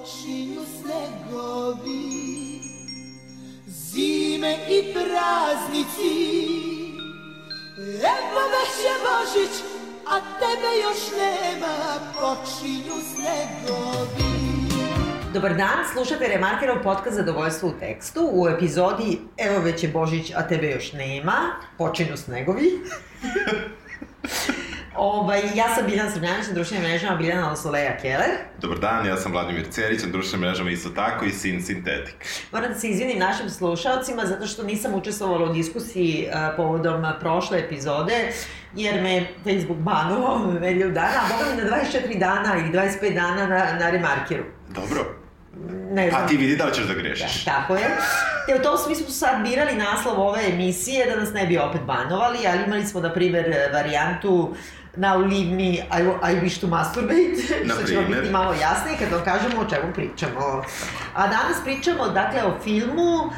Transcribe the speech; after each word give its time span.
počinju 0.00 0.60
snegovi 0.80 2.60
Zime 3.66 4.56
i 4.68 4.92
praznici 4.92 6.12
Evo 7.78 8.42
već 8.54 8.74
je 8.84 8.94
Božić, 9.06 9.54
a 10.06 10.20
tebe 10.20 10.70
još 10.82 10.98
nema 11.18 11.76
Počinju 12.14 12.94
snegovi 13.14 14.30
Dobar 15.32 15.56
dan, 15.56 15.84
slušate 15.92 16.28
Remarkerov 16.28 16.82
podcast 16.82 17.16
Zadovoljstvo 17.16 17.68
u 17.68 17.72
tekstu. 17.80 18.28
U 18.32 18.48
epizodi 18.48 19.18
Evo 19.36 19.60
već 19.60 19.82
je 19.82 19.88
Božić, 19.88 20.32
a 20.36 20.48
tebe 20.48 20.70
još 20.70 20.92
nema, 20.92 21.36
počinju 21.78 22.16
snegovi. 22.16 22.70
ovaj, 24.96 25.40
ja 25.54 25.74
sam 25.74 25.86
Biljana 25.86 26.10
Srbljanić 26.10 26.46
na 26.46 26.54
društvenim 26.54 26.88
mrežama 26.88 27.16
Biljana 27.16 27.52
Osoleja 27.52 27.96
Keller. 28.02 28.30
Dobar 28.60 28.78
dan, 28.78 29.06
ja 29.06 29.16
sam 29.16 29.32
Vladimir 29.32 29.66
Cerić, 29.70 30.02
na 30.02 30.08
društvenim 30.08 30.48
mrežama 30.48 30.70
isto 30.70 30.88
tako 30.88 31.24
i 31.24 31.30
Sin 31.30 31.62
Sintetik. 31.62 32.26
Moram 32.52 32.72
da 32.72 32.78
se 32.78 32.88
izvinim 32.88 33.18
našim 33.18 33.50
slušalcima 33.50 34.26
zato 34.26 34.46
što 34.46 34.62
nisam 34.62 34.94
učestvovala 34.94 35.50
u 35.50 35.52
diskusiji 35.52 36.28
uh, 36.28 36.56
povodom 36.56 37.06
prošle 37.20 37.58
epizode, 37.58 38.32
jer 38.74 39.02
me 39.02 39.26
Facebook 39.44 39.78
banovao 39.78 40.52
nedelju 40.52 40.90
dana, 40.90 41.20
a 41.24 41.38
boga 41.38 41.50
mi 41.50 41.62
na 41.62 41.76
24 41.76 42.18
dana 42.18 42.56
ili 42.58 42.78
25 42.78 43.14
dana 43.14 43.46
na, 43.46 43.78
na 43.78 43.90
Remarkeru. 43.90 44.44
Dobro. 44.68 45.20
Ne 45.90 46.10
znam. 46.10 46.22
Pa 46.22 46.28
ti 46.28 46.36
vidi 46.36 46.56
da 46.56 46.64
li 46.64 46.74
ćeš 46.74 46.84
da 46.84 46.94
grešiš. 46.94 47.44
Da, 47.44 47.50
tako 47.50 47.74
je. 47.74 47.86
Te 48.46 48.54
u 48.54 48.62
tom 48.62 48.78
smislu 48.78 49.06
su 49.06 49.12
sad 49.12 49.42
birali 49.42 49.74
naslov 49.76 50.20
ove 50.20 50.40
emisije 50.52 51.06
da 51.06 51.20
nas 51.20 51.32
ne 51.32 51.46
bi 51.46 51.58
opet 51.58 51.80
banovali, 51.82 52.38
ali 52.46 52.64
imali 52.66 52.86
smo, 52.86 53.00
na 53.00 53.12
primer, 53.12 53.54
varijantu 53.72 54.30
Now 54.40 54.56
leave 55.16 55.50
me, 55.50 55.68
I, 55.70 56.02
I 56.22 56.40
wish 56.40 56.60
to 56.60 56.66
masturbate, 56.66 57.36
Na 57.64 57.74
što 57.74 57.82
će 57.82 57.94
vam 57.96 58.04
primer. 58.04 58.20
biti 58.20 58.32
malo 58.32 58.54
jasnije 58.54 58.98
kad 58.98 59.12
vam 59.12 59.24
kažemo 59.24 59.62
o 59.62 59.70
čemu 59.70 59.92
pričamo. 59.94 60.62
A 61.14 61.26
danas 61.26 61.56
pričamo, 61.64 62.08
dakle, 62.08 62.44
o 62.44 62.58
filmu 62.64 63.14
uh, 63.14 63.30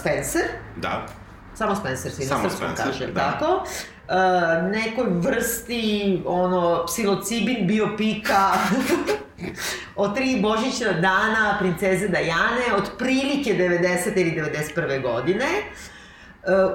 Spencer, 0.00 0.42
Da. 0.76 1.06
samo 1.54 1.74
Spencer 1.74 2.12
se 2.12 2.22
i 2.22 2.26
na 2.26 2.28
Samo 2.28 2.42
srpskom 2.42 2.68
Spencer, 2.68 2.92
kaže, 2.92 3.12
da. 3.12 3.20
tako? 3.20 3.64
Uh, 4.08 4.12
nekoj 4.70 5.06
vrsti, 5.10 6.22
ono, 6.26 6.84
psilocibin 6.86 7.66
biopika 7.66 8.50
o 9.96 10.08
tri 10.08 10.38
božićna 10.42 10.92
dana 10.92 11.56
princeze 11.58 12.08
Dajane, 12.08 12.74
od 12.76 12.90
prilike 12.98 13.50
90. 13.54 14.20
ili 14.20 14.42
91. 14.76 15.02
godine, 15.02 15.44
uh, 15.44 15.95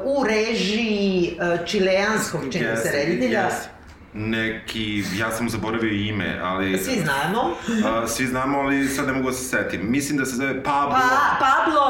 u 0.03 0.23
režiji 0.23 1.37
uh, 1.37 1.65
čileanskog, 1.65 2.41
čini 2.51 2.67
mi 2.71 2.77
se, 2.77 2.91
reditelja. 2.91 3.41
jeste. 3.41 3.69
Neki, 4.13 5.03
ja 5.17 5.31
sam 5.31 5.49
zaboravio 5.49 5.93
ime, 5.93 6.39
ali... 6.43 6.77
Svi 6.77 7.01
znamo. 7.01 7.55
A, 7.85 8.07
svi 8.07 8.27
znamo, 8.27 8.59
ali 8.59 8.87
sad 8.87 9.07
ne 9.07 9.13
mogu 9.13 9.29
da 9.29 9.33
se 9.33 9.43
setim. 9.43 9.91
Mislim 9.91 10.17
da 10.17 10.25
se 10.25 10.35
zove 10.35 10.63
Pablo... 10.63 10.95
Pa, 10.95 11.45
Pablo 11.45 11.81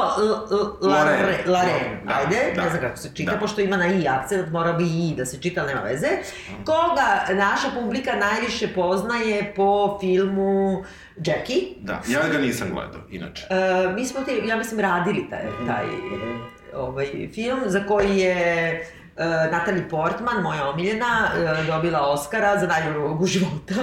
Lare, 0.82 1.44
Lare. 1.46 2.00
Da, 2.04 2.14
ajde, 2.14 2.52
da, 2.56 2.62
ne 2.62 2.70
znam 2.70 2.80
kako 2.80 2.96
se 2.96 3.10
čita, 3.14 3.32
da. 3.32 3.38
pošto 3.38 3.60
ima 3.60 3.76
na 3.76 3.86
i 3.86 4.08
akcent, 4.08 4.50
mora 4.52 4.72
bi 4.72 4.84
i 4.84 5.14
da 5.16 5.26
se 5.26 5.40
čita, 5.40 5.66
nema 5.66 5.80
veze. 5.80 6.08
Koga 6.64 7.34
naša 7.34 7.70
publika 7.80 8.10
najviše 8.16 8.68
poznaje 8.68 9.52
po 9.56 9.98
filmu 10.00 10.84
Jackie. 11.16 11.62
Da, 11.80 12.02
ja 12.08 12.20
ga 12.32 12.38
nisam 12.38 12.68
gledao, 12.72 13.00
inače. 13.10 13.46
E, 13.50 13.92
mi 13.94 14.06
smo 14.06 14.20
te, 14.20 14.32
ja 14.46 14.56
mislim, 14.56 14.80
radili 14.80 15.26
taj, 15.30 15.42
taj 15.66 15.84
ovaj, 16.74 17.06
film 17.34 17.60
za 17.66 17.84
koji 17.88 18.18
je 18.18 18.34
e, 18.36 19.24
Natalie 19.52 19.88
Portman, 19.88 20.42
moja 20.42 20.68
omiljena, 20.68 21.30
e, 21.60 21.64
dobila 21.66 22.00
Oscara 22.00 22.58
za 22.58 22.66
najbolju 22.66 23.04
ulogu 23.04 23.26
života. 23.26 23.74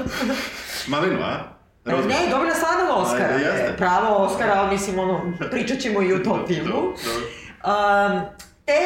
Malinu, 0.88 1.20
a? 1.24 1.40
E, 1.86 1.92
Ne, 1.92 2.30
dobila 2.32 2.56
stvarno 2.56 2.94
Oscara. 2.96 3.34
Ajde, 3.34 3.46
jeste. 3.46 3.72
e, 3.74 3.78
Pravo 3.78 4.16
Oscara, 4.16 4.54
ali 4.56 4.70
mislim, 4.70 5.00
ono, 5.00 5.34
pričat 5.52 5.80
ćemo 5.80 6.02
i 6.02 6.14
o 6.14 6.20
tom 6.20 6.40
filmu. 6.48 6.80
Um, 6.80 8.22
te, 8.66 8.80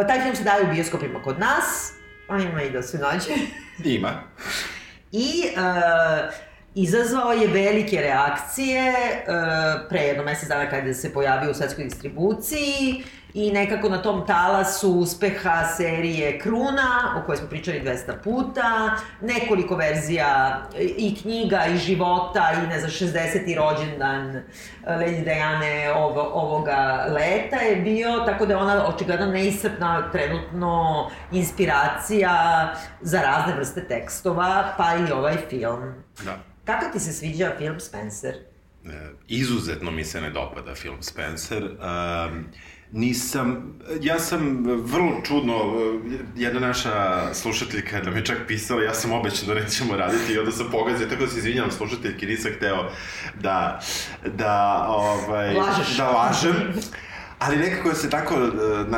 uh, 0.00 0.06
taj 0.06 0.22
film 0.22 0.36
se 0.36 0.44
daje 0.44 0.62
u 0.62 0.74
bioskopima 0.74 1.22
kod 1.22 1.38
nas, 1.38 1.92
a 2.28 2.38
ima 2.38 2.62
i 2.62 2.70
da 2.70 2.82
se 2.82 2.98
nađe. 2.98 3.30
Ima. 3.84 4.10
I 5.12 5.44
uh, 5.56 6.34
izazvao 6.74 7.32
je 7.32 7.48
velike 7.48 8.00
reakcije 8.00 8.92
uh, 8.92 9.88
pre 9.88 10.00
jedno 10.00 10.24
mesec 10.24 10.48
dana 10.48 10.70
kada 10.70 10.94
se 10.94 11.12
pojavio 11.12 11.50
u 11.50 11.54
svetskoj 11.54 11.84
distribuciji 11.84 13.04
i 13.34 13.50
nekako 13.50 13.88
na 13.88 14.02
tom 14.02 14.26
talasu 14.26 14.90
uspeha 14.90 15.64
serije 15.76 16.38
Kruna, 16.38 17.16
o 17.16 17.26
kojoj 17.26 17.36
smo 17.36 17.48
pričali 17.48 17.80
200 17.80 18.12
puta, 18.24 18.90
nekoliko 19.20 19.76
verzija 19.76 20.62
i 20.78 21.16
knjiga 21.22 21.66
i 21.74 21.78
života 21.78 22.52
i 22.64 22.66
ne 22.66 22.78
znam 22.78 22.90
60. 22.90 23.56
rođendan 23.56 24.36
eh, 24.36 24.42
Lady 24.86 25.24
Diane 25.24 25.92
ovo, 25.96 26.30
ovoga 26.34 27.06
leta 27.08 27.56
je 27.56 27.76
bio, 27.76 28.22
tako 28.26 28.46
da 28.46 28.54
je 28.54 28.60
ona 28.60 28.86
očigledno 28.86 29.26
neiscrpna 29.26 30.10
trenutno 30.12 31.10
inspiracija 31.32 32.68
za 33.00 33.22
razne 33.22 33.54
vrste 33.54 33.88
tekstova, 33.88 34.74
pa 34.76 34.94
i 35.08 35.12
ovaj 35.12 35.36
film. 35.50 35.94
Da. 36.24 36.44
Kako 36.64 36.92
ti 36.92 37.00
se 37.00 37.12
sviđa 37.12 37.52
film 37.58 37.80
Spencer? 37.80 38.34
E, 38.86 39.10
izuzetno 39.28 39.90
mi 39.90 40.04
se 40.04 40.20
ne 40.20 40.30
dopada 40.30 40.74
film 40.74 41.02
Spencer. 41.02 41.62
Um, 41.62 42.44
nisam, 42.92 43.74
ja 44.00 44.18
sam 44.18 44.64
vrlo 44.66 45.20
čudno, 45.24 45.54
jedna 46.36 46.60
naša 46.60 47.26
slušateljka 47.34 48.00
da 48.00 48.10
me 48.10 48.24
čak 48.24 48.38
pisala, 48.46 48.82
ja 48.82 48.94
sam 48.94 49.12
obećao 49.12 49.46
da 49.46 49.60
nećemo 49.60 49.96
raditi 49.96 50.32
i 50.32 50.38
onda 50.38 50.52
sam 50.52 50.70
pogazio, 50.70 51.06
tako 51.06 51.24
da 51.24 51.30
se 51.30 51.38
izvinjam 51.38 51.70
slušateljki, 51.70 52.26
nisam 52.26 52.52
hteo 52.56 52.90
da, 53.40 53.80
da, 54.26 54.86
ovaj, 54.88 55.54
Lažeš. 55.54 55.96
da 55.96 56.10
lažem. 56.10 56.54
Ali 57.38 57.56
nekako 57.56 57.94
se 57.94 58.10
tako, 58.10 58.36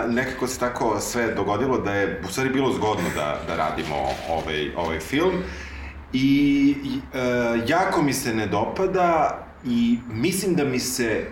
nekako 0.09 0.47
se 0.47 0.61
tako 0.61 1.01
sve 1.01 1.35
dogodilo 1.35 1.79
da 1.79 1.95
je 1.95 2.23
u 2.29 2.29
stvari 2.29 2.51
bilo 2.51 2.73
zgodno 2.73 3.09
da, 3.15 3.41
da 3.47 3.57
radimo 3.57 3.97
ovaj, 4.29 4.71
ovaj 4.77 5.01
film. 5.01 5.33
I, 6.15 6.75
e, 7.15 7.19
jako 7.67 8.03
mi 8.03 8.13
se 8.13 8.35
ne 8.35 8.47
dopada 8.47 9.39
i 9.65 9.99
mislim 10.09 10.55
da 10.55 10.65
mi 10.65 10.79
se 10.79 11.27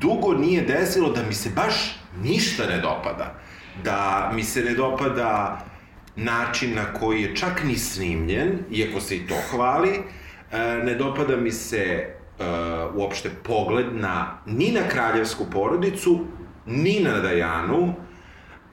dugo 0.00 0.34
nije 0.34 0.62
desilo 0.62 1.10
da 1.10 1.22
mi 1.22 1.34
se 1.34 1.50
baš 1.50 2.00
ništa 2.22 2.66
ne 2.66 2.80
dopada. 2.80 3.34
Da 3.84 4.30
mi 4.34 4.42
se 4.42 4.62
ne 4.62 4.74
dopada 4.74 5.60
način 6.16 6.74
na 6.74 6.84
koji 6.92 7.22
je 7.22 7.36
čak 7.36 7.64
ni 7.64 7.76
snimljen, 7.76 8.58
iako 8.70 9.00
se 9.00 9.16
i 9.16 9.26
to 9.26 9.34
hvali. 9.50 10.00
E, 10.52 10.58
ne 10.84 10.94
dopada 10.94 11.36
mi 11.36 11.52
se 11.52 11.78
e, 11.78 12.14
uopšte 12.94 13.30
pogled 13.42 13.86
na, 13.92 14.38
ni 14.46 14.72
na 14.72 14.88
kraljevsku 14.88 15.44
porodicu, 15.52 16.26
ni 16.66 17.00
na 17.00 17.20
Dajanu, 17.20 17.94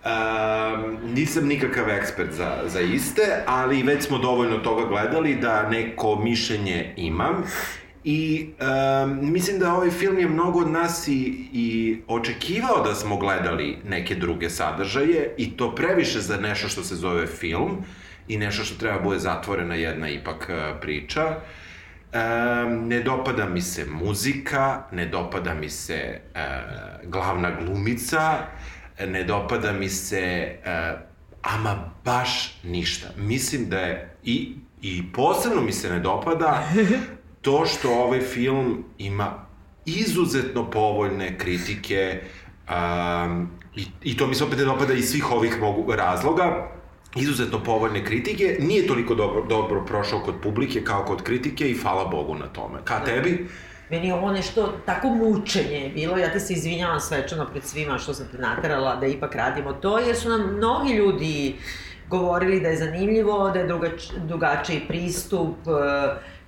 Um, 0.06 0.98
nisam 1.14 1.48
nikakav 1.48 1.90
ekspert 1.90 2.32
za, 2.34 2.64
za 2.66 2.80
iste, 2.82 3.44
ali 3.46 3.84
već 3.84 4.04
smo 4.04 4.18
dovoljno 4.18 4.58
toga 4.58 4.86
gledali 4.86 5.36
da 5.36 5.70
neko 5.70 6.16
mišljenje 6.16 6.94
imam. 6.98 7.44
I 8.04 8.50
um, 9.04 9.32
mislim 9.32 9.60
da 9.60 9.74
ovaj 9.74 9.90
film 9.90 10.20
je 10.20 10.28
mnogo 10.28 10.60
od 10.60 10.72
nas 10.72 11.08
i, 11.08 11.48
i 11.54 11.98
očekivao 12.08 12.84
da 12.84 12.96
smo 12.96 13.18
gledali 13.18 13.78
neke 13.88 14.16
druge 14.16 14.50
sadržaje 14.50 15.36
i 15.38 15.58
to 15.58 15.76
previše 15.76 16.20
za 16.20 16.38
nešto 16.38 16.68
što 16.68 16.84
se 16.84 16.96
zove 16.96 17.28
film 17.28 17.78
i 18.28 18.38
nešto 18.38 18.64
što 18.64 18.80
treba 18.80 19.00
bude 19.00 19.20
zatvorena 19.20 19.76
jedna 19.76 20.10
ipak 20.10 20.50
uh, 20.50 20.82
priča. 20.82 21.26
Um, 21.28 22.88
ne 22.88 23.00
dopada 23.02 23.46
mi 23.50 23.62
se 23.62 23.86
muzika, 23.86 24.84
ne 24.92 25.06
dopada 25.06 25.54
mi 25.54 25.70
se 25.70 26.20
uh, 26.36 27.10
glavna 27.10 27.52
glumica, 27.52 28.48
ne 29.08 29.24
dopada 29.24 29.72
mi 29.72 29.90
se 29.90 30.56
uh, 30.60 31.00
ama 31.42 31.92
baš 32.06 32.60
ništa. 32.64 33.08
Mislim 33.18 33.70
da 33.70 33.80
je 33.80 34.16
i, 34.24 34.56
i 34.82 35.04
posebno 35.14 35.62
mi 35.62 35.72
se 35.72 35.90
ne 35.90 36.00
dopada 36.00 36.64
to 37.42 37.66
što 37.66 37.90
ovaj 37.90 38.22
film 38.22 38.84
ima 38.98 39.46
izuzetno 39.86 40.70
povoljne 40.70 41.38
kritike 41.38 42.22
um, 42.70 43.50
i, 43.76 43.86
i 44.04 44.18
to 44.18 44.28
mi 44.28 44.36
se 44.36 44.44
opet 44.44 44.58
ne 44.60 44.66
dopada 44.66 44.94
iz 44.94 45.10
svih 45.10 45.32
ovih 45.32 45.60
mogu, 45.60 45.96
razloga 45.96 46.72
izuzetno 47.16 47.64
povoljne 47.64 48.06
kritike, 48.06 48.58
nije 48.60 48.88
toliko 48.88 49.16
dobro, 49.16 49.46
dobro 49.46 49.86
prošao 49.86 50.20
kod 50.20 50.36
publike 50.44 50.84
kao 50.84 51.06
kod 51.06 51.24
kritike 51.24 51.72
i 51.72 51.78
hvala 51.78 52.06
Bogu 52.06 52.36
na 52.36 52.48
tome. 52.48 52.80
Ka 52.84 53.04
tebi? 53.04 53.48
Meni 53.92 54.08
je 54.08 54.14
ovo 54.14 54.32
nešto, 54.32 54.74
tako 54.86 55.10
mučenje 55.10 55.78
je 55.78 55.90
bilo, 55.90 56.18
ja 56.18 56.32
ti 56.32 56.40
se 56.40 56.54
izvinjavam 56.54 57.00
svečano 57.00 57.48
pred 57.52 57.64
svima 57.64 57.98
što 57.98 58.14
sam 58.14 58.28
te 58.32 58.38
naterala 58.38 58.96
da 58.96 59.06
ipak 59.06 59.36
radimo 59.36 59.74
to, 59.74 60.00
jer 60.00 60.16
su 60.16 60.30
nam 60.30 60.56
mnogi 60.56 60.94
ljudi 60.94 61.56
govorili 62.08 62.60
da 62.60 62.68
je 62.68 62.78
zanimljivo, 62.78 63.50
da 63.50 63.60
je 63.60 63.68
drugač, 63.68 64.04
drugačiji 64.18 64.82
pristup 64.88 65.58
e, 65.68 65.72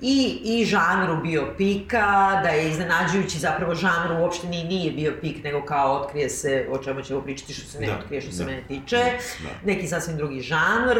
i, 0.01 0.39
i 0.43 0.65
žanru 0.65 1.21
biopika, 1.23 2.39
da 2.43 2.49
je 2.49 2.69
iznenađujući 2.69 3.39
zapravo 3.39 3.75
žanru 3.75 4.21
uopšte 4.21 4.47
ni, 4.47 4.63
nije 4.63 4.91
biopik, 4.91 5.43
nego 5.43 5.65
kao 5.65 5.93
otkrije 5.93 6.29
se, 6.29 6.67
o 6.71 6.77
čemu 6.77 7.01
ćemo 7.01 7.21
pričati 7.21 7.53
što 7.53 7.67
se 7.67 7.79
ne 7.79 7.87
Da, 7.87 7.93
otkrije, 7.99 8.21
što 8.21 8.31
se 8.31 8.43
da. 8.43 8.49
mene 8.49 8.63
tiče, 8.67 8.97
Da. 9.43 9.49
neki 9.65 9.87
sasvim 9.87 10.17
drugi 10.17 10.41
žanr. 10.41 10.97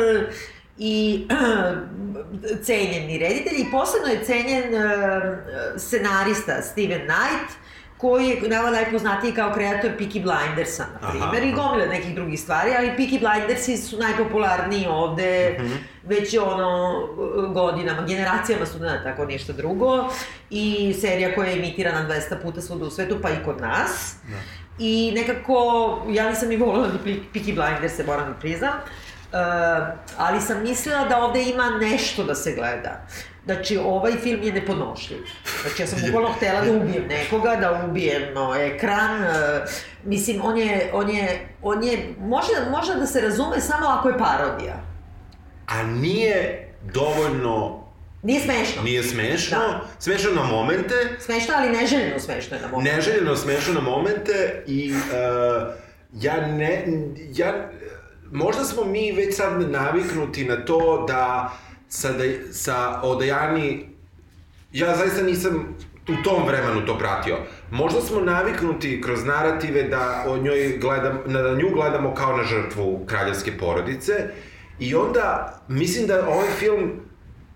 I 0.77 1.27
cenjeni 2.65 3.17
reditelj 3.17 3.61
i 3.61 3.71
posebno 3.71 4.07
je 4.07 4.23
cenjen 4.25 4.75
uh, 4.75 4.91
scenarista 5.77 6.61
Steven 6.61 7.01
Knight, 7.01 7.63
koji 8.03 8.27
je 8.27 8.49
nama 8.49 8.69
najpoznatiji 8.69 9.31
kao 9.31 9.53
kreator 9.53 9.91
Peaky 9.99 10.21
Blindersa, 10.23 10.85
na 11.01 11.09
primjer, 11.09 11.43
i 11.43 11.51
gomila 11.51 11.85
nekih 11.85 12.15
drugih 12.15 12.39
stvari, 12.39 12.71
ali 12.77 12.87
Peaky 12.97 13.19
Blindersi 13.19 13.77
su 13.77 13.97
najpopularniji 13.97 14.87
ovde, 14.87 15.57
mm 15.59 15.63
-hmm. 15.63 15.77
već 16.03 16.37
ono 16.37 17.07
godinama, 17.53 18.07
generacijama 18.07 18.65
studenta, 18.65 19.03
tako 19.03 19.25
ništa 19.25 19.53
drugo, 19.53 20.09
i 20.49 20.95
serija 21.01 21.35
koja 21.35 21.49
je 21.49 21.57
emitirana 21.57 22.09
200 22.09 22.41
puta 22.41 22.61
svuda 22.61 22.85
u 22.85 22.89
svetu, 22.89 23.17
pa 23.21 23.29
i 23.29 23.43
kod 23.45 23.61
nas. 23.61 24.15
Da. 24.29 24.37
I 24.79 25.11
nekako, 25.15 25.55
ja 26.09 26.29
nisam 26.29 26.49
ni 26.49 26.57
volila 26.57 26.87
da 26.87 26.97
Peaky 27.05 27.55
Blinders 27.55 27.95
se 27.95 28.03
moram 28.03 28.27
da 28.27 28.39
priznam, 28.39 28.73
ali 30.17 30.41
sam 30.41 30.61
mislila 30.61 31.05
da 31.05 31.17
ovde 31.17 31.43
ima 31.43 31.69
nešto 31.69 32.23
da 32.23 32.35
se 32.35 32.51
gleda. 32.55 33.05
Znači, 33.45 33.77
ovaj 33.77 34.11
film 34.11 34.43
je 34.43 34.53
nepodnošljiv. 34.53 35.19
Znači, 35.61 35.81
ja 35.81 35.87
sam 35.87 35.99
bukvalno 36.05 36.29
htela 36.33 36.61
da 36.61 36.71
ubijem 36.71 37.07
nekoga, 37.07 37.55
da 37.55 37.85
ubijem 37.89 38.33
no, 38.33 38.55
ekran. 38.55 39.21
Uh, 39.21 39.29
mislim, 40.03 40.41
on 40.43 40.57
je, 40.57 40.89
on 40.93 41.09
je, 41.09 41.47
on 41.61 41.83
je, 41.83 42.13
može, 42.19 42.51
može 42.71 42.95
da 42.95 43.05
se 43.05 43.21
razume 43.21 43.59
samo 43.59 43.87
ako 43.87 44.09
je 44.09 44.17
parodija. 44.17 44.81
A 45.67 45.83
nije 45.83 46.69
dovoljno 46.93 47.83
Nije 48.23 48.41
smešno. 48.41 48.83
Nije 48.83 49.03
smešno. 49.03 49.57
Da. 49.57 49.81
Smešno 49.99 50.31
na 50.31 50.43
momente. 50.43 50.93
Smešno, 51.19 51.53
ali 51.57 51.69
neželjeno 51.69 52.19
smešno 52.19 52.57
na 52.61 52.67
momente. 52.67 52.95
Neželjeno 52.95 53.35
smešno 53.35 53.73
na 53.73 53.81
momente 53.81 54.63
i 54.67 54.93
uh, 54.93 55.73
ja 56.13 56.47
ne... 56.47 56.85
Ja, 57.33 57.69
možda 58.33 58.63
smo 58.63 58.85
mi 58.85 59.11
već 59.11 59.35
sad 59.35 59.71
naviknuti 59.71 60.45
na 60.45 60.65
to 60.65 61.05
da 61.07 61.53
sa, 61.89 62.11
da, 62.11 62.23
sa 62.51 63.01
Odajani, 63.03 63.85
ja 64.71 64.95
zaista 64.95 65.23
nisam 65.23 65.75
u 66.07 66.23
tom 66.23 66.47
vremenu 66.47 66.85
to 66.85 66.97
pratio. 66.97 67.37
Možda 67.71 68.01
smo 68.01 68.21
naviknuti 68.21 69.01
kroz 69.01 69.25
narative 69.25 69.83
da 69.83 70.25
o 70.27 70.37
njoj 70.37 70.77
gledam, 70.81 71.19
da 71.25 71.53
nju 71.53 71.69
gledamo 71.73 72.13
kao 72.13 72.37
na 72.37 72.43
žrtvu 72.43 73.05
kraljevske 73.05 73.57
porodice 73.57 74.13
i 74.79 74.95
onda 74.95 75.53
mislim 75.67 76.07
da 76.07 76.27
ovaj 76.27 76.49
film 76.59 76.91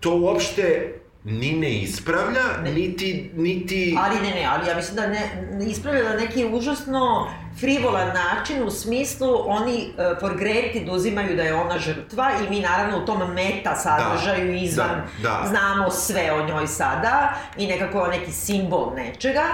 to 0.00 0.18
uopšte 0.18 0.94
ni 1.24 1.52
ne 1.52 1.82
ispravlja, 1.82 2.62
ne. 2.64 2.72
niti, 2.72 3.30
niti... 3.34 3.96
Ali 4.00 4.14
ne, 4.14 4.30
ne, 4.30 4.48
ali 4.50 4.68
ja 4.68 4.76
mislim 4.76 4.96
da 4.96 5.06
ne, 5.06 5.48
ne 5.52 5.66
ispravlja 5.66 6.02
na 6.02 6.16
neki 6.16 6.44
užasno 6.52 7.30
frivolan 7.60 8.08
način, 8.08 8.62
u 8.62 8.70
smislu 8.70 9.44
oni 9.46 9.92
uh, 9.96 10.20
for 10.20 10.36
granted 10.36 10.88
uzimaju 10.88 11.36
da 11.36 11.42
je 11.42 11.54
ona 11.54 11.78
žrtva 11.78 12.30
i 12.46 12.50
mi 12.50 12.60
naravno 12.60 12.98
u 12.98 13.06
tom 13.06 13.32
meta 13.34 13.76
sadržaju 13.76 14.46
da, 14.46 14.58
izvan 14.58 15.02
da, 15.22 15.28
da. 15.28 15.48
znamo 15.48 15.90
sve 15.90 16.32
o 16.32 16.46
njoj 16.46 16.66
sada 16.66 17.32
i 17.56 17.66
nekako 17.66 18.06
neki 18.06 18.32
simbol 18.32 18.92
nečega, 18.96 19.44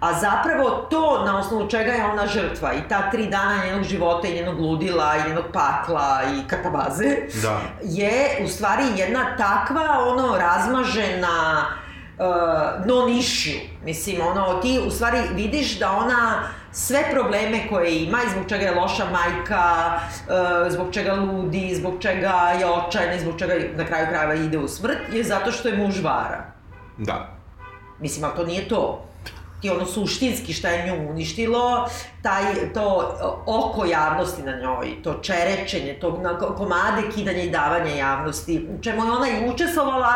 a 0.00 0.20
zapravo 0.20 0.70
to 0.70 1.24
na 1.24 1.38
osnovu 1.38 1.68
čega 1.68 1.92
je 1.92 2.04
ona 2.04 2.26
žrtva 2.26 2.72
i 2.74 2.88
ta 2.88 3.10
tri 3.10 3.26
dana 3.26 3.64
njenog 3.64 3.82
života 3.82 4.28
i 4.28 4.34
njenog 4.34 4.60
ludila 4.60 5.14
i 5.16 5.28
njenog 5.28 5.44
pakla 5.52 6.22
i 6.36 6.48
katabaze 6.48 7.16
da. 7.42 7.60
je 7.82 8.44
u 8.44 8.48
stvari 8.48 8.84
jedna 8.96 9.36
takva 9.36 9.98
ono 10.06 10.36
razmažena 10.38 11.66
uh, 12.18 12.86
non-issue. 12.86 13.60
Mislim, 13.84 14.20
ono, 14.20 14.60
ti 14.60 14.80
u 14.86 14.90
stvari 14.90 15.18
vidiš 15.34 15.78
da 15.78 15.92
ona 15.92 16.42
sve 16.74 17.04
probleme 17.12 17.68
koje 17.68 18.02
ima 18.02 18.18
i 18.26 18.30
zbog 18.30 18.48
čega 18.48 18.64
je 18.64 18.74
loša 18.74 19.04
majka, 19.04 19.94
uh, 19.96 20.72
zbog 20.72 20.86
čega 20.92 21.14
ludi, 21.14 21.74
zbog 21.74 21.94
čega 22.00 22.54
je 22.58 22.66
očajna 22.66 23.14
i 23.14 23.20
zbog 23.20 23.38
čega 23.38 23.54
na 23.76 23.86
kraju 23.86 24.06
krajeva 24.08 24.34
ide 24.34 24.58
u 24.58 24.68
smrt, 24.68 24.98
je 25.12 25.24
zato 25.24 25.52
što 25.52 25.68
je 25.68 25.76
muž 25.76 26.00
vara. 26.00 26.44
Da. 26.98 27.28
Mislim, 28.00 28.24
ali 28.24 28.36
to 28.36 28.46
nije 28.46 28.68
to 28.68 29.04
ti 29.64 29.70
ono 29.70 29.86
suštinski 29.86 30.52
šta 30.52 30.68
je 30.68 30.86
nju 30.86 31.10
uništilo, 31.10 31.88
taj, 32.22 32.72
to 32.74 33.16
oko 33.46 33.84
javnosti 33.84 34.42
na 34.42 34.52
njoj, 34.60 35.02
to 35.02 35.14
čerečenje, 35.14 35.96
to 36.00 36.18
na 36.22 36.38
komade 36.38 37.02
kidanja 37.14 37.42
i 37.42 37.50
davanja 37.50 37.94
javnosti, 37.94 38.68
u 38.78 38.82
čemu 38.82 39.04
je 39.04 39.12
ona 39.12 39.28
i 39.28 39.48
učestvovala, 39.50 40.12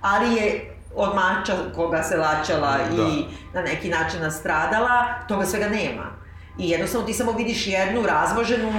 ali 0.00 0.34
je 0.34 0.71
od 0.94 1.14
mača 1.14 1.52
koga 1.74 2.02
se 2.02 2.16
lačala 2.16 2.78
da. 2.96 3.02
i 3.02 3.24
na 3.54 3.62
neki 3.62 3.88
način 3.88 4.20
nastradala, 4.20 5.04
toga 5.28 5.46
svega 5.46 5.68
nema. 5.68 6.22
I 6.58 6.70
jednostavno 6.70 7.06
ti 7.06 7.14
samo 7.14 7.32
vidiš 7.32 7.66
jednu 7.66 8.02
razvoženu, 8.02 8.70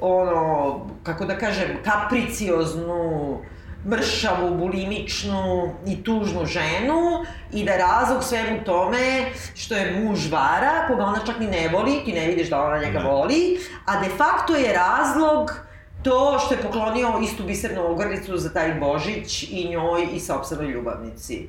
ono, 0.00 0.80
kako 1.02 1.24
da 1.24 1.38
kažem, 1.38 1.68
kapricioznu, 1.84 3.38
mršavu, 3.86 4.54
bulimičnu 4.54 5.74
i 5.86 6.04
tužnu 6.04 6.46
ženu 6.46 7.24
i 7.52 7.64
da 7.64 7.72
je 7.72 7.78
razlog 7.78 8.24
svemu 8.24 8.64
tome 8.64 9.24
što 9.54 9.74
je 9.74 10.00
muž 10.00 10.30
vara, 10.30 10.86
koga 10.88 11.04
ona 11.04 11.18
čak 11.26 11.38
ni 11.38 11.46
ne 11.46 11.68
voli, 11.68 12.02
ti 12.04 12.12
ne 12.12 12.26
vidiš 12.26 12.50
da 12.50 12.62
ona 12.62 12.78
njega 12.78 12.98
ne. 12.98 13.04
voli, 13.04 13.58
a 13.86 14.00
de 14.00 14.08
facto 14.16 14.56
je 14.56 14.72
razlog 14.72 15.63
to 16.04 16.38
što 16.44 16.54
je 16.54 16.62
poklonio 16.62 17.20
istu 17.22 17.44
bisernu 17.44 17.92
ogrlicu 17.92 18.38
za 18.38 18.52
taj 18.52 18.74
Božić 18.74 19.42
i 19.42 19.68
njoj 19.70 20.08
i 20.14 20.20
sopstvenoj 20.20 20.66
ljubavnici. 20.66 21.46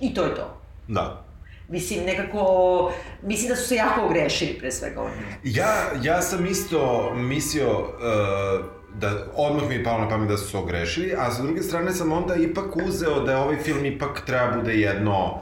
I 0.00 0.14
to 0.14 0.24
je 0.24 0.34
to. 0.34 0.56
Da. 0.88 1.24
Mislim, 1.68 2.04
nekako, 2.04 2.92
mislim 3.22 3.48
da 3.48 3.56
su 3.56 3.68
se 3.68 3.74
jako 3.74 4.00
ogrešili 4.06 4.58
pre 4.58 4.72
svega 4.72 5.00
oni. 5.00 5.14
Ja, 5.44 5.74
ja 6.02 6.22
sam 6.22 6.46
isto 6.46 7.12
mislio 7.14 7.80
uh, 7.80 8.64
da 8.94 9.26
odmah 9.34 9.68
mi 9.68 9.74
je 9.74 9.84
palo 9.84 9.98
na 9.98 10.08
pamet 10.08 10.28
da 10.28 10.36
su 10.36 10.50
se 10.50 10.56
ogrešili, 10.56 11.14
a 11.18 11.30
sa 11.30 11.42
druge 11.42 11.62
strane 11.62 11.92
sam 11.92 12.12
onda 12.12 12.34
ipak 12.34 12.76
uzeo 12.76 13.20
da 13.20 13.42
ovaj 13.42 13.56
film 13.56 13.84
ipak 13.84 14.22
treba 14.26 14.56
bude 14.56 14.74
jedno 14.74 15.40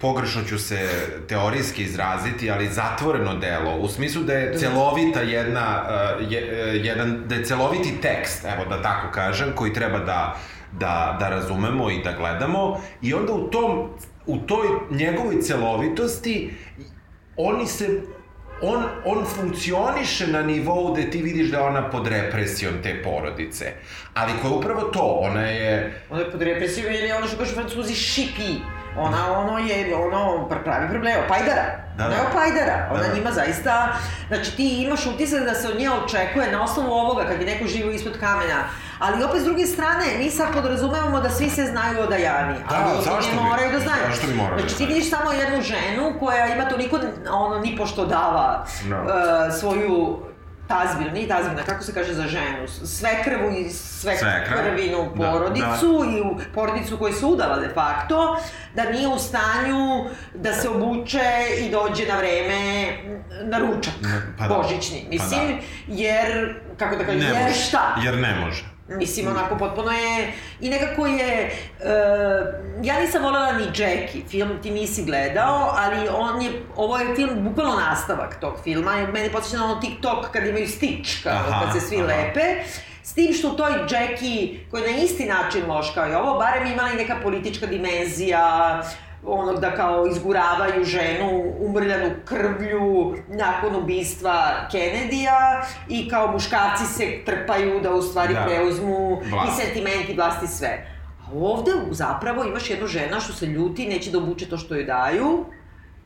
pogrešno 0.00 0.42
ću 0.44 0.58
se 0.58 0.88
teorijski 1.28 1.82
izraziti, 1.82 2.50
ali 2.50 2.68
zatvoreno 2.68 3.34
delo, 3.34 3.76
u 3.76 3.88
smislu 3.88 4.22
da 4.22 4.32
je 4.32 4.58
celovita 4.58 5.20
jedna, 5.20 5.82
uh, 5.82 6.32
je, 6.32 6.42
uh, 6.42 6.84
jedan, 6.86 7.22
da 7.26 7.34
je 7.34 7.44
celoviti 7.44 8.00
tekst, 8.02 8.44
evo 8.44 8.64
da 8.68 8.82
tako 8.82 9.12
kažem, 9.12 9.52
koji 9.54 9.72
treba 9.72 9.98
da, 9.98 10.36
da, 10.72 11.16
da 11.20 11.28
razumemo 11.28 11.90
i 11.90 12.02
da 12.02 12.12
gledamo, 12.12 12.80
i 13.02 13.14
onda 13.14 13.32
u 13.32 13.50
tom, 13.50 13.88
u 14.26 14.38
toj 14.38 14.66
njegovoj 14.90 15.40
celovitosti 15.40 16.54
oni 17.36 17.66
se 17.66 18.00
on, 18.62 18.84
on 19.04 19.24
funkcioniše 19.24 20.26
na 20.26 20.42
nivou 20.42 20.92
gde 20.92 21.10
ti 21.10 21.22
vidiš 21.22 21.50
da 21.50 21.62
ona 21.62 21.90
pod 21.90 22.06
represijom 22.06 22.74
te 22.82 23.02
porodice. 23.02 23.72
Ali 24.14 24.32
ko 24.42 24.48
je 24.48 24.54
upravo 24.54 24.80
to, 24.80 25.18
ona 25.20 25.42
je... 25.42 26.02
Ona 26.10 26.20
je 26.20 26.30
pod 26.30 26.42
represijom 26.42 26.94
ili 26.94 27.12
ono 27.12 27.26
što 27.26 27.36
kaže 27.36 27.54
francuzi 27.54 27.94
šipi. 27.94 28.60
Ona 28.96 29.38
ono 29.38 29.58
je, 29.58 29.96
ono 29.96 30.48
pravi 30.64 30.88
problem, 30.88 31.14
opajdara. 31.24 31.64
Da, 31.96 32.04
da. 32.04 32.08
Ne 32.08 32.16
opajdara. 32.30 32.88
Ona 32.90 33.02
da, 33.02 33.08
da. 33.08 33.14
njima 33.14 33.30
zaista, 33.32 33.88
znači 34.28 34.56
ti 34.56 34.82
imaš 34.82 35.06
utisak 35.06 35.44
da 35.44 35.54
se 35.54 35.68
od 35.68 35.78
nje 35.78 35.90
očekuje 35.90 36.52
na 36.52 36.62
osnovu 36.62 36.92
ovoga, 36.92 37.24
kad 37.24 37.40
je 37.40 37.46
neko 37.46 37.66
živo 37.66 37.90
ispod 37.90 38.18
kamena, 38.20 38.64
Ali 39.00 39.24
opet 39.24 39.40
s 39.40 39.44
druge 39.44 39.66
strane, 39.66 40.04
mi 40.18 40.30
sad 40.30 40.52
podrazumevamo 40.54 41.20
da 41.20 41.30
svi 41.30 41.50
se 41.50 41.64
znaju 41.64 42.00
o 42.00 42.06
Dajani. 42.06 42.54
Da, 42.70 42.86
ali 42.88 43.04
zašto 43.04 43.36
ne 43.36 43.42
moraju 43.42 43.72
da 43.72 43.78
znaju. 43.78 44.02
Zašto 44.10 44.26
bi 44.26 44.34
moraju 44.34 44.60
Znači 44.60 44.76
ti 44.76 44.86
vidiš 44.86 45.10
samo 45.10 45.32
jednu 45.32 45.62
ženu 45.62 46.12
koja 46.20 46.46
ima 46.46 46.68
toliko, 46.68 46.98
ono, 47.30 47.58
ni 47.58 47.76
pošto 47.76 48.06
dava 48.06 48.66
no. 48.88 48.96
uh, 49.02 49.54
svoju 49.60 50.18
tazbinu, 50.70 51.10
nije 51.10 51.28
tazbina, 51.28 51.62
kako 51.62 51.84
se 51.84 51.94
kaže 51.94 52.14
za 52.14 52.26
ženu, 52.26 52.68
sve 52.84 53.10
krvu 53.24 53.50
i 53.50 53.70
sve 53.70 54.16
Svekra. 54.16 54.56
krvinu 54.56 55.12
da, 55.14 55.30
porodicu 55.32 55.98
da, 55.98 56.10
da. 56.10 56.16
i 56.16 56.20
u 56.20 56.38
porodicu 56.54 56.98
koju 56.98 57.12
se 57.14 57.26
udala 57.26 57.58
de 57.58 57.68
facto, 57.74 58.38
da 58.74 58.84
nije 58.84 59.08
u 59.08 59.18
stanju 59.18 60.04
da 60.34 60.52
se 60.52 60.68
obuče 60.68 61.30
i 61.58 61.70
dođe 61.70 62.06
na 62.06 62.18
vreme 62.18 62.86
na 63.42 63.58
ručak 63.58 63.94
pa 64.38 64.48
da. 64.48 64.54
božićni. 64.54 65.06
Mislim, 65.10 65.48
pa 65.48 65.92
da. 65.92 66.00
jer, 66.00 66.54
kako 66.78 66.96
da 66.96 67.04
kažem, 67.04 67.20
jer 67.20 67.52
šta? 67.54 67.96
Jer 68.04 68.18
ne 68.18 68.34
može. 68.44 68.64
Mislim, 68.98 69.28
onako, 69.28 69.56
potpuno 69.56 69.90
je... 69.90 70.32
I 70.60 70.70
nekako 70.70 71.06
je... 71.06 71.50
Uh, 71.78 71.86
ja 72.84 73.00
nisam 73.00 73.22
voljela 73.22 73.52
ni 73.52 73.64
Jackie, 73.64 74.22
film 74.28 74.58
ti 74.62 74.70
nisi 74.70 75.04
gledao, 75.04 75.74
ali 75.76 76.08
on 76.16 76.42
je... 76.42 76.50
Ovo 76.76 76.98
je 76.98 77.14
film, 77.14 77.48
bukvalno 77.48 77.76
nastavak 77.76 78.40
tog 78.40 78.54
filma. 78.64 79.06
Mene 79.12 79.32
podsjeća 79.32 79.56
na 79.56 79.64
ono 79.64 79.80
TikTok 79.80 80.30
kad 80.32 80.46
imaju 80.46 80.68
Stitch, 80.68 81.22
kad, 81.22 81.32
aha, 81.32 81.64
kad 81.64 81.80
se 81.80 81.88
svi 81.88 81.96
aha. 81.96 82.06
lepe. 82.06 82.40
S 83.02 83.14
tim 83.14 83.32
što 83.32 83.48
u 83.48 83.56
toj 83.56 83.72
Jackie, 83.90 84.66
koja 84.70 84.84
je 84.84 84.92
na 84.92 84.98
isti 84.98 85.26
način 85.26 85.62
loš 85.68 85.94
kao 85.94 86.10
i 86.10 86.14
ovo, 86.14 86.38
barem 86.38 86.72
imala 86.72 86.90
i 86.90 86.96
neka 86.96 87.16
politička 87.22 87.66
dimenzija, 87.66 88.82
ono 89.24 89.52
da 89.52 89.74
kao 89.74 90.06
izguravaju 90.06 90.84
ženu 90.84 91.28
umrljanu 91.60 92.10
krvlju 92.24 92.80
nakon 93.28 93.76
ubistva 93.76 94.34
Kennedyja 94.72 95.62
i 95.88 96.08
kao 96.08 96.32
muškarci 96.32 96.84
se 96.86 97.18
trpaju 97.26 97.80
da 97.80 97.90
u 97.90 98.02
stvari 98.02 98.34
da. 98.34 98.44
preuzmu 98.44 99.20
Vlast. 99.22 99.52
i 99.52 99.64
sentimenti 99.64 100.14
vlasti 100.14 100.46
sve. 100.46 100.86
A 101.20 101.32
ovde 101.34 101.70
zapravo 101.90 102.44
imaš 102.44 102.70
jednu 102.70 102.86
žena 102.86 103.20
što 103.20 103.32
se 103.32 103.46
ljuti, 103.46 103.86
neće 103.86 104.10
da 104.10 104.18
obuče 104.18 104.48
to 104.48 104.58
što 104.58 104.74
joj 104.74 104.84
daju 104.84 105.44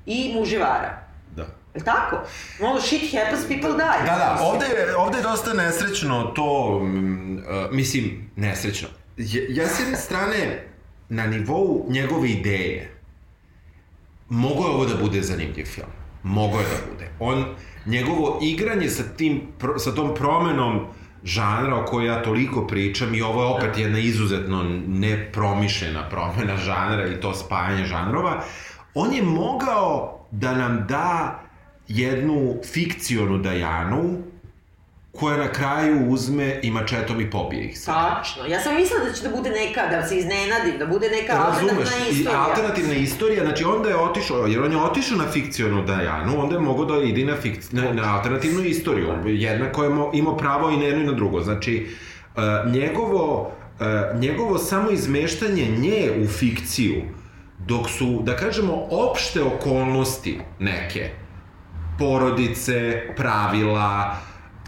i 0.06 0.32
muž 0.34 0.52
je 0.52 0.58
vara. 0.58 0.98
Da. 1.36 1.46
Je 1.74 1.84
tako? 1.84 2.16
Ono, 2.62 2.80
shit 2.80 3.14
happens, 3.14 3.42
people 3.42 3.70
die. 3.70 4.06
Da, 4.06 4.16
da, 4.16 4.38
ovde, 4.42 4.66
je- 4.66 4.96
ovde 4.96 5.18
je 5.18 5.22
dosta 5.22 5.52
nesrećno 5.52 6.22
to, 6.26 6.78
mm, 6.78 7.36
uh, 7.36 7.42
mislim, 7.72 8.30
nesrećno. 8.36 8.88
Ja, 9.16 9.42
ja 9.50 9.68
s 9.68 9.80
jedne 9.80 9.96
strane, 9.96 10.64
na 11.08 11.26
nivou 11.26 11.86
njegove 11.88 12.28
ideje, 12.30 12.93
mogo 14.28 14.64
je 14.64 14.70
ovo 14.70 14.86
da 14.86 14.96
bude 14.96 15.22
zanimljiv 15.22 15.64
film. 15.64 15.88
Mogo 16.22 16.58
je 16.58 16.64
da 16.64 16.92
bude. 16.92 17.10
On, 17.20 17.44
njegovo 17.86 18.38
igranje 18.42 18.88
sa, 18.88 19.02
tim, 19.16 19.40
sa 19.78 19.94
tom 19.94 20.14
promenom 20.14 20.86
žanra 21.24 21.76
o 21.76 21.84
kojoj 21.84 22.06
ja 22.06 22.22
toliko 22.22 22.66
pričam 22.66 23.14
i 23.14 23.22
ovo 23.22 23.42
je 23.42 23.48
opet 23.48 23.78
jedna 23.78 23.98
izuzetno 23.98 24.64
nepromišljena 24.88 26.08
promena 26.08 26.56
žanra 26.56 27.06
i 27.06 27.20
to 27.20 27.34
spajanje 27.34 27.84
žanrova, 27.84 28.42
on 28.94 29.12
je 29.12 29.22
mogao 29.22 30.20
da 30.30 30.54
nam 30.54 30.84
da 30.88 31.40
jednu 31.88 32.56
fikcionu 32.72 33.38
Dajanu 33.38 34.18
koja 35.16 35.36
na 35.36 35.48
kraju 35.52 36.08
uzme 36.08 36.60
i 36.62 36.70
mačetom 36.70 37.20
i 37.20 37.30
pobije 37.30 37.64
ih 37.64 37.80
sve. 37.80 37.92
Tačno. 37.94 38.46
Ja 38.46 38.60
sam 38.60 38.74
mislila 38.76 39.04
da 39.04 39.12
će 39.12 39.22
da 39.28 39.36
bude 39.36 39.50
neka, 39.50 39.86
da 39.90 40.06
se 40.06 40.16
iznenadim, 40.18 40.78
da 40.78 40.86
bude 40.86 41.08
neka 41.10 41.32
Razumeš, 41.32 41.72
alternativna 41.72 42.06
i 42.08 42.12
istorija. 42.12 42.42
alternativna 42.48 42.94
istorija, 42.94 43.44
znači 43.44 43.64
onda 43.64 43.88
je 43.88 43.96
otišao, 43.96 44.46
jer 44.46 44.62
on 44.62 44.72
je 44.72 44.78
otišao 44.78 45.18
na 45.18 45.30
fikcionu 45.32 45.84
Dajanu, 45.84 46.42
onda 46.42 46.54
je 46.54 46.60
mogao 46.60 46.84
da 46.84 47.04
ide 47.04 47.20
i 47.20 47.24
na, 47.24 47.36
fikci, 47.36 47.76
na, 47.76 47.92
na 47.92 48.16
alternativnu 48.16 48.64
istoriju. 48.64 49.08
Jednako 49.26 49.84
je 49.84 49.90
imao 50.12 50.36
pravo 50.36 50.70
i 50.70 50.76
na 50.76 50.84
jedno 50.84 51.02
i 51.02 51.06
na 51.06 51.12
drugo. 51.12 51.40
Znači, 51.40 51.86
uh, 52.36 52.72
njegovo, 52.72 53.52
uh, 53.80 54.20
njegovo 54.20 54.58
samo 54.58 54.90
izmeštanje 54.90 55.66
nje 55.78 56.10
u 56.24 56.26
fikciju, 56.26 57.02
dok 57.58 57.90
su, 57.90 58.20
da 58.22 58.36
kažemo, 58.36 58.86
opšte 58.90 59.42
okolnosti 59.42 60.40
neke, 60.58 61.10
porodice, 61.98 63.02
pravila, 63.16 64.16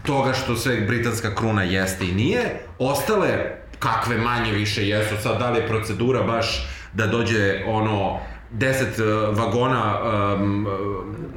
toga 0.05 0.33
što 0.33 0.55
sve 0.55 0.81
britanska 0.81 1.35
kruna 1.35 1.63
jeste 1.63 2.05
i 2.05 2.11
nije, 2.11 2.59
ostale 2.79 3.57
kakve 3.79 4.17
manje 4.17 4.51
više 4.51 4.87
jesu, 4.87 5.15
sad 5.23 5.39
da 5.39 5.49
li 5.49 5.59
je 5.59 5.67
procedura 5.67 6.23
baš 6.23 6.67
da 6.93 7.07
dođe 7.07 7.63
ono 7.67 8.19
10 8.53 9.29
uh, 9.29 9.37
vagona 9.37 9.99
um, 10.39 10.67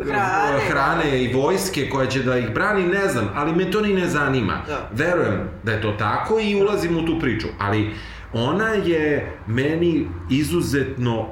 Hrane. 0.05 0.61
hrane 0.69 1.25
i 1.25 1.33
vojske 1.35 1.89
koja 1.91 2.07
će 2.07 2.23
da 2.23 2.39
ih 2.39 2.55
brani, 2.55 2.87
ne 2.87 3.09
znam, 3.09 3.29
ali 3.35 3.53
me 3.53 3.71
to 3.71 3.81
ni 3.81 3.95
ne 3.95 4.09
zanima. 4.09 4.63
Da. 4.67 4.91
Verujem 4.93 5.49
da 5.63 5.73
je 5.73 5.83
to 5.83 5.93
tako 5.93 6.41
i 6.41 6.63
ulazim 6.63 6.97
u 6.97 7.07
tu 7.07 7.21
priču, 7.21 7.49
ali 7.59 7.95
ona 8.33 8.69
je 8.69 9.33
meni 9.47 10.07
izuzetno 10.31 11.29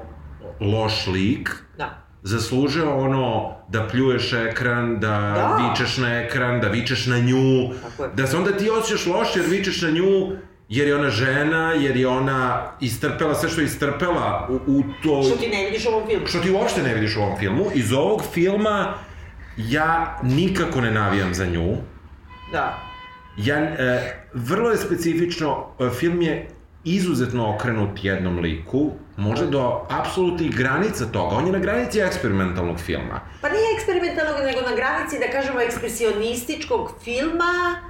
loš 0.61 1.07
lik. 1.07 1.68
Zaslužio 2.23 2.97
ono 2.99 3.55
da 3.69 3.87
pljuješ 3.87 4.33
ekran, 4.33 5.01
da, 5.01 5.09
Da. 5.09 5.71
vičeš 5.71 5.97
na 5.97 6.19
ekran, 6.19 6.61
da 6.61 6.69
vičeš 6.69 7.07
na 7.07 7.19
nju, 7.19 7.69
da 8.15 8.27
se 8.27 8.37
onda 8.37 8.53
ti 8.57 8.71
osjećaš 8.71 9.07
loše 9.07 9.39
jer 9.39 9.49
vičeš 9.51 9.83
na 9.83 9.91
nju, 9.91 10.37
jer 10.69 10.89
je 10.89 10.97
ona 10.97 11.11
žena, 11.11 11.73
jer 11.73 11.97
je 11.97 12.09
ona 12.09 12.73
istrpela 12.81 13.35
sve 13.35 13.49
što 13.49 13.61
je 13.61 13.65
istrpela 13.65 14.49
u, 14.51 14.55
u 14.67 14.83
to... 15.03 15.23
Što 15.23 15.37
ti 15.37 15.49
ne 15.49 15.65
vidiš 15.65 15.87
u 15.87 15.89
ovom 15.89 16.09
filmu. 16.09 16.27
Što 16.27 16.39
ti 16.39 16.51
uopšte 16.51 16.83
ne 16.83 16.95
vidiš 16.95 17.17
u 17.17 17.21
ovom 17.21 17.39
filmu. 17.39 17.65
Iz 17.75 17.93
ovog 17.93 18.23
filma 18.33 18.95
ja 19.57 20.19
nikako 20.23 20.81
ne 20.81 20.91
navijam 20.91 21.35
za 21.35 21.47
nju. 21.47 21.77
Da. 22.53 22.79
Ja, 23.37 23.57
e, 23.57 24.15
vrlo 24.35 24.71
je 24.71 24.77
specifično, 24.77 25.67
e, 25.81 25.91
film 25.91 26.23
je 26.23 26.49
izuzetno 26.85 27.55
okrenut 27.55 28.05
jednom 28.05 28.39
liku, 28.39 28.91
možda 29.19 29.47
do 29.47 29.63
apsolutnih 29.91 30.51
granica 30.53 31.05
toga. 31.07 31.37
On 31.37 31.47
je 31.47 31.53
na 31.53 31.59
granici 31.59 32.01
eksperimentalnog 32.01 32.79
filma. 32.79 33.21
Pa 33.41 33.49
nije 33.49 33.75
eksperimentalnog, 33.75 34.37
nego 34.43 34.61
na 34.61 34.77
granici, 34.77 35.19
da 35.19 35.33
kažemo, 35.33 35.61
ekspresionističkog 35.61 36.93
filma 37.01 37.81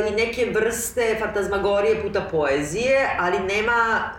e, 0.00 0.08
i 0.08 0.16
neke 0.16 0.52
vrste 0.52 1.16
fantazmagorije 1.18 2.02
puta 2.02 2.20
poezije, 2.22 3.08
ali 3.18 3.38
nema 3.40 3.76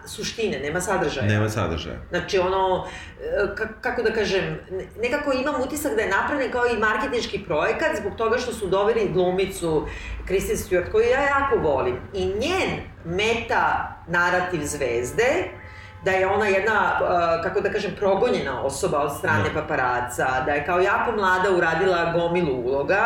suštine, 0.07 0.59
nema 0.59 0.81
sadržaja. 0.81 1.27
Nema 1.27 1.49
sadržaja. 1.49 1.95
Znači, 2.09 2.39
ono, 2.39 2.87
e, 3.21 3.55
ka- 3.55 3.81
kako 3.81 4.03
da 4.03 4.13
kažem, 4.13 4.43
ne- 4.71 4.87
nekako 4.99 5.33
imam 5.33 5.61
utisak 5.61 5.95
da 5.95 6.01
je 6.01 6.09
napravljen 6.11 6.51
kao 6.51 6.63
i 6.67 6.79
marketinški 6.79 7.39
projekat 7.39 7.97
zbog 7.97 8.15
toga 8.15 8.37
što 8.37 8.53
su 8.53 8.67
doveli 8.67 9.09
glumicu 9.09 9.87
Kristen 10.25 10.57
Stewart, 10.57 10.91
koju 10.91 11.05
ja 11.05 11.21
jako 11.21 11.55
volim. 11.57 11.97
I 12.13 12.25
njen 12.25 12.69
meta 13.05 13.65
narativ 14.07 14.61
zvezde, 14.63 15.43
da 16.01 16.11
je 16.11 16.27
ona 16.27 16.45
jedna, 16.47 16.99
e, 17.39 17.43
kako 17.43 17.61
da 17.61 17.71
kažem, 17.71 17.91
progonjena 17.95 18.61
osoba 18.61 18.99
od 18.99 19.17
strane 19.17 19.43
Da. 19.45 19.61
paparaca, 19.61 20.27
da 20.45 20.51
je 20.51 20.65
kao 20.65 20.79
jako 20.79 21.11
mlada 21.11 21.51
uradila 21.51 22.11
gomilu 22.13 22.55
uloga, 22.57 23.05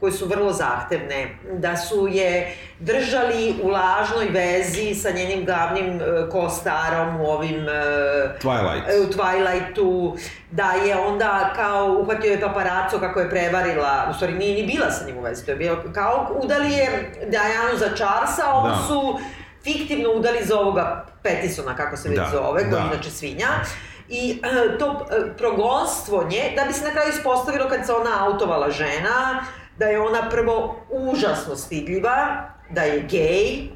koje 0.00 0.12
su 0.12 0.26
vrlo 0.26 0.52
zahtevne, 0.52 1.28
da 1.52 1.76
su 1.76 2.08
je 2.08 2.56
držali 2.80 3.54
u 3.62 3.68
lažnoj 3.68 4.26
vezi 4.26 4.94
sa 4.94 5.10
njenim 5.10 5.44
glavnim 5.44 5.86
e, 5.92 6.02
kostarom 6.30 7.20
u 7.20 7.26
ovim 7.26 7.56
e, 7.60 7.72
Twilight. 8.42 8.82
e, 8.88 9.00
u 9.00 9.06
Twilightu, 9.06 10.18
da 10.50 10.70
je 10.76 10.96
onda 10.98 11.52
kao 11.56 11.86
uhvatio 11.92 12.32
je 12.32 12.40
paparaco 12.40 12.98
kako 12.98 13.20
je 13.20 13.30
prevarila, 13.30 14.06
u 14.10 14.14
stvari 14.14 14.32
nije 14.34 14.54
ni 14.56 14.66
bila 14.68 14.90
sa 14.90 15.06
njim 15.06 15.16
u 15.16 15.22
vezi, 15.22 15.44
to 15.44 15.50
je 15.50 15.56
bilo 15.56 15.76
kao 15.94 16.30
udali 16.34 16.72
je 16.72 16.88
Dianu 17.22 17.78
za 17.78 17.86
Charlesa, 17.86 18.46
ovo 18.48 18.68
Da. 18.68 18.76
su 18.78 19.18
fiktivno 19.68 20.10
udali 20.10 20.38
za 20.42 20.60
ovoga 20.60 21.06
Petisona, 21.22 21.76
kako 21.76 21.96
se 21.96 22.08
već 22.08 22.18
Da, 22.18 22.28
zove, 22.32 22.60
koji 22.60 22.78
je 22.78 22.82
da. 22.82 22.90
inače 22.92 23.10
svinja. 23.10 23.48
I 24.08 24.40
e, 24.44 24.78
to 24.78 25.06
e, 25.10 25.36
progonstvo 25.36 26.24
nje, 26.24 26.52
da 26.56 26.64
bi 26.64 26.72
se 26.72 26.84
na 26.84 26.90
kraju 26.90 27.08
ispostavilo 27.10 27.68
kad 27.68 27.86
se 27.86 27.92
ona 27.92 28.24
autovala 28.26 28.70
žena, 28.70 29.44
da 29.78 29.84
je 29.84 30.00
ona 30.00 30.28
prvo 30.30 30.76
užasno 30.90 31.56
stidljiva, 31.56 32.16
da 32.70 32.82
je 32.82 33.00
gej, 33.00 33.68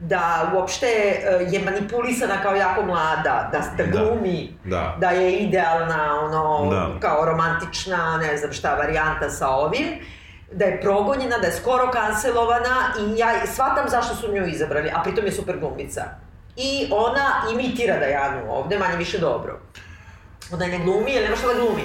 da 0.00 0.22
uopšte 0.54 0.86
e, 0.86 1.20
je 1.50 1.60
manipulisana 1.60 2.42
kao 2.42 2.54
jako 2.54 2.82
mlada, 2.82 3.22
da, 3.52 3.60
da 3.76 3.84
Da. 3.84 3.90
glumi, 3.90 4.54
Da. 4.64 4.96
da 5.00 5.10
je 5.10 5.32
idealna, 5.32 6.20
ono, 6.22 6.70
Da. 6.70 6.88
kao 7.00 7.24
romantična, 7.24 8.16
ne 8.18 8.36
znam 8.36 8.52
šta, 8.52 8.74
varijanta 8.74 9.30
sa 9.30 9.48
ovim, 9.48 9.86
da 10.52 10.64
je 10.64 10.80
progonjena, 10.80 11.38
da 11.38 11.46
je 11.46 11.52
skoro 11.52 11.90
kancelovana 11.90 12.92
i 13.00 13.18
ja 13.18 13.46
shvatam 13.46 13.88
zašto 13.88 14.14
su 14.16 14.32
nju 14.32 14.46
izabrali, 14.46 14.90
a 14.94 15.02
pritom 15.02 15.24
je 15.24 15.32
super 15.32 15.58
glumica. 15.58 16.04
I 16.56 16.88
ona 16.90 17.42
imitira 17.52 17.98
Dajanu 17.98 18.52
ovde, 18.52 18.78
manje 18.78 18.96
više 18.96 19.18
dobro. 19.18 19.60
Ona 20.52 20.66
ne 20.66 20.78
glumi, 20.78 21.12
jer 21.12 21.22
nema 21.24 21.36
šta 21.36 21.46
da 21.46 21.54
glumi. 21.54 21.84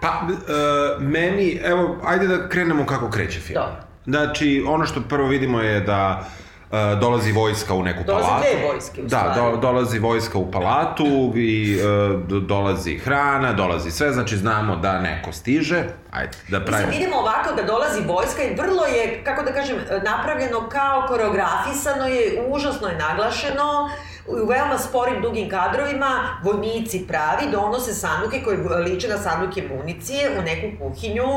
Pa, 0.00 0.08
e, 0.08 1.00
meni, 1.00 1.60
evo, 1.64 1.96
ajde 2.04 2.26
da 2.26 2.48
krenemo 2.48 2.86
kako 2.86 3.10
kreće 3.10 3.40
film. 3.40 3.60
Dobro. 3.60 3.82
Znači, 4.06 4.64
ono 4.68 4.86
što 4.86 5.00
prvo 5.08 5.28
vidimo 5.28 5.60
je 5.60 5.80
da 5.80 6.24
e, 6.72 6.96
dolazi 6.96 7.32
vojska 7.32 7.74
u 7.74 7.82
neku 7.82 8.04
Dolaze 8.04 8.26
palatu. 8.26 8.44
dve 8.44 8.66
vojske, 8.66 9.02
u 9.02 9.04
Da, 9.04 9.34
do, 9.36 9.56
dolazi 9.58 9.98
vojska 9.98 10.38
u 10.38 10.50
palatu 10.50 11.04
i 11.36 11.78
e, 11.78 11.82
do- 12.18 12.40
dolazi 12.40 12.98
hrana, 12.98 13.52
dolazi 13.52 13.90
sve, 13.90 14.12
znači 14.12 14.36
znamo 14.36 14.76
da 14.76 15.00
neko 15.00 15.32
stiže. 15.32 15.84
Ajde, 16.10 16.30
da 16.48 16.58
Mislim, 16.58 16.64
pravimo. 16.66 16.90
vidimo 16.90 17.16
ovako 17.16 17.54
da 17.56 17.62
dolazi 17.62 18.00
vojska 18.02 18.42
i 18.42 18.54
vrlo 18.56 18.84
je, 18.86 19.24
kako 19.24 19.42
da 19.42 19.52
kažem, 19.52 19.76
napravljeno 20.04 20.68
kao 20.68 21.04
koreografisano 21.08 22.06
je, 22.06 22.22
užasno 22.48 22.88
je 22.88 22.96
naglašeno, 22.98 23.90
u 24.26 24.46
veoma 24.46 24.78
sporim 24.78 25.22
dugim 25.22 25.50
kadrovima, 25.50 26.40
vojnici 26.42 27.06
pravi 27.08 27.50
donose 27.52 27.94
sanduke 27.94 28.42
koje 28.42 28.58
liče 28.78 29.08
na 29.08 29.18
sanduke 29.18 29.62
municije 29.76 30.38
u 30.38 30.42
neku 30.42 30.78
kuhinju, 30.78 31.28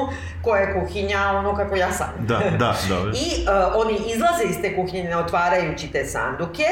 koja 0.41 0.61
je 0.61 0.73
kuhinja 0.73 1.31
ono 1.35 1.55
kako 1.55 1.75
ja 1.75 1.91
sam. 1.91 2.07
Da, 2.19 2.39
da, 2.57 2.75
dobro. 2.89 3.11
I 3.25 3.45
uh, 3.47 3.75
oni 3.75 3.93
izlaze 3.93 4.43
iz 4.43 4.55
te 4.61 4.75
kuhinje 4.75 5.03
ne 5.03 5.17
otvarajući 5.17 5.91
te 5.91 6.05
sanduke, 6.05 6.65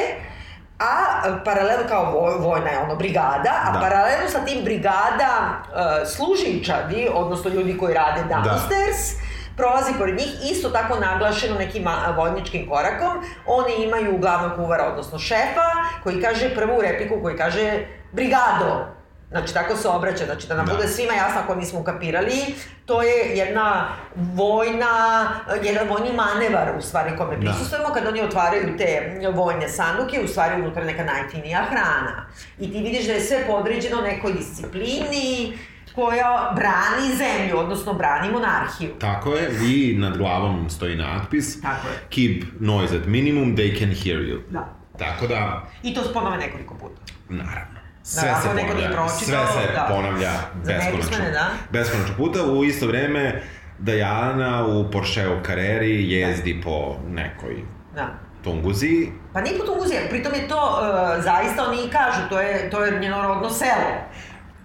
a 0.78 1.28
e, 1.28 1.44
paralelno 1.44 1.88
kao 1.88 2.12
voj, 2.12 2.34
vojna 2.38 2.70
je 2.70 2.78
ono 2.78 2.96
brigada, 2.96 3.52
a 3.64 3.72
Da. 3.72 3.80
paralelno 3.80 4.28
sa 4.28 4.44
tim 4.44 4.64
brigada 4.64 5.62
uh, 5.68 6.08
služičadi, 6.08 7.08
odnosno 7.14 7.50
ljudi 7.50 7.78
koji 7.78 7.94
rade 7.94 8.20
downstairs, 8.30 9.14
prolazi 9.56 9.92
pored 9.98 10.16
njih, 10.16 10.50
isto 10.50 10.68
tako 10.70 10.98
naglašeno 11.00 11.58
nekim 11.58 11.86
vojničkim 12.16 12.68
korakom. 12.68 13.24
Oni 13.46 13.84
imaju 13.84 14.18
glavnog 14.18 14.56
kuvara, 14.56 14.84
odnosno 14.84 15.18
šefa, 15.18 15.68
koji 16.02 16.22
kaže 16.22 16.54
prvu 16.54 16.80
repliku, 16.82 17.22
koji 17.22 17.36
kaže 17.36 17.86
brigado. 18.12 18.86
Znači, 19.30 19.54
tako 19.54 19.76
se 19.76 19.88
obraća, 19.88 20.24
znači 20.24 20.46
da 20.48 20.54
nam 20.54 20.66
Da. 20.66 20.74
bude 20.74 20.88
svima 20.88 21.12
jasno 21.12 21.40
ako 21.44 21.54
nismo 21.54 21.80
ukapirali, 21.80 22.54
to 22.86 23.02
je 23.02 23.36
jedna 23.36 23.88
vojna, 24.16 25.26
jedan 25.62 25.88
vojni 25.88 26.12
manevar 26.12 26.76
u 26.78 26.82
stvari 26.82 27.16
kome 27.16 27.40
prisustujemo 27.40 27.88
kad 27.94 28.06
oni 28.06 28.22
otvaraju 28.22 28.76
te 28.78 29.18
vojne 29.34 29.68
sanduke, 29.68 30.20
u 30.24 30.28
stvari 30.28 30.60
unutra 30.62 30.84
neka 30.84 31.04
najfinija 31.04 31.62
hrana. 31.70 32.26
I 32.58 32.72
ti 32.72 32.78
vidiš 32.82 33.06
da 33.06 33.12
je 33.12 33.20
sve 33.20 33.46
podređeno 33.46 34.00
nekoj 34.00 34.32
disciplini 34.32 35.58
koja 35.94 36.52
brani 36.54 37.16
zemlju, 37.16 37.58
odnosno 37.58 37.92
brani 37.92 38.30
monarhiju. 38.32 38.90
Tako 38.98 39.34
je, 39.34 39.50
i 39.64 39.96
nad 39.98 40.16
glavom 40.16 40.70
stoji 40.70 40.96
natpis 40.96 41.60
Tako 41.60 41.88
je. 41.88 41.94
Keep 42.10 42.44
noise 42.60 42.96
at 42.96 43.06
minimum, 43.06 43.56
they 43.56 43.78
can 43.78 43.88
hear 43.88 44.20
you. 44.20 44.40
Da. 44.50 44.68
Tako 44.98 45.26
da, 45.26 45.62
I 45.82 45.94
to 45.94 46.00
ponove 46.12 46.36
nekoliko 46.36 46.74
puta. 46.74 47.00
naravno. 47.28 47.74
Sve 48.02 48.28
Da, 48.28 48.34
se 48.34 48.48
ponavlja, 48.48 48.74
sve 48.80 48.92
pročitao, 48.92 49.46
se 49.46 49.72
da. 49.74 49.86
ponavlja 49.90 50.32
beskonačno. 50.54 51.30
Da. 51.32 51.50
Beskonačno 51.70 52.14
puta, 52.16 52.44
u 52.44 52.64
isto 52.64 52.86
vreme 52.86 53.42
Diana 53.78 54.66
u 54.66 54.90
Porscheu 54.90 55.42
kareri 55.42 56.12
jezdi 56.12 56.60
po 56.64 56.96
nekoj 57.08 57.56
Da. 57.94 58.08
tunguzi. 58.44 59.08
Pa 59.32 59.40
nije 59.40 59.58
po 59.58 59.64
Tunguzija, 59.64 60.00
pritom 60.10 60.32
je 60.34 60.48
to, 60.48 60.80
uh, 60.80 61.24
zaista 61.24 61.64
oni 61.68 61.76
i 61.76 61.90
kažu, 61.90 62.28
to 62.28 62.40
je, 62.40 62.70
to 62.70 62.84
je 62.84 63.00
njeno 63.00 63.22
rodno 63.22 63.50
selo. 63.50 63.94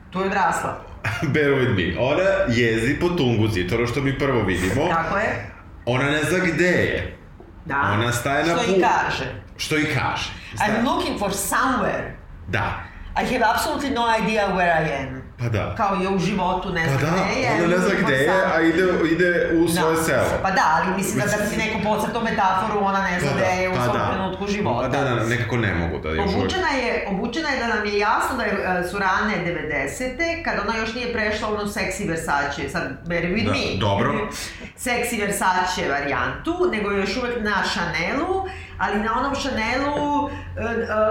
Tu 0.10 0.20
je 0.20 0.26
odrasla. 0.26 0.82
Bear 1.34 1.52
with 1.52 1.76
me. 1.76 2.00
Ona 2.02 2.54
jezdi 2.56 3.00
po 3.00 3.10
tunguzi, 3.10 3.68
to 3.68 3.76
je 3.76 3.88
što 3.88 4.02
mi 4.02 4.20
prvo 4.20 4.44
vidimo. 4.44 4.88
Tako 4.90 5.18
je? 5.18 5.52
Ona 5.86 6.04
ne 6.04 6.24
zna 6.24 6.38
gde 6.46 6.66
je. 6.66 7.18
Da. 7.66 7.92
Ona 7.94 8.12
staje 8.12 8.46
na 8.46 8.56
Što 8.58 8.66
put. 8.66 8.78
i 8.78 8.82
kaže. 8.82 9.26
Što 9.58 9.78
i 9.78 9.86
kaže. 9.86 10.30
I'm 10.58 10.84
looking 10.86 11.20
for 11.20 11.32
somewhere. 11.32 12.12
Da. 12.48 12.84
I 13.22 13.34
have 13.34 13.46
absolutely 13.56 13.94
no 13.94 14.06
idea 14.24 14.48
where 14.48 14.72
I 14.86 15.04
am. 15.04 15.22
Pa 15.40 15.50
da. 15.50 15.76
Kao 15.76 15.96
i 15.96 16.16
u 16.16 16.20
životu 16.20 16.70
ne 16.70 16.84
Pa 16.86 16.90
znam 16.90 17.02
da, 17.02 17.24
gde 17.26 17.42
je. 17.42 17.50
ona 17.58 17.68
ne 17.68 17.78
zna 17.78 17.94
gde 18.04 18.14
je, 18.16 18.30
a 18.56 18.62
ide, 18.62 18.84
ide 19.12 19.32
u 19.56 19.68
svoje 19.68 19.96
Da. 19.96 20.04
selo. 20.04 20.26
Pa 20.42 20.52
da, 20.52 20.64
ali 20.76 20.96
mislim 20.98 21.20
da 21.20 21.28
kad 21.28 21.50
ti 21.50 21.58
neko 21.58 21.80
podcrto 21.84 22.22
metaforu, 22.22 22.80
ona 22.82 23.02
ne 23.02 23.20
zna 23.20 23.30
Pa 23.30 23.36
gde 23.36 23.46
da, 23.46 23.52
je 23.52 23.70
u 23.70 23.74
pa 23.74 23.84
svom 23.84 23.98
da. 23.98 24.12
trenutku 24.12 24.48
života. 24.48 24.88
Da, 24.88 25.04
da, 25.04 25.16
da, 25.16 25.26
nekako 25.26 25.58
ne 25.58 25.74
mogu 25.74 25.98
da 26.00 26.10
još 26.10 26.20
uvijek. 26.20 26.40
Obučena 26.40 26.68
je, 26.70 27.08
obučena 27.10 27.50
je 27.50 27.60
da 27.60 27.68
nam 27.68 27.86
je 27.86 27.98
jasno 28.00 28.38
da 28.38 28.44
je, 28.44 28.52
e, 28.80 28.90
su 28.90 28.98
rane 29.00 29.34
90. 29.46 30.44
kad 30.44 30.54
ona 30.68 30.78
još 30.78 30.94
nije 30.94 31.14
prešla 31.14 31.50
u 31.50 31.54
onu 31.54 31.66
sexy 31.66 32.10
Versace, 32.10 32.70
sad 32.70 32.84
bear 33.08 33.24
with 33.24 33.46
Da, 33.46 33.52
me. 33.52 33.58
dobro. 33.80 34.14
Sexy 34.86 35.22
Versace 35.22 35.90
varijantu, 35.90 36.70
nego 36.72 36.92
je 36.92 37.00
još 37.00 37.18
uvek 37.18 37.36
na 37.42 37.54
Chanelu, 37.74 38.46
ali 38.78 39.00
na 39.00 39.20
onom 39.20 39.36
Chanelu 39.36 40.16
uh, 40.16 40.24
uh, 40.24 40.32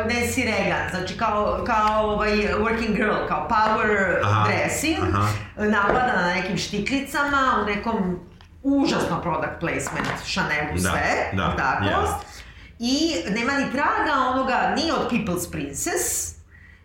Nancy 0.06 0.44
Reagan, 0.46 0.90
znači 0.90 1.16
kao, 1.16 1.64
kao 1.66 2.02
ovaj 2.04 2.30
working 2.32 2.94
girl, 2.96 3.26
kao 3.28 3.48
power 3.50 4.17
Aha, 4.22 4.46
dressing, 4.48 4.98
aha. 5.14 5.28
napadana 5.56 6.22
na 6.26 6.34
nekim 6.34 6.56
štiklicama, 6.56 7.62
u 7.62 7.66
nekom 7.66 8.20
užasno 8.62 9.20
product 9.22 9.60
placement 9.60 10.08
Chanelu 10.26 10.72
Da, 10.74 10.90
sve, 10.90 11.30
da, 11.32 11.56
tako? 11.56 11.84
jest. 11.84 12.44
I 12.78 13.14
nema 13.30 13.52
ni 13.52 13.72
traga 13.72 14.30
onoga, 14.34 14.74
ni 14.76 14.90
od 14.92 15.10
People's 15.10 15.50
Princess, 15.50 16.34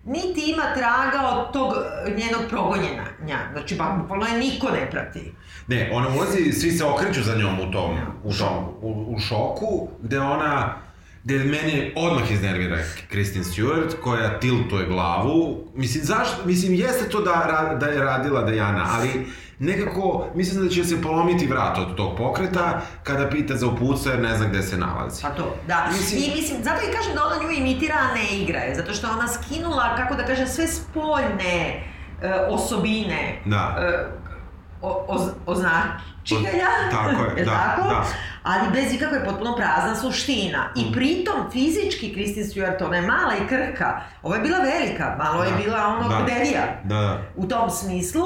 niti 0.05 0.51
ima 0.51 0.63
traga 0.73 1.27
od 1.27 1.53
tog 1.53 1.73
e, 2.05 2.11
njenog 2.11 2.41
progonjenja. 2.49 3.03
Znači, 3.53 3.75
ba, 3.75 3.97
bukvalno 4.01 4.25
je 4.25 4.37
niko 4.37 4.69
ne 4.69 4.91
prati. 4.91 5.33
Ne, 5.67 5.89
ona 5.93 6.07
ulazi, 6.09 6.51
svi 6.51 6.71
se 6.71 6.85
okreću 6.85 7.23
za 7.23 7.35
njom 7.35 7.59
u 7.59 7.71
tom, 7.71 7.97
u 8.23 8.33
tom, 8.33 8.63
u, 8.81 9.15
u 9.15 9.19
šoku, 9.19 9.89
gde 10.01 10.19
ona, 10.19 10.75
gde 11.23 11.37
mene 11.37 11.91
odmah 11.95 12.31
iznervira 12.31 12.77
Kristen 13.09 13.43
Stewart, 13.43 13.93
koja 14.03 14.39
tiltuje 14.39 14.85
glavu. 14.87 15.67
Mislim, 15.75 16.03
zašto, 16.03 16.45
mislim, 16.45 16.73
jeste 16.73 17.09
to 17.09 17.21
da, 17.21 17.33
da 17.79 17.85
je 17.85 17.99
radila 17.99 18.43
Diana, 18.43 18.85
ali 18.89 19.25
nekako, 19.59 20.27
mislim 20.35 20.63
da 20.63 20.69
će 20.69 20.83
se 20.83 21.01
polomiti 21.01 21.47
vrat 21.47 21.77
od 21.77 21.95
tog 21.95 22.17
pokreta 22.17 22.81
kada 23.03 23.29
pita 23.29 23.55
za 23.55 23.67
uputstvo 23.67 24.11
jer 24.11 24.21
ne 24.21 24.37
zna 24.37 24.47
gde 24.47 24.61
se 24.61 24.77
nalazi. 24.77 25.21
Pa 25.21 25.29
to, 25.29 25.55
da. 25.67 25.87
Mislim- 25.91 26.23
I 26.23 26.35
mislim, 26.35 26.63
zato 26.63 26.81
i 26.81 26.93
kažem 26.93 27.13
da 27.15 27.25
ona 27.25 27.43
nju 27.43 27.51
imitira, 27.51 27.95
a 27.95 28.13
ne 28.15 28.37
igra 28.37 28.59
je, 28.59 28.75
zato 28.75 28.93
što 28.93 29.07
ona 29.09 29.27
skinula, 29.27 29.95
kako 29.95 30.15
da 30.15 30.25
kažem, 30.25 30.47
sve 30.47 30.67
spoljne 30.67 31.83
e, 32.21 32.33
osobine. 32.49 33.41
Da. 33.45 33.75
E, 33.79 34.22
o, 34.83 35.05
oz, 35.07 35.21
označitelja, 35.45 36.67
tako 36.91 37.09
je, 37.37 37.45
da, 37.45 37.51
tako? 37.51 37.89
da. 37.89 38.03
Ali 38.43 38.71
bez 38.71 38.93
ikakve 38.93 39.25
potpuno 39.25 39.55
prazna 39.55 39.95
suština. 39.95 40.69
Mm. 40.75 40.79
I 40.79 40.93
pritom 40.93 41.51
fizički 41.51 42.13
Kristen 42.13 42.43
Stewart, 42.43 42.85
ona 42.85 42.95
je 42.95 43.01
mala 43.01 43.33
i 43.35 43.47
krhka. 43.47 44.01
Ova 44.23 44.35
je 44.35 44.41
bila 44.41 44.57
velika, 44.59 45.15
malo 45.17 45.43
je 45.43 45.51
Da, 45.51 45.57
bila 45.57 45.87
ono 45.87 46.09
da. 46.09 46.25
devija. 46.25 46.61
Da, 46.83 46.95
da. 46.95 47.21
u 47.35 47.47
tom 47.47 47.69
smislu, 47.69 48.23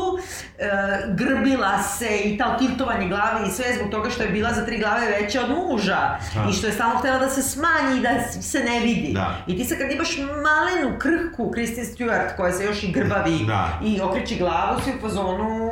e, 0.58 0.70
grbila 1.10 1.80
se 1.80 2.18
i 2.18 2.38
ta 2.38 2.58
tiltovanje 2.58 3.08
glave 3.08 3.48
i 3.48 3.52
sve 3.52 3.66
zbog 3.76 3.92
toga 3.92 4.10
što 4.10 4.24
je 4.24 4.30
bila 4.30 4.54
za 4.54 4.66
tri 4.66 4.80
glave 4.80 5.08
veća 5.08 5.42
od 5.42 5.50
muža 5.50 5.98
Da. 6.36 6.50
i 6.50 6.54
što 6.54 6.68
je 6.68 6.74
stalno 6.74 6.96
htjela 6.96 7.20
da 7.20 7.30
se 7.30 7.42
smanji 7.44 7.98
i 7.98 8.02
da 8.02 8.10
se 8.32 8.60
ne 8.60 8.80
vidi. 8.80 9.14
Da. 9.14 9.36
I 9.48 9.58
ti 9.58 9.66
sad 9.66 9.78
kad 9.78 9.92
imaš 9.92 10.18
malenu 10.18 11.00
krhku 11.00 11.52
Kristen 11.52 11.86
Stewart 11.86 12.36
koja 12.38 12.52
se 12.54 12.66
još 12.66 12.84
i 12.84 12.92
grbavi 12.92 13.46
Da. 13.48 13.80
i 13.84 14.02
okreći 14.02 14.36
glavu 14.36 14.82
si 14.82 14.92
u 14.92 15.02
fazonu 15.02 15.72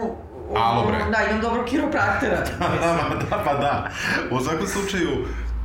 Alo, 0.56 0.88
bre. 0.88 0.98
Da, 0.98 1.30
imam 1.30 1.42
dobro 1.42 1.66
kiropraktora. 1.66 2.38
da, 2.60 3.16
da, 3.30 3.44
pa 3.46 3.54
da. 3.54 3.90
U 4.32 4.40
svakom 4.40 4.68
slučaju, 4.68 5.10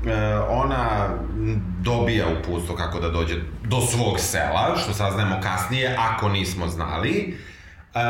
e, 0.07 0.39
ona 0.49 1.09
dobija 1.81 2.27
uputstvo 2.41 2.77
kako 2.77 3.01
da 3.01 3.09
dođe 3.09 3.35
do 3.65 3.81
svog 3.81 4.21
sela, 4.21 4.77
što 4.77 4.93
saznajemo 4.93 5.41
kasnije, 5.43 5.97
ako 5.99 6.29
nismo 6.29 6.67
znali. 6.69 7.39
E, 7.95 8.01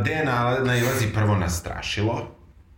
gde 0.00 0.24
na, 0.24 0.56
nailazi 0.64 1.12
prvo 1.14 1.36
na 1.36 1.48
strašilo. 1.48 2.28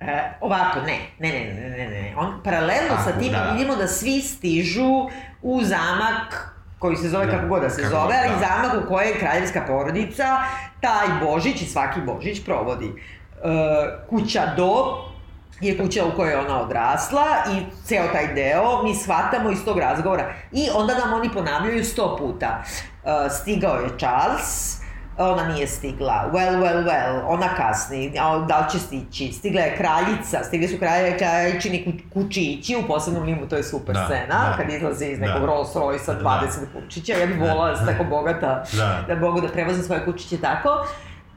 E, 0.01 0.23
ovako, 0.41 0.81
ne, 0.81 0.99
ne, 1.19 1.33
ne, 1.33 1.55
ne, 1.55 1.71
ne, 1.71 1.89
ne. 1.89 2.15
On, 2.17 2.43
paralelno 2.45 2.97
sa 3.05 3.19
tim 3.19 3.33
da, 3.33 3.39
da. 3.39 3.51
vidimo 3.51 3.77
da 3.77 3.87
svi 3.87 4.21
stižu 4.21 5.09
u 5.43 5.61
zamak 5.63 6.55
koji 6.79 6.97
se 6.97 7.09
zove 7.09 7.27
Da, 7.27 7.33
kako 7.33 7.49
god 7.49 7.63
da 7.63 7.71
se 7.71 7.83
kako 7.83 7.95
zove, 7.95 8.15
ali 8.25 8.41
da. 8.41 8.47
zamak 8.47 8.85
u 8.85 8.89
kojoj 8.89 9.19
kraljevska 9.19 9.65
porodica 9.67 10.39
taj 10.81 11.07
Božić 11.27 11.63
i 11.63 11.67
svaki 11.67 12.01
Božić 12.01 12.45
provodi. 12.45 12.93
E, 13.45 13.49
kuća 14.09 14.43
do 14.57 14.75
je 15.61 15.79
kuća 15.79 16.05
u 16.05 16.17
kojoj 16.17 16.33
je 16.33 16.39
ona 16.39 16.61
odrasla 16.61 17.25
i 17.51 17.85
ceo 17.85 18.05
taj 18.09 18.27
deo 18.29 18.83
mi 18.83 18.95
shvatamo 18.95 19.51
iz 19.51 19.65
tog 19.65 19.79
razgovora. 19.79 20.25
I 20.53 20.69
onda 20.75 20.95
nam 20.97 21.13
oni 21.13 21.31
ponavljaju 21.31 21.85
sto 21.85 22.17
puta. 22.17 22.63
E, 23.05 23.31
stigao 23.33 23.75
je 23.75 23.89
Charles, 23.99 24.81
ona 25.19 25.45
nije 25.45 25.67
stigla, 25.67 26.31
well, 26.33 26.55
well, 26.55 26.85
well, 26.85 27.23
ona 27.27 27.49
kasni, 27.49 28.13
a 28.19 28.39
da 28.39 28.59
li 28.59 28.71
će 28.71 28.79
stići, 28.79 29.33
stigla 29.33 29.61
je 29.61 29.77
kraljica, 29.77 30.45
stigli 30.45 30.69
su 30.69 30.79
kralje, 30.79 31.19
kraljičini 31.19 31.85
ku- 31.85 32.15
kučići 32.15 32.77
u 32.77 32.87
posebnom 32.87 33.23
limu, 33.23 33.49
to 33.49 33.57
je 33.57 33.63
super 33.63 33.95
Da, 33.95 34.05
scena, 34.05 34.27
da. 34.41 34.57
kad 34.57 34.71
izlazi 34.71 35.07
iz 35.07 35.19
Da. 35.19 35.27
nekog 35.27 35.45
Rolls 35.45 35.75
Royce-a 35.75 36.15
20 36.15 36.49
kučića, 36.75 37.13
ja 37.13 37.27
bih 37.27 37.41
volala 37.41 37.71
da 37.71 37.77
sam 37.77 37.87
tako 37.87 38.05
bogata, 38.05 38.65
Da. 38.73 39.05
da 39.09 39.15
mogu 39.17 39.41
da 39.41 39.49
prevozim 39.49 39.83
svoje 39.83 40.05
kučiće 40.05 40.37
tako, 40.39 40.69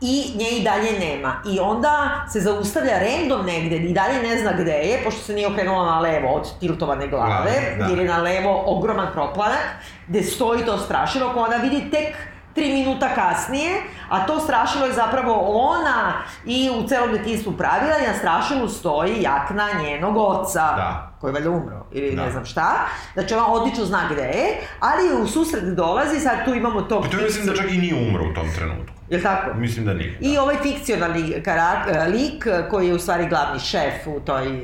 i 0.01 0.31
nje 0.35 0.49
i 0.49 0.63
dalje 0.63 0.99
nema. 0.99 1.33
I 1.45 1.59
onda 1.59 2.09
se 2.29 2.39
zaustavlja 2.39 2.93
random 2.99 3.45
negde 3.45 3.75
i 3.75 3.93
dalje 3.93 4.21
ne 4.21 4.37
zna 4.37 4.51
gde 4.53 4.71
je, 4.71 5.03
pošto 5.03 5.21
se 5.21 5.33
nije 5.33 5.47
okrenula 5.47 5.85
na 5.85 5.99
levo 5.99 6.33
od 6.33 6.59
tiltovane 6.59 7.07
glave, 7.07 7.27
Glave, 7.27 7.75
da. 7.79 7.85
jer 7.85 7.99
je 7.99 8.05
na 8.05 8.17
levo 8.17 8.63
ogroman 8.65 9.07
proplanak, 9.13 9.65
gde 10.07 10.23
stoji 10.23 10.65
to 10.65 10.77
strašilo, 10.77 11.33
koje 11.33 11.45
ona 11.45 11.55
vidi 11.57 11.91
tek 11.91 12.15
tri 12.53 12.73
minuta 12.73 13.09
kasnije, 13.15 13.81
a 14.09 14.25
to 14.25 14.39
strašilo 14.39 14.85
je 14.85 14.93
zapravo 14.93 15.33
ona 15.51 16.13
i 16.45 16.69
u 16.69 16.87
celom 16.87 17.11
detinstvu 17.11 17.51
pravila 17.51 17.97
i 17.97 18.07
na 18.07 18.13
strašilu 18.13 18.69
stoji 18.69 19.21
jakna 19.21 19.67
njenog 19.81 20.17
oca, 20.17 20.59
Da. 20.59 21.11
koji 21.21 21.29
je 21.29 21.33
valjda 21.33 21.49
umro 21.49 21.76
ili 21.91 22.15
Da. 22.15 22.25
ne 22.25 22.31
znam 22.31 22.45
šta. 22.45 22.87
Znači 23.13 23.33
ona 23.33 23.47
odlično 23.53 23.85
zna 23.85 24.01
gde 24.11 24.21
je, 24.21 24.47
ali 24.79 25.23
u 25.23 25.27
susret 25.27 25.63
dolazi, 25.63 26.19
sad 26.19 26.45
tu 26.45 26.53
imamo 26.53 26.81
tog... 26.81 27.05
I 27.05 27.09
to 27.09 27.17
mislim 27.17 27.45
da 27.45 27.55
čak 27.55 27.71
i 27.71 27.77
nije 27.77 27.95
umro 28.09 28.23
u 28.31 28.33
tom 28.33 28.47
trenutku. 28.55 28.93
Jel 29.09 29.21
tako? 29.21 29.53
Mislim 29.57 29.85
da 29.85 29.93
nije. 29.93 30.17
I 30.21 30.37
ovaj 30.37 30.55
fikcionalni 30.63 31.43
karak, 31.43 31.87
lik 32.13 32.47
koji 32.69 32.87
je 32.87 32.93
u 32.93 32.99
stvari 32.99 33.27
glavni 33.29 33.59
šef 33.59 34.07
u 34.07 34.19
toj 34.19 34.61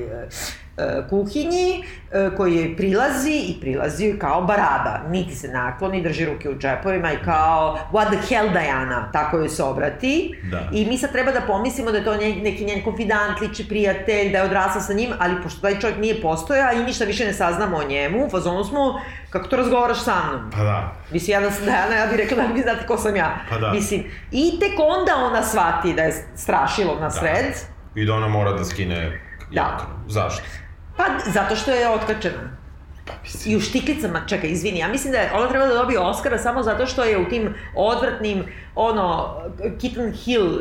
kuhinji, 1.10 1.84
e, 2.12 2.30
koji 2.38 2.56
je 2.56 2.78
prilazi 2.78 3.46
i 3.48 3.58
prilazi 3.62 4.16
kao 4.20 4.42
baraba. 4.42 5.00
Niti 5.10 5.36
se 5.36 5.48
nakloni, 5.48 6.02
drži 6.04 6.26
ruke 6.26 6.50
u 6.50 6.56
džepovima 6.58 7.12
i 7.12 7.18
kao 7.26 7.78
what 7.92 8.08
the 8.08 8.36
hell 8.36 8.50
Diana, 8.50 9.10
tako 9.12 9.38
joj 9.38 9.50
se 9.50 9.64
obrati. 9.64 10.40
Da. 10.52 10.70
I 10.72 10.86
mi 10.86 10.98
sad 10.98 11.12
treba 11.12 11.32
da 11.32 11.42
pomislimo 11.42 11.92
da 11.92 11.98
je 11.98 12.04
to 12.04 12.16
neki 12.18 12.66
njen 12.66 12.84
konfidant, 12.84 13.42
liči 13.42 13.68
prijatelj, 13.70 14.32
da 14.32 14.38
je 14.38 14.44
odrasla 14.44 14.82
sa 14.82 14.94
njim, 14.94 15.14
ali 15.20 15.42
pošto 15.44 15.62
taj 15.62 15.80
čovjek 15.80 16.00
nije 16.00 16.22
postoja 16.22 16.72
i 16.74 16.84
ništa 16.84 17.06
više 17.06 17.26
ne 17.26 17.34
saznamo 17.34 17.78
o 17.78 17.84
njemu, 17.84 18.26
u 18.26 18.30
fazonu 18.30 18.64
smo, 18.64 19.02
kako 19.30 19.48
to 19.48 19.56
razgovaraš 19.56 20.04
sa 20.04 20.16
mnom? 20.30 20.52
Pa 20.52 20.64
da. 20.64 20.94
Mislim, 21.12 21.34
ja 21.34 21.42
da 21.42 21.52
sam 21.52 21.66
Dejana, 21.66 21.96
ja 21.96 22.08
bih 22.08 22.18
rekla 22.18 22.38
da 22.38 22.54
vi 22.54 22.62
znate 22.62 22.86
ko 22.88 22.98
sam 22.98 23.16
ja. 23.16 23.36
Pa 23.50 23.58
da. 23.58 23.72
Mislim, 23.72 24.04
i 24.32 24.60
tek 24.60 24.80
onda 24.80 25.16
ona 25.16 25.44
shvati 25.44 25.94
da 25.94 26.02
je 26.02 26.14
strašilo 26.36 27.00
na 27.00 27.12
sred. 27.12 27.46
I 27.96 28.06
da 28.06 28.14
ona 28.14 28.28
mora 28.28 28.52
da 28.54 28.66
skine 28.66 29.20
Da. 29.52 29.62
jaknu. 29.62 29.86
Zašto? 30.08 30.44
Pa, 30.98 31.04
zato 31.26 31.56
što 31.56 31.72
je 31.72 31.90
otkačena. 31.90 32.64
Pa 33.06 33.14
mislim. 33.24 33.54
I 33.54 33.58
u 33.58 33.62
štiklicama, 33.62 34.22
čekaj, 34.28 34.50
izvini, 34.50 34.80
ja 34.80 34.88
mislim 34.88 35.14
da 35.14 35.20
je, 35.20 35.32
ona 35.34 35.50
treba 35.50 35.68
da 35.68 35.74
dobije 35.74 36.00
Oscara 36.00 36.38
samo 36.38 36.64
zato 36.64 36.86
što 36.86 37.04
je 37.04 37.18
u 37.18 37.30
tim 37.30 37.54
odvratnim, 37.76 38.46
ono, 38.76 39.36
Kitten 39.82 40.14
Hill 40.14 40.60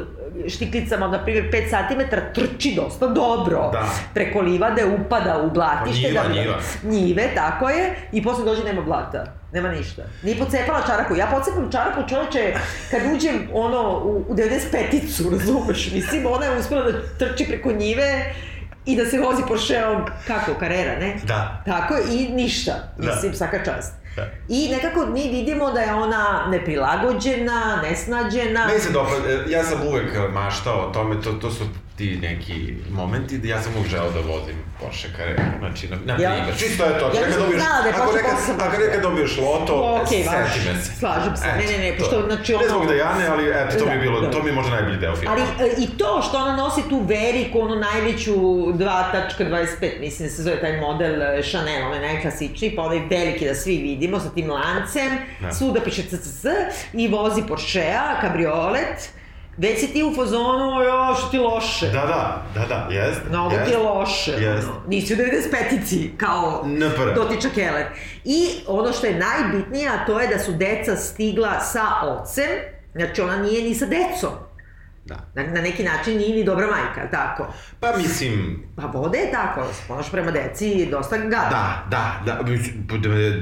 štiklicama, 0.49 1.09
na 1.09 1.25
primjer, 1.25 1.51
5 1.53 1.69
cm, 1.69 2.17
trči 2.35 2.75
dosta 2.77 3.07
dobro. 3.07 3.71
Da. 3.73 3.89
Preko 4.15 4.41
livade 4.41 4.85
upada 4.85 5.43
u 5.43 5.51
blatište. 5.51 6.03
Pa 6.03 6.09
njiva, 6.09 6.23
da, 6.23 6.41
njiva. 6.41 6.59
Njive, 6.83 7.29
tako 7.35 7.69
je, 7.69 7.95
i 8.13 8.23
posle 8.23 8.45
dođe 8.45 8.65
nema 8.65 8.83
blata. 8.83 9.25
Nema 9.53 9.69
ništa. 9.69 10.03
Nije 10.23 10.39
pocepala 10.39 10.83
čarapu. 10.87 11.17
Ja 11.17 11.27
pocepam 11.27 11.73
čarapu, 11.73 12.09
čoveče, 12.09 12.55
kad 12.91 13.01
uđem, 13.15 13.49
ono, 13.53 13.99
u, 14.05 14.25
u 14.29 14.35
95-icu, 14.35 15.31
razumeš? 15.39 15.93
Mislim, 15.93 16.27
ona 16.27 16.47
je 16.47 16.59
uspela 16.59 16.83
da 16.83 16.99
trči 17.19 17.45
preko 17.49 17.73
njive 17.73 18.35
i 18.87 18.97
da 18.97 19.07
se 19.07 19.19
vozi 19.19 19.43
Porscheom, 19.49 20.05
kako, 20.27 20.55
karera, 20.55 20.99
ne? 20.99 21.21
Da. 21.25 21.63
Tako 21.67 21.95
i 22.13 22.29
ništa. 22.29 22.73
Da. 22.99 23.15
Mislim, 23.15 23.35
svaka 23.35 23.65
čast. 23.65 23.93
I 24.49 24.69
nekako 24.69 25.07
mi 25.07 25.29
vidimo 25.29 25.71
da 25.71 25.81
je 25.81 25.95
ona 25.95 26.47
neprilagođena, 26.51 27.83
nesnađena. 27.83 28.67
Meni 28.67 28.81
se 28.81 28.91
dopada, 28.91 29.29
e, 29.29 29.45
ja 29.49 29.65
sam 29.65 29.87
uvek 29.87 30.33
maštao 30.33 30.89
o 30.89 30.93
tome, 30.93 31.23
to, 31.23 31.33
to 31.33 31.51
su 31.51 31.65
ti 31.97 32.19
neki 32.19 32.55
momenti, 32.91 33.39
da 33.39 33.49
ja 33.49 33.63
sam 33.63 33.73
uvek 33.77 33.89
želeo 33.89 34.11
da 34.11 34.21
vozim 34.23 34.57
Porsche 34.81 35.09
Carrera, 35.17 35.43
znači, 35.59 35.89
na, 35.89 35.97
na 36.07 36.13
Ja? 36.15 36.31
primjer, 36.31 36.57
čisto 36.59 36.85
je 36.85 36.99
to, 36.99 37.07
Ja 37.07 37.27
nisam 37.27 37.43
dobiješ, 37.43 37.63
znala 37.63 37.83
da 37.83 37.89
je 37.89 37.95
ako 37.95 38.03
Porsche 38.03 38.17
nekad, 38.19 38.37
posebno. 38.37 38.65
ako 38.65 38.77
nekad 38.79 39.03
dobiješ 39.03 39.37
loto, 39.39 39.75
važi. 39.83 40.09
seti 40.09 40.69
me 40.69 40.83
se. 40.83 40.93
Slažem 40.95 41.37
se. 41.37 41.47
Ne, 41.49 41.65
ne, 41.69 41.79
ne, 41.81 41.91
to. 41.91 41.99
pošto, 41.99 42.23
znači, 42.27 42.53
Ne 42.53 42.59
ono- 42.59 42.69
zbog 42.69 42.87
da 42.87 42.95
ja 42.95 43.19
ne, 43.19 43.27
ali 43.27 43.45
eto, 43.53 43.79
to 43.79 43.85
mi 43.85 43.91
je 43.91 43.97
Da, 43.97 44.03
bilo, 44.03 44.21
da. 44.21 44.31
to 44.31 44.43
mi 44.43 44.49
je 44.49 44.55
možda 44.55 44.71
najbolji 44.71 44.97
deo 44.99 45.17
filma. 45.17 45.31
Ali 45.33 45.43
e, 45.43 45.75
i 45.79 45.87
to 45.89 46.23
što 46.23 46.39
ona 46.39 46.57
nosi 46.57 46.83
tu 46.89 46.99
veriku, 47.01 47.61
onu 47.61 47.77
najveću 47.79 48.35
2.25, 48.75 49.47
mislim 50.01 50.29
da 50.29 50.35
se 50.35 50.43
zove 50.43 50.61
taj 50.61 50.77
model 50.79 51.23
e, 51.23 51.43
Chanel, 51.43 51.87
onaj 51.87 52.01
najklasičniji, 52.03 52.77
pa 52.77 52.83
onaj 52.83 52.99
veliki 53.01 53.47
da 53.47 53.55
svi 53.55 53.77
vidimo 53.79 54.21
sa 54.21 54.31
tim 54.31 54.51
lancem, 54.51 55.11
Da. 55.41 55.53
svuda 55.53 55.81
piše 55.81 56.03
CCC 56.03 56.45
i 56.95 57.09
vozi 57.09 57.43
Porschea, 57.43 58.21
kabriolet, 58.21 59.11
već 59.57 59.81
si 59.81 59.93
ti 59.93 60.03
u 60.03 60.15
fazonu, 60.15 60.83
jo, 60.83 61.15
što 61.19 61.29
ti 61.29 61.39
loše. 61.39 61.87
Da, 61.87 62.01
da, 62.01 62.43
da, 62.55 62.67
da, 62.67 62.95
jest. 62.95 63.21
Mnogo 63.29 63.57
ti 63.65 63.71
je 63.71 63.79
loše. 63.79 64.31
Jest. 64.31 64.69
ono. 64.69 64.83
Nisi 64.89 65.15
u 65.15 65.17
95-ici, 65.17 66.11
kao 66.17 66.65
NPR. 66.67 67.15
Dotiča 67.15 67.49
Keller. 67.55 67.87
I 68.25 68.49
ono 68.67 68.93
što 68.93 69.07
je 69.07 69.19
najbitnije, 69.19 69.89
a 69.89 70.07
to 70.07 70.21
je 70.21 70.29
da 70.29 70.39
su 70.39 70.53
deca 70.53 70.97
stigla 70.97 71.61
sa 71.61 71.85
ocem, 72.03 72.51
znači 72.95 73.21
ona 73.21 73.37
nije 73.37 73.63
ni 73.63 73.75
sa 73.75 73.87
decom. 73.87 74.31
Da. 75.05 75.15
Na, 75.35 75.43
na 75.43 75.61
neki 75.61 75.83
način 75.83 76.17
nije 76.17 76.37
ni 76.37 76.45
dobra 76.45 76.67
majka, 76.67 77.11
tako? 77.11 77.47
Pa 77.81 77.97
mislim, 77.97 78.63
Pa 78.77 78.83
vode 78.83 79.19
je 79.19 79.31
tako, 79.31 79.65
se 79.65 79.83
ponaša 79.89 80.11
prema 80.11 80.31
deci 80.31 80.89
dosta 80.91 81.17
gada. 81.19 81.49
Da, 81.51 81.85
da, 81.91 82.21
da, 82.27 82.45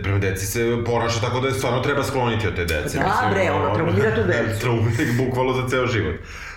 prema- 0.03 0.19
deci 0.19 0.47
se 0.47 0.85
ponaša 0.87 1.21
tako 1.21 1.41
da 1.41 1.49
je 1.49 1.55
stvarno 1.55 1.81
treba 1.81 2.05
skloniti 2.05 2.49
od 2.49 2.57
te 2.57 2.65
dece. 2.65 2.99
Da, 2.99 3.05
mislim, 3.05 3.31
bre, 3.31 3.51
ono, 3.53 3.75
traumira 3.75 4.15
tu 4.15 4.23
decu. 4.23 4.61
Traumatik, 4.63 5.09
bukvalo 5.19 5.53
za 5.53 5.69
ceo 5.69 5.87
život. 5.87 6.15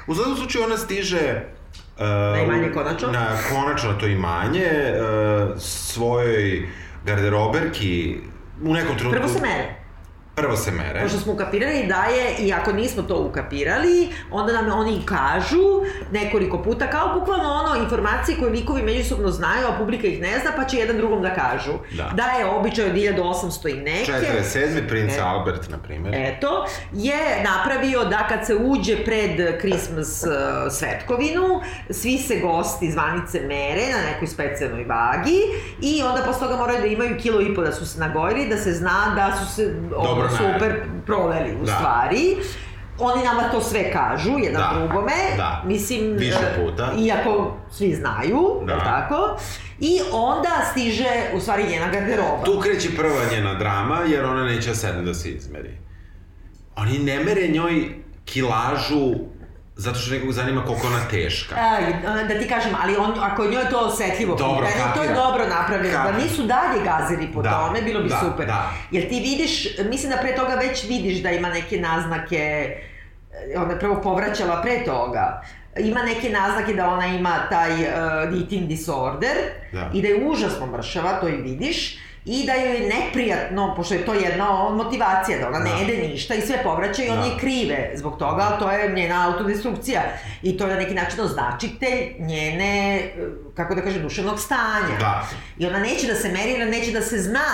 U 0.07 0.15
svakom 0.15 0.35
slučaju 0.35 0.65
ona 0.65 0.77
stiže... 0.77 1.41
Uh, 1.97 2.01
Na 2.01 2.39
imanje 2.39 2.71
konačno? 2.73 3.11
Na 3.11 3.27
konačno 3.49 3.91
na 3.91 3.97
to 3.97 4.07
imanje, 4.07 4.69
uh, 4.93 5.59
svojoj 5.59 6.67
garderoberki, 7.05 8.17
u 8.63 8.73
nekom 8.73 8.97
trenutku... 8.97 9.21
Prvo 9.21 9.33
se 9.33 9.41
mere. 9.41 9.82
Prvo 10.35 10.55
se 10.55 10.71
mere. 10.71 11.01
Pošto 11.01 11.19
smo 11.19 11.33
ukapirali 11.33 11.85
da 11.87 12.03
je, 12.03 12.35
i 12.39 12.53
ako 12.53 12.71
nismo 12.71 13.03
to 13.03 13.17
ukapirali, 13.29 14.09
onda 14.31 14.53
nam 14.53 14.79
oni 14.79 15.01
kažu 15.05 15.81
nekoliko 16.11 16.63
puta, 16.63 16.89
kao 16.89 17.19
bukvalno 17.19 17.49
ono, 17.49 17.83
informacije 17.83 18.37
koje 18.39 18.51
likovi 18.51 18.81
međusobno 18.81 19.31
znaju, 19.31 19.67
a 19.67 19.77
publika 19.77 20.07
ih 20.07 20.21
ne 20.21 20.39
zna, 20.39 20.51
pa 20.55 20.63
će 20.63 20.77
jedan 20.77 20.97
drugom 20.97 21.21
da 21.21 21.33
kažu. 21.33 21.71
Da. 21.91 22.11
Da 22.15 22.23
je 22.23 22.45
običaj 22.45 22.85
od 22.85 22.93
1800 22.93 23.69
i 23.69 23.81
neke. 23.81 24.11
47. 24.11 24.87
princ 24.87 25.13
E. 25.17 25.21
Albert, 25.21 25.69
na 25.69 25.77
primjer. 25.77 26.15
Eto, 26.15 26.65
je 26.93 27.43
napravio 27.43 28.03
da 28.03 28.27
kad 28.29 28.45
se 28.45 28.55
uđe 28.55 29.05
pred 29.05 29.59
Christmas 29.59 30.23
uh, 30.23 30.71
svetkovinu, 30.71 31.61
svi 31.89 32.17
se 32.17 32.39
gosti 32.39 32.91
zvanice 32.91 33.39
mere 33.39 33.81
na 33.91 34.11
nekoj 34.11 34.27
specijalnoj 34.27 34.83
vagi 34.83 35.39
i 35.81 36.03
onda 36.03 36.23
posle 36.25 36.47
toga 36.47 36.57
moraju 36.57 36.81
da 36.81 36.87
imaju 36.87 37.17
kilo 37.21 37.41
i 37.41 37.55
po 37.55 37.61
da 37.61 37.71
su 37.71 37.85
se 37.85 37.99
nagojili, 37.99 38.49
da 38.49 38.57
se 38.57 38.71
zna 38.71 39.13
da 39.15 39.37
su 39.37 39.55
se 39.55 39.75
ono, 39.95 40.22
Dobro 40.23 40.37
super 40.53 40.75
proveli 41.05 41.55
u 41.55 41.65
Da. 41.65 41.71
stvari. 41.71 42.37
Oni 42.99 43.23
nama 43.23 43.43
to 43.43 43.61
sve 43.61 43.91
kažu, 43.91 44.31
jedan 44.39 44.61
Da, 44.61 44.79
drugome. 44.79 45.13
da. 45.37 45.61
Mislim, 45.65 46.13
Više 46.13 46.37
e, 46.47 46.63
puta. 46.63 46.91
Iako 46.97 47.57
svi 47.71 47.93
znaju, 47.93 48.61
Da. 48.65 48.79
tako? 48.79 49.37
I 49.79 49.99
onda 50.11 50.49
stiže, 50.71 51.05
u 51.33 51.39
stvari, 51.39 51.63
njena 51.63 51.87
garderoba. 51.87 52.43
Tu 52.45 52.59
kreće 52.59 52.89
prva 52.97 53.21
njena 53.31 53.53
drama, 53.53 53.99
jer 54.01 54.25
ona 54.25 54.43
neće 54.43 54.75
sedne 54.75 55.01
da 55.01 55.13
se 55.13 55.29
izmeri. 55.29 55.77
Oni 56.75 56.99
ne 56.99 57.19
mere 57.19 57.47
njoj 57.47 57.95
kilažu 58.25 59.11
zato 59.75 59.99
što 59.99 60.13
nekog 60.13 60.31
zanima 60.31 60.65
koliko 60.65 60.87
ona 60.87 60.99
teška. 61.11 61.55
A, 61.55 61.79
da 62.23 62.39
ti 62.39 62.47
kažem, 62.47 62.71
ali 62.83 62.95
on, 62.97 63.13
ako 63.19 63.43
je 63.43 63.51
njoj 63.51 63.65
to 63.69 63.79
osetljivo 63.79 64.35
Dobro, 64.35 64.67
pitanje, 64.67 64.93
to 64.95 65.03
je 65.03 65.13
dobro 65.15 65.47
napravljeno. 65.47 65.97
Da 65.97 66.03
Kapiram. 66.03 66.21
nisu 66.21 66.43
dalje 66.43 66.83
gazili 66.83 67.33
po 67.33 67.41
Da, 67.41 67.49
tome, 67.51 67.81
bilo 67.81 68.03
bi 68.03 68.09
da, 68.09 68.19
super. 68.19 68.45
da. 68.45 68.69
Jer 68.91 69.09
ti 69.09 69.15
vidiš, 69.15 69.67
mislim 69.79 70.11
da 70.11 70.17
pre 70.17 70.35
toga 70.35 70.55
već 70.55 70.83
vidiš 70.89 71.17
da 71.17 71.31
ima 71.31 71.49
neke 71.49 71.77
naznake, 71.77 72.37
e, 72.37 73.57
ona 73.57 73.73
je 73.73 73.79
prvo 73.79 74.01
povraćala 74.01 74.61
pre 74.61 74.85
toga, 74.85 75.41
ima 75.79 76.03
neke 76.03 76.29
naznake 76.29 76.73
da 76.73 76.87
ona 76.87 77.05
ima 77.07 77.39
taj 77.49 77.71
uh, 77.71 77.87
eating 78.41 78.67
disorder 78.67 79.37
Da. 79.71 79.89
i 79.93 80.01
da 80.01 80.07
je 80.07 80.25
užasno 80.25 80.65
mršava, 80.67 81.19
to 81.19 81.27
i 81.27 81.35
vidiš, 81.35 81.97
i 82.25 82.45
da 82.45 82.53
joj 82.53 82.73
je 82.73 82.89
neprijatno, 82.89 83.73
pošto 83.75 83.93
je 83.93 84.05
to 84.05 84.13
jedna 84.13 84.45
motivacija, 84.71 85.39
da 85.39 85.47
ona 85.47 85.59
ne 85.59 85.69
Da. 85.69 85.75
jede 85.75 86.07
ništa 86.07 86.35
i 86.35 86.41
sve 86.41 86.63
povraća 86.63 87.03
i 87.03 87.09
on 87.09 87.17
Da. 87.17 87.25
je 87.25 87.37
krive 87.39 87.91
zbog 87.95 88.17
toga, 88.17 88.41
ali 88.43 88.59
to 88.59 88.71
je 88.71 88.91
njena 88.91 89.27
autodestrukcija. 89.27 90.01
I 90.43 90.57
to 90.57 90.65
je 90.65 90.73
na 90.73 90.79
neki 90.79 90.93
način 90.93 91.19
označitelj 91.21 91.99
njene, 92.19 93.01
kako 93.55 93.75
da 93.75 93.81
kažem, 93.81 94.01
duševnog 94.01 94.39
stanja. 94.39 94.97
Da. 94.99 95.27
I 95.57 95.67
ona 95.67 95.79
neće 95.79 96.07
da 96.07 96.15
se 96.15 96.29
meri, 96.29 96.51
jer 96.51 96.69
neće 96.69 96.91
da 96.91 97.01
se 97.01 97.17
zna 97.19 97.49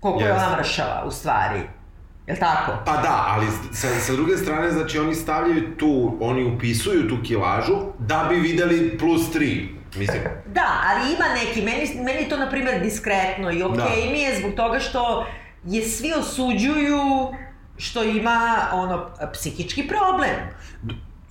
koliko 0.00 0.20
je 0.20 0.26
Jeste. 0.26 0.46
ona 0.46 0.56
mršava, 0.56 1.04
u 1.06 1.10
stvari. 1.10 1.60
Jel 2.26 2.36
tako? 2.38 2.72
Pa 2.86 2.92
da, 2.92 3.24
ali 3.28 3.46
sa, 3.72 3.88
sa 4.00 4.12
druge 4.12 4.36
strane, 4.36 4.70
znači 4.70 4.98
oni 4.98 5.14
stavljaju 5.14 5.76
tu, 5.76 6.16
oni 6.20 6.44
upisuju 6.46 7.08
tu 7.08 7.16
kilažu 7.24 7.74
da 7.98 8.26
bi 8.28 8.34
videli 8.36 8.98
plus 8.98 9.22
3. 9.22 9.73
Mislim, 9.96 10.22
Da, 10.46 10.82
ali 10.86 11.14
ima 11.14 11.24
neki, 11.34 11.62
meni, 11.62 12.04
meni 12.04 12.28
to, 12.28 12.36
na 12.36 12.50
primjer, 12.50 12.82
diskretno 12.82 13.50
i 13.52 13.62
okej 13.62 14.04
Da. 14.06 14.10
mi 14.12 14.20
je 14.20 14.38
zbog 14.38 14.54
toga 14.54 14.80
što 14.80 15.26
je 15.64 15.88
svi 15.88 16.12
osuđuju 16.18 17.02
što 17.76 18.02
ima, 18.02 18.68
ono, 18.72 19.10
psihički 19.32 19.88
problem. 19.88 20.36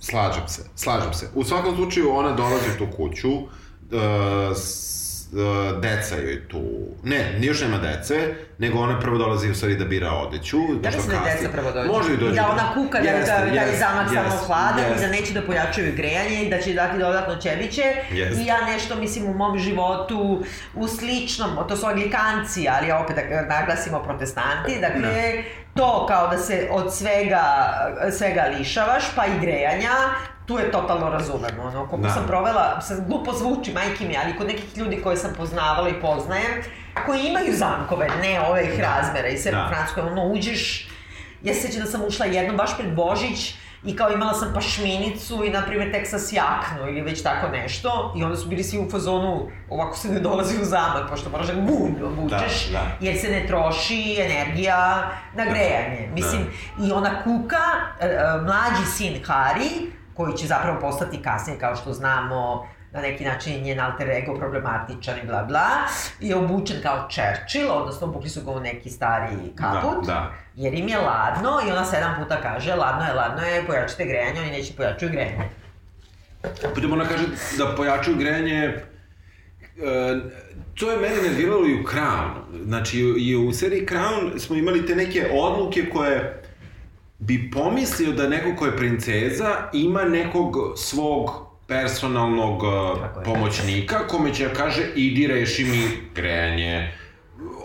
slažem 0.00 0.48
se, 0.48 0.62
slažem 0.74 1.14
se. 1.14 1.30
U 1.34 1.44
svakom 1.44 1.74
slučaju 1.76 2.10
ona 2.16 2.32
dolazi 2.32 2.64
u 2.74 2.78
tu 2.78 2.96
kuću, 2.96 3.30
uh, 3.32 3.46
deca 5.80 6.16
joj 6.16 6.48
tu, 6.48 6.62
ne, 7.02 7.38
još 7.40 7.60
nema 7.60 7.78
dece, 7.78 8.34
nego 8.58 8.78
ona 8.78 9.00
prvo 9.00 9.18
dolazi 9.18 9.50
u 9.50 9.54
stvari 9.54 9.76
da 9.76 9.84
bira 9.84 10.10
odeću. 10.10 10.58
Ja 10.58 10.90
nešto 10.90 10.96
mislim 10.96 11.18
da 11.24 11.30
deca 11.34 11.48
prvo 11.52 11.72
dođu. 11.72 11.92
Može 11.92 12.14
i 12.14 12.16
dođe. 12.16 12.32
I 12.32 12.36
da 12.36 12.48
ona 12.50 12.74
kuka 12.74 13.00
da, 13.00 13.08
Jeste, 13.08 13.32
da, 13.32 13.38
da 13.38 13.44
je 13.44 13.54
jeste, 13.54 13.78
zamak 13.78 14.08
samo 14.08 14.34
jeste, 14.34 14.46
hladan 14.46 14.92
i 14.96 15.00
da 15.00 15.08
neće 15.08 15.32
da 15.32 15.42
pojačaju 15.42 15.92
grejanje 15.96 16.42
i 16.44 16.50
da 16.50 16.60
će 16.60 16.72
dati 16.72 16.98
dodatno 16.98 17.36
ćebiće. 17.36 17.82
Jeste. 18.12 18.42
I 18.42 18.46
ja 18.46 18.64
nešto, 18.66 18.96
mislim, 18.96 19.26
u 19.26 19.34
mom 19.34 19.58
životu, 19.58 20.44
u 20.74 20.88
sličnom, 20.88 21.50
to 21.68 21.76
su 21.76 21.86
anglikanci, 21.86 22.68
ali 22.68 22.92
opet 22.92 23.16
da 23.16 23.42
naglasimo 23.42 24.02
protestanti, 24.02 24.80
dakle, 24.80 25.42
to 25.74 26.06
kao 26.08 26.28
da 26.28 26.38
se 26.38 26.68
od 26.70 26.94
svega, 26.94 27.44
svega 28.18 28.44
lišavaš, 28.58 29.04
pa 29.16 29.26
i 29.26 29.40
grejanja, 29.40 29.92
tu 30.46 30.58
je 30.58 30.70
totalno 30.70 31.08
razumemo, 31.10 31.62
ono, 31.62 31.86
koliko 31.86 32.08
Da. 32.08 32.14
sam 32.14 32.26
provela, 32.26 32.80
sad 32.80 33.08
glupo 33.08 33.32
zvuči, 33.32 33.72
majke 33.72 34.04
mi, 34.04 34.16
ali 34.24 34.36
kod 34.36 34.46
nekih 34.46 34.76
ljudi 34.76 35.00
koje 35.02 35.16
sam 35.16 35.34
poznavala 35.36 35.88
i 35.88 36.00
poznajem, 36.00 36.62
koji 37.06 37.20
imaju 37.22 37.56
zamkove, 37.56 38.08
ne 38.22 38.40
ove 38.40 38.64
ih 38.64 38.80
razmera 38.80 39.28
i 39.28 39.38
sve 39.38 39.52
Da. 39.52 39.62
po 39.62 39.74
Francuskoj, 39.74 40.02
ono, 40.02 40.24
uđeš, 40.26 40.88
ja 41.42 41.54
se 41.54 41.60
sjećam 41.60 41.80
da 41.80 41.86
sam 41.86 42.04
ušla 42.04 42.26
jednom 42.26 42.56
baš 42.56 42.76
pred 42.78 42.94
Božić 42.94 43.54
i 43.84 43.96
kao 43.96 44.10
imala 44.10 44.34
sam 44.34 44.52
pašminicu 44.54 45.44
i, 45.44 45.50
na 45.50 45.62
primjer, 45.62 45.92
Texas 45.92 46.32
jaknu 46.34 46.88
ili 46.88 47.00
već 47.00 47.22
tako 47.22 47.48
nešto 47.48 48.12
i 48.16 48.24
onda 48.24 48.36
su 48.36 48.48
bili 48.48 48.62
svi 48.64 48.78
u 48.78 48.90
fazonu, 48.90 49.48
ovako 49.70 49.96
se 49.96 50.08
ne 50.08 50.20
dolazi 50.20 50.62
u 50.62 50.64
zamak, 50.64 51.10
pošto 51.10 51.30
moraš 51.30 51.46
da 51.46 51.54
gulj 51.54 52.02
obučeš, 52.04 52.66
Da, 52.66 52.78
da. 52.78 52.86
jer 53.00 53.18
se 53.18 53.28
ne 53.28 53.46
troši 53.46 54.16
energija 54.20 55.10
na 55.34 55.44
grejanje. 55.44 56.08
Mislim, 56.14 56.42
i 56.80 56.92
ona 56.92 57.22
kuka, 57.22 57.60
e, 58.00 58.06
e, 58.06 58.18
mlađi 58.42 58.86
sin 58.96 59.14
Harry, 59.26 59.90
koji 60.14 60.36
će 60.36 60.46
zapravo 60.46 60.80
postati 60.80 61.22
kasnije, 61.22 61.58
kao 61.58 61.76
što 61.76 61.92
znamo, 61.92 62.68
na 62.92 63.00
neki 63.00 63.24
način 63.24 63.52
je 63.54 63.60
njen 63.60 63.80
alter 63.80 64.10
ego 64.10 64.34
problematičan 64.34 65.14
i 65.22 65.26
bla 65.26 65.42
bla, 65.44 65.66
je 66.20 66.36
obučen 66.36 66.76
kao 66.82 67.08
Churchill, 67.10 67.70
odnosno 67.72 68.06
obukli 68.06 68.28
su 68.30 68.44
ga 68.44 68.50
u 68.50 68.60
neki 68.60 68.90
stari 68.90 69.34
kaput, 69.56 70.06
Da, 70.06 70.12
da. 70.12 70.32
jer 70.54 70.74
im 70.74 70.88
je 70.88 70.98
ladno 70.98 71.50
i 71.68 71.72
ona 71.72 71.84
sedam 71.84 72.14
puta 72.22 72.40
kaže 72.42 72.74
ladno 72.74 73.04
je, 73.06 73.12
ladno 73.12 73.42
je, 73.42 73.66
pojačite 73.66 74.04
grejanje, 74.04 74.40
oni 74.40 74.50
neće 74.50 74.72
pojačuju 74.76 75.10
grejanje. 75.10 75.48
Pritom 76.74 76.92
ona 76.92 77.04
kaže 77.04 77.24
da 77.58 77.74
pojačaju 77.76 78.16
grejanje, 78.16 78.58
e, 78.58 78.82
to 80.74 80.90
je 80.90 80.96
mene 80.96 81.22
nerviralo 81.22 81.66
i 81.66 81.74
u 81.80 81.82
Crown. 81.84 82.30
Znači, 82.64 82.98
i 83.00 83.36
u 83.36 83.52
seriji 83.52 83.86
Crown 83.86 84.38
smo 84.38 84.56
imali 84.56 84.86
te 84.86 84.94
neke 84.94 85.30
odluke 85.32 85.90
koje 85.92 86.43
bi 87.26 87.50
pomislio 87.50 88.12
da 88.12 88.28
neko 88.28 88.56
ko 88.56 88.66
je 88.66 88.76
princeza 88.76 89.70
ima 89.72 90.04
nekog 90.04 90.56
svog 90.76 91.30
personalnog 91.66 92.62
e, 92.64 93.24
pomoćnika 93.24 94.06
kome 94.08 94.34
će 94.34 94.48
da 94.48 94.54
kaže 94.54 94.82
idi 94.94 95.26
reši 95.26 95.64
mi 95.64 95.88
grejanje. 96.14 96.92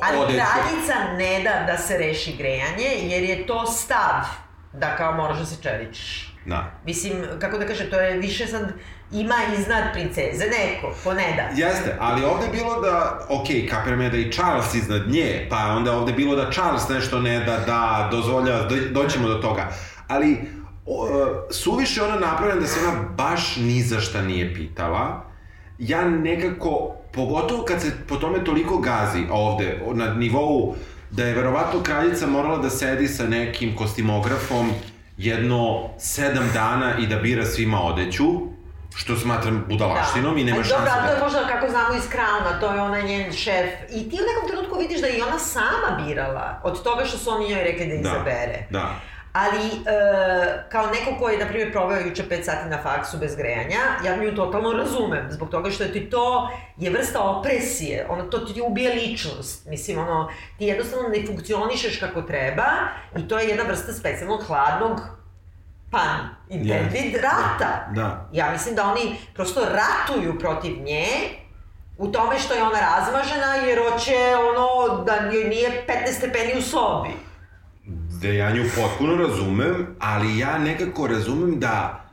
Ali 0.01 0.17
odeću." 0.17 0.39
kraljica 0.39 1.17
ne 1.17 1.43
da 1.43 1.71
da 1.71 1.77
se 1.77 1.97
reši 1.97 2.35
grejanje, 2.37 2.89
jer 3.01 3.23
je 3.23 3.47
to 3.47 3.65
stav 3.65 4.25
da 4.73 4.95
kao 4.95 5.13
moraš 5.13 5.39
da 5.39 5.45
se 5.45 5.61
čeličiš. 5.63 6.28
Da. 6.49 6.71
Mislim, 6.85 7.13
kako 7.39 7.57
da 7.57 7.65
kažem, 7.65 7.89
to 7.89 7.99
je 7.99 8.17
više 8.17 8.47
sad 8.47 8.73
ima 9.11 9.35
iznad 9.59 9.83
princeze 9.93 10.45
neko, 10.45 10.93
ko 11.03 11.13
ne 11.13 11.33
da. 11.35 11.65
Jeste, 11.65 11.97
ali 11.99 12.25
ovde 12.25 12.45
je 12.45 12.51
bilo 12.51 12.81
da, 12.81 13.19
ok, 13.29 13.47
kapiram 13.69 14.01
je 14.01 14.09
da 14.09 14.17
i 14.17 14.31
Charles 14.31 14.73
iznad 14.73 15.09
nje, 15.09 15.47
pa 15.49 15.57
onda 15.57 15.91
ovde 15.93 16.11
je 16.11 16.15
bilo 16.15 16.35
da 16.35 16.51
Charles 16.51 16.89
nešto 16.89 17.19
ne 17.19 17.39
da, 17.39 17.57
da, 17.57 18.07
dozvolja, 18.11 18.63
do, 18.63 18.75
doćemo 18.91 19.27
do 19.27 19.35
toga. 19.35 19.71
Ali, 20.07 20.37
o, 20.85 21.07
suviše 21.51 22.03
ona 22.03 22.19
napravljena 22.19 22.61
da 22.61 22.67
se 22.67 22.79
ona 22.87 23.03
baš 23.17 23.55
ni 23.57 23.81
za 23.81 23.99
šta 23.99 24.21
nije 24.21 24.53
pitala. 24.53 25.25
Ja 25.79 26.09
nekako, 26.09 26.95
pogotovo 27.13 27.63
kad 27.63 27.81
se 27.81 27.91
po 28.07 28.15
tome 28.15 28.43
toliko 28.43 28.77
gazi 28.77 29.23
ovde, 29.31 29.81
na 29.93 30.13
nivou 30.13 30.75
da 31.11 31.23
je 31.23 31.33
verovatno 31.33 31.83
kraljica 31.83 32.27
morala 32.27 32.57
da 32.57 32.69
sedi 32.69 33.07
sa 33.07 33.27
nekim 33.27 33.75
kostimografom 33.75 34.69
jedno 35.19 35.89
sedam 35.97 36.49
dana 36.53 36.97
i 36.99 37.07
da 37.07 37.15
bira 37.15 37.45
svima 37.45 37.81
odeću, 37.81 38.25
što 38.95 39.15
smatram 39.15 39.65
budalaštinom 39.69 40.33
da. 40.33 40.41
i 40.41 40.43
nema 40.43 40.57
Ali 40.57 40.67
šanse 40.67 40.85
dobro, 40.85 41.01
da... 41.01 41.07
to 41.07 41.13
je 41.13 41.23
možda 41.23 41.47
kako 41.47 41.69
znamo 41.69 41.95
iz 41.95 42.03
Crowna, 42.03 42.59
to 42.59 42.73
je 42.73 42.81
onaj 42.81 43.03
njen 43.03 43.33
šef. 43.33 43.69
I 43.89 44.09
ti 44.09 44.15
u 44.21 44.25
nekom 44.29 44.49
trenutku 44.49 44.79
vidiš 44.79 45.01
da 45.01 45.07
je 45.07 45.17
i 45.17 45.21
ona 45.21 45.39
sama 45.39 46.03
birala, 46.05 46.61
od 46.63 46.83
toga 46.83 47.05
što 47.05 47.17
su 47.17 47.29
oni 47.29 47.49
njoj 47.49 47.63
rekli 47.63 47.87
da 47.87 47.93
izabere. 47.93 48.67
Da. 48.69 48.95
Ali, 49.33 49.65
e, 49.65 50.63
kao 50.69 50.85
neko 50.85 51.19
ko 51.19 51.29
je, 51.29 51.37
na 51.37 51.45
primjer, 51.45 51.71
proveo 51.71 51.99
juče 51.99 52.23
5 52.29 52.43
sati 52.43 52.69
na 52.69 52.81
faksu 52.83 53.17
bez 53.17 53.35
grejanja, 53.35 53.79
ja 54.05 54.15
nju 54.15 54.35
totalno 54.35 54.71
razumem, 54.71 55.27
zbog 55.29 55.49
toga 55.49 55.71
što 55.71 55.83
je 55.83 55.91
ti 55.91 56.09
to 56.09 56.49
je 56.77 56.89
vrsta 56.89 57.21
opresije, 57.21 58.05
ono, 58.09 58.23
to 58.23 58.39
ti 58.39 58.61
ubije 58.61 58.93
ličnost, 58.93 59.65
mislim, 59.65 59.99
ono, 59.99 60.29
ti 60.57 60.65
jednostavno 60.65 61.09
ne 61.09 61.25
funkcionišeš 61.25 61.99
kako 61.99 62.21
treba 62.21 62.67
i 63.17 63.27
to 63.27 63.39
je 63.39 63.47
jedna 63.47 63.63
vrsta 63.63 63.93
specijalnog 63.93 64.43
hladnog 64.43 64.99
pan 65.91 66.19
intended 66.49 67.13
yes. 67.13 67.21
rata. 67.21 67.87
Da. 67.95 68.29
Ja 68.33 68.51
mislim 68.51 68.75
da 68.75 68.83
oni 68.83 69.15
prosto 69.33 69.61
ratuju 69.61 70.39
protiv 70.39 70.81
nje, 70.81 71.05
u 71.97 72.07
tome 72.07 72.39
što 72.39 72.53
je 72.53 72.63
ona 72.63 72.79
razmažena, 72.79 73.55
jer 73.55 73.79
hoće 73.79 74.15
ono 74.49 75.03
da 75.03 75.15
joj 75.15 75.43
nije 75.43 75.85
15 75.87 76.11
stepeni 76.11 76.59
u 76.59 76.61
sobi 76.61 77.28
da 78.21 78.27
ja 78.27 78.51
nju 78.51 78.63
potpuno 78.75 79.15
razumem, 79.15 79.87
ali 79.99 80.37
ja 80.37 80.57
nekako 80.57 81.07
razumem 81.07 81.59
da 81.59 82.05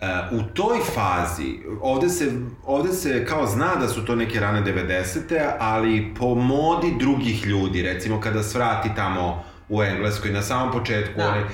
uh, 0.00 0.40
u 0.40 0.42
toj 0.54 0.78
fazi, 0.94 1.58
ovde 1.80 2.08
se, 2.08 2.32
ovde 2.64 2.92
se 2.92 3.24
kao 3.24 3.46
zna 3.46 3.74
da 3.80 3.88
su 3.88 4.04
to 4.04 4.16
neke 4.16 4.40
rane 4.40 4.62
90. 4.62 5.50
ali 5.58 6.14
po 6.18 6.34
modi 6.34 6.94
drugih 6.98 7.46
ljudi, 7.46 7.82
recimo 7.82 8.20
kada 8.20 8.42
svrati 8.42 8.90
tamo 8.96 9.44
u 9.68 9.82
Engleskoj 9.82 10.30
na 10.30 10.42
samom 10.42 10.72
početku, 10.72 11.18
da. 11.18 11.28
one, 11.28 11.44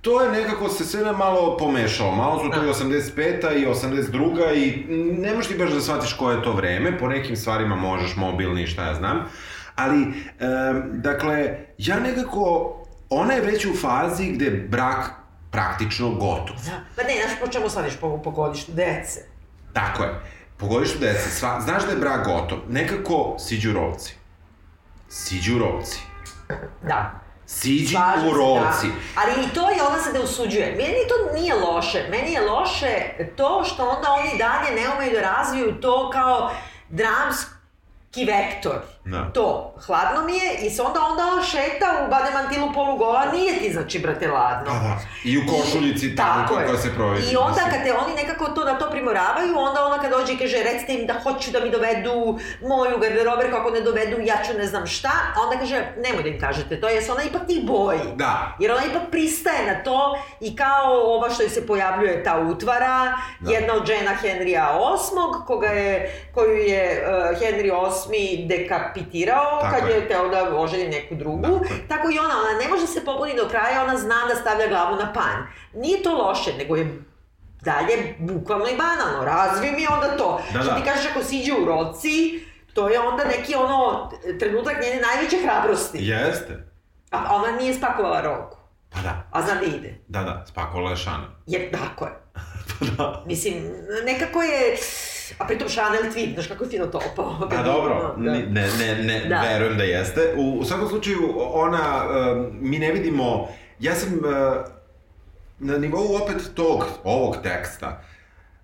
to 0.00 0.22
je 0.22 0.30
nekako 0.30 0.68
se 0.68 0.84
sve 0.84 1.12
malo 1.12 1.56
pomešao. 1.56 2.16
Malo 2.16 2.44
su 2.44 2.50
to 2.50 2.60
da. 2.60 2.66
i 2.66 2.90
85. 2.90 3.62
i 3.62 3.66
82. 3.66 4.54
i 4.54 4.84
ne 5.20 5.34
možeš 5.34 5.48
ti 5.48 5.58
baš 5.58 5.70
da 5.70 5.80
shvatiš 5.80 6.12
koje 6.12 6.36
je 6.36 6.42
to 6.42 6.52
vreme, 6.52 6.98
po 6.98 7.08
nekim 7.08 7.36
stvarima 7.36 7.76
možeš 7.76 8.16
mobilni, 8.16 8.66
šta 8.66 8.86
ja 8.86 8.94
znam. 8.94 9.24
Ali, 9.74 10.02
um, 10.02 10.12
dakle, 10.92 11.58
ja 11.78 12.00
nekako 12.00 12.74
ona 13.10 13.32
je 13.34 13.40
već 13.40 13.66
u 13.66 13.76
fazi 13.76 14.26
gde 14.32 14.44
je 14.44 14.50
brak 14.50 15.10
praktično 15.50 16.10
gotov. 16.10 16.56
Da. 16.64 16.80
Pa 16.96 17.02
ne, 17.02 17.14
znaš 17.24 17.40
po 17.40 17.48
čemu 17.48 17.70
sadiš 17.70 17.96
po, 18.00 18.22
po 18.22 18.30
godištu 18.30 18.72
dece? 18.72 19.20
Tako 19.72 20.02
je. 20.02 20.20
Po 20.56 20.66
godištu 20.66 20.98
dece. 20.98 21.30
Sva, 21.30 21.60
znaš 21.60 21.84
da 21.84 21.90
je 21.90 21.98
brak 21.98 22.26
gotov. 22.26 22.58
Nekako 22.68 23.36
siđu 23.38 23.72
rovci. 23.72 24.14
Siđu 25.08 25.58
rovci. 25.58 25.98
Da. 26.82 27.20
Siđi 27.46 27.96
u 28.30 28.32
rovci. 28.34 28.86
Da. 28.86 29.22
Ali 29.22 29.44
i 29.44 29.48
to 29.54 29.70
je 29.70 29.82
ona 29.82 30.02
se 30.02 30.12
da 30.12 30.20
usuđuje. 30.20 30.66
Meni 30.66 30.98
to 31.08 31.40
nije 31.40 31.54
loše. 31.54 32.06
Meni 32.10 32.32
je 32.32 32.40
loše 32.40 32.94
to 33.36 33.64
što 33.64 33.88
onda 33.88 34.08
oni 34.10 34.38
dalje 34.38 34.82
ne 34.82 34.94
umeju 34.94 35.12
da 35.12 35.20
razviju 35.20 35.80
to 35.80 36.10
kao 36.10 36.50
dramski 36.88 38.24
vektor 38.26 38.80
Da. 39.10 39.30
To, 39.34 39.74
hladno 39.86 40.22
mi 40.26 40.32
je 40.32 40.54
i 40.62 40.70
se 40.70 40.82
onda 40.82 41.00
onda 41.00 41.22
on 41.36 41.42
šeta 41.42 41.86
u 42.06 42.10
bademantilu 42.10 42.72
polugola, 42.74 43.24
nije 43.32 43.58
ti 43.58 43.72
znači, 43.72 43.98
brate, 43.98 44.28
ladno. 44.28 44.72
Da, 44.72 44.78
da. 44.78 44.98
I 45.24 45.38
u 45.38 45.40
košuljici 45.50 46.16
tamo 46.16 46.46
koja 46.48 46.76
se 46.76 46.94
provedi. 46.94 47.32
I 47.32 47.36
onda 47.36 47.60
kad 47.70 47.82
te 47.84 47.94
oni 47.94 48.14
nekako 48.14 48.48
to 48.48 48.64
na 48.64 48.78
to 48.78 48.90
primoravaju, 48.90 49.58
onda 49.58 49.84
ona 49.86 49.98
kad 49.98 50.10
dođe 50.10 50.32
i 50.32 50.36
kaže 50.36 50.62
recite 50.62 50.94
im 50.94 51.06
da 51.06 51.14
hoću 51.22 51.50
da 51.50 51.60
mi 51.60 51.70
dovedu 51.70 52.38
moju 52.62 52.98
garderober, 52.98 53.50
kako 53.50 53.70
ne 53.70 53.80
dovedu, 53.80 54.16
ja 54.20 54.36
ću 54.46 54.58
ne 54.58 54.66
znam 54.66 54.86
šta, 54.86 55.12
a 55.36 55.40
onda 55.46 55.58
kaže 55.58 55.86
nemoj 55.96 56.22
da 56.22 56.28
im 56.28 56.40
kažete 56.40 56.80
to, 56.80 56.88
jer 56.88 57.04
se 57.04 57.12
ona 57.12 57.22
ipak 57.22 57.46
tih 57.46 57.66
boji. 57.66 58.00
Da. 58.14 58.56
Jer 58.58 58.72
ona 58.72 58.84
ipak 58.84 59.02
pristaje 59.10 59.66
na 59.66 59.82
to 59.84 60.18
i 60.40 60.56
kao 60.56 61.14
ova 61.16 61.30
što 61.30 61.48
se 61.48 61.66
pojavljuje 61.66 62.24
ta 62.24 62.38
utvara, 62.38 63.12
da. 63.40 63.52
jedna 63.52 63.74
od 63.74 63.86
žena 63.86 64.14
Henrija 64.14 64.72
VIII, 64.72 65.46
koga 65.46 65.66
je, 65.66 66.24
koju 66.34 66.56
je 66.56 67.04
uh, 67.06 67.40
Henry 67.40 67.70
VIII 68.10 68.46
dekap 68.48 68.97
kapitirao 68.98 69.60
Tako 69.60 69.76
kad 69.76 69.88
je, 69.88 69.94
je 69.94 70.08
teo 70.08 70.28
da 70.28 70.56
oženi 70.56 70.88
neku 70.88 71.14
drugu. 71.14 71.42
Tako, 71.42 71.74
Tako 71.88 72.10
i 72.10 72.18
ona, 72.18 72.34
ona 72.40 72.58
ne 72.62 72.68
može 72.68 72.86
se 72.86 73.04
pobuni 73.04 73.36
do 73.36 73.48
kraja, 73.48 73.82
ona 73.82 73.96
zna 73.96 74.26
da 74.28 74.34
stavlja 74.34 74.68
glavu 74.68 74.96
na 74.96 75.12
pan. 75.12 75.46
Nije 75.74 76.02
to 76.02 76.12
loše, 76.12 76.52
nego 76.58 76.76
je 76.76 77.02
dalje 77.60 78.14
bukvalno 78.18 78.66
i 78.66 78.76
banalno. 78.76 79.24
Razvi 79.24 79.70
mi 79.70 79.86
onda 79.90 80.16
to. 80.16 80.40
Da, 80.52 80.62
Što 80.62 80.70
da. 80.70 80.76
ti 80.76 80.84
kažeš 80.84 81.10
ako 81.10 81.24
siđe 81.24 81.52
u 81.52 81.64
roci, 81.64 82.44
to 82.74 82.88
je 82.88 83.00
onda 83.00 83.24
neki 83.24 83.54
ono 83.54 84.10
trenutak 84.38 84.76
njene 84.82 85.00
najveće 85.00 85.36
hrabrosti. 85.44 85.98
Jeste. 86.00 86.68
A 87.10 87.34
ona 87.34 87.56
nije 87.56 87.74
spakovala 87.74 88.20
roku. 88.20 88.58
Pa 88.90 89.00
da. 89.00 89.28
A 89.32 89.42
zna 89.42 89.54
da 89.54 89.66
ide. 89.66 90.00
Da, 90.08 90.22
da, 90.22 90.44
spakovala 90.48 90.90
je 90.90 90.96
šana. 90.96 91.26
Je, 91.46 91.70
tako 91.70 92.04
je. 92.04 92.12
pa 92.78 92.86
da. 92.96 93.22
Mislim, 93.26 93.72
nekako 94.04 94.42
je 94.42 94.76
A 95.38 95.46
pritom 95.46 95.68
Chanel 95.68 96.02
tweet, 96.02 96.34
znaš 96.34 96.46
kako 96.46 96.64
je 96.64 96.70
fino 96.70 96.86
to 96.86 97.00
opao. 97.12 97.48
Pa 97.50 97.62
dobro, 97.62 98.14
da. 98.16 98.32
ne, 98.32 98.46
ne, 98.78 99.02
ne, 99.02 99.24
da. 99.28 99.40
verujem 99.40 99.78
da 99.78 99.84
jeste. 99.84 100.34
U, 100.36 100.58
u 100.58 100.64
svakom 100.64 100.88
slučaju, 100.88 101.34
ona, 101.36 102.04
uh, 102.04 102.46
mi 102.60 102.78
ne 102.78 102.92
vidimo, 102.92 103.48
ja 103.80 103.94
sam 103.94 104.12
uh, 104.12 104.22
na 105.58 105.78
nivou 105.78 106.16
opet 106.22 106.50
tog, 106.54 106.84
ovog 107.04 107.36
teksta, 107.42 108.02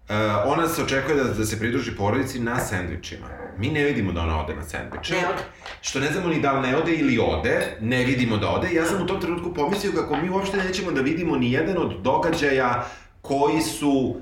Uh, 0.08 0.16
ona 0.46 0.68
se 0.68 0.82
očekuje 0.82 1.16
da, 1.16 1.24
da 1.24 1.44
se 1.44 1.58
pridruži 1.58 1.96
porodici 1.96 2.40
na 2.40 2.60
sendvičima. 2.60 3.26
Mi 3.58 3.68
ne 3.68 3.84
vidimo 3.84 4.12
da 4.12 4.20
ona 4.20 4.40
ode 4.40 4.56
na 4.56 4.62
sendviče. 4.62 5.14
Ne 5.14 5.28
ode. 5.28 5.42
Što 5.80 6.00
ne 6.00 6.12
znamo 6.12 6.28
ni 6.28 6.40
da 6.40 6.52
li 6.52 6.68
ne 6.68 6.76
ode 6.76 6.92
ili 6.92 7.18
ode, 7.18 7.76
ne 7.80 8.04
vidimo 8.04 8.36
da 8.36 8.50
ode. 8.50 8.68
Ja 8.74 8.84
sam 8.84 9.02
u 9.02 9.06
tom 9.06 9.20
trenutku 9.20 9.54
pomislio 9.54 9.92
kako 9.92 10.16
mi 10.16 10.30
uopšte 10.30 10.56
nećemo 10.56 10.90
da 10.90 11.00
vidimo 11.00 11.36
ni 11.36 11.52
jedan 11.52 11.78
od 11.78 12.00
događaja 12.02 12.86
koji 13.20 13.60
su 13.60 14.16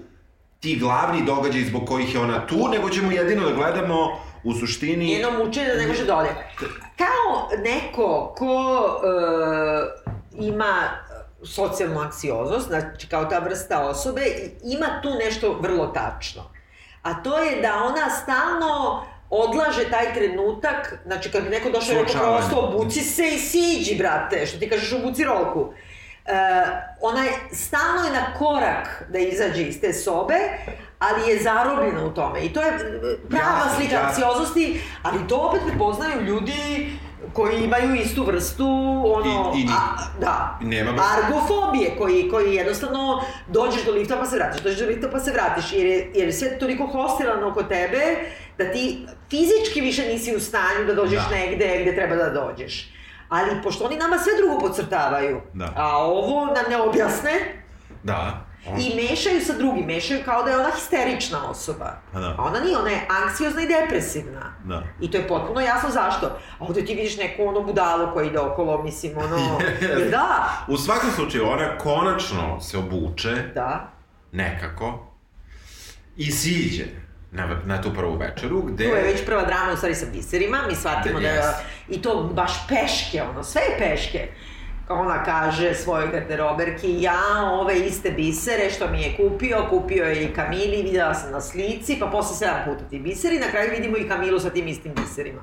ti 0.62 0.76
glavni 0.78 1.24
događaji 1.24 1.64
zbog 1.64 1.86
kojih 1.86 2.14
je 2.14 2.20
ona 2.20 2.46
tu, 2.46 2.68
nego 2.68 2.90
ćemo 2.90 3.12
jedino 3.12 3.48
da 3.48 3.54
gledamo 3.54 4.20
u 4.44 4.54
suštini... 4.54 5.06
Njeno 5.06 5.30
mučenje 5.44 5.68
da 5.68 5.74
ne 5.74 5.86
može 5.86 6.04
da 6.04 6.16
ode. 6.16 6.28
Kao 6.96 7.48
neko 7.58 8.34
ko 8.38 8.84
uh, 8.84 10.44
ima 10.46 10.74
socijalnu 11.44 12.00
anksioznost, 12.00 12.66
znači 12.66 13.06
kao 13.06 13.24
ta 13.24 13.38
vrsta 13.38 13.80
osobe, 13.88 14.20
ima 14.64 14.86
tu 15.02 15.08
nešto 15.24 15.58
vrlo 15.60 15.86
tačno. 15.86 16.42
A 17.02 17.22
to 17.22 17.38
je 17.38 17.60
da 17.60 17.74
ona 17.74 18.10
stalno 18.10 19.04
odlaže 19.30 19.90
taj 19.90 20.14
trenutak, 20.14 20.98
znači 21.06 21.30
kad 21.30 21.50
neko 21.50 21.70
došao 21.70 21.94
i 21.94 21.98
rekao 21.98 22.36
prosto 22.36 22.60
obuci 22.60 23.00
se 23.00 23.28
i 23.28 23.38
siđi, 23.38 23.94
brate, 23.98 24.46
što 24.46 24.58
ti 24.58 24.70
kažeš 24.70 24.92
obuci 24.92 25.24
rolku. 25.24 25.72
Uh, 26.24 26.32
ona 27.00 27.24
je 27.24 27.32
stalno 27.52 28.04
je 28.04 28.12
na 28.12 28.34
korak 28.38 29.04
da 29.08 29.18
izađe 29.18 29.62
iz 29.62 29.80
te 29.80 29.92
sobe, 29.92 30.34
ali 30.98 31.30
je 31.30 31.42
zarobljena 31.42 32.04
u 32.04 32.14
tome. 32.14 32.40
I 32.40 32.52
to 32.52 32.62
je 32.62 33.00
prava 33.30 33.58
jasne, 33.58 33.76
slika 33.76 33.94
jasne. 33.94 34.08
anksioznosti, 34.08 34.80
ali 35.02 35.28
to 35.28 35.36
opet 35.36 35.60
prepoznaju 35.68 36.22
ljudi 36.22 36.92
koji 37.32 37.64
imaju 37.64 37.94
istu 37.94 38.24
vrstu 38.24 38.66
ono 39.04 39.52
I, 39.56 39.60
i, 39.60 39.66
a, 39.70 40.04
da 40.20 40.58
nema 40.62 40.92
argofobije 41.18 41.96
koji 41.98 42.28
koji 42.30 42.54
jednostavno 42.54 43.22
dođeš 43.48 43.84
do 43.84 43.92
lifta 43.92 44.16
pa 44.16 44.26
se 44.26 44.36
vratiš 44.36 44.62
dođeš 44.62 44.78
do 44.78 44.86
lifta 44.86 45.08
pa 45.12 45.20
se 45.20 45.32
vratiš 45.32 45.72
jer 45.72 45.86
je, 45.86 46.10
jer 46.14 46.26
je 46.28 46.32
sve 46.32 46.58
toliko 46.58 46.86
hostilano 46.86 47.48
oko 47.48 47.62
tebe 47.62 48.00
da 48.58 48.72
ti 48.72 49.06
fizički 49.30 49.80
više 49.80 50.08
nisi 50.08 50.36
u 50.36 50.40
stanju 50.40 50.84
da 50.86 50.94
dođeš 50.94 51.22
da. 51.30 51.36
negde 51.36 51.78
gde 51.82 51.94
treba 51.94 52.16
da 52.16 52.30
dođeš 52.30 52.92
ali 53.32 53.62
pošto 53.62 53.84
oni 53.84 53.96
nama 53.96 54.18
sve 54.18 54.32
drugo 54.36 54.60
podcrtavaju, 54.60 55.40
da. 55.52 55.72
a 55.76 55.96
ovo 55.96 56.46
nam 56.46 56.64
ne 56.70 56.76
objasne, 56.76 57.62
da. 58.02 58.46
On... 58.66 58.80
I 58.80 58.94
mešaju 58.94 59.40
sa 59.40 59.52
drugim, 59.52 59.84
mešaju 59.86 60.20
kao 60.24 60.42
da 60.42 60.50
je 60.50 60.58
ona 60.58 60.70
histerična 60.74 61.50
osoba. 61.50 61.92
A, 62.12 62.20
da. 62.20 62.34
a 62.38 62.42
ona 62.42 62.60
nije, 62.60 62.78
ona 62.78 62.90
je 62.90 63.06
anksiozna 63.24 63.62
i 63.62 63.66
depresivna. 63.66 64.54
Da. 64.64 64.82
I 65.00 65.10
to 65.10 65.18
je 65.18 65.28
potpuno 65.28 65.60
jasno 65.60 65.90
zašto. 65.90 66.26
A 66.58 66.64
ovde 66.64 66.84
ti 66.84 66.94
vidiš 66.94 67.16
neku 67.16 67.42
ono 67.46 67.62
budalu 67.62 68.12
koja 68.12 68.26
ide 68.26 68.38
okolo, 68.38 68.82
mislim, 68.82 69.18
ono... 69.18 69.36
yes. 69.80 70.10
da. 70.10 70.48
U 70.68 70.76
svakom 70.76 71.10
slučaju, 71.10 71.48
ona 71.48 71.78
konačno 71.78 72.60
se 72.60 72.78
obuče. 72.78 73.34
Da. 73.54 73.92
Nekako. 74.32 75.06
I 76.16 76.30
siđe 76.30 77.01
na, 77.32 77.60
na 77.64 77.82
tu 77.82 77.94
prvu 77.94 78.16
večeru, 78.16 78.62
gde... 78.62 78.84
Tu 78.84 78.96
je 78.96 79.02
već 79.02 79.24
prva 79.26 79.44
drama, 79.44 79.72
u 79.72 79.76
stvari 79.76 79.94
sa 79.94 80.06
biserima, 80.12 80.58
mi 80.68 80.74
shvatimo 80.74 81.20
da, 81.20 81.28
da 81.28 81.28
je... 81.28 81.42
I 81.88 82.02
to 82.02 82.30
baš 82.34 82.52
peške, 82.68 83.22
ono, 83.22 83.44
sve 83.44 83.62
je 83.62 83.78
peške. 83.78 84.28
ona 84.88 85.24
kaže 85.24 85.74
svojoj 85.74 86.08
garderoberki, 86.12 87.02
ja 87.02 87.20
ove 87.52 87.78
iste 87.78 88.10
bisere 88.10 88.70
što 88.70 88.88
mi 88.88 89.02
je 89.02 89.16
kupio, 89.16 89.66
kupio 89.70 90.04
je 90.04 90.24
i 90.24 90.34
Kamili, 90.34 90.82
videla 90.82 91.14
sam 91.14 91.32
na 91.32 91.40
slici, 91.40 91.96
pa 92.00 92.06
posle 92.06 92.36
sedam 92.36 92.64
puta 92.64 92.88
ti 92.90 92.98
biseri, 92.98 93.38
na 93.38 93.50
kraju 93.50 93.70
vidimo 93.70 93.96
i 93.96 94.08
Kamilu 94.08 94.38
sa 94.38 94.50
tim 94.50 94.68
istim 94.68 94.92
biserima. 94.94 95.40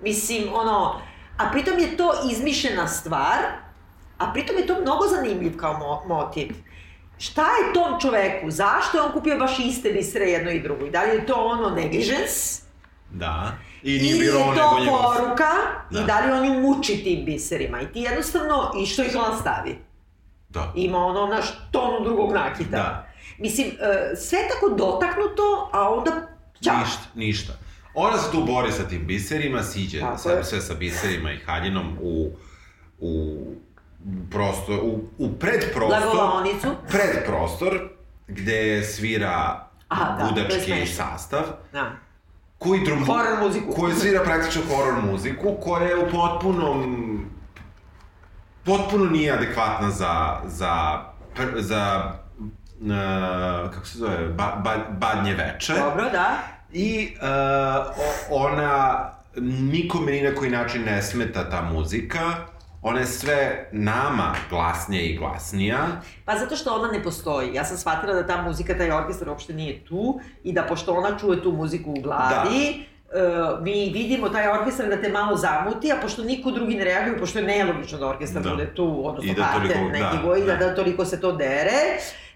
Mislim, 0.00 0.48
ono, 0.54 1.00
a 1.36 1.50
pritom 1.52 1.78
je 1.78 1.96
to 1.96 2.12
izmišljena 2.32 2.88
stvar, 2.88 3.38
a 4.18 4.32
pritom 4.32 4.56
je 4.56 4.66
to 4.66 4.80
mnogo 4.80 5.06
zanimljiv 5.06 5.56
kao 5.56 5.78
mo 5.78 6.02
motiv. 6.16 6.48
Šta 7.18 7.42
je 7.42 7.72
tom 7.74 8.00
čoveku? 8.00 8.50
Zašto 8.50 8.98
je 8.98 9.02
on 9.02 9.12
kupio 9.12 9.38
baš 9.38 9.58
iste 9.58 9.92
bisere 9.92 10.24
jedno 10.24 10.50
i 10.50 10.60
drugo? 10.60 10.86
I 10.86 10.90
da 10.90 11.02
li 11.02 11.10
je 11.10 11.26
to 11.26 11.34
ono 11.34 11.70
negligence? 11.70 12.62
Da. 13.10 13.52
I 13.82 13.98
nije 13.98 14.16
je 14.16 14.20
bilo 14.20 14.40
to 14.40 14.50
nego 14.50 14.78
njegov... 14.80 15.02
poruka 15.02 15.50
Da. 15.90 16.00
i 16.00 16.04
da 16.04 16.20
li 16.20 16.32
on 16.32 16.44
ju 16.44 16.60
muči 16.60 17.04
tim 17.04 17.24
biserima. 17.24 17.80
I 17.80 17.92
ti 17.92 18.00
jednostavno, 18.00 18.72
i 18.82 18.86
što 18.86 19.02
ih 19.02 19.16
ona 19.16 19.36
stavi? 19.36 19.78
Da. 20.48 20.72
Ima 20.76 20.98
ono 20.98 21.26
na 21.26 21.40
tonu 21.70 22.04
drugog 22.04 22.32
nakita. 22.32 22.70
Da. 22.70 23.08
Mislim, 23.38 23.66
e, 23.66 24.16
sve 24.16 24.38
tako 24.48 24.74
dotaknuto, 24.74 25.70
a 25.72 25.90
onda 25.90 26.10
ćao. 26.64 26.78
Ništa, 26.78 27.02
ništa. 27.14 27.52
Ona 27.94 28.18
se 28.18 28.32
tu 28.32 28.44
bori 28.44 28.72
sa 28.72 28.88
tim 28.88 29.06
biserima, 29.06 29.62
siđe 29.62 30.00
sa, 30.16 30.44
sve 30.44 30.60
sa 30.60 30.74
biserima 30.74 31.32
i 31.32 31.38
haljinom 31.38 31.98
u, 32.00 32.30
u 32.98 33.36
prostor, 34.30 34.78
u, 34.82 35.00
u 35.18 35.32
predprostor. 35.32 36.02
Blagovaonicu. 36.02 36.68
Predprostor, 36.88 37.88
gde 38.28 38.82
svira 38.82 39.66
Aha, 39.88 40.16
da, 40.18 40.24
budački 40.24 40.60
smešno. 40.60 40.94
sastav. 41.04 41.42
Da. 41.72 41.90
Koji 42.58 42.84
drum... 42.84 43.04
Horor 43.06 43.42
muziku. 43.42 43.72
Koji 43.72 43.94
svira 43.94 44.22
praktično 44.24 44.62
horor 44.68 45.02
muziku, 45.10 45.56
koja 45.60 45.88
je 45.88 45.96
u 45.96 46.10
potpunom... 46.10 47.24
Potpuno 48.64 49.04
nije 49.04 49.32
adekvatna 49.32 49.90
za... 49.90 50.36
za, 50.46 51.04
za 51.56 52.12
uh, 52.80 53.70
kako 53.74 53.86
se 53.86 53.98
zove, 53.98 54.28
ba, 54.28 54.60
ba, 54.64 54.76
badnje 54.90 55.34
veče. 55.34 55.74
Dobro, 55.74 56.10
da. 56.10 56.38
I 56.72 57.16
uh, 57.16 57.86
ona 58.30 59.10
nikome 59.40 60.12
ni 60.12 60.22
na 60.22 60.34
koji 60.34 60.50
način 60.50 60.84
ne 60.84 61.02
smeta 61.02 61.50
ta 61.50 61.62
muzika. 61.62 62.20
Ona 62.82 63.00
je 63.00 63.06
sve 63.06 63.38
nama 63.72 64.34
glasnija 64.50 65.02
i 65.02 65.16
glasnija. 65.16 65.78
Pa 66.24 66.36
zato 66.36 66.56
što 66.56 66.70
ona 66.72 66.88
ne 66.88 67.02
postoji. 67.02 67.54
Ja 67.54 67.64
sam 67.64 67.76
shvatila 67.76 68.12
da 68.14 68.26
ta 68.26 68.42
muzika, 68.42 68.74
taj 68.74 68.90
orkestar 68.92 69.28
uopšte 69.28 69.52
nije 69.54 69.84
tu 69.84 70.20
i 70.44 70.52
da 70.52 70.62
pošto 70.62 70.94
ona 70.94 71.18
čuje 71.18 71.42
tu 71.42 71.52
muziku 71.52 71.90
u 71.90 72.00
glavi, 72.02 72.84
Uh, 73.10 73.14
mi 73.62 73.90
vidimo 73.90 74.28
taj 74.28 74.48
orkestar 74.50 74.88
da 74.88 74.96
te 74.96 75.08
malo 75.08 75.36
zamuti, 75.36 75.92
a 75.92 75.96
pošto 75.96 76.24
niko 76.24 76.50
drugi 76.50 76.74
ne 76.74 76.84
reaguje, 76.84 77.18
pošto 77.18 77.38
je 77.38 77.44
nelogično 77.46 77.98
da 77.98 78.06
orkestar 78.06 78.42
Da. 78.42 78.50
bude 78.50 78.66
tu, 78.66 79.00
odnosno 79.04 79.32
I 79.32 79.34
da 79.34 79.42
parter 79.44 79.72
toliko- 79.72 79.90
neki 79.90 80.16
da, 80.40 80.46
da, 80.46 80.56
da. 80.56 80.66
da 80.66 80.74
toliko 80.74 81.04
se 81.04 81.20
to 81.20 81.32
dere, 81.32 81.78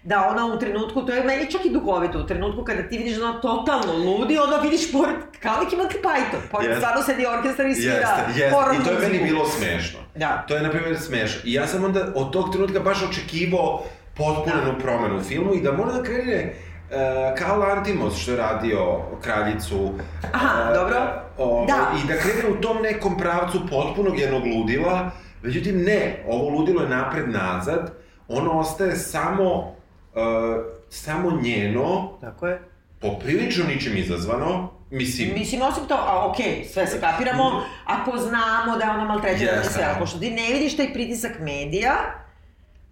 da 0.03 0.27
ona 0.29 0.45
u 0.45 0.59
trenutku, 0.59 1.05
to 1.05 1.13
je 1.13 1.23
meni 1.23 1.51
čak 1.51 1.65
i 1.65 1.69
duhovito, 1.69 2.19
u 2.19 2.27
trenutku 2.27 2.63
kada 2.63 2.87
ti 2.89 2.97
vidiš 2.97 3.17
da 3.17 3.25
ona 3.25 3.41
totalno 3.41 3.93
ludi, 3.93 4.37
onda 4.37 4.57
vidiš 4.57 4.91
pored, 4.91 5.15
kao 5.39 5.63
neki 5.63 5.75
Monty 5.75 6.01
Python, 6.03 6.41
pored 6.51 6.69
Jeste. 6.69 6.81
stvarno 6.81 7.03
sedi 7.03 7.25
orkestar 7.25 7.65
i 7.65 7.75
svira 7.75 7.93
Jeste, 7.93 8.41
jeste. 8.41 8.55
horror 8.55 8.75
I 8.75 8.83
to 8.83 8.91
je 8.91 9.09
meni 9.09 9.23
bilo 9.23 9.45
smešno. 9.45 9.99
Da. 10.15 10.45
To 10.47 10.55
je, 10.55 10.61
na 10.61 10.69
primjer, 10.69 10.99
smešno. 10.99 11.41
I 11.43 11.53
ja 11.53 11.67
sam 11.67 11.83
onda 11.83 12.11
od 12.15 12.31
tog 12.31 12.51
trenutka 12.51 12.79
baš 12.79 13.03
očekivao 13.03 13.83
potpuno 14.13 14.79
promenu 14.79 15.17
u 15.17 15.23
filmu 15.23 15.53
i 15.53 15.61
da 15.61 15.71
mora 15.71 15.91
da 15.91 16.03
krene 16.03 16.53
uh, 16.53 17.37
kao 17.37 17.57
Lantimos 17.57 18.17
što 18.17 18.31
je 18.31 18.37
radio 18.37 19.01
kraljicu. 19.21 19.93
Aha, 20.33 20.71
e, 20.71 20.73
dobro. 20.73 20.97
ovaj, 21.37 21.67
Da. 21.67 21.91
I 22.03 22.07
da 22.07 22.13
krene 22.17 22.57
u 22.57 22.61
tom 22.61 22.81
nekom 22.81 23.17
pravcu 23.17 23.59
potpunog 23.69 24.19
jednog 24.19 24.43
ludila. 24.45 25.11
Međutim, 25.41 25.83
ne, 25.83 26.23
ovo 26.27 26.49
ludilo 26.49 26.81
je 26.81 26.89
napred-nazad. 26.89 27.93
Ono 28.27 28.59
ostaje 28.59 28.95
samo, 28.95 29.75
uh, 30.15 30.65
samo 30.89 31.39
njeno, 31.41 32.17
Tako 32.21 32.47
je. 32.47 32.61
poprilično 32.99 33.65
ničim 33.65 33.97
izazvano. 33.97 34.71
Mislim, 34.91 35.33
Mislim, 35.33 35.61
osim 35.61 35.83
to, 35.87 35.95
a 35.95 36.29
okej, 36.29 36.65
sve 36.73 36.87
se 36.87 36.99
kapiramo, 36.99 37.63
ako 37.85 38.17
znamo 38.17 38.77
da 38.77 38.83
je 38.83 38.89
ona 38.91 39.05
maltretirana 39.05 39.57
i 39.57 39.59
Jeste. 39.59 39.73
sve, 39.73 39.83
ali 39.83 39.99
pošto 39.99 40.19
ti 40.19 40.31
ne 40.31 40.53
vidiš 40.53 40.77
taj 40.77 40.93
pritisak 40.93 41.31
medija, 41.39 41.93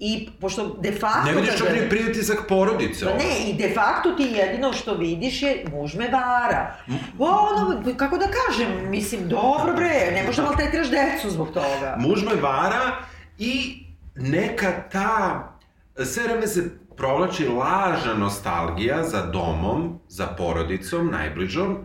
i 0.04 0.30
pošto 0.40 0.78
de 0.80 0.92
facto... 0.92 1.32
ne 1.32 1.36
vidiš 1.36 1.58
čak 1.58 1.68
ni 1.74 1.90
pritisak 1.90 2.38
porodice. 2.48 3.06
Pa 3.06 3.12
ne, 3.12 3.50
i 3.50 3.54
de 3.54 3.74
facto 3.76 4.12
ti 4.12 4.24
jedino 4.24 4.74
što 4.74 4.94
vidiš 4.94 5.42
je 5.42 5.66
muž 5.72 5.96
me 5.96 6.08
vara. 6.10 6.76
O, 7.20 7.26
ono, 7.26 7.84
kako 7.98 8.18
da 8.18 8.26
kažem, 8.28 8.90
mislim, 8.90 9.30
dobro 9.30 9.74
bre, 9.76 10.12
ne 10.14 10.24
možeš 10.24 10.36
da 10.36 10.44
maltretiraš 10.44 10.88
decu 10.90 11.30
zbog 11.30 11.48
toga. 11.48 11.96
Muž 11.98 12.24
me 12.24 12.42
vara 12.42 12.96
i 13.38 13.84
neka 14.16 14.72
ta, 14.92 15.48
sve 16.06 16.24
vreme 16.24 16.48
se 16.48 16.70
provlači 17.02 17.48
lažna 17.48 18.14
nostalgija 18.14 19.04
za 19.04 19.26
domom, 19.26 20.00
za 20.08 20.28
porodicom, 20.28 21.12
najbližom, 21.12 21.78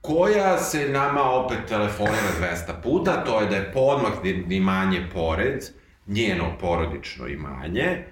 koja 0.00 0.58
se 0.58 0.88
nama 0.88 1.22
opet 1.22 1.58
telefonira 1.68 2.32
200 2.40 2.82
puta, 2.82 3.24
to 3.24 3.40
je 3.40 3.46
da 3.46 3.56
je 3.56 3.72
podmak 3.72 4.12
imanje 4.50 5.08
pored, 5.14 5.64
njeno 6.06 6.44
porodično 6.60 7.26
imanje, 7.28 8.04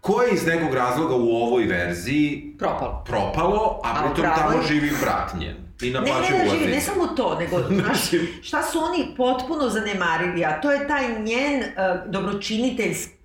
koje 0.00 0.30
iz 0.32 0.46
nekog 0.46 0.74
razloga 0.74 1.14
u 1.14 1.28
ovoj 1.28 1.64
verziji 1.64 2.54
Propalo. 2.58 3.04
propalo, 3.06 3.80
a 3.84 3.90
A 3.90 3.94
pritom 3.94 4.30
upravo 4.30 4.50
tamo 4.50 4.62
živi 4.62 4.90
brat 5.02 5.34
njen. 5.40 5.56
I 5.82 5.90
Ne, 5.90 6.00
ne, 6.00 6.06
ne, 6.30 6.50
živi, 6.50 6.72
ne 6.72 6.80
samo 6.80 7.06
to, 7.06 7.38
nego, 7.38 7.58
znaš, 7.68 8.08
Znači- 8.08 8.32
šta 8.42 8.62
su 8.62 8.78
oni 8.78 9.14
potpuno 9.16 9.68
zanemarili, 9.68 10.44
a 10.44 10.60
to 10.60 10.72
je 10.72 10.88
taj 10.88 11.22
njen 11.22 11.60
uh, 11.60 12.12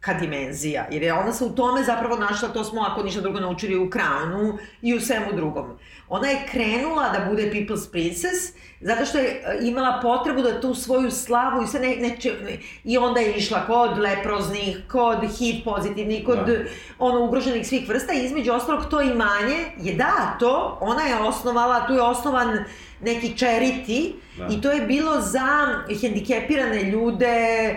dobročiniteljska 0.02 0.14
dimenzija, 0.14 0.88
jer 0.92 1.04
je 1.04 1.14
ona 1.14 1.34
se 1.34 1.46
u 1.46 1.50
tome 1.50 1.84
zapravo 1.84 2.16
našla, 2.18 2.50
to 2.50 2.64
smo 2.64 2.82
ako 2.82 3.04
ništa 3.04 3.22
drugo 3.22 3.40
naučili 3.40 3.78
u 3.78 3.90
Crownu 3.90 4.58
i 4.82 4.96
u 4.96 5.00
svemu 5.00 5.34
drugom. 5.34 5.78
Ona 6.10 6.28
je 6.28 6.48
krenula 6.52 7.10
da 7.10 7.26
bude 7.30 7.52
People's 7.52 7.92
Princess, 7.92 8.54
zato 8.82 9.06
što 9.06 9.18
je 9.18 9.26
e, 9.26 9.58
imala 9.62 10.00
potrebu 10.02 10.42
da 10.42 10.62
tu 10.62 10.74
svoju 10.76 11.12
slavu 11.12 11.64
i 11.64 11.68
sve 11.68 11.80
ne, 11.80 11.96
neče, 11.96 12.34
ne, 12.44 12.58
i 12.84 12.98
onda 12.98 13.20
je 13.20 13.34
išla 13.36 13.66
kod 13.66 13.98
leproznih, 13.98 14.78
kod 14.92 15.18
HIV 15.38 15.64
pozitivnih, 15.66 16.26
kod 16.26 16.38
Da. 16.46 16.58
ono 17.00 17.26
ugroženih 17.26 17.68
svih 17.68 17.90
vrsta 17.90 18.14
i 18.14 18.26
između 18.26 18.52
ostalog 18.52 18.86
to 18.90 19.02
imanje 19.02 19.58
je 19.78 19.94
dato, 19.94 20.78
ona 20.82 21.02
je 21.04 21.16
osnovala, 21.16 21.88
tu 21.88 21.94
je 21.94 22.02
osnovan 22.02 22.64
neki 23.02 23.34
charity 23.38 24.14
Da. 24.38 24.48
i 24.52 24.62
to 24.62 24.72
je 24.72 24.82
bilo 24.82 25.22
za 25.22 25.68
hendikepirane 26.02 26.84
ljude, 26.84 27.76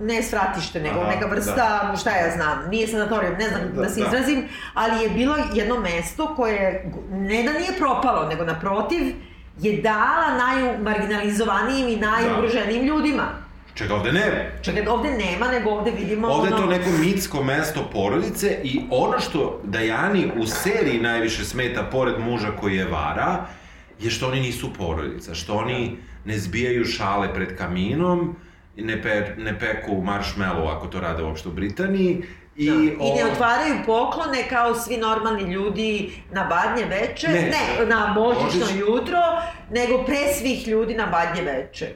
ne 0.00 0.22
svratište, 0.22 0.80
nego 0.80 1.00
Aha, 1.00 1.10
neka 1.10 1.26
vrsta, 1.26 1.94
šta 2.00 2.10
ja 2.10 2.30
znam, 2.36 2.70
nije 2.70 2.88
sanatorijum, 2.88 3.34
ne 3.38 3.48
znam 3.48 3.60
da, 3.74 3.82
Da, 3.82 3.88
se 3.88 4.00
da. 4.00 4.06
izrazim, 4.06 4.48
ali 4.74 5.02
je 5.02 5.10
bilo 5.10 5.36
jedno 5.54 5.80
mesto 5.80 6.34
koje, 6.36 6.92
ne 7.10 7.42
da 7.42 7.52
nije 7.52 7.72
propalo, 7.78 8.28
nego 8.28 8.44
naprotiv, 8.44 9.14
je 9.58 9.82
dala 9.82 10.36
najmarginalizovanijim 10.38 11.88
i 11.88 11.96
najugroženijim 11.96 12.86
ljudima. 12.86 13.24
Čega 13.74 13.94
ovde 13.94 14.12
ne. 14.12 14.52
Čekaj, 14.62 14.86
ovde 14.86 15.10
nema, 15.10 15.48
nego 15.48 15.70
ovde 15.70 15.90
vidimo 15.90 16.28
Ovde 16.28 16.48
je 16.48 16.54
ono... 16.54 16.62
to 16.62 16.70
neko 16.70 16.90
mitsko 16.90 17.42
mesto 17.42 17.90
porodice 17.92 18.58
i 18.62 18.80
ono 18.90 19.20
što 19.20 19.60
Dajani 19.64 20.32
u 20.36 20.46
seriji 20.46 21.00
najviše 21.00 21.44
smeta, 21.44 21.82
pored 21.82 22.18
muža 22.18 22.50
koji 22.60 22.76
je 22.76 22.84
vara, 22.84 23.46
je 24.00 24.10
što 24.10 24.28
oni 24.28 24.40
nisu 24.40 24.72
porodica, 24.72 25.34
što 25.34 25.54
oni 25.54 25.96
ne 26.24 26.38
zbijaju 26.38 26.84
šale 26.84 27.34
pred 27.34 27.58
kaminom, 27.58 28.36
ne, 28.78 29.02
pe, 29.02 29.10
ne 29.38 29.58
peku 29.58 29.92
marshmallow 29.94 30.68
ako 30.68 30.86
to 30.86 31.00
rade 31.00 31.22
uopšte 31.22 31.48
u 31.48 31.52
Britaniji, 31.52 32.22
I, 32.56 32.66
Da. 32.66 32.74
I 32.74 33.12
ne 33.12 33.24
o- 33.24 33.28
otvaraju 33.28 33.74
poklone 33.86 34.48
kao 34.48 34.74
svi 34.74 34.96
normalni 34.96 35.42
ljudi 35.44 35.90
na 36.32 36.44
badnje 36.44 36.84
veče, 36.86 37.28
Ne. 37.28 37.40
ne, 37.42 37.86
na 37.86 38.14
božićno 38.16 38.60
Božić. 38.60 38.76
jutro, 38.78 39.18
nego 39.70 40.04
pre 40.04 40.34
svih 40.34 40.68
ljudi 40.68 40.94
na 40.94 41.06
badnje 41.06 41.42
veče. 41.42 41.84
E, 41.84 41.94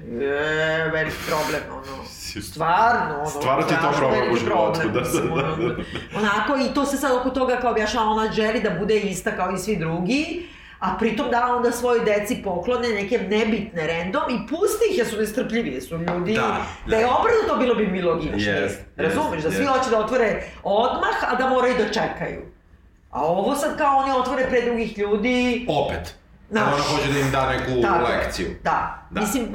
veliki 0.90 1.16
problem, 1.28 1.62
ono. 1.72 2.04
Stvarno, 2.44 3.14
ono. 3.16 3.26
Stvarno 3.26 3.62
ti 3.62 3.74
to 3.76 3.92
problem 3.92 4.32
u 4.32 4.36
životu, 4.36 4.80
da, 4.84 4.88
da, 4.90 5.00
da, 5.00 5.56
da. 5.58 5.74
Onako, 6.14 6.56
i 6.60 6.74
to 6.74 6.86
se 6.86 6.96
sad 6.96 7.12
oko 7.12 7.30
toga 7.30 7.56
kao 7.56 7.70
objašnjava, 7.70 8.06
ona 8.08 8.32
želi 8.32 8.60
da 8.60 8.70
bude 8.70 8.96
ista 8.96 9.30
kao 9.30 9.50
i 9.50 9.58
svi 9.58 9.76
drugi, 9.76 10.46
a 10.82 10.96
pritom 10.98 11.30
da 11.30 11.56
onda 11.56 11.72
svojoj 11.72 12.04
deci 12.04 12.42
poklone 12.44 12.88
neke 12.88 13.18
nebitne 13.18 13.86
random 13.86 14.22
i 14.30 14.46
pusti 14.48 14.84
ih 14.90 14.98
jer 14.98 15.06
su 15.06 15.16
nestrpljivi, 15.16 15.80
su 15.80 15.98
ljudi, 15.98 16.34
Da, 16.34 16.56
da, 16.86 16.96
je 16.96 17.02
da. 17.06 17.10
obrnuto 17.10 17.56
bilo 17.58 17.74
bi 17.74 17.86
mi 17.86 18.02
logičnije. 18.02 18.60
Jest, 18.62 18.80
Razumeš, 18.96 19.42
da 19.42 19.48
jest, 19.48 19.56
svi 19.56 19.64
jest. 19.64 19.76
hoće 19.78 19.90
da 19.90 19.98
otvore 19.98 20.42
odmah, 20.62 21.32
a 21.32 21.34
da 21.36 21.48
moraju 21.48 21.74
da 21.78 21.84
čekaju. 21.88 22.42
A 23.10 23.24
ovo 23.24 23.54
sad 23.54 23.78
kao 23.78 23.96
oni 23.96 24.10
otvore 24.12 24.46
pre 24.50 24.60
drugih 24.60 24.98
ljudi, 24.98 25.66
Opet. 25.68 26.14
Znaš. 26.50 26.74
Ona 26.74 26.82
hoće 26.82 27.12
da 27.12 27.18
im 27.18 27.30
da 27.30 27.50
neku 27.50 27.82
tako 27.82 28.10
je. 28.10 28.18
lekciju. 28.18 28.48
Da. 28.64 29.06
Da. 29.10 29.20
Mislim, 29.20 29.44
e, 29.44 29.48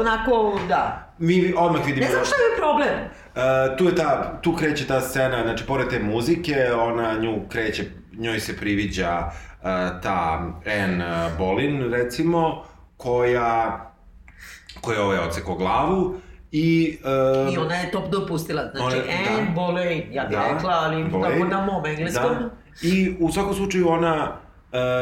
onako, 0.00 0.60
da. 0.68 1.12
Mi 1.18 1.54
odmah 1.56 1.86
vidimo... 1.86 2.06
Ne 2.06 2.12
znam 2.12 2.24
šta 2.24 2.34
je 2.36 2.56
problem. 2.58 2.94
Uh, 3.36 3.76
tu 3.78 3.84
je 3.84 3.94
ta, 3.94 4.38
tu 4.42 4.56
kreće 4.56 4.86
ta 4.86 5.00
scena, 5.00 5.42
znači 5.42 5.64
pored 5.66 5.88
te 5.88 5.98
muzike, 5.98 6.72
ona 6.72 7.14
nju 7.14 7.40
kreće, 7.48 7.84
njoj 8.18 8.40
se 8.40 8.56
priviđa 8.56 9.18
uh, 9.26 9.45
ta 10.02 10.46
Anne 10.66 11.04
Bolin, 11.38 11.92
recimo, 11.92 12.62
koja, 12.96 13.80
koja 14.80 15.02
ovaj 15.02 15.18
odseko 15.18 15.54
glavu 15.54 16.14
I, 16.52 16.98
uh, 17.46 17.54
I 17.54 17.58
ona 17.58 17.74
je 17.74 17.90
top 17.90 18.10
dopustila, 18.10 18.62
znači, 18.64 18.96
Ona- 18.96 19.04
da. 19.06 19.38
and 19.38 19.56
Boleyn, 19.56 20.02
ja 20.12 20.24
bih 20.24 20.38
Da, 20.38 20.52
rekla, 20.54 20.70
ali 20.74 21.04
Boleyn. 21.04 21.22
tako 21.32 21.44
na 21.46 21.64
mom 21.64 21.86
engleskom. 21.86 22.34
Da. 22.34 22.50
I 22.82 23.16
u 23.20 23.32
svakom 23.32 23.54
slučaju 23.54 23.88
ona, 23.88 24.32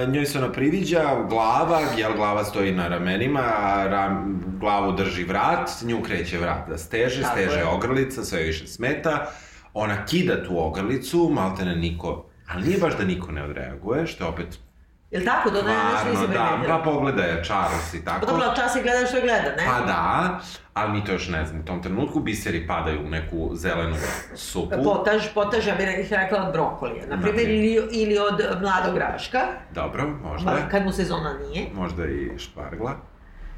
uh, 0.05 0.09
njoj 0.09 0.27
se 0.27 0.39
ona 0.39 0.53
priviđa, 0.53 1.03
glava, 1.29 1.81
jel 1.97 2.12
glava 2.17 2.45
stoji 2.45 2.73
na 2.73 2.89
ramenima, 2.89 3.41
ram, 3.85 4.43
glavu 4.61 4.93
drži 4.93 5.25
vrat, 5.25 5.71
nju 5.83 6.03
kreće 6.03 6.39
vrat 6.39 6.69
da 6.69 6.79
steže, 6.79 7.23
Tako 7.23 7.33
steže 7.35 7.59
je. 7.59 7.65
ogrlica, 7.67 8.25
sve 8.25 8.43
više 8.43 8.67
smeta, 8.67 9.27
ona 9.75 10.07
kida 10.07 10.45
tu 10.45 10.59
ogrlicu, 10.59 11.31
maltene 11.33 11.77
niko, 11.77 12.25
ali 12.49 12.66
nije 12.66 12.78
baš 12.78 12.97
da 12.99 13.05
niko 13.05 13.32
ne 13.32 13.45
odreaguje, 13.45 14.07
što 14.07 14.24
je 14.24 14.28
opet 14.28 14.59
Jel 15.11 15.24
tako, 15.24 15.51
to 15.51 15.62
ne, 15.62 15.74
nešto 15.92 16.09
nisi 16.11 16.32
da, 16.32 16.49
primetila? 16.49 16.78
pa 16.78 16.90
pogledaj 16.90 17.42
Charles 17.42 17.95
i 17.95 18.05
tako. 18.05 18.26
Pa 18.26 18.32
dobro, 18.32 18.47
čas 18.57 18.76
je 18.76 18.82
gleda 18.82 19.07
što 19.07 19.16
je 19.16 19.22
gleda, 19.22 19.57
ne? 19.57 19.64
Pa 19.66 19.86
da, 19.86 20.40
ali 20.74 20.92
mi 20.92 21.05
to 21.05 21.12
još 21.12 21.28
ne 21.28 21.47
znam. 21.47 21.61
U 21.61 21.64
tom 21.64 21.82
trenutku 21.82 22.20
biseri 22.20 22.66
padaju 22.66 23.01
u 23.07 23.09
neku 23.09 23.51
zelenu 23.55 23.97
supu. 24.34 24.82
Potaž, 24.84 25.22
potaž, 25.34 25.66
ja 25.66 25.74
bih 25.74 26.09
rekla 26.11 26.47
od 26.47 26.53
brokolija, 26.53 27.07
na 27.07 27.22
primjer, 27.22 27.51
ili, 27.51 27.88
ili 27.90 28.18
od 28.18 28.62
mladog 28.62 28.95
graška, 28.95 29.38
Dobro, 29.74 30.07
možda. 30.22 30.51
ma, 30.51 30.68
kad 30.70 30.84
mu 30.84 30.92
sezona 30.92 31.38
nije. 31.38 31.66
Možda 31.74 32.07
i 32.07 32.38
špargla. 32.38 32.92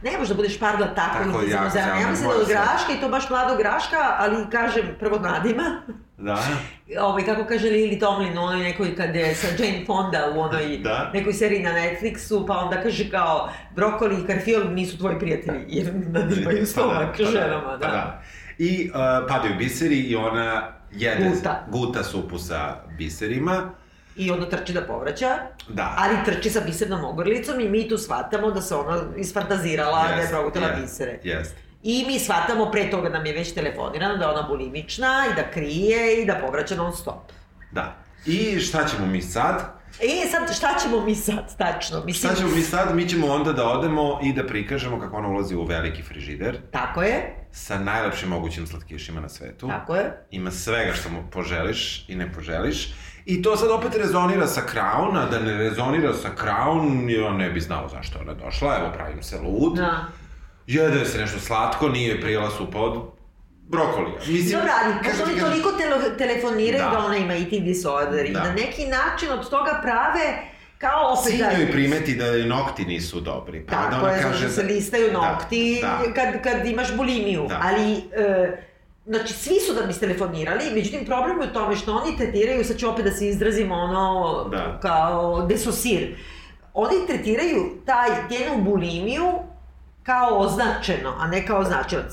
Ne 0.03 0.18
može 0.18 0.28
da 0.28 0.36
bude 0.36 0.49
špargla 0.49 0.86
tako, 0.94 1.18
Tako, 1.18 1.28
jako 1.28 1.47
zelena. 1.49 1.64
Ja 1.64 1.70
zelena, 1.70 2.11
mislim 2.11 2.28
da 2.28 2.36
od 2.36 2.49
graška 2.49 2.92
i 2.97 3.01
to 3.01 3.09
baš 3.09 3.30
mladog 3.30 3.59
graška, 3.59 3.97
ali 4.18 4.51
kažem 4.51 4.82
prvo 4.99 5.18
nadima. 5.18 5.82
Da. 6.18 6.42
Ovaj, 7.09 7.24
kako 7.24 7.44
kaže 7.44 7.68
Lily 7.68 8.01
Tomlin 8.01 8.38
u 8.38 8.42
onoj 8.42 8.61
nekoj 8.62 8.97
kad 8.97 9.14
je 9.16 9.34
sa 9.34 9.47
Jane 9.59 9.84
Fonda 9.86 10.32
u 10.34 10.40
onoj 10.40 10.78
Da. 10.78 11.11
nekoj 11.14 11.32
seriji 11.32 11.62
na 11.62 11.70
Netflixu, 11.70 12.47
pa 12.47 12.59
onda 12.59 12.82
kaže 12.82 13.11
kao 13.11 13.51
brokoli 13.74 14.22
i 14.22 14.26
karfiol 14.26 14.62
nisu 14.72 14.99
tvoji 14.99 15.18
prijatelji, 15.18 15.64
jer 15.68 15.92
nadimaju 15.94 16.66
stomak 16.66 17.16
pa 17.16 17.22
da, 17.24 17.30
ženama, 17.30 17.76
da. 17.76 17.86
Pa 17.86 17.86
da. 17.86 18.22
I 18.59 18.90
uh, 18.90 18.97
padaju 19.28 19.55
biseri 19.59 19.97
i 19.97 20.16
ona 20.16 20.62
jede, 20.92 21.30
Guta. 21.30 21.64
guta 21.70 22.05
supu 22.05 22.38
sa 22.38 22.74
biserima. 22.99 23.70
I 24.17 24.31
onda 24.31 24.49
trči 24.49 24.73
da 24.73 24.83
povraća, 24.83 25.37
Da. 25.69 25.95
ali 25.99 26.17
trči 26.25 26.51
sa 26.51 26.61
bisernom 26.61 27.05
ogrlicom 27.05 27.61
i 27.61 27.69
mi 27.69 27.89
tu 27.89 27.99
shvatamo 27.99 28.51
da 28.51 28.61
se 28.61 28.75
ona 28.75 29.03
isfantazirala 29.17 30.03
da 30.05 30.12
je 30.12 30.19
Jest, 30.19 30.31
progutala 30.31 30.67
jest, 30.67 30.83
bisere. 30.83 31.19
Jest. 31.25 31.55
I 31.83 32.05
mi 32.07 32.19
shvatamo, 32.19 32.71
pre 32.71 32.91
toga 32.91 33.09
nam 33.09 33.27
je 33.27 33.33
već 33.33 33.53
telefonirano 33.53 34.17
da 34.17 34.25
je 34.25 34.31
ona 34.31 34.43
bulimična 34.43 35.25
i 35.33 35.37
da 35.37 35.51
krije 35.51 36.23
i 36.23 36.27
da 36.27 36.35
povraća 36.37 36.75
non 36.75 36.93
stop. 36.93 37.33
Da. 37.73 37.97
I 38.27 38.61
šta 38.61 38.85
ćemo 38.85 39.07
mi 39.07 39.23
sad? 39.23 39.77
E, 40.01 40.29
sad, 40.31 40.57
šta 40.57 40.75
ćemo 40.83 41.01
mi 41.01 41.14
sad, 41.14 41.57
tačno? 41.57 42.05
Mislim, 42.05 42.31
Šta 42.31 42.41
ćemo 42.41 42.55
mi 42.55 42.62
sad? 42.62 42.97
Mi 42.97 43.09
ćemo 43.09 43.27
onda 43.27 43.53
da 43.53 43.69
odemo 43.69 44.21
i 44.23 44.33
da 44.33 44.47
prikažemo 44.47 45.01
kako 45.01 45.17
ona 45.17 45.29
ulazi 45.29 45.55
u 45.55 45.64
veliki 45.64 46.03
frižider 46.03 46.59
Tako 46.71 47.03
je, 47.03 47.47
sa 47.53 47.79
najlepšim 47.79 48.29
mogućim 48.29 48.67
slatkišima 48.67 49.21
na 49.21 49.29
svetu. 49.29 49.69
tako 49.69 49.97
je. 49.97 50.27
Ima 50.31 50.51
svega 50.51 50.93
što 50.93 51.09
mu 51.09 51.23
poželiš 51.31 52.05
i 52.09 52.17
ne 52.17 52.33
poželiš. 52.33 52.95
I 53.27 53.43
to 53.43 53.57
sad 53.57 53.70
opet 53.70 53.95
rezonira 53.97 54.47
sa 54.47 54.62
Crown, 54.72 55.16
a 55.16 55.27
da 55.31 55.39
ne 55.39 55.55
rezonira 55.55 56.12
sa 56.14 56.29
Crown, 56.43 57.09
on 57.29 57.37
ne 57.37 57.51
bi 57.51 57.61
znao 57.61 57.89
zašto 57.89 58.18
ona 58.18 58.35
došla, 58.35 58.77
evo 58.79 58.93
pravim 58.95 59.22
se 59.22 59.37
lud. 59.39 59.77
Da. 59.77 60.05
Jede 60.66 61.05
se 61.05 61.18
nešto 61.18 61.41
slatko, 61.41 61.89
nije 61.89 62.20
prijela 62.20 62.51
supa 62.51 62.79
od 62.79 63.03
brokolija. 63.68 64.18
Mislim, 64.27 64.59
Dobro, 64.59 64.72
ali 64.85 64.95
pošto 65.05 65.24
oni 65.24 65.41
toliko 65.41 65.72
tele, 65.72 66.16
telefoniraju 66.18 66.85
da. 66.85 66.91
Da. 66.91 67.07
ona 67.07 67.16
ima 67.16 67.35
eating 67.35 67.64
disorder 67.64 68.27
i 68.27 68.33
Da. 68.33 68.43
na 68.43 68.53
neki 68.53 68.87
način 68.87 69.33
od 69.33 69.51
toga 69.51 69.81
prave 69.83 70.39
kao 70.79 71.12
opet 71.12 71.33
Sin 71.33 71.39
da... 71.39 71.51
joj 71.51 71.70
primeti 71.72 72.14
da 72.14 72.27
joj 72.27 72.47
nokti 72.47 72.85
nisu 72.85 73.20
dobri, 73.20 73.66
pa 73.66 73.72
Tako 73.72 74.05
ona 74.05 74.14
je, 74.14 74.22
kaže 74.22 74.43
kaže, 74.43 74.49
se 74.49 74.62
da... 74.62 74.68
listaju 74.68 75.11
Da, 75.12 75.12
nokti 75.12 75.79
da. 75.83 76.12
Kad, 76.14 76.43
kad 76.43 76.66
imaš 76.66 76.97
bulimiju. 76.97 77.47
Da. 77.49 77.61
Ali, 77.62 77.93
e, 77.97 78.66
znači, 79.07 79.33
svi 79.33 79.55
su 79.67 79.75
da 79.75 79.87
mi 79.87 79.93
telefonirali, 79.93 80.71
međutim, 80.75 81.07
problem 81.07 81.41
je 81.41 81.49
u 81.49 81.53
tome 81.53 81.77
što 81.77 81.95
oni 81.95 82.17
tretiraju, 82.17 82.65
sad 82.65 82.77
ću 82.77 82.89
opet 82.91 83.05
da 83.05 83.11
se 83.11 83.29
izrazim 83.29 83.73
ono, 83.73 84.45
Da. 84.51 84.79
kao 84.83 85.47
desosir. 85.47 86.17
Oni 86.75 87.07
tretiraju 87.07 87.83
taj 87.87 88.09
njenu 88.31 88.65
bulimiju 88.65 89.33
kao 90.03 90.39
označeno, 90.39 91.15
a 91.19 91.27
ne 91.27 91.47
kao 91.47 91.65
značilac. 91.65 92.13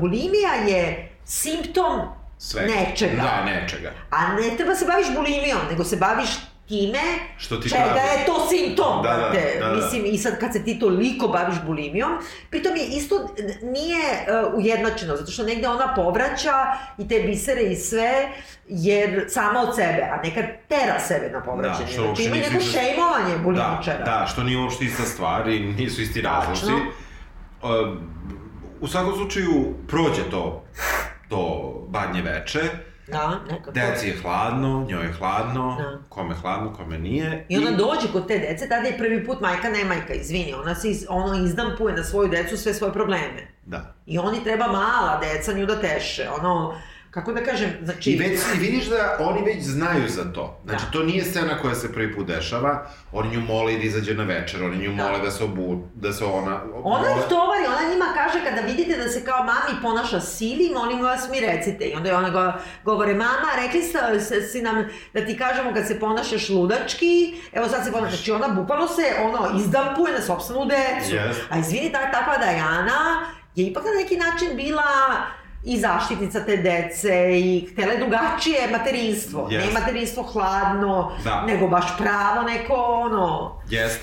Bulimija 0.00 0.52
je 0.68 1.12
simptom 1.24 2.00
Svega. 2.38 2.72
nečega. 2.74 3.22
Da, 3.22 3.44
nečega. 3.44 3.92
A 4.10 4.32
ne 4.32 4.56
treba 4.56 4.74
se 4.74 4.86
baviš 4.86 5.06
bulimijom, 5.16 5.58
nego 5.70 5.84
se 5.84 5.96
baviš 5.96 6.28
time 6.72 7.02
Što 7.38 7.56
ti 7.56 7.68
čega 7.68 7.84
pravi. 7.84 7.98
je 8.10 8.26
to 8.26 8.46
simptom. 8.48 9.02
Da, 9.02 9.08
da, 9.10 9.30
da, 9.60 9.66
da. 9.66 9.74
Mislim, 9.74 10.02
i 10.06 10.18
sad 10.18 10.38
kad 10.38 10.52
se 10.52 10.64
ti 10.64 10.78
toliko 10.78 11.28
baviš 11.28 11.56
bulimijom, 11.66 12.10
pritom 12.50 12.76
je 12.76 12.84
isto 12.86 13.14
nije 13.62 14.02
uh, 14.44 14.54
ujednačeno, 14.54 15.16
zato 15.16 15.30
što 15.30 15.42
negde 15.42 15.68
ona 15.68 15.94
povraća 15.96 16.52
i 16.98 17.08
te 17.08 17.20
bisere 17.20 17.62
i 17.62 17.76
sve, 17.76 18.28
jer 18.68 19.24
sama 19.28 19.60
od 19.60 19.76
sebe, 19.76 20.02
a 20.04 20.16
nekad 20.18 20.44
tera 20.68 21.00
sebe 21.00 21.30
na 21.30 21.42
povraćanje. 21.42 21.86
što 21.88 22.02
znači 22.02 22.22
ima 22.22 22.36
neko 22.36 22.60
šejmovanje 22.62 23.32
Da, 23.32 23.38
bulimičara. 23.38 24.04
da, 24.04 24.26
što 24.26 24.42
nije 24.42 24.58
uopšte 24.58 24.84
ista 24.84 25.02
stvar 25.04 25.48
i 25.48 25.60
nisu 25.60 26.02
isti 26.02 26.20
razlozi. 26.20 26.72
Uh, 26.72 27.70
u 28.80 28.88
svakom 28.88 29.14
slučaju, 29.14 29.52
prođe 29.88 30.22
to, 30.30 30.64
to 31.28 31.42
badnje 31.88 32.22
veče, 32.22 32.60
Da, 33.12 33.40
nekako. 33.50 33.70
deci 33.70 34.08
je 34.08 34.16
hladno, 34.22 34.86
njoj 34.88 35.02
je 35.06 35.12
hladno, 35.12 35.76
Da. 35.78 35.98
kome 36.08 36.34
hladno, 36.34 36.72
kome 36.72 36.98
nije. 36.98 37.46
I 37.48 37.58
ona 37.58 37.70
dođe 37.70 38.12
kod 38.12 38.26
te 38.28 38.38
dece, 38.38 38.68
tada 38.68 38.88
je 38.88 38.98
prvi 38.98 39.26
put 39.26 39.40
majka 39.40 39.68
ne 39.68 39.84
majka, 39.84 40.14
izvini, 40.14 40.54
ona 40.54 40.74
se 40.74 40.90
iz, 40.90 41.06
ono 41.08 41.44
izdampuje 41.44 41.96
na 41.96 42.04
svoju 42.04 42.28
decu 42.28 42.56
sve 42.56 42.74
svoje 42.74 42.92
probleme. 42.92 43.48
Da. 43.66 43.94
I 44.06 44.18
oni 44.18 44.44
treba 44.44 44.66
mala 44.66 45.20
deca 45.20 45.52
nju 45.52 45.66
da 45.66 45.80
teše, 45.80 46.28
ono, 46.40 46.74
kako 47.12 47.32
da 47.32 47.44
kažem, 47.44 47.70
znači... 47.82 48.10
I 48.10 48.18
već 48.18 48.40
i 48.56 48.58
vidiš 48.58 48.86
da 48.86 49.16
oni 49.20 49.42
već 49.42 49.62
znaju 49.64 50.08
za 50.08 50.32
to. 50.32 50.60
Znači, 50.64 50.84
Da. 50.84 50.90
to 50.90 51.02
nije 51.02 51.24
scena 51.24 51.58
koja 51.58 51.74
se 51.74 51.92
prvi 51.92 52.14
put 52.14 52.26
dešava. 52.26 52.86
Oni 53.12 53.36
nju 53.36 53.40
mole 53.40 53.72
da 53.72 53.82
izađe 53.82 54.14
na 54.14 54.24
večer, 54.24 54.64
oni 54.64 54.76
nju 54.76 54.96
Da. 54.96 55.04
mole 55.04 55.18
da 55.18 55.30
se 55.30 55.44
obu, 55.44 55.88
da 55.94 56.12
se 56.12 56.24
ona... 56.24 56.60
Ona 56.84 57.08
ih 57.10 57.28
tovari, 57.28 57.64
ona 57.66 57.92
njima 57.92 58.04
kaže 58.14 58.44
kada 58.44 58.60
vidite 58.60 58.96
da 58.96 59.08
se 59.08 59.24
kao 59.24 59.44
mami 59.44 59.82
ponaša 59.82 60.20
sili, 60.20 60.70
molim 60.74 61.00
vas 61.00 61.28
mi 61.30 61.40
recite. 61.40 61.84
I 61.84 61.94
onda 61.94 62.08
je 62.08 62.16
ona 62.16 62.30
go, 62.30 62.52
govore, 62.84 63.14
mama, 63.14 63.48
rekli 63.62 63.82
ste 63.82 64.40
si 64.40 64.62
nam 64.62 64.84
da 65.14 65.26
ti 65.26 65.36
kažemo 65.36 65.74
kad 65.74 65.86
se 65.86 66.00
ponašaš 66.00 66.48
ludački, 66.48 67.34
evo 67.52 67.68
sad 67.68 67.84
se 67.84 67.92
ponaša, 67.92 68.16
znači 68.16 68.32
ona 68.32 68.48
bukvalno 68.48 68.88
se 68.88 69.02
ono 69.22 69.58
izdampuje 69.60 70.12
na 70.12 70.20
sopstvenu 70.20 70.64
decu. 70.64 71.14
Yes. 71.14 71.34
A 71.50 71.58
izvini, 71.58 71.92
ta, 71.92 72.10
takva 72.12 72.38
Dajana 72.38 73.26
je 73.54 73.66
ipak 73.66 73.84
na 73.84 74.00
neki 74.02 74.16
način 74.16 74.56
bila 74.56 74.82
i 75.64 75.78
zaštitnica 75.78 76.44
te 76.44 76.56
dece 76.56 77.30
i 77.32 77.68
htela 77.72 77.92
je 77.92 77.98
drugačije 77.98 78.68
materinstvo. 78.72 79.48
Jest. 79.50 79.66
Ne 79.66 79.80
materinstvo 79.80 80.22
hladno, 80.22 81.12
Da. 81.24 81.44
nego 81.46 81.68
baš 81.68 81.98
pravo 81.98 82.42
neko 82.42 82.74
ono... 82.74 83.56
Jest. 83.70 84.00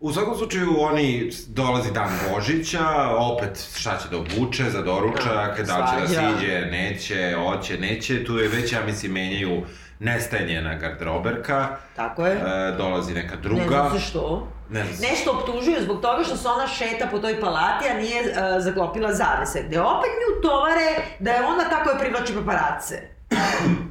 U 0.00 0.12
svakom 0.12 0.34
slučaju, 0.36 0.80
oni 0.80 1.30
dolazi 1.48 1.92
dan 1.92 2.10
Božića, 2.32 2.86
opet 3.10 3.68
šta 3.76 3.98
će 3.98 4.08
da 4.08 4.16
obuče 4.16 4.64
za 4.64 4.82
doručak, 4.82 5.56
Da, 5.56 5.62
da 5.64 5.78
li 5.78 6.08
će 6.08 6.14
da 6.16 6.30
siđe, 6.38 6.60
neće, 6.60 7.34
hoće, 7.36 7.78
neće, 7.78 8.24
tu 8.24 8.38
je 8.38 8.48
već, 8.48 8.72
ja 8.72 8.78
mislim, 8.86 9.12
menjaju 9.12 9.62
nestaje 9.98 10.46
njena 10.46 10.74
garderoberka, 10.74 11.68
Tako 11.96 12.26
je. 12.26 12.32
e, 12.32 12.40
dolazi 12.78 13.14
neka 13.14 13.34
Ne 13.36 13.40
druga. 13.42 13.64
znam 13.66 13.92
se 13.92 14.06
što. 14.06 14.48
Ne 14.70 14.84
znam 14.84 15.10
Nešto 15.10 15.30
optužuju 15.32 15.82
zbog 15.82 16.00
toga 16.00 16.24
što 16.24 16.36
se 16.36 16.48
ona 16.48 16.66
šeta 16.66 17.06
po 17.10 17.18
toj 17.18 17.40
palati, 17.40 17.88
a 17.90 17.94
nije 17.94 18.20
uh, 18.22 18.36
zaklopila 18.58 19.12
zavese. 19.12 19.62
Gde 19.62 19.80
opet 19.80 20.10
mi 20.18 20.38
utovare 20.38 20.88
da 21.18 21.30
je 21.30 21.44
ona 21.44 21.64
tako 21.70 21.90
je 21.90 21.98
privlači 21.98 22.34
paparace. 22.34 23.02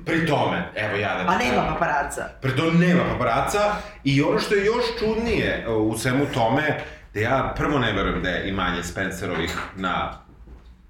Pri 0.06 0.28
tome, 0.28 0.72
evo 0.76 0.96
ja 0.98 1.14
da 1.14 1.20
ti 1.20 1.26
A 1.28 1.38
nema 1.38 1.74
paparaca. 1.74 2.30
Pri 2.42 2.56
tome 2.56 2.72
nema 2.88 3.04
paparaca 3.12 3.60
i 4.04 4.22
ono 4.24 4.40
što 4.40 4.56
je 4.56 4.66
još 4.66 4.84
čudnije 5.00 5.64
e, 5.68 5.72
u 5.72 5.98
svemu 5.98 6.26
tome, 6.34 6.80
da 7.14 7.20
ja 7.20 7.54
prvo 7.58 7.80
ne 7.80 7.94
verujem 7.94 8.24
da 8.24 8.30
je 8.30 8.50
imanje 8.50 8.84
Spencerovih 8.84 9.58
na 9.76 10.12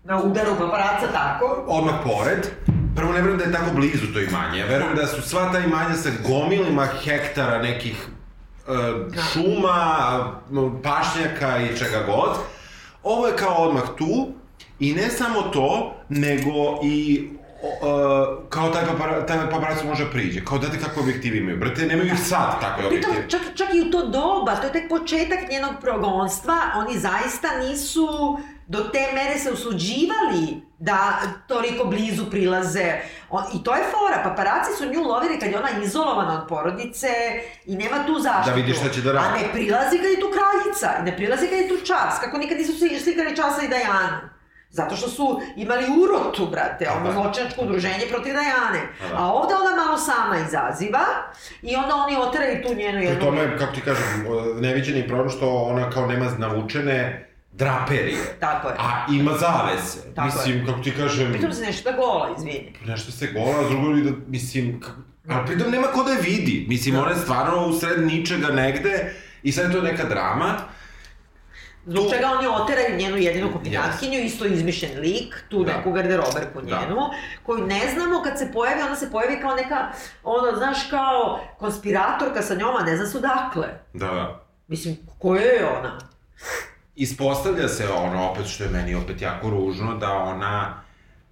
Na 0.03 0.21
udaru 0.23 0.51
paparaca 0.59 1.07
tako. 1.13 1.63
odmah 1.67 1.95
pored. 2.03 2.47
Prvo 2.95 3.13
ne 3.13 3.21
verujem 3.21 3.37
da 3.37 3.43
je 3.43 3.51
tako 3.51 3.75
blizu 3.75 4.13
to 4.13 4.19
imanje. 4.19 4.59
Ja 4.59 4.65
verujem 4.65 4.95
da 4.95 5.07
su 5.07 5.21
sva 5.21 5.51
ta 5.51 5.59
imanja 5.59 5.93
sa 5.93 6.09
gomilima 6.27 6.87
hektara 7.03 7.57
nekih 7.61 8.07
šuma, 9.33 10.19
m, 10.51 10.81
pašnjaka 10.83 11.57
i 11.57 11.77
čega 11.77 12.03
god. 12.05 12.29
Ovo 13.03 13.27
je 13.27 13.35
kao 13.35 13.55
odmah 13.55 13.83
tu 13.97 14.27
i 14.79 14.93
ne 14.93 15.09
samo 15.09 15.41
to, 15.41 15.95
nego 16.09 16.79
i 16.83 17.27
o, 17.81 17.87
e, 17.87 18.49
kao 18.49 18.69
taj, 18.69 18.85
papara, 18.85 19.25
taj 19.25 19.49
paparac 19.49 19.83
može 19.83 20.05
da 20.05 20.11
priđe. 20.11 20.45
Kao 20.45 20.57
date 20.57 20.79
kakve 20.79 21.01
objektive 21.01 21.37
imaju. 21.37 21.57
Brate, 21.57 21.85
nemaju 21.85 22.07
ih 22.13 22.19
sad 22.19 22.61
takve 22.61 22.89
Pritom, 22.89 23.11
objektive. 23.11 23.29
čak, 23.29 23.57
čak 23.57 23.73
i 23.73 23.81
u 23.81 23.91
to 23.91 24.07
doba, 24.07 24.55
to 24.55 24.67
je 24.67 24.71
tek 24.73 24.89
početak 24.89 25.39
njenog 25.51 25.71
progonstva, 25.81 26.55
oni 26.75 26.99
zaista 26.99 27.47
nisu 27.69 28.37
do 28.69 28.79
te 28.83 29.11
mere 29.13 29.39
se 29.39 29.51
usuđivali 29.51 30.43
da 30.79 30.97
toliko 31.47 31.85
blizu 31.85 32.25
prilaze. 32.25 32.93
On, 33.29 33.43
I 33.53 33.63
to 33.63 33.75
je 33.75 33.83
fora, 33.83 34.23
paparaci 34.23 34.69
su 34.77 34.85
nju 34.85 35.01
lovili 35.03 35.39
kad 35.39 35.51
je 35.51 35.57
ona 35.57 35.69
izolovana 35.83 36.33
od 36.33 36.47
porodice 36.47 37.07
i 37.65 37.75
nema 37.75 38.05
tu 38.07 38.19
zaštitu. 38.19 38.49
Da 38.49 38.55
vidi 38.55 38.73
šta 38.73 38.89
će 38.89 39.01
da 39.01 39.11
radi. 39.11 39.27
A 39.27 39.37
ne 39.37 39.53
prilazi 39.53 39.97
kad 39.97 40.05
je 40.07 40.19
tu 40.19 40.29
kraljica, 40.29 41.03
ne 41.03 41.15
prilazi 41.17 41.47
kad 41.47 41.59
je 41.59 41.69
tu 41.69 41.77
čas, 41.77 42.19
kako 42.21 42.37
nikad 42.37 42.57
nisu 42.57 42.71
sli- 42.73 42.99
slikali 42.99 43.35
časa 43.35 43.61
i 43.61 43.67
Dajanu. 43.67 44.17
Zato 44.71 44.95
što 44.95 45.09
su 45.09 45.25
imali 45.55 45.85
urotu, 45.99 46.45
brate, 46.45 46.89
ono 46.91 47.05
Da. 47.05 47.11
zločinačko 47.13 47.61
udruženje 47.61 48.05
protiv 48.09 48.33
Dajane. 48.33 48.81
Da. 49.01 49.17
A 49.17 49.25
ovde 49.25 49.53
ona 49.55 49.75
malo 49.77 49.97
sama 49.97 50.35
izaziva 50.37 51.05
i 51.61 51.75
onda 51.75 51.95
oni 51.97 52.17
oteraju 52.17 52.63
tu 52.63 52.73
njenu 52.73 52.97
Pri 52.97 53.05
jednu... 53.05 53.25
tome, 53.25 53.57
kako 53.57 53.73
ti 53.73 53.81
kažem, 53.81 54.25
neviđeni 54.55 55.07
problem 55.07 55.29
što 55.29 55.49
ona 55.53 55.89
kao 55.89 56.05
nema 56.05 56.25
navučene 56.37 57.28
draperije. 57.59 58.17
Tako 58.39 58.67
je. 58.67 58.75
A 58.79 59.05
ima 59.11 59.31
zavese. 59.33 60.13
Tako 60.15 60.25
mislim, 60.27 60.65
kako 60.65 60.79
ti 60.79 60.93
kažem, 60.93 61.31
Pritom 61.31 61.53
se 61.53 61.61
nešto 61.61 61.91
da 61.91 61.97
gola, 61.97 62.35
izvini. 62.37 62.73
nešto 62.85 63.11
se 63.11 63.27
gola, 63.27 63.59
a 63.59 63.69
drugo 63.69 63.93
da, 63.93 64.11
mislim, 64.27 64.79
kako... 64.81 65.01
A 65.29 65.45
pritom 65.45 65.71
nema 65.71 65.87
ko 65.87 66.03
da 66.03 66.11
je 66.11 66.21
vidi. 66.21 66.65
Mislim, 66.69 66.95
Da. 66.95 67.01
ona 67.01 67.11
je 67.11 67.17
stvarno 67.17 67.65
u 67.65 67.73
sred 67.73 68.01
ničega 68.01 68.47
negde 68.47 69.13
i 69.43 69.51
sad 69.51 69.65
je 69.65 69.71
to 69.71 69.81
neka 69.81 70.03
drama. 70.05 70.55
Zbog 71.85 72.03
Tu- 72.03 72.09
čega 72.11 72.27
oni 72.29 72.47
oteraju 72.49 72.97
njenu 72.97 73.17
jedinu 73.17 73.53
kopinatkinju, 73.53 74.19
isto 74.19 74.45
izmišljen 74.45 74.99
lik, 74.99 75.43
tu 75.49 75.63
Da. 75.63 75.73
neku 75.73 75.91
garderoberku 75.91 76.61
Da. 76.61 76.79
njenu, 76.79 76.97
koju 77.43 77.67
ne 77.67 77.81
znamo 77.93 78.21
kad 78.21 78.39
se 78.39 78.51
pojavi, 78.53 78.81
ona 78.81 78.95
se 78.95 79.11
pojavi 79.11 79.41
kao 79.41 79.55
neka, 79.55 79.87
ono, 80.23 80.57
znaš, 80.57 80.77
kao 80.89 81.39
konspiratorka 81.59 82.41
sa 82.41 82.55
njom, 82.55 82.75
a 82.75 82.83
ne 82.83 82.97
zna 82.97 83.05
se 83.05 83.17
odakle. 83.17 83.67
Da, 83.93 84.07
da. 84.07 84.45
Mislim, 84.67 84.97
koja 85.19 85.41
je 85.43 85.67
ona? 85.69 85.99
Ispostavlja 86.99 87.67
se 87.67 87.89
ono, 87.89 88.29
opet 88.29 88.47
što 88.47 88.63
je 88.63 88.69
meni 88.69 88.95
opet 88.95 89.21
jako 89.21 89.49
ružno, 89.49 89.95
da 89.95 90.13
ona 90.13 90.83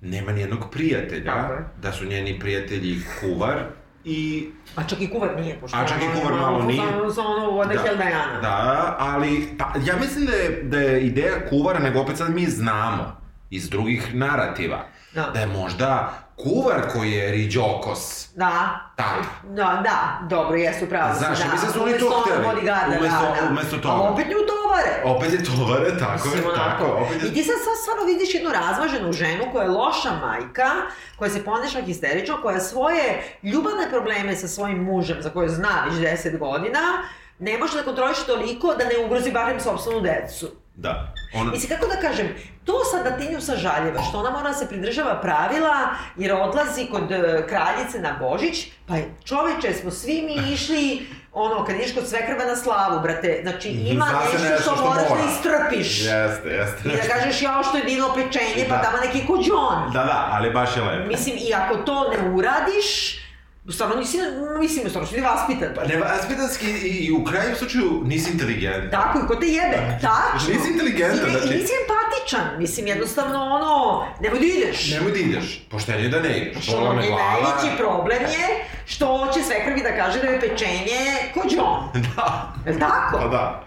nema 0.01 0.31
nijednog 0.31 0.71
prijatelja, 0.71 1.33
Tako 1.33 1.53
je. 1.53 1.59
da 1.81 1.91
su 1.91 2.05
njeni 2.05 2.39
prijatelji 2.39 3.01
kuvar 3.21 3.57
i 4.05 4.49
A 4.75 4.83
čak 4.83 5.01
i 5.01 5.09
kuvar 5.09 5.39
nije, 5.39 5.59
pošto... 5.59 5.77
A 5.77 5.87
čak 5.87 6.01
i 6.01 6.05
ono, 6.05 6.19
kuvar 6.19 6.33
ono, 6.33 6.41
malo 6.41 6.63
nije. 6.63 6.81
Ono, 6.81 7.51
what 7.51 7.69
the 7.69 7.77
hell 7.83 7.95
Diana. 7.95 8.41
Da, 8.41 8.95
ali 8.99 9.47
pa, 9.57 9.73
ja 9.85 9.95
mislim 9.95 10.25
da 10.25 10.31
je, 10.31 10.63
da 10.63 10.79
je 10.79 11.05
ideja 11.05 11.49
kuvara, 11.49 11.79
nego 11.79 11.99
opet 11.99 12.17
sad 12.17 12.33
mi 12.33 12.45
znamo 12.45 13.21
iz 13.49 13.69
drugih 13.69 14.15
narativa, 14.15 14.85
Da. 15.17 15.29
da 15.33 15.39
je 15.39 15.47
možda 15.47 16.13
kuvar 16.43 16.81
koji 16.93 17.11
je 17.11 17.31
Riđokos. 17.31 18.27
Da. 18.35 18.79
Taj. 18.95 19.19
Da, 19.43 19.81
da, 19.83 20.19
dobro, 20.29 20.55
jesu 20.57 20.85
pravo. 20.89 21.13
Znaš, 21.13 21.39
da. 21.39 21.51
mislim 21.51 21.67
da 21.67 21.73
su 21.73 21.83
oni 21.83 21.99
to 21.99 22.21
hteli. 22.21 22.45
bodyguarda, 22.45 22.99
Umesto- 22.99 23.35
da, 23.35 23.41
da. 23.41 23.47
umesto 23.49 23.77
toga. 23.77 23.93
Ali 23.93 24.13
opet 24.13 24.27
nju 24.27 24.37
tovare. 24.51 24.93
Opet 25.15 25.31
je 25.33 25.43
tovare, 25.43 25.97
tako 25.99 26.27
je, 26.35 26.55
tako, 26.55 26.85
opet 26.85 27.23
je... 27.23 27.29
I 27.29 27.33
ti 27.33 27.43
sad, 27.43 27.55
sad 27.65 27.75
stvarno 27.81 28.03
vidiš 28.05 28.33
jednu 28.35 28.49
razvaženu 28.49 29.13
ženu 29.13 29.43
koja 29.51 29.63
je 29.63 29.69
loša 29.69 30.11
majka, 30.21 30.69
koja 31.17 31.29
se 31.29 31.45
ponaša 31.45 31.81
histerično, 31.81 32.41
koja 32.41 32.59
svoje 32.59 33.23
ljubavne 33.43 33.89
probleme 33.89 34.35
sa 34.35 34.47
svojim 34.47 34.83
mužem, 34.83 35.17
za 35.21 35.29
koje 35.29 35.49
zna 35.49 35.85
već 35.85 35.93
10 35.93 36.37
godina, 36.37 36.79
ne 37.39 37.57
može 37.57 37.77
da 37.77 37.83
kontroliše 37.83 38.25
toliko 38.25 38.73
da 38.73 38.85
ne 38.85 39.05
ugrozi 39.05 39.31
barem 39.31 39.59
sobstvenu 39.59 40.01
decu. 40.01 40.47
Da. 40.75 41.13
Ona... 41.35 41.51
Mislim, 41.51 41.69
kako 41.69 41.87
da 41.95 42.01
kažem, 42.01 42.27
to 42.67 42.85
sad 42.85 43.03
da 43.03 43.17
ti 43.17 43.29
nju 43.29 43.41
sažaljeva, 43.41 44.01
što 44.01 44.19
ona 44.19 44.29
mora 44.29 44.49
da 44.49 44.53
se 44.53 44.67
pridržava 44.67 45.15
pravila, 45.15 45.75
jer 46.15 46.33
odlazi 46.33 46.87
kod 46.91 47.11
e, 47.11 47.17
kraljice 47.49 47.99
na 47.99 48.15
Božić, 48.21 48.55
pa 48.87 48.93
čoveče, 49.25 49.73
smo 49.73 49.91
svi 49.91 50.21
mi 50.21 50.35
išli, 50.53 51.07
ono, 51.33 51.65
kad 51.65 51.75
ideš 51.75 51.93
kod 51.93 52.07
svekrva 52.09 52.45
na 52.45 52.55
slavu, 52.55 52.99
brate, 52.99 53.39
znači 53.43 53.69
ima 53.69 54.05
Zna 54.05 54.21
se 54.21 54.33
nešto, 54.33 54.49
nešto 54.49 54.63
što, 54.63 54.75
što 54.75 54.85
moraš 54.85 55.09
mora. 55.09 55.21
da 55.21 55.27
istrpiš. 55.29 55.99
Jeste, 55.99 56.49
jeste. 56.49 56.89
I 56.89 56.95
da 56.97 57.13
kažeš, 57.13 57.41
jao, 57.41 57.63
što 57.63 57.77
je 57.77 57.83
divno 57.83 58.07
pečenje, 58.15 58.65
pa 58.69 58.75
Da. 58.75 58.81
tamo 58.81 58.97
neki 58.97 59.27
kođon. 59.27 59.91
Da, 59.93 60.03
da, 60.03 60.29
ali 60.31 60.49
baš 60.51 60.75
je 60.77 60.81
lepo. 60.83 61.07
Mislim, 61.07 61.35
i 61.39 61.53
ako 61.53 61.75
to 61.77 62.09
ne 62.09 62.29
uradiš, 62.29 63.17
stvarno 63.69 63.95
nisi, 63.95 64.17
mislim, 64.59 64.89
stvarno 64.89 65.09
si 65.09 65.21
vaspitan. 65.21 65.69
Pa 65.75 65.83
ne, 65.83 65.95
aspitanski 66.19 66.65
i, 66.67 67.05
i 67.05 67.11
u 67.11 67.23
krajnjem 67.23 67.55
slučaju 67.55 68.01
nisi 68.05 68.31
inteligentan. 68.31 68.89
Tako, 68.91 69.19
i 69.19 69.27
ko 69.27 69.35
te 69.35 69.47
jebe, 69.47 69.77
tačno. 70.01 70.53
Nisi 70.53 70.69
inteligentan, 70.71 71.27
I, 71.27 71.31
znači- 71.31 71.47
I 71.47 71.57
nisi 71.57 71.73
empatičan, 71.81 72.59
mislim, 72.59 72.87
jednostavno, 72.87 73.39
ono, 73.43 74.05
nemoj 74.21 74.39
da 74.39 74.45
ideš. 74.45 74.91
Nemoj 74.91 75.11
da 75.11 75.17
ideš, 75.19 75.65
poštenje 75.71 76.03
je 76.03 76.09
da 76.09 76.19
ne 76.19 76.37
ideš. 76.37 76.63
Što 76.63 76.77
je 76.91 76.95
najveći 76.95 77.77
problem 77.77 78.21
je 78.21 78.47
što 78.85 79.31
će 79.33 79.43
svekrvi 79.43 79.81
da 79.83 79.95
kaže 79.95 80.19
da 80.19 80.27
je 80.27 80.39
pečenje 80.39 80.99
kođon. 81.33 81.77
Da. 82.15 82.53
Je 82.65 82.79
tako? 82.79 83.17
Pa 83.17 83.27
da. 83.27 83.63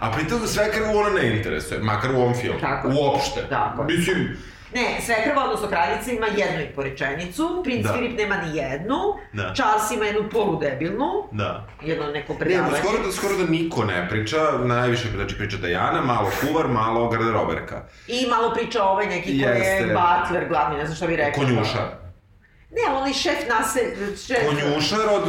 A 0.00 0.10
pritom 0.12 0.46
sve 0.46 0.72
krvu 0.72 0.98
ona 0.98 1.10
ne 1.10 1.36
interesuje, 1.36 1.80
makar 1.80 2.10
u 2.12 2.16
ovom 2.16 2.34
filmu. 2.34 2.60
Tako. 2.60 2.88
Uopšte. 2.88 3.40
Tako. 3.48 3.84
Mislim, 3.84 4.36
Ne, 4.74 5.00
svekrva, 5.00 5.44
odnosno 5.44 5.68
kraljica 5.68 6.10
ima 6.10 6.26
jednu 6.26 6.60
i 6.62 6.74
po 6.74 6.82
rečenicu, 6.82 7.60
princ 7.64 7.86
Da. 7.86 7.92
Filip 7.92 8.18
nema 8.18 8.36
ni 8.36 8.56
jednu, 8.56 8.96
Da. 9.32 9.54
Charles 9.54 9.90
ima 9.90 10.04
jednu 10.04 10.28
poludebilnu, 10.32 11.10
da. 11.32 11.66
jedno 11.82 12.06
neko 12.06 12.32
Ne, 12.32 12.38
predavanje. 12.38 12.76
skoro 12.78 12.98
da, 13.06 13.12
skoro 13.12 13.36
da 13.36 13.44
niko 13.44 13.84
ne 13.84 14.08
priča, 14.08 14.36
najviše 14.64 15.08
znači 15.16 15.38
priča 15.38 15.56
Dajana, 15.56 16.00
malo 16.00 16.30
kuvar, 16.40 16.68
malo 16.68 17.08
garderoberka. 17.08 17.82
I 18.08 18.26
malo 18.26 18.54
priča 18.54 18.84
ovaj 18.84 19.06
neki 19.06 19.42
koji 19.42 19.60
je 19.60 19.94
butler 19.94 20.48
glavni, 20.48 20.78
ne 20.78 20.84
znam 20.86 20.96
šta 20.96 21.06
bi 21.06 21.16
rekao. 21.16 21.44
Konjušar. 21.44 22.01
Ne, 22.74 22.94
onaj 22.96 23.12
šef 23.12 23.48
nase... 23.48 23.80
Šef, 24.26 24.38
Konjušar 24.48 25.00
od, 25.10 25.24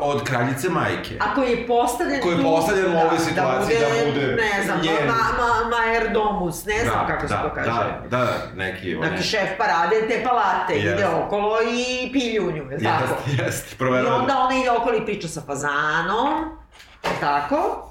od 0.00 0.24
kraljice 0.24 0.68
majke. 0.68 1.14
A 1.20 1.34
koji 1.34 1.50
je 1.50 1.66
postavljen 1.66 2.20
Koji 2.22 2.32
je 2.32 2.36
tu, 2.36 2.42
postavljen 2.42 2.86
u 2.86 2.98
ovoj 2.98 3.18
situaciji 3.18 3.76
da 3.80 3.86
bude 4.10 4.26
ne 4.26 4.64
znam, 4.64 4.80
njen. 4.82 5.06
ma, 5.06 5.12
ma, 5.38 5.76
majer 5.76 6.12
domus, 6.12 6.64
ne 6.64 6.84
znam 6.84 7.06
kako 7.06 7.28
se 7.28 7.34
da, 7.34 7.42
to 7.42 7.54
kaže. 7.54 7.70
Da, 7.70 8.08
da, 8.08 8.16
da, 8.16 8.26
neki 8.54 8.94
on 8.96 9.06
Znači, 9.08 9.22
šef 9.22 9.48
parade 9.58 10.08
te 10.08 10.24
palate, 10.24 10.74
Jeste. 10.74 10.90
ide 10.90 11.06
okolo 11.06 11.56
i 11.62 12.12
pilju 12.12 12.52
nju, 12.52 12.70
je 12.70 12.76
li 12.76 12.84
tako? 12.84 13.14
Jeste, 13.26 13.42
jeste, 13.44 13.74
I 13.74 13.78
proverava. 13.78 14.16
onda 14.16 14.38
ona 14.38 14.60
ide 14.60 14.70
okolo 14.70 14.96
i 14.96 15.04
priča 15.06 15.28
sa 15.28 15.40
fazanom, 15.40 16.58
tako? 17.20 17.86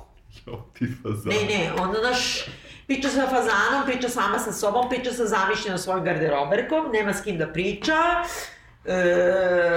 Jo, 0.46 0.64
ti 0.74 0.86
fazan. 1.04 1.34
Ne, 1.34 1.58
ne, 1.58 1.72
onda 1.80 2.02
naš 2.02 2.46
priča 2.88 3.10
sa 3.10 3.22
fazanom, 3.22 3.86
priča 3.86 4.10
sama 4.10 4.40
sa 4.40 4.52
sobom, 4.52 4.90
priča 4.90 5.12
sa 5.12 5.26
zamišljenom 5.26 5.78
svojom 5.80 6.04
garderoberkom, 6.04 6.90
nema 6.94 7.14
s 7.14 7.22
kim 7.22 7.38
da 7.38 7.48
priča, 7.48 7.96
e, 8.86 8.94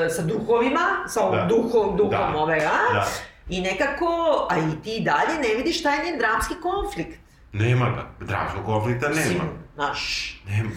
sa 0.09 0.23
duhovima, 0.23 0.81
sa 1.09 1.21
ovom 1.21 1.37
Da. 1.37 1.45
duhom, 1.47 1.97
duhom 1.97 2.11
Da. 2.11 2.33
ove, 2.37 2.57
a? 2.57 2.93
Da. 2.95 3.07
I 3.49 3.61
nekako, 3.61 4.07
a 4.51 4.59
i 4.59 4.83
ti 4.85 5.01
dalje 5.01 5.49
ne 5.49 5.55
vidiš 5.55 5.81
šta 5.81 5.91
je 5.91 6.05
njen 6.05 6.19
dramski 6.19 6.55
konflikt. 6.57 7.19
Nema 7.53 7.91
ga. 7.91 8.27
Dramskog 8.27 8.65
konflikta 8.65 9.09
nema. 9.09 9.21
Mislim, 9.21 9.41
Znaš, 9.75 10.03
Nema. 10.49 10.71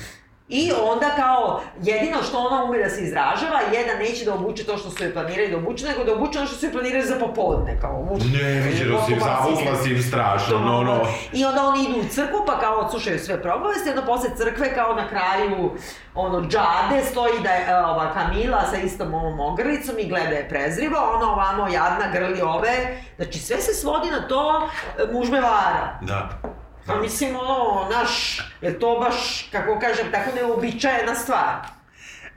I 0.49 0.71
onda 0.91 1.09
kao, 1.15 1.61
jedino 1.81 2.23
što 2.23 2.37
ona 2.39 2.63
ume 2.63 2.79
da 2.79 2.89
se 2.89 3.01
izražava 3.01 3.59
je 3.73 3.85
da 3.85 3.99
neće 3.99 4.25
da 4.25 4.33
obuče 4.33 4.63
to 4.63 4.77
što 4.77 4.89
su 4.89 5.03
joj 5.03 5.13
planirali 5.13 5.51
da 5.51 5.57
obuče, 5.57 5.85
nego 5.85 6.03
da 6.03 6.13
obuče 6.13 6.37
ono 6.39 6.47
što 6.47 6.57
su 6.57 6.65
joj 6.65 6.71
planirali 6.71 7.05
za 7.05 7.15
popodne, 7.19 7.79
kao 7.81 7.99
obuče. 7.99 8.25
Ne, 8.25 8.61
viđeno 8.61 9.05
si, 9.05 9.15
zavukla 9.19 9.75
si 9.83 9.91
im 9.91 10.03
strašno, 10.03 10.59
no, 10.59 10.83
no. 10.83 11.01
I 11.33 11.45
onda 11.45 11.67
oni 11.67 11.83
idu 11.83 11.99
u 11.99 12.09
crkvu, 12.09 12.43
pa 12.45 12.59
kao 12.59 12.75
odslušaju 12.75 13.19
sve 13.19 13.41
probavesti, 13.41 13.89
onda 13.89 14.01
posle 14.01 14.29
crkve 14.37 14.75
kao 14.75 14.95
na 14.95 15.07
kraju 15.07 15.71
ono 16.15 16.41
džade 16.41 17.03
stoji 17.11 17.39
da 17.43 17.49
je 17.49 17.65
e, 17.69 17.75
ova 17.75 18.13
Kamila 18.13 18.65
sa 18.71 18.77
istom 18.77 19.13
ovom 19.13 19.39
ogrlicom 19.39 19.95
i 19.99 20.09
gleda 20.09 20.35
je 20.35 20.49
prezrivo, 20.49 20.97
ona 21.15 21.31
ovamo 21.31 21.67
jadna 21.67 22.11
grli 22.13 22.41
ove, 22.41 23.01
znači 23.15 23.39
sve 23.39 23.57
se 23.57 23.73
svodi 23.73 24.09
na 24.11 24.27
to 24.27 24.69
e, 24.99 25.13
muž 25.13 25.29
me 25.29 25.41
vara. 25.41 25.99
Da. 26.01 26.54
Pa 26.85 27.01
mislim, 27.01 27.35
ono, 27.35 27.89
naš, 27.89 28.41
je 28.61 28.79
to 28.79 28.99
baš, 28.99 29.47
kako 29.51 29.79
kažem, 29.79 30.11
tako 30.11 30.35
neobičajena 30.35 31.15
stvar. 31.15 31.55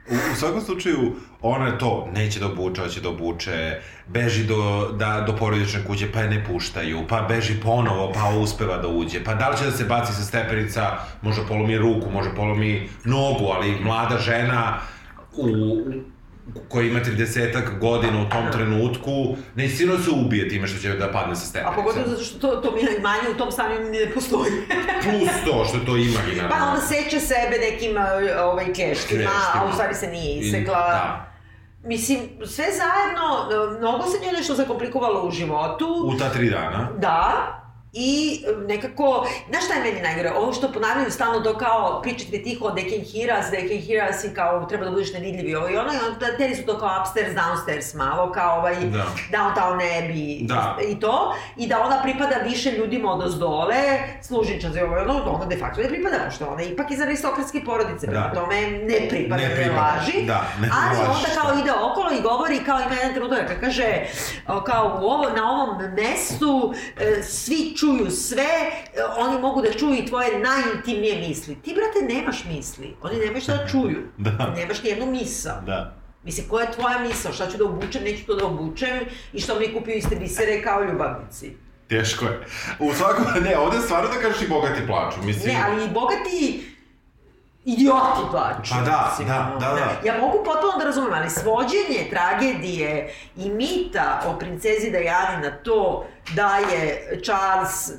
U, 0.09 0.13
u 0.33 0.35
svakom 0.35 0.61
slučaju, 0.61 1.15
ona 1.41 1.65
je 1.65 1.77
to, 1.77 2.09
neće 2.13 2.39
da 2.39 2.45
obuče, 2.45 2.81
hoće 2.81 3.01
da 3.01 3.09
obuče, 3.09 3.81
beži 4.07 4.43
do, 4.43 4.89
da, 4.97 5.23
do 5.27 5.35
porodične 5.35 5.85
kuće, 5.85 6.11
pa 6.11 6.19
je 6.19 6.29
ne 6.29 6.45
puštaju, 6.45 7.07
pa 7.09 7.21
beži 7.21 7.61
ponovo, 7.63 8.11
pa 8.13 8.29
uspeva 8.29 8.77
da 8.77 8.87
uđe, 8.87 9.23
pa 9.23 9.33
da 9.33 9.49
li 9.49 9.57
će 9.57 9.65
da 9.65 9.71
se 9.71 9.85
baci 9.85 10.13
sa 10.13 10.21
stepenica, 10.21 10.97
može 11.21 11.47
polomi 11.47 11.77
ruku, 11.77 12.09
može 12.11 12.35
polomi 12.35 12.89
nogu, 13.03 13.45
ali 13.55 13.79
mlada 13.79 14.17
žena 14.17 14.79
u, 15.37 15.47
koja 16.69 16.85
ima 16.85 16.99
30 16.99 17.79
godina 17.79 18.21
u 18.21 18.29
tom 18.29 18.51
trenutku, 18.51 19.11
ne 19.55 19.69
sigurno 19.69 20.03
se 20.03 20.09
ubije 20.11 20.49
time 20.49 20.67
što 20.67 20.79
će 20.79 20.89
da 20.89 21.11
padne 21.11 21.35
sa 21.35 21.41
A 21.43 21.45
stepenica. 21.45 21.75
pogotovo 21.75 22.07
zato 22.07 22.23
što 22.23 22.39
to, 22.39 22.55
to 22.55 22.77
imanje 22.97 23.29
u 23.35 23.37
tom 23.37 23.51
stanju 23.51 23.79
ne 23.79 24.11
postoji. 24.13 24.51
Plus 25.03 25.29
to 25.45 25.65
što 25.65 25.79
to 25.79 25.97
ima 25.97 26.19
i 26.33 26.35
naravno. 26.35 26.55
Pa 26.59 26.65
onda 26.65 26.81
seče 26.81 27.19
sebe 27.19 27.57
nekim 27.71 27.91
ovaj, 28.43 28.73
kleštima, 28.73 29.31
a 29.55 29.65
u 29.69 29.73
stvari 29.73 29.95
se 29.95 30.07
nije 30.07 30.39
isekla. 30.39 30.75
Da. 30.75 31.25
Mislim, 31.83 32.19
sve 32.45 32.65
zajedno, 32.65 33.25
mnogo 33.79 34.03
se 34.03 34.17
njoj 34.25 34.31
nešto 34.33 34.55
zakomplikovalo 34.55 35.27
u 35.27 35.31
životu. 35.31 36.03
U 36.05 36.17
ta 36.17 36.29
tri 36.29 36.49
dana. 36.49 36.89
Da, 36.97 37.33
i 37.93 38.11
e, 38.47 38.67
nekako, 38.67 39.27
znaš 39.49 39.65
šta 39.65 39.73
je 39.73 39.83
meni 39.83 40.01
najgore? 40.01 40.31
Ovo 40.31 40.53
što 40.53 40.71
ponavljaju 40.71 41.11
stalno 41.11 41.39
to 41.39 41.57
kao, 41.57 41.99
pričate 42.01 42.31
tiho, 42.39 42.65
they 42.67 42.89
can 42.89 42.99
hear 43.11 43.39
us, 43.39 43.45
they 43.47 43.67
can 43.69 43.87
hear 43.87 44.09
us 44.09 44.23
i 44.23 44.33
kao 44.33 44.65
treba 44.65 44.85
da 44.85 44.91
budeš 44.91 45.13
nevidljiv 45.13 45.49
i 45.49 45.55
ovo 45.55 45.69
i 45.69 45.77
ono, 45.77 45.93
i 45.93 46.07
onda 46.07 46.37
teli 46.37 46.55
su 46.55 46.63
to 46.63 46.77
kao 46.77 46.89
upstairs, 47.01 47.29
downstairs 47.31 47.95
malo, 47.95 48.31
kao 48.31 48.57
ovaj 48.57 48.75
Da. 48.75 49.05
downtown 49.31 49.77
Abbey 49.99 50.47
Da. 50.47 50.77
i 50.87 50.99
to, 50.99 51.33
i 51.57 51.67
da 51.67 51.81
ona 51.81 52.01
pripada 52.03 52.35
više 52.37 52.71
ljudima 52.71 53.11
od 53.11 53.23
ozdole, 53.23 53.75
služničan 54.21 54.73
za 54.73 54.79
ono, 54.85 55.23
ona 55.25 55.45
de 55.45 55.57
facto 55.57 55.81
ne 55.81 55.87
pripada, 55.87 56.15
pošto 56.25 56.45
ona 56.45 56.61
ipak 56.63 56.91
iz 56.91 57.01
aristokratske 57.01 57.61
porodice, 57.65 58.07
prema 58.07 58.27
Da. 58.27 58.33
tome 58.33 58.61
ne 58.61 59.07
pripada, 59.09 59.41
Ne 59.41 59.49
ne, 59.49 59.55
pripada, 59.55 59.95
laži, 59.97 60.25
da, 60.25 60.43
ne 60.61 60.69
ali 60.73 60.97
lažiš, 60.97 61.15
onda 61.25 61.41
kao 61.41 61.53
da. 61.53 61.61
ide 61.61 61.71
okolo 61.73 62.09
i 62.11 62.21
govori 62.21 62.59
kao 62.59 62.79
ima 62.79 62.95
jedan 62.95 63.13
trenutak 63.13 63.47
kad 63.47 63.59
kaže 63.59 63.87
kao 64.65 64.99
u 65.01 65.05
ovo, 65.05 65.29
na 65.29 65.51
ovom 65.51 65.69
mestu 65.93 66.73
e, 66.97 67.23
svi 67.23 67.75
čuju 67.79 68.11
sve, 68.11 68.43
e, 68.43 69.03
oni 69.17 69.41
mogu 69.41 69.61
da 69.61 69.73
čuju 69.73 69.93
i 69.93 70.05
tvoje 70.05 70.39
najintimnije 70.39 71.27
misli. 71.27 71.55
Ti, 71.55 71.75
brate, 71.75 72.13
nemaš 72.15 72.45
misli. 72.45 72.95
Oni 73.01 73.19
nemaju 73.19 73.41
šta 73.41 73.57
da 73.57 73.67
čuju. 73.67 74.07
Da. 74.17 74.53
Nemaš 74.57 74.83
nijednu 74.83 75.05
misao. 75.05 75.61
Da. 75.65 75.95
Mislim, 76.23 76.47
koja 76.49 76.65
je 76.65 76.71
tvoja 76.71 76.99
misao? 76.99 77.33
Šta 77.33 77.51
ću 77.51 77.57
da 77.57 77.65
obučem, 77.65 78.03
neću 78.03 78.25
to 78.25 78.35
da 78.35 78.45
obučem 78.45 78.99
i 79.33 79.41
što 79.41 79.59
mi 79.59 79.73
kupio 79.73 79.95
iste 79.95 80.15
bisere 80.15 80.61
kao 80.61 80.83
ljubavnici. 80.83 81.53
Teško 81.87 82.25
je. 82.25 82.45
U 82.79 82.93
svakom, 82.93 83.25
ne, 83.45 83.57
ovde 83.57 83.77
stvarno 83.79 84.09
da 84.09 84.21
kažeš 84.21 84.41
i 84.41 84.47
bogati 84.47 84.87
plaču, 84.87 85.17
mislim. 85.23 85.53
Ne, 85.53 85.61
ali 85.65 85.85
i 85.85 85.89
bogati 85.89 86.63
idioti 87.65 88.21
plaču. 88.31 88.73
Pa 88.75 88.81
da, 88.81 89.07
mislim, 89.09 89.27
da, 89.27 89.57
da, 89.59 89.67
da. 89.67 89.75
znaš. 89.75 90.05
Ja 90.05 90.17
mogu 90.17 90.43
potpuno 90.45 90.77
da 90.79 90.85
razumem, 90.85 91.13
ali 91.13 91.29
svođenje 91.29 92.09
tragedije 92.09 93.13
i 93.35 93.49
mita 93.49 94.21
o 94.27 94.39
princezi 94.39 94.91
Dajani 94.91 95.41
na 95.43 95.51
to 95.51 96.05
da 96.35 96.57
je 96.57 97.09
Charles 97.23 97.91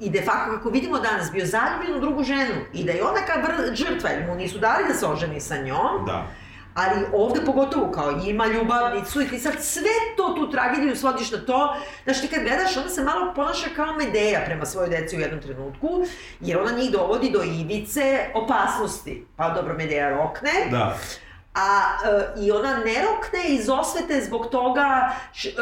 i 0.00 0.10
de 0.10 0.22
facto, 0.22 0.52
kako 0.56 0.70
vidimo 0.70 0.98
danas, 0.98 1.32
bio 1.32 1.46
zaljubljen 1.46 1.96
u 1.96 2.00
drugu 2.00 2.24
ženu 2.24 2.54
i 2.72 2.84
da 2.84 2.92
je 2.92 3.04
ona 3.04 3.20
kao 3.26 3.74
žrtva, 3.74 4.10
jer 4.10 4.26
mu 4.26 4.34
nisu 4.34 4.58
dali 4.58 4.84
da 4.88 4.94
se 4.94 5.06
oženi 5.06 5.40
sa 5.40 5.56
njom, 5.56 6.06
Da. 6.06 6.26
Ali 6.74 7.04
ovde 7.12 7.40
pogotovo 7.46 7.90
kao 7.90 8.10
ima 8.10 8.46
ljubavnicu 8.46 9.20
i 9.22 9.28
ti 9.28 9.38
sad 9.38 9.52
sve 9.60 9.90
to, 10.16 10.34
tu 10.36 10.50
tragediju 10.50 10.96
svodiš 10.96 11.30
na 11.30 11.38
to, 11.38 11.74
znaš 12.04 12.20
ti 12.20 12.28
kad 12.28 12.42
gledaš, 12.42 12.76
ona 12.76 12.88
se 12.88 13.04
malo 13.04 13.32
ponaša 13.34 13.66
kao 13.76 13.92
Medeja 13.92 14.40
prema 14.46 14.66
svojoj 14.66 14.88
deci 14.90 15.16
u 15.16 15.20
jednom 15.20 15.40
trenutku, 15.40 15.88
jer 16.40 16.58
ona 16.58 16.72
njih 16.72 16.90
dovodi 16.90 17.30
do 17.30 17.42
ivice 17.42 18.26
opasnosti. 18.34 19.26
Pa 19.36 19.50
dobro, 19.50 19.74
Medeja 19.74 20.10
rokne, 20.10 20.50
Da. 20.70 20.96
a 21.54 21.80
e, 22.36 22.40
i 22.40 22.50
ona 22.52 22.76
ne 22.76 22.94
rokne 23.02 23.48
iz 23.48 23.68
osvete 23.68 24.20
zbog 24.20 24.46
toga, 24.50 25.12
š, 25.32 25.48
e, 25.48 25.52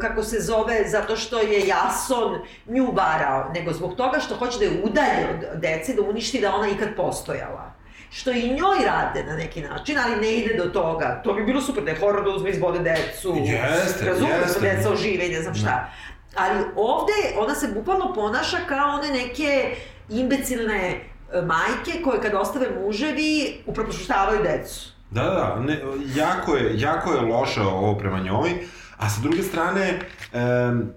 kako 0.00 0.22
se 0.22 0.40
zove, 0.40 0.88
zato 0.88 1.16
što 1.16 1.38
je 1.38 1.66
Jason 1.66 2.38
nju 2.66 2.92
varao, 2.92 3.50
nego 3.54 3.72
zbog 3.72 3.94
toga 3.96 4.20
što 4.20 4.34
hoće 4.36 4.58
da 4.58 4.64
je 4.64 4.82
udalje 4.84 5.28
od 5.30 5.60
dece, 5.60 5.94
da 5.94 6.02
uništi 6.02 6.40
da 6.40 6.54
ona 6.54 6.68
ikad 6.68 6.88
postojala 6.96 7.72
što 8.12 8.30
i 8.30 8.48
njoj 8.48 8.84
rade 8.86 9.24
na 9.24 9.36
neki 9.36 9.60
način, 9.60 9.98
ali 9.98 10.16
ne 10.16 10.36
ide 10.36 10.54
do 10.54 10.64
toga. 10.64 11.20
To 11.24 11.32
bi 11.32 11.44
bilo 11.44 11.60
super 11.60 11.84
da 11.84 11.90
je 11.90 11.98
horor 11.98 12.24
da 12.24 12.30
uzme 12.30 12.50
izbode 12.50 12.78
decu. 12.78 13.36
Jeste, 13.36 14.06
razumeš, 14.06 14.36
jeste. 14.46 14.60
da 14.60 14.74
deca 14.74 14.92
ožive 14.92 15.26
i 15.26 15.32
ne 15.32 15.42
znam 15.42 15.54
šta. 15.54 15.90
Ali 16.36 16.64
ovde 16.76 17.12
ona 17.38 17.54
se 17.54 17.68
bukvalno 17.74 18.14
ponaša 18.14 18.56
kao 18.68 18.90
one 18.98 19.08
neke 19.08 19.74
imbecilne 20.08 21.00
e, 21.32 21.42
majke 21.42 22.02
koje 22.04 22.20
kad 22.20 22.34
ostave 22.34 22.66
muževi 22.80 23.62
upropaštavaju 23.66 24.42
decu. 24.42 24.92
Da, 25.10 25.22
da, 25.22 25.30
da, 25.30 25.60
ne, 25.60 25.80
jako, 26.16 26.56
je, 26.56 26.80
jako 26.80 27.12
je 27.12 27.20
loše 27.20 27.60
ovo 27.60 27.98
prema 27.98 28.18
njoj, 28.18 28.50
a 28.98 29.08
sa 29.08 29.20
druge 29.20 29.42
strane, 29.42 29.98
um, 30.32 30.92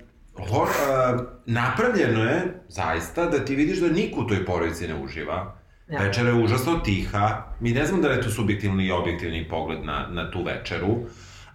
hor, 0.49 0.67
uh, 0.67 1.21
napravljeno 1.45 2.23
je, 2.23 2.61
zaista, 2.67 3.25
da 3.25 3.45
ti 3.45 3.55
vidiš 3.55 3.77
da 3.77 3.87
niko 3.87 4.21
u 4.21 4.27
toj 4.27 4.45
porodici 4.45 4.87
ne 4.87 4.95
uživa. 5.03 5.55
Ja. 5.87 5.99
Večera 6.01 6.29
je 6.29 6.43
užasno 6.43 6.79
tiha, 6.79 7.53
mi 7.59 7.71
ne 7.71 7.85
znam 7.85 8.01
da 8.01 8.07
li 8.07 8.15
je 8.15 8.21
to 8.21 8.29
subjektivni 8.29 8.85
i 8.85 8.91
objektivni 8.91 9.47
pogled 9.49 9.85
na, 9.85 10.07
na 10.11 10.31
tu 10.31 10.43
večeru, 10.43 10.97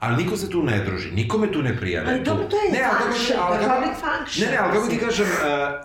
ali 0.01 0.17
niko 0.17 0.37
se 0.37 0.51
tu 0.51 0.63
ne 0.63 0.79
druži, 0.79 1.11
nikome 1.13 1.53
tu 1.53 1.63
ne 1.63 1.77
prija. 1.77 2.03
da 2.03 2.11
Ali 2.11 2.19
tu- 2.19 2.25
dobro, 2.25 2.45
to 2.45 2.57
je 2.57 2.73
ne, 2.73 2.79
ali 2.81 2.99
kako- 2.99 3.05
function, 3.07 3.39
ali 3.41 3.59
kako- 3.59 3.75
public 3.75 3.97
function, 3.99 4.41
Ne, 4.41 4.51
ne, 4.51 4.59
ali 4.59 4.73
kako 4.73 4.87
ti 4.89 4.99
kažem, 4.99 5.27
uh, 5.27 5.39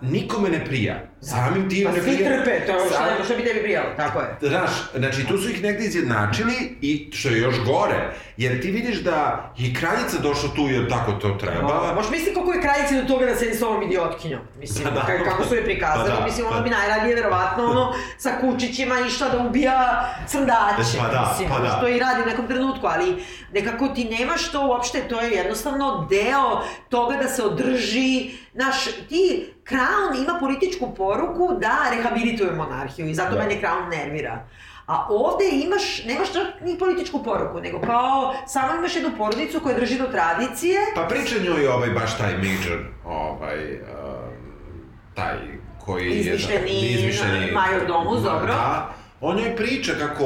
nikome 0.04 0.50
ne 0.50 0.66
prija. 0.66 0.96
Samim 1.24 1.70
tim 1.70 1.84
Pa 1.86 1.92
ne 1.92 2.02
svi 2.02 2.16
prija. 2.16 2.30
trpe, 2.34 2.66
to 2.68 2.74
je 2.74 2.90
Sam- 2.90 3.26
šta 3.26 3.36
bi 3.36 3.44
tebi 3.44 3.62
prijalo, 3.62 3.88
tako 3.98 4.20
je. 4.20 4.28
Znaš, 4.42 4.70
znači 4.96 5.26
tu 5.26 5.38
su 5.38 5.50
ih 5.50 5.64
negde 5.64 5.86
izjednačili 5.86 6.54
i 6.82 7.10
što 7.14 7.30
je 7.30 7.40
još 7.40 7.56
gore, 7.62 8.00
jer 8.38 8.62
ti 8.62 8.72
vidiš 8.72 8.98
da 9.00 9.18
i 9.58 9.74
kraljica 9.74 10.18
došla 10.20 10.50
tu 10.52 10.62
jer 10.64 10.90
tako 10.90 11.12
to 11.14 11.30
treba. 11.32 11.94
Možeš 11.96 12.12
misli 12.12 12.34
koliko 12.34 12.54
je 12.54 12.62
kraljici 12.62 12.96
do 12.96 13.04
toga 13.06 13.26
da 13.26 13.36
sedi 13.36 13.54
s 13.54 13.62
ovom 13.62 13.84
idiotkinjom. 13.84 14.40
Mislim, 14.58 14.84
Pa 14.84 14.92
da. 14.92 15.02
ka- 15.02 15.24
kako 15.26 15.44
su 15.46 15.56
je 15.56 15.64
prikazali, 15.64 16.10
Pa 16.10 16.16
da, 16.16 16.26
mislim, 16.26 16.46
pa 16.46 16.52
ona 16.52 16.62
bi 16.62 16.70
da. 16.70 16.78
najradije 16.78 17.16
verovatno 17.16 17.64
ono 17.66 17.86
sa 18.18 18.30
kučićima 18.42 18.96
išla 19.02 19.30
da 19.30 19.38
ubija 19.40 19.80
srndaće. 20.28 20.98
Pa 21.00 21.08
da, 21.10 21.26
mislim, 21.30 21.50
pa 21.50 21.60
da. 21.60 21.70
Što 21.70 21.88
i 21.88 22.00
radi 22.00 22.22
u 22.22 22.28
nekom 22.28 22.48
trenutku, 22.48 22.88
ali 22.88 23.24
nekako 23.56 23.88
ti 23.88 24.04
nemaš 24.20 24.52
to 24.52 24.68
uopšte, 24.68 25.08
to 25.10 25.22
je 25.22 25.32
jednostavno 25.32 26.08
deo 26.10 26.62
toga 26.90 27.18
da 27.18 27.28
se 27.28 27.44
održi, 27.44 28.32
naš, 28.54 28.86
ti, 29.10 29.54
Crown 29.70 30.24
ima 30.24 30.38
političku 30.40 30.96
poruku 30.96 31.50
da 31.60 31.78
rehabilituje 31.96 32.52
monarhiju 32.52 33.08
i 33.08 33.14
zato 33.16 33.36
Da. 33.36 33.40
mene 33.40 33.62
Crown 33.62 33.90
nervira. 33.90 34.46
A 34.88 35.08
ovde 35.10 35.46
imaš, 35.52 36.04
nemaš 36.06 36.34
čak 36.34 36.48
ni 36.62 36.78
političku 36.80 37.24
poruku, 37.24 37.60
nego 37.60 37.80
kao 37.82 38.36
samo 38.48 38.76
imaš 38.76 38.96
jednu 38.96 39.12
porodicu 39.18 39.60
koja 39.60 39.76
drži 39.76 39.98
do 39.98 40.08
tradicije, 40.08 40.80
Pa 40.96 41.02
priča 41.02 41.36
njoj 41.44 41.68
ovaj, 41.68 41.90
baš 41.90 42.18
taj 42.18 42.34
major, 42.38 42.80
ovaj, 43.06 43.74
um, 43.74 43.80
taj 45.16 45.36
koji 45.86 46.10
Izmišljeni 46.10 46.84
je... 46.84 46.92
izmišljeni 46.92 47.52
major 47.52 47.88
domus, 47.88 48.22
dobro. 48.22 48.48
Da, 48.48 48.94
on 49.22 49.40
joj 49.40 49.56
priča 49.56 49.94
kako 50.00 50.24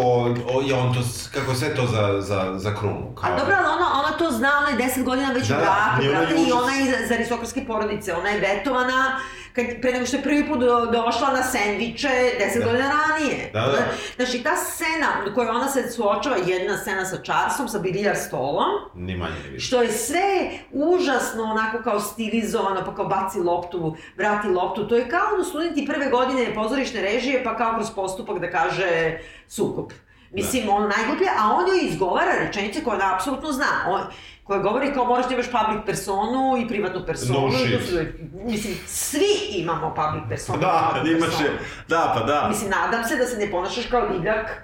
je 0.67 0.75
on 0.75 0.93
to, 0.93 0.99
kako 1.33 1.55
sve 1.55 1.75
to 1.75 1.85
za, 1.87 2.21
za, 2.21 2.53
za 2.57 2.75
krunu. 2.75 3.15
Kao, 3.15 3.29
A 3.31 3.39
dobro, 3.39 3.55
ali 3.57 3.67
ona, 3.67 3.99
ona 3.99 4.17
to 4.17 4.31
zna, 4.31 4.51
ona 4.59 4.69
je 4.69 4.89
10 4.89 5.03
godina 5.03 5.31
već 5.31 5.47
Da, 5.47 5.55
u 5.55 5.59
da, 5.59 5.65
braku, 5.65 6.09
brate, 6.09 6.41
i 6.47 6.51
ona 6.51 6.73
je 6.73 6.81
iz, 6.81 7.05
iz 7.05 7.11
aristokratske 7.11 7.65
porodice, 7.67 8.13
ona 8.15 8.29
je 8.29 8.39
vetovana, 8.39 9.19
kad, 9.61 9.81
pre 9.81 9.91
nego 9.91 10.05
što 10.05 10.17
je 10.17 10.23
prvi 10.23 10.47
put 10.47 10.59
do, 10.59 10.85
došla 10.85 11.29
na 11.29 11.43
sendviče 11.43 12.07
10 12.07 12.59
Da. 12.59 12.65
godina 12.65 12.91
ranije. 13.01 13.49
Da, 13.53 13.61
da. 13.61 13.77
Znači, 14.15 14.43
ta 14.43 14.55
scena 14.57 15.07
u 15.31 15.35
kojoj 15.35 15.49
ona 15.49 15.69
se 15.69 15.91
suočava, 15.91 16.35
jedna 16.37 16.77
scena 16.77 17.05
sa 17.05 17.17
Charlesom, 17.17 17.67
sa 17.67 17.79
biljar 17.79 18.15
stolom, 18.17 18.69
Ni 18.95 19.17
manje 19.17 19.35
ni 19.43 19.49
više. 19.49 19.67
što 19.67 19.81
je 19.81 19.91
sve 19.91 20.49
užasno 20.71 21.43
onako 21.43 21.83
kao 21.83 21.99
stilizovano, 21.99 22.85
pa 22.85 22.95
kao 22.95 23.05
baci 23.05 23.39
loptu, 23.39 23.95
vrati 24.17 24.47
loptu. 24.47 24.87
To 24.87 24.95
je 24.95 25.09
kao 25.09 25.33
ono 25.33 25.43
studenti 25.43 25.85
prve 25.85 26.09
godine 26.09 26.55
pozorišne 26.55 27.01
režije, 27.01 27.43
pa 27.43 27.57
kao 27.57 27.73
kroz 27.75 27.87
postupak 27.91 28.39
da 28.39 28.51
kaže 28.51 29.19
sukob. 29.47 29.91
Mislim, 30.31 30.65
Da. 30.65 30.71
on 30.73 30.91
najgluplje, 30.97 31.27
a 31.39 31.53
on 31.53 31.67
joj 31.67 31.87
izgovara 31.89 32.31
rečenice 32.39 32.83
koje 32.83 32.95
ona 32.95 33.15
apsolutno 33.15 33.51
zna. 33.51 33.65
On, 33.87 34.01
koja 34.43 34.59
govori 34.59 34.93
kao 34.93 35.05
moraš 35.05 35.27
da 35.27 35.33
imaš 35.33 35.45
public 35.51 35.85
personu 35.85 36.57
i 36.57 36.67
privatnu 36.67 37.05
personu. 37.05 37.47
No 37.47 37.51
shit. 37.57 37.89
su, 37.89 37.95
mislim, 38.33 38.75
svi 38.87 39.27
imamo 39.51 39.95
public 39.95 40.23
personu. 40.29 40.59
Da, 40.59 40.89
privatnu 40.91 41.11
imaš 41.11 41.39
je, 41.41 41.59
da, 41.87 42.15
pa 42.17 42.23
da. 42.23 42.47
Mislim, 42.49 42.69
nadam 42.69 43.03
se 43.03 43.15
da 43.15 43.25
se 43.25 43.37
ne 43.37 43.51
ponašaš 43.51 43.85
kao 43.85 44.07
divljak, 44.09 44.61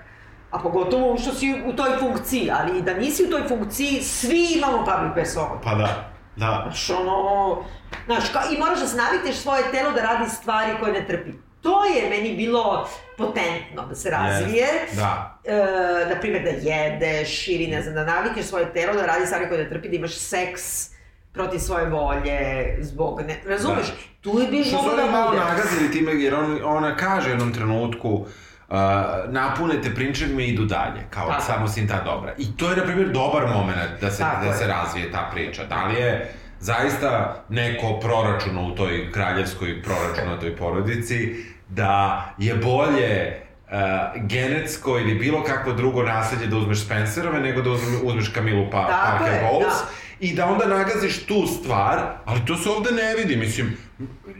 a 0.51 0.59
pogotovo 0.59 1.17
što 1.17 1.33
si 1.33 1.63
u 1.65 1.73
toj 1.73 1.97
funkciji, 1.99 2.51
ali 2.59 2.79
i 2.79 2.81
da 2.81 2.93
nisi 2.93 3.23
u 3.23 3.29
toj 3.29 3.47
funkciji, 3.47 4.01
svi 4.01 4.47
imamo 4.57 4.77
public 4.77 5.13
personu. 5.15 5.59
Pa 5.63 5.75
da, 5.75 6.11
da. 6.35 6.61
Znaš, 6.63 6.89
ono, 6.89 7.57
znaš, 8.05 8.29
kao, 8.33 8.41
i 8.55 8.59
moraš 8.59 8.79
da 8.79 8.87
se 8.87 8.97
navikneš 8.97 9.35
svoje 9.35 9.63
telo 9.71 9.91
da 9.91 10.01
radi 10.01 10.29
stvari 10.29 10.71
koje 10.79 10.93
ne 10.93 11.07
trpi. 11.07 11.31
To 11.61 11.85
je 11.85 12.09
meni 12.09 12.35
bilo 12.35 12.87
potentno 13.17 13.85
da 13.89 13.95
se 13.95 14.09
razvije. 14.09 14.67
Da. 14.95 15.34
E, 15.47 15.55
na 16.09 16.19
primjer, 16.19 16.43
da 16.43 16.49
jedeš 16.49 17.47
ili 17.47 17.67
ne 17.67 17.81
znam, 17.81 17.93
da 17.95 18.05
navikneš 18.05 18.45
svoje 18.45 18.73
telo 18.73 18.93
da 18.93 19.05
radi 19.05 19.25
stvari 19.25 19.47
koje 19.49 19.63
ne 19.63 19.69
trpi, 19.69 19.89
da 19.89 19.95
imaš 19.95 20.15
seks 20.15 20.89
protiv 21.33 21.59
svoje 21.59 21.89
volje, 21.89 22.77
zbog 22.81 23.21
ne... 23.27 23.35
Razumeš? 23.47 23.85
Tu 24.21 24.39
je 24.39 24.47
bi 24.47 24.63
Što 24.63 24.77
su 24.77 24.89
oni 24.89 24.97
da 25.05 25.11
malo 25.11 25.31
bude. 25.31 25.41
nagazili 25.45 25.91
time, 25.91 26.11
jer 26.13 26.35
on, 26.35 26.59
ona 26.63 26.95
kaže 26.95 27.27
u 27.27 27.31
jednom 27.31 27.53
trenutku, 27.53 28.09
uh, 28.09 28.25
napunete 29.27 29.95
prinčevima 29.95 30.41
i 30.41 30.47
idu 30.47 30.65
dalje, 30.65 31.01
kao 31.09 31.29
Tako. 31.29 31.43
samo 31.43 31.67
si 31.67 31.79
im 31.81 31.87
ta 31.87 32.03
dobra. 32.03 32.33
I 32.37 32.57
to 32.57 32.69
je, 32.69 32.77
na 32.77 32.83
primjer, 32.83 33.09
dobar 33.09 33.47
moment 33.47 34.01
da 34.01 34.11
se, 34.11 34.19
Tako 34.19 34.45
da 34.45 34.51
je. 34.51 34.57
se 34.57 34.67
razvije 34.67 35.11
ta 35.11 35.29
priča. 35.33 35.63
Da 35.63 35.85
li 35.85 35.95
je 35.95 36.33
zaista 36.59 37.43
neko 37.49 37.99
proračuno 37.99 38.67
u 38.67 38.75
toj 38.75 39.11
kraljevskoj 39.11 39.81
proračunatoj 39.83 40.55
porodici, 40.57 41.35
da 41.69 42.25
je 42.37 42.55
bolje 42.55 43.41
uh, 43.71 44.21
genetsko 44.21 44.99
ili 44.99 45.15
bilo 45.15 45.43
kakvo 45.43 45.73
drugo 45.73 46.03
nasledđe 46.03 46.47
da 46.47 46.57
uzmeš 46.57 46.85
Spencerove 46.85 47.39
nego 47.39 47.61
da 47.61 47.69
uzme, 47.69 47.97
uzmeš 48.03 48.29
Kamilu 48.29 48.67
pa, 48.71 48.87
Parker 48.87 49.43
Bowles 49.43 49.73
da. 49.73 50.04
I 50.19 50.33
da 50.35 50.45
onda 50.45 50.65
nagaziš 50.65 51.25
tu 51.25 51.47
stvar, 51.47 51.99
ali 52.25 52.45
to 52.47 52.57
se 52.57 52.69
ovde 52.69 52.91
ne 52.91 53.15
vidi, 53.15 53.35
mislim, 53.35 53.77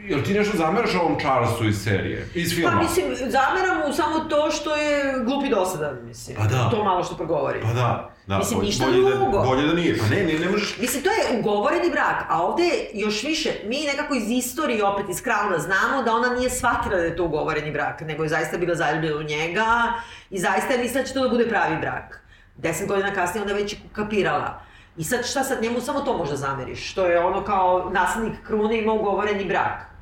jel 0.07 0.23
ti 0.23 0.33
nešto 0.33 0.57
zameraš 0.57 0.95
ovom 0.95 1.19
Charlesu 1.19 1.67
iz 1.67 1.83
serije, 1.83 2.29
iz 2.35 2.55
filma? 2.55 2.71
Pa 2.71 2.83
mislim, 2.83 3.05
zameram 3.15 3.87
mu 3.87 3.93
samo 3.93 4.19
to 4.19 4.51
što 4.51 4.75
je 4.75 5.23
glup 5.25 5.45
i 5.45 5.49
dosadan, 5.49 6.05
mislim. 6.05 6.37
Pa 6.37 6.43
da. 6.43 6.69
To 6.69 6.83
malo 6.83 7.03
što 7.03 7.15
progovori. 7.15 7.59
Pa 7.61 7.73
da, 7.73 8.15
da, 8.27 8.37
Mislim, 8.37 8.59
bolje, 8.59 8.67
ništa 8.67 8.85
bolje 8.85 9.15
drugo. 9.15 9.37
Da, 9.37 9.45
bolje 9.45 9.67
da 9.67 9.73
nije, 9.73 9.97
pa 9.97 10.05
ne, 10.05 10.23
ne, 10.23 10.39
ne 10.39 10.49
možeš... 10.49 10.77
Mislim, 10.77 11.03
to 11.03 11.09
je 11.09 11.39
ugovoreni 11.39 11.91
brak, 11.91 12.23
a 12.29 12.43
ovde 12.43 12.63
još 12.93 13.23
više, 13.23 13.49
mi 13.65 13.83
nekako 13.83 14.15
iz 14.15 14.29
istorije, 14.29 14.85
opet 14.85 15.09
iz 15.09 15.21
Krauna, 15.21 15.59
znamo 15.59 16.03
da 16.03 16.13
ona 16.13 16.29
nije 16.29 16.49
shvatila 16.49 16.95
da 16.95 17.03
je 17.03 17.15
to 17.15 17.23
ugovoreni 17.23 17.71
brak, 17.71 18.01
nego 18.01 18.23
je 18.23 18.29
zaista 18.29 18.57
bila 18.57 18.75
zaljubljena 18.75 19.17
u 19.17 19.23
njega 19.23 19.93
i 20.29 20.39
zaista 20.39 20.73
je 20.73 20.79
mislila 20.79 21.01
da 21.01 21.07
će 21.07 21.13
to 21.13 21.23
da 21.23 21.29
bude 21.29 21.49
pravi 21.49 21.77
brak. 21.81 22.21
Deset 22.57 22.87
godina 22.87 23.13
kasnije 23.13 23.41
onda 23.41 23.53
je 23.53 23.61
već 23.61 23.75
kapirala. 23.93 24.61
I 24.97 25.03
sad 25.03 25.25
šta 25.25 25.43
sad, 25.43 25.61
njemu 25.63 25.81
samo 25.81 25.99
to 26.01 26.17
možda 26.17 26.35
zameriš, 26.35 26.91
što 26.91 27.05
je 27.05 27.19
ono 27.19 27.43
kao 27.43 27.89
naslednik 27.93 28.33
krune 28.47 28.79
ima 28.79 28.93
ugovoreni 28.93 29.45
brak. 29.45 29.95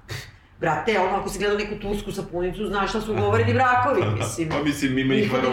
Brate, 0.60 1.00
ono, 1.00 1.18
ako 1.18 1.30
si 1.30 1.40
gledao 1.40 1.58
neku 1.58 1.76
tusku 1.76 2.12
sapunicu, 2.12 2.66
znaš 2.68 2.90
šta 2.90 3.02
su 3.02 3.12
ugovoreni 3.14 3.54
brakovi, 3.54 4.02
mislim. 4.20 4.50
Pa 4.50 4.64
mislim, 4.64 4.98
ima 4.98 5.14
ih, 5.14 5.32
tero. 5.32 5.52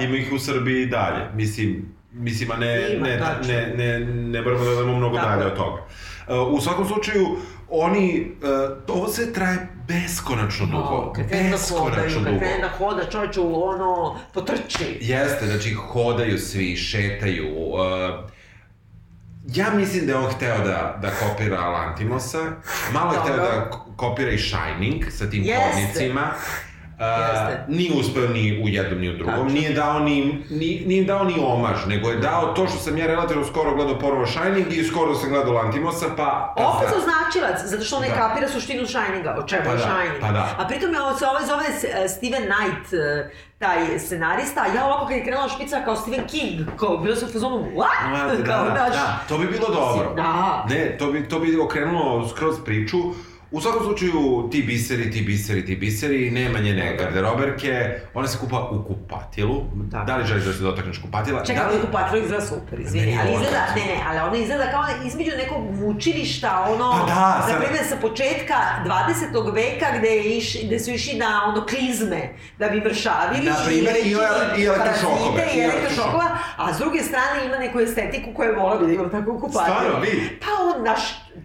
ima 0.00 0.16
ih 0.16 0.32
u 0.32 0.38
Srbiji 0.38 0.82
i 0.82 0.86
dalje. 0.86 1.24
Mislim, 1.34 1.94
mislim, 2.12 2.50
a 2.50 2.56
ne, 2.56 2.94
Ima, 2.96 3.06
ne, 3.06 3.18
tačno. 3.18 3.52
ne, 3.54 3.74
ne, 3.76 4.00
ne 4.04 4.42
moramo 4.42 4.64
da 4.64 4.72
idemo 4.72 4.96
mnogo 4.96 5.16
Tako 5.16 5.28
dalje 5.28 5.42
je. 5.42 5.46
od 5.46 5.56
toga. 5.56 5.82
Uh, 6.28 6.52
u 6.52 6.60
svakom 6.60 6.86
slučaju, 6.86 7.26
oni, 7.68 8.32
uh, 8.88 8.96
ovo 8.96 9.08
sve 9.08 9.32
traje 9.32 9.68
beskonačno 9.88 10.66
dugo. 10.66 11.12
Kad 11.16 11.28
krenu 11.28 11.50
da 11.50 11.56
hodaju, 11.56 11.90
beskonačno 11.90 12.24
kad 12.24 12.32
dugo. 12.32 12.38
krenu 12.38 12.60
da 12.62 12.68
hoda, 12.68 13.04
čovječu, 13.10 13.64
ono, 13.64 14.18
potrči. 14.34 14.98
Jeste, 15.00 15.46
znači 15.46 15.74
hodaju 15.74 16.38
svi, 16.38 16.76
šetaju. 16.76 17.46
Uh, 17.48 17.80
ja 19.48 19.70
mislim 19.70 20.06
da 20.06 20.12
je 20.12 20.18
on 20.18 20.30
hteo 20.30 20.58
da, 20.58 20.98
da 21.02 21.10
kopira 21.12 21.60
Lantimosa, 21.60 22.38
malo 22.92 23.12
je 23.12 23.18
hteo 23.20 23.36
da 23.36 23.70
ko- 23.70 23.86
kopira 23.96 24.30
i 24.30 24.38
Shining 24.38 25.04
sa 25.10 25.30
tim 25.30 25.42
Jeste. 25.42 25.62
kodnicima. 25.64 26.30
Jeste. 26.98 27.64
nije 27.68 27.92
uspeo 28.00 28.28
ni 28.28 28.60
u 28.64 28.68
jednom 28.68 29.00
ni 29.00 29.08
u 29.08 29.16
drugom, 29.16 29.34
Tačno. 29.34 29.52
nije 29.52 29.70
dao 29.72 29.98
ni, 30.00 30.44
ni, 30.50 30.82
nije 30.86 31.04
dao 31.04 31.24
ni 31.24 31.34
omaž, 31.46 31.86
nego 31.86 32.08
je 32.10 32.16
dao 32.16 32.52
to 32.54 32.66
što 32.66 32.78
sam 32.78 32.98
ja 32.98 33.06
relativno 33.06 33.44
skoro 33.44 33.74
gledao 33.74 33.98
ponovo 33.98 34.26
Shining 34.26 34.72
i 34.72 34.84
skoro 34.84 35.14
sam 35.14 35.28
gledao 35.30 35.52
Lantimosa, 35.52 36.06
pa... 36.16 36.54
Opet 36.56 36.88
da. 36.88 36.94
su 36.94 37.00
značilac, 37.00 37.70
zato 37.70 37.84
što 37.84 37.96
on 37.96 38.02
ne 38.02 38.08
Da. 38.08 38.14
kapira 38.14 38.48
suštinu 38.48 38.86
Shininga, 38.86 39.36
o 39.38 39.46
čemu 39.46 39.62
Pa 39.64 39.70
je 39.70 39.76
da, 39.76 39.82
Shining. 39.82 40.20
pa 40.20 40.32
da. 40.32 40.54
A 40.58 40.66
pritom 40.68 40.92
je 40.94 41.02
ovo 41.02 41.14
se 41.14 41.26
ovaj 41.26 41.44
zove 41.46 41.64
eh, 41.64 42.08
Steven 42.08 42.42
Knight, 42.50 42.92
eh, 42.92 43.30
taj 43.58 43.98
scenarista, 43.98 44.60
a 44.62 44.76
ja 44.76 44.86
ovako 44.86 45.06
kad 45.06 45.16
je 45.16 45.24
krenula 45.24 45.48
špica 45.48 45.80
kao 45.84 45.96
Stephen 45.96 46.26
King, 46.26 46.66
kao 46.76 46.96
bilo 46.96 47.16
sam 47.16 47.28
u 47.28 47.32
fazonu, 47.32 47.56
what? 47.76 47.98
Da, 48.38 48.44
da, 48.44 48.70
znaš, 48.74 48.94
da, 48.94 49.18
to 49.28 49.38
bi 49.38 49.46
bilo 49.46 49.68
dobro. 49.68 50.14
Da. 50.16 50.66
Ne, 50.70 50.96
to 50.98 51.12
bi, 51.12 51.28
to 51.28 51.38
bi 51.40 51.60
okrenulo 51.60 52.28
skroz 52.28 52.56
priču. 52.64 52.98
U 53.50 53.60
svakom 53.60 53.82
slučaju, 53.82 54.12
ti 54.52 54.62
biseri, 54.62 55.10
ti 55.10 55.22
biseri, 55.22 55.66
ti 55.66 55.76
biseri, 55.76 56.30
nema 56.30 56.58
njene 56.58 56.96
garderoberke, 56.96 57.72
ona 58.14 58.28
se 58.28 58.38
kupa 58.38 58.60
u 58.62 58.84
kupatilu. 58.84 59.62
Da. 59.74 59.98
Da 59.98 60.16
li 60.16 60.26
želiš 60.26 60.44
da 60.44 60.52
se 60.52 60.58
dotakneš 60.60 60.98
kupatila? 60.98 61.44
Čekaj, 61.44 61.64
da 61.64 61.70
li... 61.70 61.80
kupatilo 61.80 62.18
izgleda 62.18 62.44
super, 62.44 62.80
izvini, 62.80 63.18
ali 63.20 63.30
izgleda, 63.32 63.62
ne, 63.76 63.84
ne, 63.84 64.00
ali 64.08 64.18
ona 64.18 64.36
izgleda 64.36 64.70
kao 64.70 64.84
između 65.06 65.30
nekog 65.36 65.58
mučilišta, 65.76 66.66
ono, 66.70 66.92
Pa 66.92 67.06
da, 67.06 67.14
sad- 67.42 67.52
na 67.52 67.60
primjer 67.60 67.84
sa 67.86 67.96
početka 67.96 68.54
20. 68.84 69.54
veka 69.54 69.86
gde, 69.98 70.08
je 70.08 70.36
iš, 70.36 70.64
gde 70.64 70.80
su 70.80 70.90
išli 70.90 71.14
na 71.14 71.42
ono 71.46 71.66
klizme 71.66 72.28
da 72.58 72.68
bi 72.68 72.80
mršavili 72.80 73.46
Na 73.46 73.56
primjer, 73.66 73.96
i 73.96 74.12
ele- 74.12 74.58
i 74.58 74.64
elektrošokove, 74.64 75.42
i 75.54 75.58
i 75.58 75.62
elektrošokova, 75.62 76.26
a 76.56 76.74
s 76.74 76.78
druge 76.78 76.98
strane 77.00 77.46
ima 77.46 77.58
neku 77.58 77.80
estetiku 77.80 78.30
koju 78.34 78.54
vola 78.56 78.76
bi 78.76 78.86
da 78.86 78.92
imam 78.92 79.10
tako 79.10 79.32
kupatilo. 79.34 79.64
Stvarno, 79.76 80.00
vidi? 80.00 80.38
Pa 80.40 80.50
on, 80.68 80.84
naš, 80.84 81.00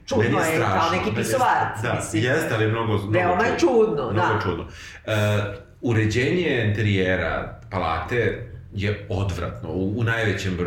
čudno 0.06 0.24
Meni 0.24 0.38
je, 0.38 0.44
strašno, 0.56 0.80
kao 0.80 0.90
neki 0.92 1.10
je- 1.10 1.16
pisovarac, 1.16 1.82
Da, 1.84 1.94
mislim. 1.94 2.24
jeste, 2.24 2.56
ali 2.56 2.68
mnogo, 2.68 2.94
mnogo 2.94 3.12
Veoma 3.12 3.44
je 3.44 3.60
čudno, 3.60 4.12
mnogo 4.12 4.34
da. 4.34 4.40
čudno. 4.44 4.64
Uh, 4.64 5.12
uređenje 5.82 6.66
interijera 6.66 7.60
palate 7.72 8.50
je 8.74 9.08
odvratno, 9.10 9.70
u, 9.70 10.00
u 10.00 10.04
najvećem, 10.04 10.58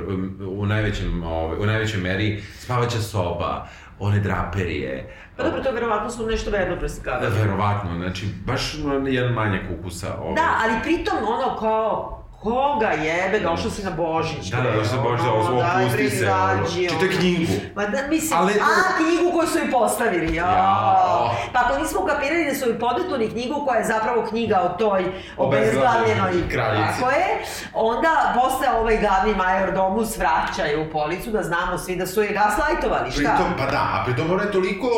u 0.51 0.67
najvećem, 0.67 1.23
ovaj, 1.23 1.59
u 1.59 1.67
najvećoj 1.67 2.01
meri 2.01 2.43
spavaća 2.59 3.01
soba, 3.01 3.67
one 3.99 4.21
draperije. 4.21 5.15
Pa 5.37 5.43
dobro, 5.43 5.63
to 5.63 5.71
verovatno 5.73 6.11
su 6.11 6.27
nešto 6.27 6.51
verno 6.51 6.77
preslikavali. 6.79 7.35
Verovatno, 7.39 7.95
znači, 7.97 8.27
baš 8.47 8.75
jedan 9.09 9.33
manjak 9.33 9.63
ukusa. 9.79 10.15
Ovaj. 10.19 10.35
Da, 10.35 10.59
ali 10.63 10.73
pritom 10.83 11.19
ono 11.19 11.57
kao, 11.59 12.26
koga 12.43 12.91
jebe, 12.91 13.41
došao 13.41 13.71
si 13.71 13.85
na 13.85 13.91
Božić. 13.91 14.51
Da, 14.51 14.57
da, 14.61 14.71
došao 14.71 14.85
si 14.85 14.97
na 14.97 15.03
Božić, 15.03 15.27
ono, 15.27 15.35
ovo, 15.35 15.63
daj, 15.63 15.85
opusti 15.85 16.03
bre, 16.03 16.11
se, 16.11 16.31
ono. 16.33 17.19
knjigu. 17.19 17.53
Ma 17.75 17.87
da, 17.87 17.99
mislim, 18.09 18.39
Ali- 18.41 18.61
a, 18.61 18.97
knjigu 18.97 19.33
koju 19.39 19.49
su 19.49 19.59
im 19.59 19.71
postavili, 19.71 20.35
ja. 20.35 20.45
Ja. 20.47 21.31
Pa 21.53 21.61
ako 21.65 21.79
nismo 21.79 22.01
ukapirali 22.01 22.45
da 22.45 22.55
su 22.55 22.71
im 22.71 22.79
podetuli 22.79 23.31
knjigu 23.31 23.65
koja 23.67 23.79
je 23.79 23.85
zapravo 23.85 24.27
knjiga 24.29 24.61
o 24.61 24.69
toj 24.69 25.05
Obezglavljenoj 25.37 26.49
kraljici. 26.51 27.01
Tako 27.01 27.11
je. 27.11 27.27
Onda 27.75 28.35
posle 28.35 28.69
ovaj 28.81 28.99
glavni 28.99 29.35
major 29.35 29.75
domus 29.75 30.19
vraća 30.19 30.63
je 30.63 30.79
u 30.79 30.91
policu 30.91 31.31
da 31.31 31.43
znamo 31.43 31.79
svi 31.79 31.97
da 31.97 32.07
su 32.07 32.23
je 32.23 32.29
gaslajtovali, 32.33 33.11
šta? 33.11 33.19
Pritom, 33.21 33.53
pa 33.59 33.67
da, 33.67 33.79
a 33.79 34.03
pritom 34.07 34.31
ona 34.33 34.43
je 34.43 34.53
toliko, 34.53 34.89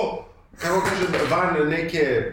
kako 0.59 0.81
kaže, 0.81 1.27
van 1.31 1.69
neke, 1.69 2.33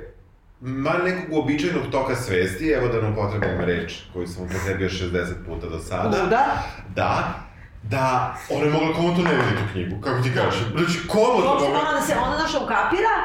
van 0.61 1.01
nekog 1.03 1.33
uobičajenog 1.33 1.83
toka 1.91 2.15
svesti, 2.15 2.69
evo 2.69 2.87
da 2.87 3.01
nam 3.01 3.15
potrebam 3.15 3.65
reč 3.65 3.93
koju 4.13 4.27
sam 4.27 4.43
upotrebio 4.43 4.89
60 4.89 5.33
puta 5.45 5.67
do 5.67 5.79
sada. 5.79 6.23
Luda. 6.23 6.63
Da, 6.95 7.45
da, 7.83 8.37
ona 8.49 8.65
je 8.65 8.71
mogla 8.71 8.93
komu 8.93 9.15
to 9.15 9.21
ne 9.21 9.35
vidi 9.35 9.55
tu 9.57 9.71
knjigu, 9.71 10.01
kako 10.01 10.21
ti 10.21 10.31
kažeš. 10.35 10.61
Znači, 10.75 11.07
komu 11.07 11.41
to 11.41 11.59
mogla... 11.59 11.79
ona 11.79 11.91
da 11.99 12.01
se 12.01 12.13
ona 12.25 12.37
naša 12.37 12.57
ukapira 12.57 13.15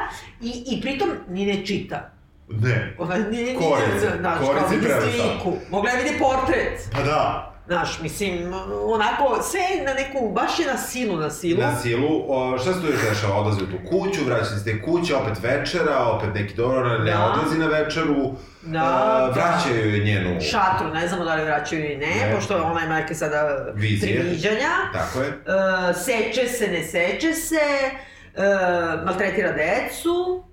i, 0.41 0.63
i 0.67 0.81
pritom 0.81 1.09
ni 1.29 1.45
ne 1.45 1.65
čita. 1.65 2.11
Ne. 2.49 2.95
Ona 2.99 3.17
nije, 3.17 3.43
nije, 3.43 3.55
Korice, 3.55 4.17
znaš, 4.19 4.39
korice 4.39 4.75
i 4.75 5.11
sliku. 5.11 5.53
Mogla 5.69 5.91
je 5.91 6.03
vidi 6.03 6.19
portret. 6.19 6.89
Pa 6.91 7.01
da, 7.03 7.50
Znaš, 7.67 7.99
mislim, 8.01 8.53
onako, 8.85 9.41
sve 9.43 9.59
na 9.85 9.93
neku, 9.93 10.29
baš 10.31 10.59
je 10.59 10.67
na 10.67 10.77
silu, 10.79 11.15
na 11.17 11.29
silu. 11.29 11.61
na 11.61 11.75
silu, 11.75 12.25
o, 12.27 12.57
šta 12.57 12.73
se 12.73 12.81
tu 12.81 12.87
još 12.87 13.01
dešava? 13.03 13.35
Odlazi 13.35 13.63
u 13.63 13.67
tu 13.67 13.77
kuću, 13.89 14.25
vraća 14.25 14.45
se 14.45 14.63
te 14.65 14.81
kuće, 14.81 15.15
opet 15.15 15.43
večera, 15.43 15.97
opet 15.99 16.29
neki 16.33 16.53
dobro, 16.55 16.97
ne 16.99 17.11
Da. 17.11 17.25
odlazi 17.25 17.59
na 17.59 17.67
večeru, 17.67 18.31
Da, 18.61 18.79
a, 18.79 19.19
da. 19.19 19.31
vraćaju 19.31 19.89
joj 19.89 19.99
njenu... 19.99 20.41
Šatru, 20.41 20.87
ne 20.89 21.07
znamo 21.07 21.25
da 21.25 21.35
li 21.35 21.43
vraćaju 21.43 21.85
ili 21.85 21.97
ne, 21.97 22.07
Ne. 22.07 22.35
pošto 22.35 22.57
ona 22.57 22.85
ima 22.85 22.95
neke 22.95 23.15
sada 23.15 23.71
Vizije. 23.73 24.19
priviđanja. 24.19 24.69
Tako 24.93 25.19
je. 25.19 25.27
E, 25.29 25.33
seče 25.95 26.47
se, 26.47 26.67
ne 26.67 26.83
seče 26.83 27.33
se, 27.33 27.55
e, 28.35 28.41
maltretira 29.05 29.51
decu. 29.51 30.43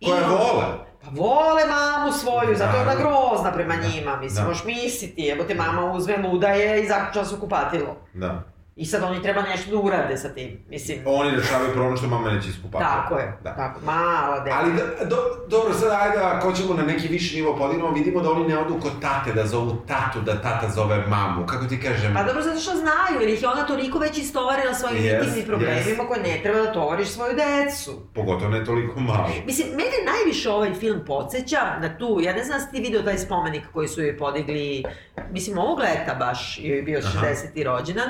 I- 0.00 0.06
Koje 0.06 0.22
vole. 0.22 0.64
Pa 1.04 1.10
vole 1.10 1.62
mamu 1.66 2.12
svoju, 2.12 2.56
zato 2.56 2.76
je 2.76 2.82
ona 2.82 2.94
grozna 2.94 3.52
prema 3.52 3.74
njima, 3.74 4.16
mislim, 4.16 4.44
Da. 4.44 4.48
možeš 4.48 4.64
misliti, 4.64 5.28
evo 5.28 5.44
te 5.44 5.54
mama 5.54 5.92
uzme 5.92 6.16
luda 6.18 6.48
je 6.48 6.82
i 6.82 6.88
zaključala 6.88 7.24
se 7.24 7.34
u 7.34 7.40
kupatilo. 7.40 7.96
Da. 8.14 8.42
I 8.76 8.84
sad 8.86 9.02
oni 9.02 9.22
treba 9.22 9.42
nešto 9.42 9.70
da 9.70 9.78
urade 9.78 10.16
sa 10.16 10.28
tim, 10.28 10.64
mislim. 10.68 10.98
Oni 11.06 11.36
rešavaju 11.36 11.72
problem 11.72 11.96
što 11.96 12.06
mama 12.06 12.30
neće 12.30 12.48
iskupati. 12.48 12.84
Tako 12.84 13.18
je, 13.18 13.38
Da. 13.44 13.56
tako, 13.56 13.80
mala 13.84 14.40
deca. 14.40 14.56
Ali, 14.60 14.72
da, 14.72 15.04
do, 15.04 15.16
dobro, 15.48 15.74
sad 15.74 15.90
ajde, 15.92 16.18
ako 16.18 16.52
ćemo 16.52 16.74
na 16.74 16.82
neki 16.82 17.08
viši 17.08 17.36
nivo 17.36 17.56
podignemo, 17.56 17.90
vidimo 17.90 18.20
da 18.20 18.30
oni 18.30 18.48
ne 18.48 18.58
odu 18.58 18.74
kod 18.82 18.92
tate, 19.00 19.32
da 19.32 19.46
zovu 19.46 19.76
tatu, 19.88 20.20
da 20.20 20.42
tata 20.42 20.68
zove 20.68 21.06
mamu, 21.06 21.46
kako 21.46 21.64
ti 21.64 21.80
kažem? 21.80 22.14
Pa 22.14 22.22
dobro, 22.22 22.42
zato 22.42 22.60
što 22.60 22.70
znaju, 22.70 23.20
jer 23.20 23.30
ih 23.30 23.42
je 23.42 23.48
ona 23.48 23.66
toliko 23.66 23.98
već 23.98 24.18
istovarila 24.18 24.74
svojim 24.74 25.02
Yes, 25.02 25.14
intimnim 25.14 25.46
problemima 25.46 26.02
yes. 26.04 26.08
koje 26.08 26.22
ne 26.22 26.40
treba 26.42 26.58
da 26.58 26.72
tovariš 26.72 27.08
svoju 27.08 27.32
decu. 27.36 28.00
Pogotovo 28.14 28.50
ne 28.50 28.64
toliko 28.64 29.00
malo. 29.00 29.28
Mislim, 29.46 29.68
mene 29.68 30.12
najviše 30.12 30.50
ovaj 30.50 30.74
film 30.74 31.00
podsjeća 31.06 31.78
na 31.80 31.98
tu, 31.98 32.18
ja 32.22 32.32
ne 32.32 32.44
znam 32.44 32.58
da 32.58 32.64
si 32.66 32.72
ti 32.72 32.80
video 32.82 33.02
taj 33.02 33.18
spomenik 33.18 33.62
koji 33.72 33.88
su 33.88 34.02
joj 34.02 34.18
podigli, 34.18 34.84
mislim 35.30 35.58
ovog 35.58 35.78
leta 35.78 36.14
baš 36.14 36.58
joj 36.62 36.76
je 36.76 36.82
bio 36.82 37.00
Aha. 37.04 37.26
60. 37.26 37.64
rođendan 37.64 38.08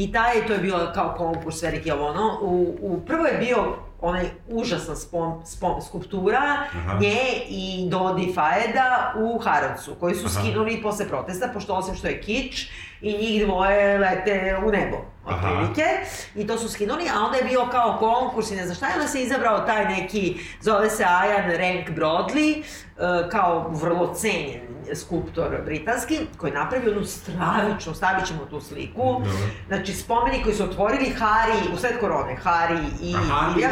i 0.00 0.12
taj, 0.12 0.46
to 0.46 0.52
je 0.52 0.58
bio 0.58 0.90
kao 0.94 1.14
konkurs 1.18 1.62
veliki 1.62 1.90
ovo 1.90 2.06
ono, 2.06 2.38
u, 2.42 2.76
u 2.80 3.00
prvo 3.06 3.26
je 3.26 3.38
bio 3.38 3.76
onaj 4.00 4.24
užasna 4.48 4.96
spom, 4.96 5.46
spom, 5.46 5.82
skulptura 5.82 6.38
Aha. 6.72 6.98
nje 7.00 7.20
i 7.48 7.88
Dodi 7.90 8.32
Faeda 8.34 9.14
u 9.16 9.38
Harovcu, 9.38 9.94
koji 10.00 10.14
su 10.14 10.26
Aha. 10.26 10.40
skinuli 10.40 10.82
posle 10.82 11.08
protesta, 11.08 11.50
pošto 11.52 11.74
osim 11.74 11.94
što 11.94 12.06
je 12.06 12.20
kič 12.20 12.70
i 13.02 13.12
njih 13.12 13.46
dvoje 13.46 13.98
lete 13.98 14.34
u 14.66 14.70
nebo, 14.70 14.96
otprilike. 15.26 15.84
I 16.34 16.46
to 16.46 16.58
su 16.58 16.68
skinuli, 16.68 17.04
a 17.08 17.24
onda 17.24 17.36
je 17.38 17.44
bio 17.44 17.66
kao 17.66 17.96
konkurs 17.98 18.50
i 18.50 18.56
ne 18.56 18.64
znam 18.64 18.76
šta, 18.76 18.86
i 18.86 18.94
onda 18.94 19.08
se 19.08 19.22
izabrao 19.22 19.58
taj 19.58 19.84
neki, 19.86 20.36
zove 20.60 20.90
se 20.90 21.02
Ian 21.02 21.50
Rank 21.50 21.88
Broadley, 21.90 22.58
e, 22.58 22.62
kao 23.30 23.68
vrlo 23.70 24.14
cenjen 24.14 24.60
skulptor 24.94 25.62
britanski, 25.64 26.18
koji 26.36 26.50
je 26.50 26.54
napravio 26.54 26.88
jednu 26.88 27.04
stravičnu, 27.04 27.94
stavit 27.94 28.26
ćemo 28.26 28.44
tu 28.44 28.60
sliku. 28.60 29.02
Dobro. 29.02 29.30
Znači, 29.68 29.92
spomenik 29.92 30.42
koji 30.42 30.54
su 30.54 30.64
otvorili 30.64 31.14
Harry, 31.18 31.74
u 31.74 31.78
sred 31.78 32.00
korone, 32.00 32.36
Harry 32.44 32.80
i 33.02 33.14
Aha, 33.16 33.46
William. 33.48 33.66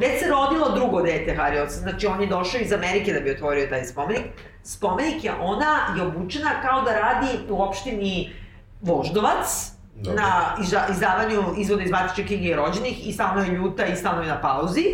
Već 0.00 0.20
se 0.20 0.28
rodilo 0.28 0.70
drugo 0.70 1.02
dete 1.02 1.36
Harry, 1.36 1.62
od- 1.62 1.68
znači 1.70 2.06
on 2.06 2.20
je 2.20 2.26
došao 2.26 2.60
iz 2.60 2.72
Amerike 2.72 3.12
da 3.12 3.20
bi 3.20 3.30
otvorio 3.30 3.66
taj 3.66 3.84
spomenik. 3.84 4.22
Spomenik 4.62 5.24
je, 5.24 5.32
ona 5.40 5.94
je 5.96 6.02
obučena 6.02 6.50
kao 6.62 6.82
da 6.82 6.92
radi 6.92 7.26
u 7.48 7.62
opštini 7.62 8.32
Voždovac, 8.80 9.46
Dobro. 9.94 10.22
na 10.22 10.56
izda- 10.60 10.86
izdavanju 10.90 11.42
izvoda 11.58 11.82
iz 11.82 11.90
Matične 11.90 12.26
knjige 12.26 12.56
rođenih 12.56 13.08
i 13.08 13.12
stalno 13.12 13.42
je 13.42 13.50
ljuta 13.50 13.86
i 13.86 13.96
stalno 13.96 14.22
je 14.22 14.28
na 14.28 14.40
pauzi. 14.40 14.84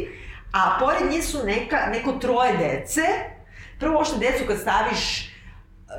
A 0.53 0.77
pored 0.81 1.11
nje 1.11 1.23
su 1.23 1.39
neka, 1.45 1.77
neko 1.93 2.13
troje 2.13 2.57
dece. 2.57 3.03
Prvo 3.81 3.97
uopšte 3.97 4.19
decu 4.19 4.45
kad 4.49 4.59
staviš 4.59 5.33
Uh, 5.87 5.93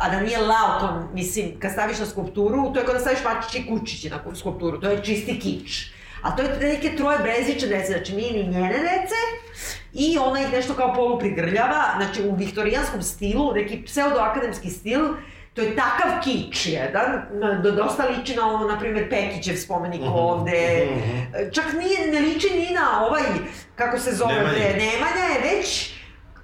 a 0.00 0.08
da 0.10 0.20
nije 0.20 0.38
laukon, 0.38 1.08
mislim, 1.12 1.60
kad 1.60 1.72
staviš 1.72 1.98
na 1.98 2.06
skulpturu, 2.06 2.72
to 2.72 2.80
je 2.80 2.84
kao 2.86 2.94
da 2.94 3.00
staviš 3.00 3.18
mačići 3.24 3.66
kučići 3.68 4.10
na 4.10 4.18
skulpturu, 4.34 4.80
to 4.80 4.90
je 4.90 5.04
čisti 5.04 5.40
kič. 5.40 5.90
A 6.22 6.36
to 6.36 6.42
je 6.42 6.48
neke 6.60 6.96
troje 6.96 7.18
breziče 7.18 7.66
dece, 7.66 7.92
znači 7.92 8.16
nije 8.16 8.32
ni 8.32 8.50
njene 8.50 8.78
dece, 8.78 9.20
i 9.92 10.18
ona 10.18 10.40
ih 10.40 10.52
nešto 10.52 10.74
kao 10.74 10.94
polu 10.94 11.18
prigrljava, 11.18 11.84
znači 11.96 12.22
u 12.22 12.34
viktorijanskom 12.34 13.02
stilu, 13.02 13.52
neki 13.54 13.82
pseudoakademski 13.82 14.70
stil, 14.70 15.00
to 15.54 15.62
je 15.62 15.76
takav 15.76 16.22
kič 16.24 16.66
jedan, 16.66 17.22
na- 17.32 17.54
do, 17.54 17.70
dosta 17.70 18.06
liči 18.06 18.36
na 18.36 18.48
ono, 18.48 18.66
na 18.66 18.78
primjer, 18.78 19.10
Pekićev 19.10 19.56
spomenik 19.56 20.00
ovde, 20.04 20.88
čak 21.52 21.64
nije, 21.72 22.12
ne 22.12 22.20
liči 22.20 22.50
ni 22.50 22.74
na 22.74 23.06
ovaj, 23.06 23.22
kako 23.74 23.98
se 23.98 24.12
zove, 24.12 24.34
Nemanja. 24.34 24.58
Nemanja 24.58 25.24
je 25.24 25.56
već 25.56 25.90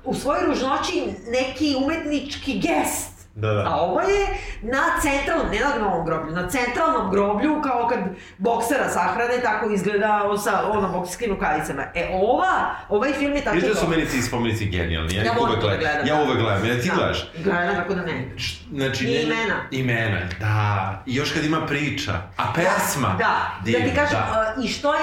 u 0.04 0.14
svojoj 0.14 0.46
ružnoći 0.46 1.02
neki 1.28 1.76
umetnički 1.84 2.58
gest. 2.58 3.09
Da, 3.34 3.52
da. 3.52 3.64
A 3.68 3.80
ovo 3.80 4.00
je 4.00 4.26
na 4.62 4.82
centralnom, 5.02 5.46
ne 5.52 5.60
na 5.60 5.84
novom 5.84 6.06
groblju, 6.06 6.32
na 6.34 6.48
centralnom 6.48 7.10
groblju, 7.10 7.62
kao 7.62 7.88
kad 7.88 7.98
boksera 8.38 8.88
sahrane, 8.88 9.40
tako 9.42 9.70
izgleda 9.70 10.20
sa 10.44 10.70
ono, 10.70 10.88
bokserskim 10.88 11.30
rukavicama. 11.30 11.82
E, 11.94 12.08
ova, 12.12 12.74
ovaj 12.88 13.12
film 13.12 13.32
je 13.32 13.44
tako 13.44 13.56
Viš 13.56 13.64
da 13.64 13.74
su 13.74 13.88
meni 13.88 14.06
ti 14.06 14.22
spomenici 14.22 14.66
genijalni, 14.66 15.14
ja, 15.14 15.22
Ja 15.22 15.32
ih 15.32 15.38
volim 15.40 15.58
uvek 15.58 15.70
da 15.70 15.76
gledam. 15.76 16.06
Ja 16.06 16.16
da. 16.16 16.22
uvek 16.22 16.38
gledam, 16.38 16.64
ja 16.66 16.80
ti 16.80 16.88
Da, 16.88 16.94
gledaš? 16.94 17.30
Gledam 17.44 17.74
tako 17.74 17.94
da 17.94 18.02
ne. 18.02 18.28
Znači, 18.74 19.04
I 19.04 19.22
imena. 19.22 19.56
Imena, 19.70 20.20
da. 20.40 21.02
I 21.06 21.14
još 21.14 21.32
kad 21.32 21.44
ima 21.44 21.66
priča. 21.66 22.12
A 22.36 22.52
pesma? 22.54 23.14
Da, 23.18 23.36
Divno, 23.64 23.78
da 23.86 23.90
ti 23.90 23.96
kažem, 23.96 24.18
da. 24.18 24.54
uh, 24.58 24.64
i 24.64 24.68
što 24.68 24.94
je 24.94 25.00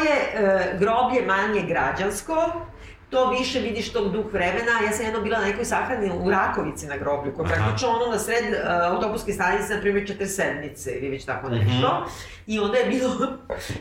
uh, 0.74 0.80
groblje 0.80 1.26
manje 1.28 1.62
građansko, 1.62 2.62
to 3.10 3.30
više 3.30 3.60
vidiš 3.60 3.92
tog 3.92 4.12
duh 4.12 4.34
vremena. 4.34 4.72
Ja 4.86 4.92
sam 4.92 5.06
jednom 5.06 5.24
bila 5.24 5.40
na 5.40 5.46
nekoj 5.46 5.66
sahrani 5.66 6.12
u 6.24 6.30
Rakovici 6.32 6.88
na 6.88 6.98
groblju, 6.98 7.34
koja 7.36 7.48
je 7.48 7.56
praktično 7.56 7.90
ono 7.90 8.12
na 8.12 8.20
sred 8.20 8.44
uh, 8.44 8.60
autobuske 8.94 9.34
stanice, 9.34 9.76
na 9.76 9.82
primjer 9.82 10.08
četiri 10.08 10.28
sedmice 10.28 10.92
ili 10.92 11.10
već 11.10 11.26
tako 11.26 11.50
nešto. 11.50 12.02
Mhm. 12.02 12.10
I 12.48 12.60
onda 12.60 12.78
je 12.78 12.86
bilo, 12.86 13.10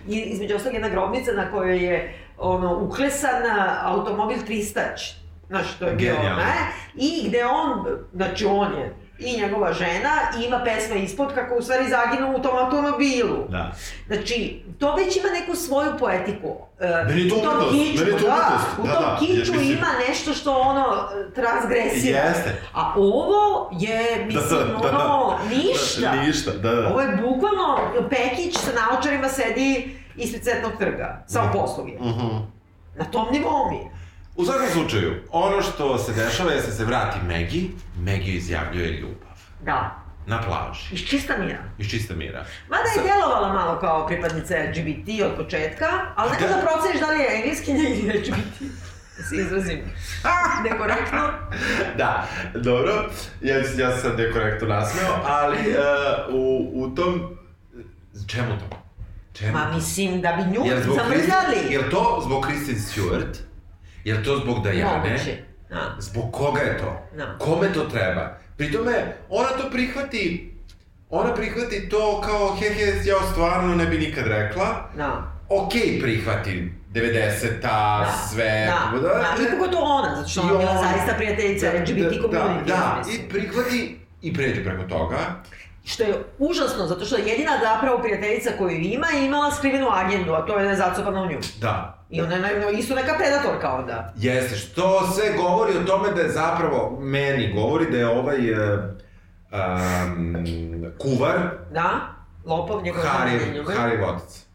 između 0.32 0.56
ostalog, 0.56 0.74
jedna 0.74 0.88
grobnica 0.88 1.32
na 1.32 1.50
kojoj 1.50 1.84
je 1.84 2.14
ono, 2.38 2.78
uklesan 2.78 3.42
uh, 3.42 3.84
automobil 3.84 4.38
Tristać. 4.46 5.14
Znaš, 5.48 5.78
to 5.78 5.86
je 5.86 5.92
bio 5.94 6.14
Genijalno. 6.14 6.42
ne? 6.42 6.54
I 6.94 7.28
gde 7.28 7.44
on, 7.44 7.84
znači 8.12 8.44
on 8.44 8.72
je 8.72 8.94
i 9.18 9.36
njegova 9.36 9.72
žena 9.72 10.10
i 10.38 10.44
ima 10.44 10.60
pesma 10.60 10.94
ispod 10.94 11.34
kako 11.34 11.54
u 11.54 11.62
stvari 11.62 11.84
zaginu 11.88 12.36
u 12.36 12.42
tom 12.42 12.56
automobilu. 12.56 13.44
Da. 13.48 13.72
Znači, 14.06 14.62
to 14.78 14.94
već 14.94 15.16
ima 15.16 15.28
neku 15.30 15.54
svoju 15.56 15.92
poetiku. 15.98 16.48
E, 16.80 17.04
Meni 17.04 17.22
je 17.22 17.28
to 17.28 17.34
umetnost, 17.36 17.70
kiču, 17.72 18.04
meni 18.04 18.10
to 18.12 18.18
da, 18.18 18.32
umetnost, 18.32 18.66
u 18.78 18.86
da, 18.86 18.92
tom 18.92 19.02
da, 19.04 19.16
kiču 19.18 19.32
jer 19.32 19.50
mislim- 19.50 19.70
ima 19.70 19.86
nešto 20.08 20.32
što 20.32 20.52
ono 20.52 20.86
transgresira. 21.34 22.18
Jeste. 22.18 22.62
A 22.74 22.92
ovo 22.96 23.70
je, 23.72 24.24
mislim, 24.26 24.42
Da, 24.72 24.82
da, 24.82 24.90
da. 24.90 25.04
ono, 25.06 25.38
ništa. 25.50 26.12
Ništa, 26.16 26.50
da, 26.52 26.70
da. 26.72 26.88
Ovo 26.88 27.00
je 27.00 27.08
bukvalno 27.18 27.78
Pekić 28.10 28.56
sa 28.56 28.70
naočarima 28.72 29.28
sedi 29.28 29.96
ispred 30.16 30.42
Cvetnog 30.42 30.72
trga, 30.78 31.24
samo 31.26 31.50
poslug 31.52 31.88
je. 31.88 31.94
Mhm. 32.00 32.26
Na 32.96 33.04
tom 33.04 33.26
nivou 33.32 33.70
mi 33.70 33.76
je. 33.76 33.95
U 34.36 34.44
svakom 34.44 34.66
slučaju, 34.68 35.14
ono 35.30 35.62
što 35.62 35.98
se 35.98 36.12
dešava 36.14 36.50
je 36.50 36.56
da 36.56 36.72
se 36.72 36.84
vrati 36.84 37.18
Megi, 37.22 37.70
Megi 37.96 38.32
izjavljuje 38.32 38.90
ljubav. 38.90 39.36
Da. 39.62 40.02
Na 40.26 40.42
plaži. 40.42 40.94
Iz 40.94 41.00
čista 41.00 41.34
mira. 41.38 41.58
Iz 41.78 41.90
čista 41.90 42.14
mira. 42.14 42.44
Mada 42.68 42.82
je 42.96 43.02
djelovala 43.02 43.52
malo 43.52 43.80
kao 43.80 44.06
pripadnica 44.06 44.54
LGBT 44.60 45.08
od 45.24 45.36
početka, 45.36 45.86
ali 46.16 46.30
ne 46.32 46.40
Da. 46.40 46.46
da 46.48 46.62
proceniš 46.62 47.00
da 47.00 47.06
li 47.06 47.18
je 47.18 47.36
engleski 47.36 47.70
ili 47.70 48.18
LGBT. 48.18 48.60
Da 49.16 49.22
se 49.24 49.36
izrazim 49.36 49.80
nekorektno. 50.70 51.28
Da, 51.96 52.26
dobro, 52.54 52.92
ja, 53.40 53.56
ja 53.56 53.96
sam 53.96 54.16
nekorektno 54.16 54.68
nasmeo, 54.68 55.18
ali 55.24 55.56
uh, 55.58 56.34
u, 56.34 56.70
u 56.74 56.94
tom... 56.94 57.36
Čemu 58.26 58.48
to? 58.58 58.76
Čemu? 59.32 59.52
Ma 59.52 59.72
mislim 59.74 60.20
da 60.20 60.32
bi 60.32 60.42
nju 60.50 60.64
zamrzali. 60.96 61.14
Kristen- 61.56 61.72
Jer 61.72 61.90
to 61.90 62.20
zbog 62.24 62.44
Kristen 62.46 62.74
Stewart? 62.76 63.34
Jer 64.06 64.24
to 64.24 64.36
zbog 64.36 64.62
Dajane? 64.64 64.98
Moguće. 64.98 65.36
Da. 65.70 65.96
Zbog 65.98 66.32
koga 66.32 66.60
je 66.60 66.78
to? 66.78 67.02
Da. 67.16 67.38
Kome 67.38 67.72
to 67.72 67.84
treba? 67.84 68.38
Pri 68.56 68.72
tome, 68.72 68.92
ona 69.28 69.48
to 69.48 69.70
prihvati, 69.70 70.52
ona 71.10 71.34
prihvati 71.34 71.88
to 71.88 72.20
kao, 72.20 72.56
he 72.60 72.68
he, 72.74 72.86
ja 73.04 73.16
stvarno 73.32 73.74
ne 73.74 73.86
bi 73.86 73.98
nikad 73.98 74.26
rekla. 74.26 74.90
Da. 74.96 75.32
Okej, 75.48 76.00
prihvati, 76.02 76.72
90-a, 76.92 78.00
Da. 78.00 78.12
sve. 78.32 78.72
Da, 78.92 78.98
da. 78.98 79.42
I 79.42 79.58
pogotovo 79.58 79.84
ona, 79.84 80.14
zato 80.16 80.28
što 80.28 80.40
ona 80.40 80.52
je 80.52 80.58
bila 80.58 80.76
zaista 80.82 81.14
prijateljica 81.16 81.66
LGBT 81.66 82.22
community. 82.24 82.64
Da, 82.66 82.74
ja 82.74 82.76
da, 82.76 82.94
mislim. 82.98 83.26
i 83.26 83.28
prihvati 83.28 84.00
i 84.22 84.34
pređe 84.34 84.64
preko 84.64 84.82
toga. 84.82 85.18
Što 85.86 86.02
je 86.02 86.14
užasno, 86.38 86.86
zato 86.86 87.04
što 87.04 87.16
jedina 87.16 87.50
zapravo 87.62 87.98
prijateljica 87.98 88.50
koju 88.58 88.70
ima 88.72 89.06
je 89.08 89.26
imala 89.26 89.50
skrivenu 89.50 89.88
agendu, 89.90 90.32
a 90.32 90.46
to 90.46 90.58
je 90.58 90.64
da 90.64 90.70
je 90.70 90.76
zacopana 90.76 91.22
u 91.22 91.26
nju. 91.26 91.38
Da, 91.60 92.04
I 92.10 92.20
ona 92.22 92.34
je 92.34 92.40
na- 92.60 92.70
isto 92.70 92.94
neka 92.94 93.14
predatorka 93.14 93.72
onda. 93.72 94.12
Jeste, 94.16 94.56
što 94.56 95.06
sve 95.06 95.32
govori 95.34 95.72
o 95.72 95.82
tome 95.82 96.10
da 96.10 96.20
je 96.20 96.30
zapravo, 96.30 96.98
meni 97.00 97.52
govori 97.54 97.90
da 97.90 97.98
je 97.98 98.08
ovaj 98.08 98.38
um, 98.52 100.36
kuvar 100.98 101.38
Da? 101.72 101.90
Lopov 102.46 102.82
njegov 102.82 103.02
Harry. 103.02 103.64
Harry 103.66 104.06
Votac. 104.06 104.46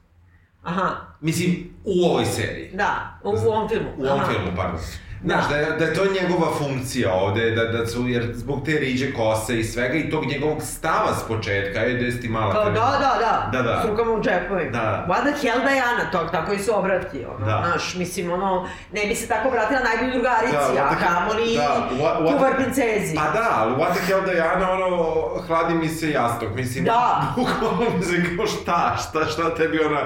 Aha, 0.64 0.90
Mislim, 1.22 1.52
u 1.86 2.06
ovoj 2.06 2.26
seriji. 2.26 2.72
da, 2.74 3.20
u, 3.24 3.30
u 3.30 3.50
ovom 3.50 3.70
filmu. 3.70 3.90
U 3.98 4.06
ovom 4.06 4.20
Aha. 4.20 4.32
filmu, 4.32 4.52
pardon. 4.56 4.80
Znaš, 5.24 5.50
da 5.50 5.56
je, 5.56 5.66
da 5.72 5.86
je 5.86 5.94
to 5.94 6.02
njegova 6.14 6.48
funkcija 6.54 7.14
ovde, 7.14 7.52
da, 7.52 7.64
da 7.68 7.88
su, 7.88 8.08
jer 8.08 8.32
zbog 8.34 8.66
te 8.66 8.72
riđe 8.72 9.14
kose 9.14 9.60
i 9.60 9.64
svega 9.64 9.94
i 9.94 10.10
tog 10.10 10.26
njegovog 10.26 10.62
stava 10.62 11.16
s 11.16 11.28
početka, 11.28 11.80
je 11.80 11.94
da 11.96 12.12
si 12.12 12.22
ti 12.22 12.30
mala 12.30 12.52
Kao, 12.54 12.66
da, 12.66 12.72
da, 12.72 13.18
da, 13.20 13.50
Da, 13.54 13.62
da. 13.64 13.82
s 13.82 13.90
rukama 13.90 14.12
u 14.12 14.22
džepovima. 14.22 14.72
Da. 14.72 15.06
What 15.10 15.22
the 15.24 15.42
hell 15.42 15.60
Diana, 15.62 16.12
to, 16.12 16.18
tako 16.22 16.54
i 16.54 16.60
se 16.60 16.72
obrati, 16.72 17.26
ono, 17.28 17.46
Da. 17.46 17.64
znaš, 17.66 17.96
mislim, 17.96 18.32
ono, 18.32 18.68
ne 18.94 19.06
bi 19.06 19.16
se 19.16 19.28
tako 19.28 19.48
obratila 19.48 19.80
najbolji 19.82 20.12
drugarici, 20.12 20.54
Da, 20.76 20.84
a 20.84 20.96
kamoli 20.98 21.56
da, 21.56 21.88
what- 21.94 22.22
what- 22.22 22.38
kuvar 22.38 22.56
princezi. 22.56 23.16
Pa 23.16 23.30
da, 23.32 23.48
ali 23.54 23.74
what 23.74 23.92
the 23.92 24.02
hell 24.02 24.22
Diana, 24.24 24.72
ono, 24.72 25.14
hladi 25.48 25.74
mi 25.74 25.88
se 25.90 26.12
jastok, 26.12 26.50
mislim, 26.56 26.84
Da. 26.86 27.22
bukvalno 27.38 27.98
mislim, 27.98 28.38
kao 28.38 28.48
šta, 28.48 28.98
šta, 29.00 29.26
šta 29.26 29.56
tebi 29.56 29.80
ona, 29.80 30.02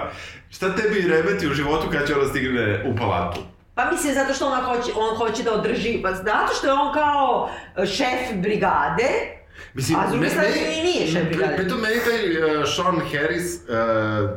šta 0.49 0.75
tebi 0.75 1.01
remeti 1.01 1.47
u 1.47 1.53
životu 1.53 1.87
kad 1.91 2.07
će 2.07 2.15
ona 2.15 2.27
stigne 2.27 2.83
u 2.85 2.95
palatu? 2.95 3.39
Pa 3.75 3.91
mislim, 3.91 4.13
zato 4.13 4.33
što 4.33 4.47
ona 4.47 4.61
hoće, 4.63 4.91
on 4.95 5.15
hoće 5.17 5.43
da 5.43 5.53
održi, 5.53 5.99
pa 6.03 6.13
zato 6.13 6.53
što 6.57 6.67
je 6.67 6.73
on 6.73 6.93
kao 6.93 7.49
e, 7.77 7.85
šef 7.87 8.33
brigade, 8.35 9.35
Mislim, 9.73 9.99
A 9.99 10.07
s 10.07 10.11
druge 10.11 10.29
strane 10.29 10.49
meni- 10.49 10.79
i 10.79 10.83
nije 10.83 11.07
šef 11.07 11.23
brigade. 11.23 11.47
pri- 11.47 11.57
Pritom 11.57 11.79
meni 11.79 11.95
taj 11.97 12.19
uh, 12.55 12.67
Sean 12.67 12.99
Harris, 13.01 13.45
uh, 13.55 13.61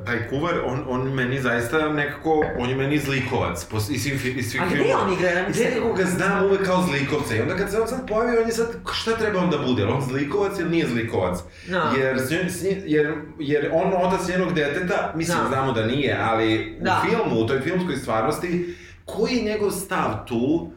taj 0.06 0.28
kuvar, 0.28 0.54
on, 0.64 0.84
on 0.88 1.08
meni 1.10 1.40
zaista 1.40 1.88
nekako, 1.88 2.44
on 2.58 2.70
je 2.70 2.76
meni 2.76 2.98
zlikovac 2.98 3.64
po, 3.64 3.76
iz 3.76 4.02
svih, 4.02 4.36
iz 4.36 4.50
svih 4.50 4.62
A 4.62 4.66
gde 4.66 4.94
on 4.96 5.12
igra? 5.12 5.28
Ja 5.28 5.40
I 5.40 5.48
mislim- 5.48 5.68
nekako 5.68 5.92
ga 5.92 6.04
znam 6.04 6.44
uvek 6.44 6.64
kao 6.64 6.82
zlikovca 6.82 7.34
i 7.34 7.40
onda 7.40 7.56
kad 7.56 7.70
se 7.70 7.80
on 7.80 7.88
sad 7.88 8.08
pojavi, 8.08 8.38
on 8.38 8.46
je 8.46 8.52
sad, 8.52 8.66
šta 8.94 9.12
treba 9.12 9.38
on 9.38 9.50
da 9.50 9.58
bude? 9.58 9.84
On 9.86 10.02
zlikovac 10.02 10.58
ili 10.58 10.70
nije 10.70 10.86
zlikovac? 10.86 11.38
Da. 11.66 11.92
Jer, 11.98 12.18
s 12.18 12.62
jer, 12.86 13.06
jer 13.38 13.70
on 13.74 13.92
otac 13.96 14.28
njenog 14.28 14.52
deteta, 14.52 15.12
mislim, 15.14 15.38
Da. 15.38 15.48
znamo 15.48 15.72
da 15.72 15.84
nije, 15.84 16.18
ali 16.22 16.76
Da. 16.80 17.02
u 17.04 17.08
filmu, 17.08 17.36
u 17.36 17.46
toj 17.46 17.60
filmskoj 17.60 17.96
stvarnosti, 17.96 18.74
koji 19.08 19.32
je 19.32 19.44
njegov 19.44 19.70
stav 19.72 20.24
tu, 20.26 20.70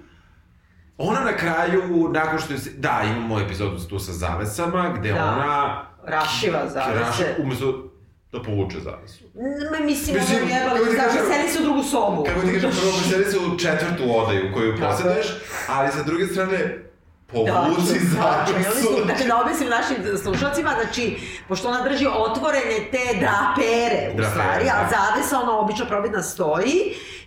Ona 0.99 1.19
na 1.21 1.33
kraju, 1.33 1.81
nakon 2.09 2.39
što 2.39 2.53
je 2.53 2.59
se, 2.59 2.69
da, 2.71 3.01
imamo 3.07 3.39
epizodu 3.39 3.79
tu 3.79 3.99
sa 3.99 4.11
zavesama, 4.13 4.89
gde 4.91 5.11
Da. 5.11 5.23
ona... 5.25 5.85
Rašiva 6.05 6.59
zavese. 6.67 6.99
Raši- 7.01 7.41
umesto 7.41 7.91
da 8.31 8.41
povuče 8.41 8.79
zavesu. 8.79 9.23
M, 9.25 9.85
mislim, 9.85 10.15
Mislim, 10.15 10.37
ono 10.37 10.53
jebali, 10.53 10.79
ti 10.81 10.91
znaš, 10.91 11.05
kažem- 11.07 11.25
seli 11.27 11.49
se 11.49 11.59
u 11.59 11.63
drugu 11.63 11.83
sobu. 11.83 12.23
Kako 12.23 12.41
ti 12.41 12.53
kažem, 12.53 12.71
prvo 12.71 12.91
preseli 12.93 13.25
se 13.25 13.37
u 13.39 13.57
četvrtu 13.57 14.03
odaju 14.11 14.53
koju 14.53 14.77
posjeduješ, 14.79 15.27
ali 15.69 15.91
sa 15.91 16.03
druge 16.03 16.25
strane, 16.27 16.77
povuci 17.27 17.51
Da, 17.51 17.67
i 17.67 18.53
oni 18.53 18.63
zavesu. 18.63 18.81
su, 18.81 19.05
dakle, 19.07 19.25
da 19.25 19.41
objasnim 19.41 19.69
našim 19.69 19.95
slušalcima, 20.17 20.71
znači, 20.75 21.17
pošto 21.47 21.67
ona 21.67 21.81
drži 21.81 22.07
otvorene 22.09 22.77
te 22.91 23.05
drapere, 23.19 23.99
u 24.13 24.17
Drapere, 24.17 24.29
stvari, 24.31 24.65
a 24.65 24.83
da. 24.83 24.89
zavesa, 24.91 25.39
ona 25.39 25.51
obično 25.53 25.85
probitna 25.85 26.21
stoji, 26.23 26.75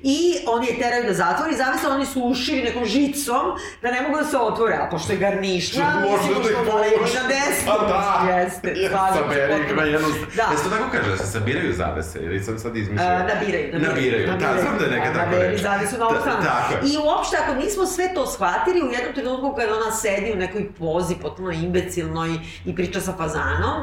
i 0.06 0.18
oni 0.46 0.66
je 0.66 0.78
teraju 0.78 1.04
da 1.04 1.12
zatvori, 1.14 1.56
zavesa 1.56 1.88
oni 1.90 2.06
su 2.06 2.22
ušili 2.22 2.62
nekom 2.62 2.84
žicom, 2.86 3.44
da 3.82 3.90
ne 3.90 4.02
mogu 4.02 4.16
da 4.16 4.24
se 4.24 4.36
otvore, 4.38 4.74
a 4.74 4.88
pošto 4.90 5.12
je 5.12 5.18
garnišna, 5.18 5.84
Možda 6.00 6.28
mislimo 6.28 6.64
da 6.64 6.70
da 6.70 6.76
levi 6.76 6.96
povuče. 6.96 7.14
na 7.14 7.28
desno. 7.28 7.72
Pa 7.72 7.86
da, 7.86 8.32
Jeste, 8.32 8.68
je, 8.70 8.88
se 8.88 8.94
saberi 9.14 9.54
ih 9.60 9.76
na 9.76 9.82
jednu... 9.84 10.08
Da. 10.36 10.46
Jesi 10.52 10.64
to 10.64 10.70
tako 10.70 10.84
kaže, 10.92 11.10
da 11.10 11.16
se 11.16 11.26
sabiraju 11.26 11.72
zavese, 11.74 12.18
ili 12.18 12.42
sam 12.42 12.58
sad 12.58 12.76
izmišljao? 12.76 13.16
Uh, 13.16 13.34
nabiraju, 13.34 13.66
nabiraju. 13.72 14.26
Nabiraju, 14.28 14.54
da, 14.56 14.62
znam 14.62 14.78
da 14.78 14.84
je 14.84 14.90
neka 14.90 15.12
tako 15.12 15.18
nabiraju, 15.24 15.50
reč. 15.50 15.60
zavisu 15.60 15.98
na 15.98 16.06
ovu 16.08 16.16
stranu. 16.20 16.42
Tako 16.44 16.72
je. 16.74 16.80
I 16.84 16.96
uopšte, 16.98 17.36
ako 17.36 17.54
nismo 17.54 17.86
sve 17.86 18.14
to 18.14 18.26
shvatili, 18.26 18.82
u 18.82 18.90
jednom 18.92 19.14
trenutku 19.14 19.54
kada 19.58 19.72
ona 19.74 19.90
sedi 19.92 20.32
u 20.32 20.36
nekoj 20.36 20.72
pozi, 20.78 21.14
potpuno 21.22 21.50
imbecilnoj 21.50 22.30
i 22.64 22.74
priča 22.74 23.00
sa 23.00 23.12
fazanom, 23.12 23.76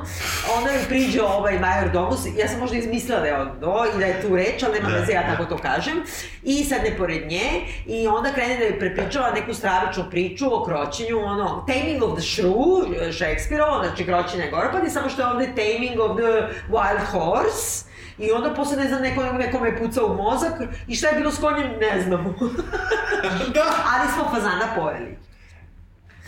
onda 0.57 0.71
joj 0.71 0.83
priđe 0.87 1.21
ovaj 1.21 1.59
major 1.59 1.89
domus, 1.93 2.19
ja 2.37 2.47
sam 2.47 2.59
možda 2.59 2.77
izmislila 2.77 3.19
da 3.19 3.25
je 3.27 3.37
on 3.37 3.49
do 3.59 3.75
i 3.95 3.99
da 3.99 4.05
je 4.05 4.21
tu 4.21 4.35
reč, 4.35 4.63
ali 4.63 4.73
nema 4.73 4.89
Da, 4.89 4.95
veze, 4.95 5.11
ja 5.11 5.21
da. 5.23 5.27
tako 5.27 5.45
to 5.45 5.57
kažem, 5.57 6.03
i 6.43 6.63
sedne 6.63 6.97
pored 6.97 7.27
nje 7.27 7.61
i 7.85 8.07
onda 8.07 8.33
krene 8.33 8.57
da 8.57 8.63
joj 8.63 8.79
prepričava 8.79 9.31
neku 9.31 9.53
stravičnu 9.53 10.03
priču 10.09 10.55
o 10.55 10.63
kroćenju, 10.65 11.19
ono, 11.19 11.65
Taming 11.67 12.03
of 12.03 12.19
the 12.19 12.21
Shrew, 12.21 13.13
Shakespeareovo, 13.13 13.83
znači 13.83 14.05
kroćenje 14.05 14.49
Gorpadi, 14.51 14.89
samo 14.89 15.09
što 15.09 15.21
je 15.21 15.27
ovde 15.27 15.45
Taming 15.45 15.99
of 15.99 16.17
the 16.17 16.55
Wild 16.69 17.05
Horse, 17.11 17.91
I 18.21 18.31
onda 18.31 18.53
posle, 18.53 18.77
ne 18.77 18.87
znam, 18.87 19.01
neko, 19.01 19.23
neko 19.23 19.59
me 19.59 19.77
puca 19.77 20.05
u 20.05 20.15
mozak 20.15 20.53
i 20.87 20.95
šta 20.95 21.07
je 21.07 21.17
bilo 21.17 21.31
s 21.31 21.39
konjem, 21.39 21.71
ne 21.79 22.01
znamo. 22.01 22.33
Da! 23.53 23.65
Ali 23.93 24.11
smo 24.13 24.29
fazana 24.33 24.67
pojeli. 24.75 25.17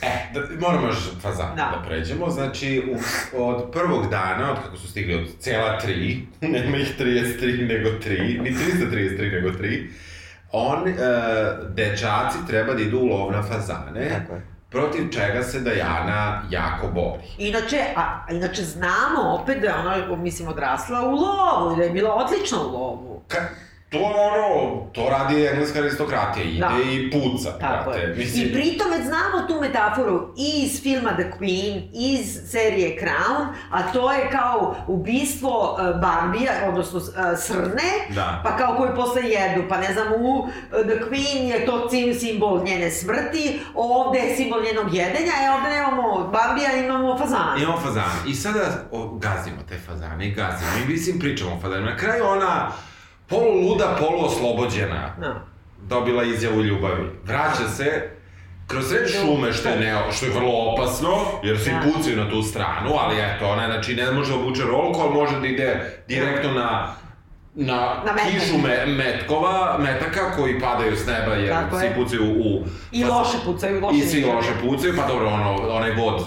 E, 0.03 0.33
da, 0.33 0.67
moramo 0.67 0.87
još 0.87 0.97
fazan 1.21 1.55
da. 1.55 1.61
Da. 1.61 1.83
pređemo. 1.87 2.29
Znači, 2.29 2.83
u, 2.91 2.97
od 3.43 3.71
prvog 3.71 4.09
dana, 4.09 4.51
od 4.51 4.57
kako 4.63 4.77
su 4.77 4.87
stigli 4.87 5.15
od 5.15 5.27
cela 5.39 5.79
tri, 5.79 6.27
nema 6.41 6.77
ih 6.77 6.99
33 6.99 7.67
nego 7.67 7.89
3, 7.89 8.41
ni 8.41 8.51
333 8.51 9.31
nego 9.31 9.49
3, 9.49 9.87
on, 10.51 10.87
e, 10.87 10.93
dečaci 11.69 12.37
treba 12.47 12.73
da 12.73 12.81
idu 12.81 12.99
u 12.99 13.05
lov 13.05 13.31
na 13.31 13.43
fazane. 13.43 14.09
Tako 14.09 14.33
je. 14.33 14.41
protiv 14.69 15.09
čega 15.09 15.43
se 15.43 15.59
Dajana 15.59 16.41
jako 16.49 16.87
bori. 16.87 17.23
Inače, 17.37 17.79
a, 17.95 18.25
inače 18.31 18.63
znamo 18.63 19.21
opet 19.41 19.57
da 19.61 19.67
je 19.67 19.73
ona, 19.75 20.15
mislim, 20.15 20.47
odrasla 20.47 21.01
u 21.01 21.11
lovu 21.11 21.73
i 21.73 21.77
da 21.77 21.83
je 21.83 21.89
bila 21.89 22.13
odlična 22.13 22.57
u 22.61 22.71
lovu. 22.71 23.23
Ka, 23.27 23.39
to 23.93 23.99
ono, 23.99 24.81
to 24.87 25.09
radi 25.09 25.45
engleska 25.45 25.79
aristokratija, 25.79 26.45
ide 26.45 26.59
Da. 26.59 26.71
i 26.83 27.11
puca, 27.11 27.51
Tako 27.51 27.89
brate. 27.89 27.99
je. 28.01 28.15
Mislim, 28.15 28.47
I 28.47 28.53
pritom 28.53 28.91
već 28.91 29.01
znamo 29.01 29.47
tu 29.47 29.61
metaforu 29.61 30.33
i 30.37 30.63
iz 30.63 30.81
filma 30.81 31.09
The 31.11 31.31
Queen, 31.31 31.81
iz 31.93 32.39
serije 32.45 32.97
Crown, 32.97 33.41
a 33.71 33.81
to 33.83 34.11
je 34.11 34.29
kao 34.31 34.75
ubistvo 34.87 35.71
uh, 35.71 36.01
Barbija, 36.01 36.51
odnosno 36.67 36.99
uh, 36.99 37.05
Srne, 37.37 37.89
Da. 38.09 38.41
pa 38.43 38.57
kao 38.57 38.75
koji 38.77 38.95
posle 38.95 39.21
jedu, 39.23 39.63
pa 39.69 39.77
ne 39.77 39.93
znam, 39.93 40.07
u 40.13 40.39
uh, 40.39 40.49
The 40.71 40.99
Queen 41.01 41.37
je 41.43 41.65
to 41.65 41.89
sim- 41.89 42.13
simbol 42.15 42.63
njene 42.63 42.91
smrti, 42.91 43.59
ovde 43.75 44.19
je 44.19 44.35
simbol 44.35 44.61
njenog 44.63 44.93
jedenja, 44.93 45.31
e 45.37 45.51
ovde 45.51 45.69
nemamo 45.69 46.03
Barbija, 46.27 46.73
imamo 46.75 47.17
fazana. 47.17 47.55
Imamo 47.57 47.77
fazane. 47.79 48.13
I 48.27 48.33
sada 48.35 48.59
o, 48.91 49.07
gazimo 49.09 49.57
te 49.69 49.77
fazane 49.79 50.29
gazimo. 50.29 50.71
I 50.79 50.91
mislim 50.91 51.19
pričamo 51.19 51.51
o 51.51 51.59
fazanima. 51.59 51.89
Na 51.91 51.97
kraju 51.97 52.23
ona 52.27 52.71
poluluda, 53.27 53.97
poluoslobođena 53.99 55.15
Da. 55.19 55.41
dobila 55.81 56.23
izjavu 56.23 56.61
ljubavi. 56.61 57.09
Vraća 57.23 57.67
se 57.69 58.09
kroz 58.67 58.85
sred 58.87 59.07
šume, 59.09 59.53
što 59.53 59.69
je, 59.69 59.79
ne, 59.79 60.11
što 60.11 60.25
je 60.25 60.31
vrlo 60.31 60.73
opasno, 60.73 61.09
jer 61.43 61.59
svi 61.59 61.71
Da. 61.71 61.79
pucaju 61.83 62.17
na 62.17 62.29
tu 62.29 62.41
stranu, 62.43 62.89
ali 62.99 63.15
eto, 63.19 63.47
ona 63.47 63.65
znači 63.65 63.95
ne 63.95 64.11
može 64.11 64.33
da 64.33 64.39
obuče 64.39 64.63
rolku, 64.63 64.99
ali 65.01 65.13
može 65.13 65.39
da 65.39 65.47
ide 65.47 65.93
direktno 66.07 66.51
na 66.51 66.87
na, 67.55 67.75
Na 68.05 68.13
metak. 68.13 68.31
kišu 68.33 68.57
me, 68.57 68.85
metkova, 68.87 69.77
metaka 69.79 70.35
koji 70.35 70.59
padaju 70.59 70.95
s 70.95 71.05
neba 71.07 71.33
jer 71.33 71.49
Tako 71.49 71.77
svi 71.77 71.85
je. 71.85 71.95
pucaju 71.95 72.23
u... 72.23 72.63
I 72.91 73.03
loše 73.03 73.37
pucaju, 73.45 73.81
loše 73.81 73.97
I 73.97 74.01
svi 74.01 74.23
loše 74.25 74.51
pucaju, 74.61 74.93
pa 74.97 75.07
dobro, 75.07 75.27
ono, 75.27 75.55
onaj 75.69 75.91
vod 75.91 76.25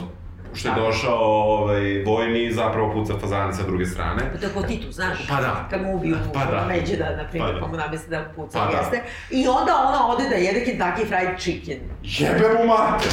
što 0.57 0.69
je 0.69 0.75
Da. 0.75 0.81
došao 0.81 1.19
ovaj, 1.19 2.03
vojni 2.05 2.53
zapravo 2.53 2.93
puca 2.93 3.15
fazane 3.21 3.53
sa 3.53 3.63
druge 3.63 3.87
strane. 3.87 4.31
Pa 4.33 4.39
to 4.39 4.47
je 4.47 4.53
ko 4.53 4.63
Titu, 4.63 4.93
znaš? 4.93 5.19
Pa 5.29 5.35
da. 5.37 5.67
Kad 5.71 5.83
mu 5.83 5.97
ubiju 5.97 6.17
Pa 6.35 6.45
da. 6.45 6.65
međe 6.69 6.97
da, 6.97 7.17
na 7.17 7.25
primjer, 7.25 7.51
Pa 7.51 7.55
da. 7.55 7.61
pa 7.61 7.67
mu 7.67 7.77
namesti 7.77 8.11
da 8.11 8.25
puca, 8.37 8.59
Pa 8.59 8.67
da. 8.67 8.79
jeste. 8.79 9.03
I 9.31 9.49
onda 9.49 9.73
ona 9.79 10.07
ode 10.09 10.29
da 10.29 10.35
jede 10.37 10.65
Kentucky 10.67 11.07
Fried 11.09 11.39
Chicken. 11.39 11.79
Jebe 12.03 12.49
mu 12.59 12.67
mater! 12.67 13.11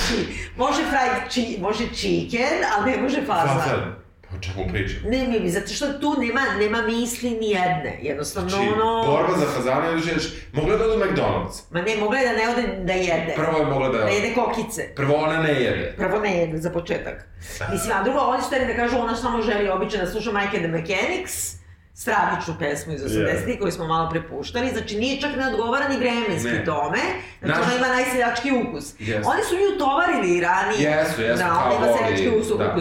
Može 0.58 0.82
fried 0.84 1.30
chi, 1.30 1.58
može 1.62 1.84
chicken, 1.94 2.48
ali 2.72 2.91
ne 2.91 3.02
može 3.02 3.22
fazan. 3.22 3.60
Fazan. 3.60 4.03
O 4.36 4.41
čemu 4.41 4.67
pričam? 4.71 4.97
Ne, 5.05 5.27
mi, 5.29 5.49
zato 5.49 5.67
što 5.67 5.93
tu 5.93 6.15
nema, 6.19 6.41
nema 6.59 6.81
misli 6.81 7.29
ni 7.29 7.49
jedne. 7.49 7.99
Jednostavno, 8.01 8.49
Znači, 8.49 8.67
ono... 8.67 9.03
borba 9.05 9.38
za 9.38 9.45
fazane, 9.47 9.91
još 9.91 10.07
ješ, 10.07 10.23
mogla 10.53 10.77
da 10.77 10.86
ode 10.86 11.05
McDonald's. 11.05 11.61
Ma 11.71 11.81
ne, 11.81 11.95
mogla 11.97 12.17
je 12.17 12.27
da 12.27 12.34
ne 12.34 12.49
ode 12.49 12.84
da 12.84 12.93
jede. 12.93 13.34
Prvo 13.36 13.57
je 13.57 13.65
mogla 13.65 13.89
da... 13.89 13.97
Da 13.97 14.07
jede 14.07 14.34
kokice. 14.36 14.88
Prvo 14.95 15.15
ona 15.15 15.41
ne 15.41 15.53
jede. 15.53 15.93
Prvo 15.97 16.19
ne 16.19 16.38
jede, 16.38 16.57
za 16.57 16.69
početak. 16.69 17.27
Mislim, 17.71 17.97
a 17.97 18.03
drugo, 18.03 18.19
oni 18.19 18.41
su 18.41 18.49
da 18.67 18.75
kažu, 18.75 18.97
ona 18.97 19.15
samo 19.15 19.41
želi 19.41 19.69
obično 19.69 19.99
da 19.99 20.11
sluša 20.11 20.31
Mike 20.31 20.57
and 20.57 20.65
the 20.65 20.71
Mechanics, 20.71 21.63
stravičnu 21.95 22.53
pesmu 22.59 22.93
iz 22.93 23.01
80-ih 23.01 23.59
koju 23.59 23.71
smo 23.71 23.88
malo 23.88 24.09
prepuštali, 24.09 24.69
znači 24.69 24.97
nije 24.97 25.21
čak 25.21 25.31
ne 25.38 25.47
odgovara 25.47 25.88
ni 25.88 25.97
vremenski 25.97 26.49
Ne. 26.49 26.65
tome, 26.65 26.99
znači 27.41 27.59
Naš- 27.59 27.65
ona 27.65 27.75
ima 27.77 27.88
najseljački 27.88 28.51
ukus. 28.51 28.84
Yes. 28.99 29.21
Oni 29.25 29.43
su 29.49 29.55
nju 29.55 29.77
tovarili 29.79 30.41
ranije, 30.41 30.89
Jesu, 30.91 31.21
jesu, 31.21 31.38
da, 31.38 31.63
ona 31.65 31.88
ima 31.88 31.97
seljački 31.97 32.29
ukus, 32.29 32.47
da. 32.47 32.75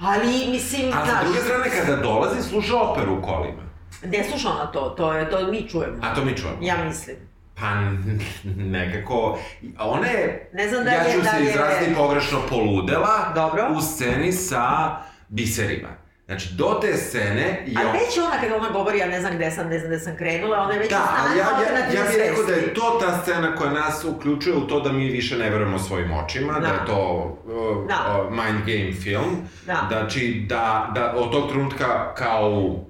Ali, 0.00 0.48
mislim, 0.48 0.88
A 0.88 0.96
sa 0.96 1.04
znaš, 1.04 1.24
druge 1.24 1.40
strane, 1.40 1.64
kada 1.70 1.96
dolazi, 1.98 2.42
sluša 2.42 2.76
operu 2.76 3.14
u 3.14 3.22
kolima. 3.22 3.62
ne 4.04 4.24
sluša 4.24 4.48
ona 4.50 4.66
to, 4.66 4.80
to, 4.88 5.12
je, 5.12 5.30
to 5.30 5.46
mi 5.46 5.68
čujemo. 5.68 5.96
A 6.02 6.14
to 6.14 6.24
mi 6.24 6.36
čujemo. 6.36 6.58
Ja 6.60 6.84
mislim. 6.84 7.16
Pa 7.54 7.74
nekako, 8.70 9.38
ona 9.80 10.06
je, 10.06 10.50
Ne 10.52 10.68
znam 10.68 10.84
da 10.84 10.90
ja 10.90 10.96
je- 10.98 11.12
ću 11.12 11.20
da 11.20 11.30
se 11.30 11.36
je- 11.36 11.50
izraziti 11.50 11.94
pogrešno, 11.94 12.38
poludela 12.50 13.32
Dobro. 13.34 13.68
u 13.70 13.80
sceni 13.82 14.32
sa 14.32 14.96
biserima. 15.28 15.88
Znači, 16.26 16.48
do 16.52 16.78
te 16.80 16.96
scene. 16.96 17.64
Ali 17.76 17.86
on- 17.86 17.92
već 17.92 18.18
ona 18.18 18.40
kada 18.40 18.56
ona 18.56 18.70
govori, 18.70 18.98
ja 18.98 19.06
ne 19.06 19.20
znam 19.20 19.34
gde 19.34 19.50
sam, 19.50 19.68
ne 19.68 19.78
znam 19.78 19.90
gde 19.90 19.98
sam 19.98 20.16
krenula, 20.16 20.58
ona 20.58 20.72
je 20.72 20.78
već 20.78 20.90
Da, 20.90 20.96
stanju 21.06 21.38
ja, 21.38 21.44
ja, 21.44 22.00
ja 22.00 22.08
bih 22.08 22.16
rekao 22.18 22.44
da 22.44 22.52
je 22.52 22.74
to 22.74 22.98
ta 23.00 23.18
scena 23.18 23.56
koja 23.56 23.70
nas 23.70 24.04
uključuje 24.06 24.56
u 24.56 24.60
to 24.60 24.80
da 24.80 24.92
mi 24.92 25.04
više 25.04 25.36
ne 25.36 25.50
verujemo 25.50 25.78
svojim 25.78 26.12
očima, 26.14 26.52
da, 26.52 26.60
Da. 26.60 26.66
je 26.66 26.86
to 26.86 27.02
uh, 27.44 27.88
Da. 27.88 28.20
uh, 28.20 28.30
mind 28.30 28.60
game 28.66 28.92
film. 28.94 29.36
Da. 29.66 29.86
Znači, 29.88 30.46
da, 30.48 30.92
da 30.94 31.14
od 31.16 31.32
tog 31.32 31.50
trenutka 31.50 32.14
kao 32.14 32.50
u 32.50 32.66
um, 32.66 32.84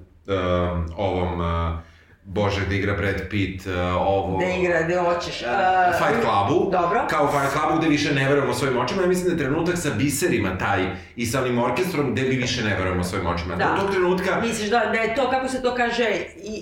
ovom, 0.97 1.39
uh, 1.41 1.77
bože, 2.27 2.65
da 2.69 2.75
igra 2.75 2.93
Brad 2.93 3.29
Pitt, 3.29 3.65
uh, 3.65 3.73
ovo... 3.95 4.39
Da 4.39 4.45
igra, 4.45 4.81
gde 4.83 4.95
hoćeš. 4.99 5.41
Uh, 5.41 5.47
Fight 5.97 6.21
Clubu, 6.23 6.71
Dobro. 6.71 7.07
kao 7.09 7.31
Fight 7.31 7.53
Clubu 7.53 7.77
gde 7.79 7.87
više 7.89 8.13
ne 8.13 8.29
verujemo 8.29 8.53
svojim 8.53 8.77
očima, 8.77 9.01
ja 9.01 9.07
mislim 9.07 9.25
da 9.27 9.33
je 9.33 9.49
trenutak 9.49 9.77
sa 9.77 9.89
biserima 9.97 10.57
taj 10.57 10.85
i 11.15 11.25
sa 11.25 11.41
onim 11.41 11.59
orkestrom 11.59 12.11
gde 12.11 12.21
mi 12.21 12.35
više 12.35 12.63
ne 12.63 12.75
verujemo 12.75 13.03
svojim 13.03 13.27
očima. 13.27 13.55
Da. 13.55 13.65
Do 13.75 13.81
tog 13.81 13.91
trenutka 13.91 14.41
Misliš 14.41 14.69
da, 14.69 14.79
da 14.79 14.97
je 14.97 15.15
to, 15.15 15.29
kako 15.29 15.47
se 15.47 15.61
to 15.61 15.75
kaže, 15.75 16.09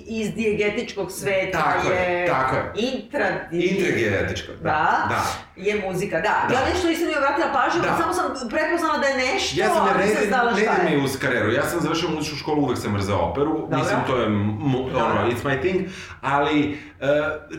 iz 0.06 0.34
dijegetičkog 0.34 1.12
sveta 1.12 1.58
Tako 1.58 1.90
je, 1.92 2.26
tako 2.26 2.56
je. 2.56 2.72
Intra... 2.76 3.26
Intragetičko, 3.52 4.52
da, 4.52 4.58
Da, 4.62 5.06
da. 5.08 5.22
je 5.56 5.82
muzika, 5.88 6.16
da. 6.16 6.46
Da. 6.48 6.54
Ja 6.54 6.60
nešto 6.74 6.88
nisam 6.88 7.06
ni 7.06 7.14
obratila 7.16 7.48
pažnju, 7.52 7.80
Da. 7.82 7.96
samo 8.00 8.12
sam 8.12 8.48
prepoznala 8.48 8.98
da 8.98 9.06
je 9.06 9.16
nešto, 9.16 9.60
Ja 9.60 9.68
sam 9.68 9.84
ne, 9.84 9.90
ali 9.90 9.98
ne, 10.00 10.06
nisam 10.06 10.24
znala 10.28 10.52
ne, 10.52 10.62
šta 10.62 10.82
ne, 10.82 10.90
je. 10.90 10.96
mi 10.98 11.04
uz 11.04 11.18
karijeru. 11.18 11.52
Ja 11.52 11.62
sam 11.62 11.80
završio 11.80 12.08
muzičku 12.08 12.36
školu, 12.36 12.62
uvek 12.62 12.78
sam 12.78 12.92
mrzeo 12.92 13.16
operu. 13.18 13.52
Dobro. 13.60 13.78
Mislim, 13.78 13.98
to 14.06 14.16
je, 14.16 14.26
ono, 14.26 15.30
it's 15.30 15.42
my 15.44 15.55
thing. 15.60 15.88
Ali, 16.20 16.70
e, 16.70 16.76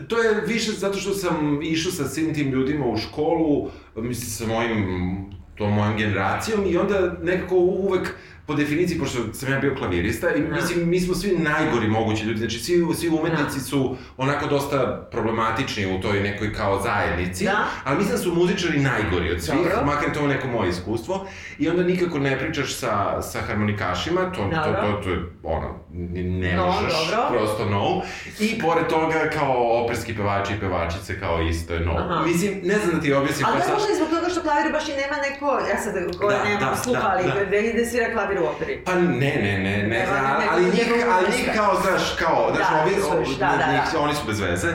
to 0.08 0.22
je 0.22 0.40
više 0.46 0.72
zato 0.72 0.98
što 0.98 1.14
sam 1.14 1.62
išao 1.62 1.92
sa 1.92 2.08
svim 2.08 2.34
tim 2.34 2.50
ljudima 2.50 2.86
u 2.86 2.96
školu, 2.96 3.70
mislim, 3.96 4.30
sa 4.30 4.46
mojim, 4.46 5.38
tom 5.58 5.72
mojom 5.72 5.96
generacijom 5.96 6.60
i 6.66 6.76
onda 6.76 7.14
nekako 7.22 7.54
uvek 7.56 8.14
po 8.48 8.54
definiciji, 8.54 8.98
pošto 8.98 9.32
sam 9.32 9.52
ja 9.52 9.58
bio 9.58 9.74
klavirista, 9.74 10.30
i 10.30 10.40
Da. 10.40 10.54
mislim, 10.54 10.88
mi 10.88 11.00
smo 11.00 11.14
svi 11.14 11.38
najgori 11.38 11.88
mogući 11.88 12.24
ljudi, 12.24 12.38
znači 12.38 12.58
svi, 12.58 12.74
svi 12.94 13.08
umetnici 13.10 13.54
Da. 13.54 13.60
su 13.60 13.96
onako 14.16 14.46
dosta 14.46 15.08
problematični 15.10 15.86
u 15.88 16.00
toj 16.00 16.20
nekoj 16.20 16.52
kao 16.52 16.82
zajednici, 16.82 17.44
Da. 17.44 17.64
ali 17.84 17.96
mislim 17.96 18.16
da 18.16 18.22
su 18.22 18.34
muzičari 18.34 18.80
najgori 18.80 19.32
od 19.32 19.42
svih, 19.42 19.58
Dobro. 19.58 19.86
makar 19.86 20.08
je 20.08 20.14
to 20.14 20.26
neko 20.26 20.46
moje 20.48 20.70
iskustvo, 20.70 21.26
i 21.58 21.68
onda 21.68 21.82
nikako 21.82 22.18
ne 22.18 22.38
pričaš 22.38 22.74
sa, 22.74 22.92
sa 23.22 23.40
harmonikašima, 23.40 24.20
to, 24.22 24.36
to, 24.36 24.42
Dobro. 24.66 24.92
to, 24.92 25.00
to 25.02 25.10
je 25.10 25.18
ono, 25.44 25.74
ne 26.40 26.52
No, 26.52 26.66
možeš, 26.66 26.92
dobro. 27.10 27.28
prosto 27.30 27.64
no. 27.66 28.02
I 28.40 28.58
pored 28.60 28.86
toga 28.86 29.30
kao 29.32 29.54
operski 29.84 30.16
pevači 30.16 30.52
i 30.54 30.60
pevačice 30.60 31.20
kao 31.20 31.42
isto 31.42 31.74
je 31.74 31.80
no. 31.80 31.94
Aha. 31.94 32.22
Mislim, 32.22 32.60
ne 32.64 32.78
znam 32.78 32.94
da 32.94 33.00
ti 33.00 33.12
objasnim, 33.12 33.46
Ali 33.48 33.62
to 33.62 33.68
je 33.68 33.74
možda 33.74 33.88
i 33.92 33.96
zbog 33.96 34.08
toga 34.08 34.28
što 34.28 34.40
klavir 34.42 34.72
baš 34.72 34.88
i 34.88 34.92
nema 34.92 35.16
neko, 35.22 35.46
ja 35.70 35.78
sad 35.78 35.94
koja 36.18 36.38
Da, 36.38 36.44
nemam 36.44 36.60
da, 36.60 36.76
sluha, 36.76 37.00
da, 37.00 37.08
ali 37.08 37.22
da. 37.24 37.78
da 37.78 37.84
svira 37.84 38.12
klavir 38.12 38.37
u 38.40 38.46
operi. 38.46 38.80
Pa 38.84 38.94
ne, 38.94 39.00
ne, 39.42 39.58
ne, 39.58 39.76
ne 39.76 39.82
Nema 39.82 40.06
znam, 40.06 40.36
ali, 40.50 40.64
njih, 40.64 40.86
ali 41.12 41.26
njih 41.36 41.50
kao, 41.56 41.80
znaš, 41.82 42.02
kao, 42.18 42.52
znaš, 42.56 42.68
Da, 42.70 42.82
ovi, 42.82 42.94
o- 42.94 43.38
da, 43.38 43.46
da, 43.46 43.88
da. 43.92 44.00
oni 44.00 44.14
su 44.14 44.26
bez 44.26 44.40
veze. 44.40 44.74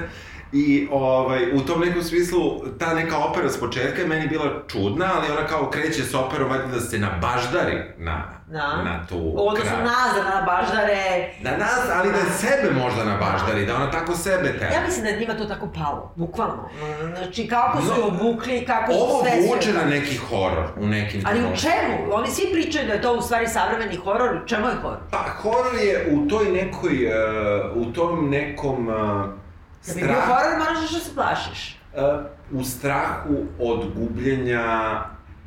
I 0.55 0.87
ovaj, 0.91 1.51
u 1.53 1.61
tom 1.61 1.81
nekom 1.81 2.03
smislu, 2.03 2.39
ta 2.79 2.93
neka 2.93 3.17
opera 3.19 3.49
s 3.49 3.59
početka 3.59 4.01
je 4.01 4.07
meni 4.07 4.27
bila 4.27 4.45
čudna, 4.67 5.09
ali 5.15 5.31
ona 5.31 5.47
kao 5.47 5.69
kreće 5.69 6.03
s 6.03 6.13
operom, 6.15 6.49
valjda 6.49 6.67
da 6.67 6.79
se 6.81 6.97
nabaždari 6.99 7.81
na, 7.97 8.23
Da. 8.47 8.67
na 8.83 9.05
tu 9.09 9.33
Odnosno 9.37 9.69
kraj. 9.71 9.83
nazad 9.83 10.23
na 10.25 10.41
baždare. 10.43 11.29
Na 11.41 11.51
nas, 11.51 11.79
ali 11.91 12.09
da 12.09 12.17
sebe 12.31 12.71
možda 12.73 13.03
nabaždari, 13.05 13.65
da 13.65 13.75
ona 13.75 13.91
tako 13.91 14.15
sebe 14.15 14.57
tera. 14.59 14.73
Ja 14.73 14.81
mislim 14.85 15.03
da 15.03 15.09
je 15.09 15.19
njima 15.19 15.33
to 15.33 15.45
tako 15.45 15.67
palo, 15.67 16.13
bukvalno. 16.15 16.69
Znači, 17.13 17.47
kako 17.47 17.81
su 17.81 17.87
No, 17.99 18.07
obukli, 18.07 18.65
kako 18.65 18.91
su 18.91 18.99
Ovo 18.99 19.21
sve 19.21 19.31
vuče 19.47 19.61
sve- 19.63 19.73
na 19.73 19.85
neki 19.85 20.17
horor 20.17 20.65
u 20.77 20.87
nekim 20.87 21.23
Ali 21.25 21.39
u 21.41 21.57
čemu? 21.57 22.13
Oni 22.13 22.27
svi 22.29 22.45
pričaju 22.53 22.87
da 22.87 22.93
je 22.93 23.01
to 23.01 23.13
u 23.13 23.21
stvari 23.21 23.47
savremeni 23.47 23.95
horor. 23.95 24.35
U 24.35 24.47
čemu 24.47 24.67
je 24.67 24.75
horor? 24.75 24.97
Pa, 25.11 25.17
horor 25.17 25.75
je 25.77 26.07
u 26.11 26.27
toj 26.27 26.45
nekoj, 26.45 27.07
uh, 27.71 27.87
u 27.87 27.93
tom 27.93 28.29
nekom 28.29 28.87
uh, 28.87 28.93
Da 29.87 29.93
bi 29.93 30.01
bio 30.01 30.21
horor, 30.21 30.57
moraš 30.59 30.91
da 30.91 30.99
se 30.99 31.15
plašiš. 31.15 31.79
uh, 31.93 32.25
u 32.51 32.63
strahu 32.63 33.35
od 33.59 33.93
gubljenja 33.95 34.63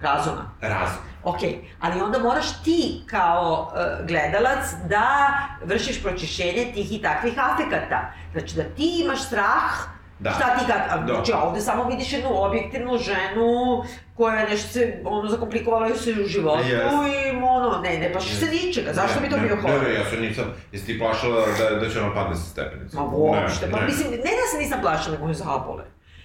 Razuma. 0.03 0.51
razuma. 0.61 1.07
Ok, 1.25 1.39
ali 1.81 2.01
onda 2.01 2.19
moraš 2.19 2.63
ti 2.63 3.03
kao 3.07 3.73
uh, 4.01 4.07
gledalac 4.07 4.65
da 4.89 5.29
vršiš 5.65 6.03
pročišćenje 6.03 6.71
tih 6.75 6.93
i 6.93 7.03
takvih 7.03 7.35
afekata. 7.37 8.01
Znači 8.33 8.57
da 8.57 8.63
ti 8.63 9.03
imaš 9.05 9.23
strah, 9.23 9.73
Da. 10.19 10.31
šta 10.31 10.59
ti 10.59 10.65
kad... 10.67 10.77
a, 10.91 10.99
Da. 10.99 11.15
Znači 11.15 11.33
ovde 11.35 11.61
samo 11.61 11.85
vidiš 11.85 12.13
jednu 12.13 12.29
objektivnu 12.35 12.99
ženu 12.99 13.83
koja 14.15 14.37
je 14.37 14.49
nešto 14.49 14.69
se, 14.69 15.01
ono, 15.05 15.29
zakomplikovala 15.29 15.89
se 15.91 16.11
u 16.15 16.27
životu 16.27 16.63
Yes. 16.63 17.33
i 17.33 17.37
ono, 17.39 17.81
ne, 17.81 17.99
ne 17.99 18.13
plašiš 18.13 18.35
se 18.35 18.47
ničega, 18.47 18.93
zašto 18.93 19.21
bi 19.21 19.31
to 19.31 19.37
ne, 19.37 19.43
bio 19.43 19.57
horor? 19.57 19.83
Ne, 19.83 19.89
ne, 19.89 19.95
ja 19.95 20.05
se 20.05 20.17
nisam, 20.17 20.45
jesi 20.73 20.87
ti 20.87 20.99
plašala 20.99 21.37
da, 21.61 21.77
da 21.77 21.91
će 21.91 22.01
ona 22.01 22.15
padne 22.15 22.37
sa 22.37 22.43
stepenice? 22.45 22.97
Ma 22.97 23.03
uopšte, 23.05 23.67
Ne, 23.67 23.73
pa 23.73 23.81
ne. 23.81 23.87
mislim, 23.87 24.11
ne 24.11 24.19
da 24.33 24.47
se 24.53 24.59
nisam 24.59 24.79
plašila, 24.83 25.15
nego 25.15 25.27
me 25.27 25.35
zabole. 25.35 25.85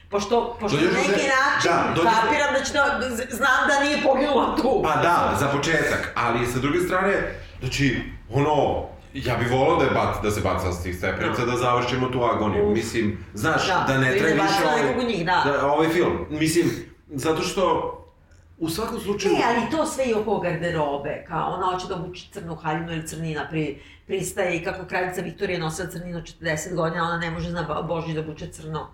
Pošto, 0.09 0.57
pošto 0.59 0.77
na 0.77 0.83
neki 0.83 1.07
te- 1.11 1.31
način 1.35 1.71
da, 1.85 1.93
do- 1.95 2.01
kapiram 2.03 2.53
da 2.53 2.61
će 2.61 2.73
da, 2.73 2.99
znam 3.29 3.67
da 3.67 3.79
nije 3.79 3.97
poginula 4.03 4.55
tu. 4.55 4.81
Pa 4.83 4.95
da, 4.95 5.35
za 5.39 5.47
početak, 5.47 6.11
ali 6.15 6.47
sa 6.47 6.59
druge 6.59 6.79
strane, 6.79 7.13
znači, 7.59 8.01
ono, 8.31 8.85
ja 9.13 9.35
bih 9.37 9.51
volao 9.51 9.77
da, 9.77 9.83
je 9.83 9.91
bac, 9.91 10.15
da 10.23 10.31
se 10.31 10.41
baca 10.41 10.71
sa 10.71 10.83
tih 10.83 10.97
stepenica, 10.97 11.45
da 11.45 11.57
završimo 11.57 12.07
tu 12.07 12.23
agoniju. 12.23 12.67
Uf. 12.67 12.73
Mislim, 12.73 13.25
znaš, 13.33 13.67
Da, 13.67 13.85
da, 13.87 13.97
ne 13.97 14.09
ili 14.09 14.19
treba 14.19 14.35
da 14.35 14.43
više 14.43 14.63
ovaj, 14.65 15.05
njih, 15.05 15.25
da. 15.25 15.71
ovaj 15.73 15.89
film. 15.89 16.25
Mislim, 16.29 16.71
zato 17.09 17.41
što 17.41 17.97
u 18.57 18.69
svakom 18.69 18.99
slučaju... 18.99 19.33
Ne, 19.33 19.41
ali 19.47 19.71
to 19.71 19.85
sve 19.85 20.05
i 20.05 20.13
oko 20.13 20.39
garderobe, 20.39 21.25
kao 21.27 21.53
ona 21.53 21.65
hoće 21.65 21.87
da 21.87 21.95
obuči 21.95 22.29
crnu 22.31 22.55
haljinu 22.55 22.91
ili 22.91 23.07
crnina 23.07 23.47
pri, 23.49 23.79
pristaje 24.07 24.57
i 24.57 24.63
kako 24.63 24.85
kraljica 24.85 25.21
Viktorija 25.21 25.59
nosila 25.59 25.89
crninu 25.89 26.21
40 26.21 26.75
godina, 26.75 27.03
ona 27.03 27.17
ne 27.17 27.31
može 27.31 27.49
zna 27.49 27.83
Božić 27.87 28.13
da 28.13 28.19
obuče 28.19 28.51
crno. 28.51 28.87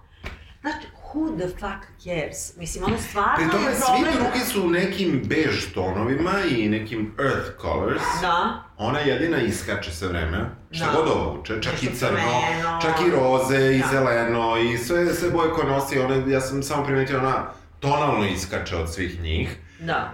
Znači, 0.68 0.88
who 1.14 1.38
the 1.38 1.48
fuck 1.48 1.82
cares? 2.00 2.58
Mislim, 2.58 2.84
ono 2.84 2.98
stvarno 3.00 3.36
Pri 3.36 3.50
tome, 3.52 3.70
je 3.70 3.76
svi 3.76 3.84
problem... 3.86 4.14
drugi 4.14 4.40
su 4.40 4.64
u 4.64 4.70
nekim 4.70 5.22
bež 5.26 5.66
tonovima 5.74 6.32
i 6.52 6.70
nekim 6.70 7.14
earth 7.20 7.62
colors. 7.62 8.02
Da. 8.22 8.64
Ona 8.78 9.00
jedina 9.00 9.38
iskače 9.38 9.92
sve 9.92 10.08
vreme, 10.08 10.50
šta 10.72 10.86
Da. 10.86 10.92
god 10.92 11.08
obuče, 11.12 11.62
čak 11.62 11.84
i 11.84 11.86
Nešto 11.86 11.98
crno, 11.98 12.18
crveno. 12.20 12.80
čak 12.82 12.96
i 13.08 13.12
roze 13.12 13.76
i 13.76 13.80
Da. 13.80 13.88
zeleno 13.92 14.58
i 14.58 14.78
sve, 14.78 15.14
sve 15.14 15.30
boje 15.30 15.50
koje 15.52 15.68
nosi, 15.68 16.00
ona, 16.00 16.16
ja 16.28 16.42
sam 16.42 16.64
samo 16.64 16.86
primetio, 16.86 17.20
ona 17.20 17.46
tonalno 17.80 18.26
iskače 18.26 18.76
od 18.76 18.94
svih 18.94 19.22
njih. 19.22 19.58
Da. 19.80 20.14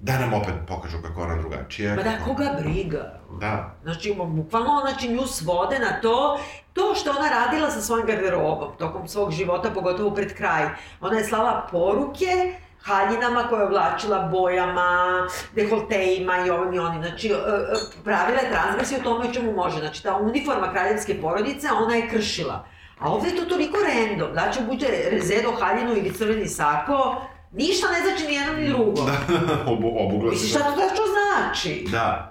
Da 0.00 0.18
nam 0.18 0.34
opet 0.34 0.54
pokažu 0.68 0.96
kako 1.02 1.22
ona 1.22 1.36
drugačija. 1.36 1.96
Ma 1.96 2.02
da, 2.02 2.18
koga 2.24 2.56
briga? 2.60 3.20
Da. 3.40 3.74
Znači, 3.82 4.14
bukvalno, 4.26 4.80
znači, 4.80 5.08
nju 5.08 5.26
svode 5.26 5.78
na 5.78 6.00
to, 6.00 6.38
to 6.72 6.94
što 6.94 7.10
ona 7.10 7.28
radila 7.28 7.70
sa 7.70 7.80
svojim 7.80 8.06
garderobom 8.06 8.68
tokom 8.78 9.08
svog 9.08 9.32
života, 9.32 9.70
pogotovo 9.70 10.14
pred 10.14 10.34
kraj. 10.34 10.68
Ona 11.00 11.18
je 11.18 11.24
slala 11.24 11.66
poruke 11.70 12.54
haljinama 12.84 13.48
koje 13.48 13.60
je 13.60 13.66
oblačila 13.66 14.18
bojama, 14.18 15.26
dekoltejima 15.54 16.46
i 16.46 16.50
ovim 16.50 16.74
i 16.74 16.78
onim. 16.78 17.02
Znači, 17.02 17.28
e, 17.28 17.32
e, 17.32 18.02
pravila 18.04 18.40
je 18.40 18.50
transgresiju 18.50 18.98
u 19.00 19.02
tome 19.02 19.28
o 19.28 19.32
čemu 19.32 19.52
može. 19.52 19.78
Znači, 19.78 20.02
ta 20.02 20.16
uniforma 20.16 20.72
kraljevske 20.72 21.20
porodice, 21.20 21.68
ona 21.72 21.94
je 21.94 22.08
kršila. 22.08 22.66
A 22.98 23.12
ovde 23.12 23.28
je 23.28 23.36
to 23.36 23.44
toliko 23.44 23.76
random. 23.76 24.32
Znači, 24.32 24.60
obuče 24.62 24.86
rezedo, 25.10 25.52
haljinu 25.60 25.92
ili 25.92 26.14
crveni 26.14 26.48
sako, 26.48 27.22
ništa 27.54 27.86
ne 27.90 28.00
znači 28.02 28.26
ni 28.26 28.34
jedno 28.34 28.52
ni 28.52 28.68
drugo. 28.68 29.02
Da, 29.04 29.18
Obu, 29.72 29.92
obugla 29.98 30.36
se. 30.36 30.46
šta 30.48 30.58
to 30.58 30.70
tačno 30.70 31.04
znači? 31.14 31.86
Da. 31.90 32.30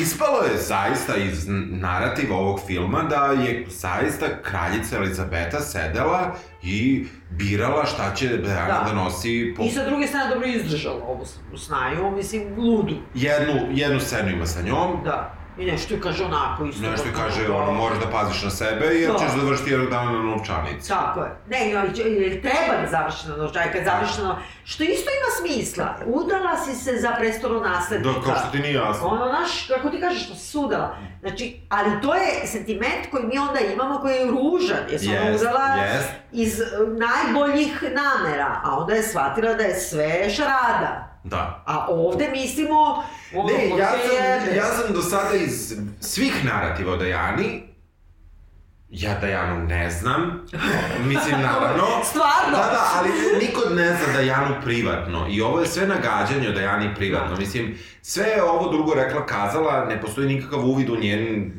Ispalo 0.00 0.38
je 0.42 0.58
zaista 0.58 1.16
iz 1.16 1.44
narativa 1.70 2.36
ovog 2.36 2.60
filma 2.66 3.02
da 3.02 3.24
je 3.42 3.66
zaista 3.68 4.26
kraljica 4.42 4.96
Elizabeta 4.96 5.60
sedela 5.60 6.34
i 6.62 7.06
birala 7.30 7.86
šta 7.86 8.14
će 8.14 8.28
Diana 8.28 8.66
da, 8.66 8.72
Da. 8.78 8.84
da 8.86 8.92
nosi 8.94 9.54
po 9.56 9.62
I 9.62 9.70
sa 9.70 9.84
druge 9.86 10.06
strane 10.06 10.30
dobro 10.30 10.48
izdržala 10.48 11.04
ovu 11.04 11.24
snaju, 11.56 12.10
mislim, 12.10 12.54
ludu. 12.56 12.94
jednu, 13.14 13.54
jednu 13.70 14.00
scenu 14.00 14.30
ima 14.30 14.46
sa 14.46 14.62
njom, 14.62 15.00
Da. 15.04 15.34
I 15.58 15.64
nešto 15.64 15.94
je 15.94 16.00
kaže 16.00 16.24
onako 16.24 16.64
isto. 16.64 16.82
nešto 16.82 17.06
je 17.06 17.12
da- 17.12 17.18
kaže 17.18 17.48
ono 17.50 17.72
moraš 17.72 17.98
da 17.98 18.10
paziš 18.10 18.42
na 18.42 18.50
sebe 18.50 18.86
jer 18.86 19.12
Da. 19.12 19.18
ćeš 19.18 19.28
završiti 19.30 19.70
jednog 19.70 19.90
dana 19.90 20.12
na 20.12 20.22
novčanici. 20.22 20.88
Tako 20.88 21.20
je. 21.20 21.30
Ne, 21.48 21.70
jer, 21.70 21.90
treba 22.42 22.80
da 22.82 22.88
završi 22.90 23.28
na 23.28 23.36
novčaj, 23.36 23.72
kad 23.72 23.84
završi 23.84 24.20
na 24.20 24.38
Što 24.64 24.84
isto 24.84 25.10
ima 25.12 25.30
smisla. 25.40 25.96
Udala 26.06 26.56
si 26.56 26.74
se 26.74 26.96
za 26.96 27.10
prestolo 27.10 27.60
naslednika. 27.60 28.12
Da, 28.12 28.24
kao 28.24 28.34
što 28.36 28.48
ti 28.48 28.58
nije 28.58 28.74
jasno. 28.74 29.06
Ono, 29.06 29.28
znaš, 29.28 29.66
kako 29.68 29.90
ti 29.90 30.00
kažeš, 30.00 30.24
što 30.24 30.34
si 30.34 30.58
udala. 30.58 30.96
Znači, 31.20 31.60
ali 31.68 32.00
to 32.02 32.14
je 32.14 32.46
sentiment 32.46 33.10
koji 33.10 33.24
mi 33.24 33.38
onda 33.38 33.60
imamo, 33.62 33.98
koji 33.98 34.14
je 34.14 34.26
ružan, 34.26 34.78
jer 34.90 35.00
ona 35.12 35.28
Jest, 35.28 35.42
udala 35.42 35.74
jest. 35.74 36.08
iz 36.32 36.60
najboljih 36.98 37.82
namera, 37.84 38.60
a 38.64 38.76
onda 38.76 38.94
je 38.94 39.02
shvatila 39.02 39.54
da 39.54 39.62
je 39.62 39.74
sve 39.76 40.30
šarada. 40.30 41.13
Da. 41.24 41.62
A 41.66 41.86
ovde 41.88 42.28
mislimo, 42.32 43.04
ono, 43.34 43.48
Ne, 43.48 43.68
ja 43.68 43.90
sam, 43.90 44.56
ja 44.56 44.64
sam 44.64 44.94
do 44.94 45.02
sada 45.02 45.34
iz 45.36 45.76
svih 46.00 46.44
narativa 46.44 46.92
o 46.92 46.96
Dajani, 46.96 47.62
ja 48.90 49.18
Dajanu 49.20 49.66
ne 49.66 49.90
znam, 49.90 50.46
mislim 51.12 51.40
naravno. 51.40 51.84
Stvarno? 52.04 52.56
Da, 52.56 52.70
da, 52.72 52.90
ali 52.98 53.10
niko 53.40 53.74
ne 53.74 53.86
zna 53.86 54.12
Dajanu 54.12 54.54
privatno 54.64 55.26
i 55.30 55.40
ovo 55.40 55.60
je 55.60 55.66
sve 55.66 55.86
nagađanje 55.86 56.48
o 56.48 56.52
Dajani 56.52 56.94
privatno. 56.94 57.36
Mislim, 57.36 57.78
sve 58.02 58.24
je 58.24 58.42
ovo 58.42 58.72
drugo 58.72 58.94
rekla, 58.94 59.26
kazala, 59.26 59.84
ne 59.84 60.00
postoji 60.00 60.34
nikakav 60.34 60.60
uvid 60.64 60.90
u 60.90 60.96
njen, 60.96 61.52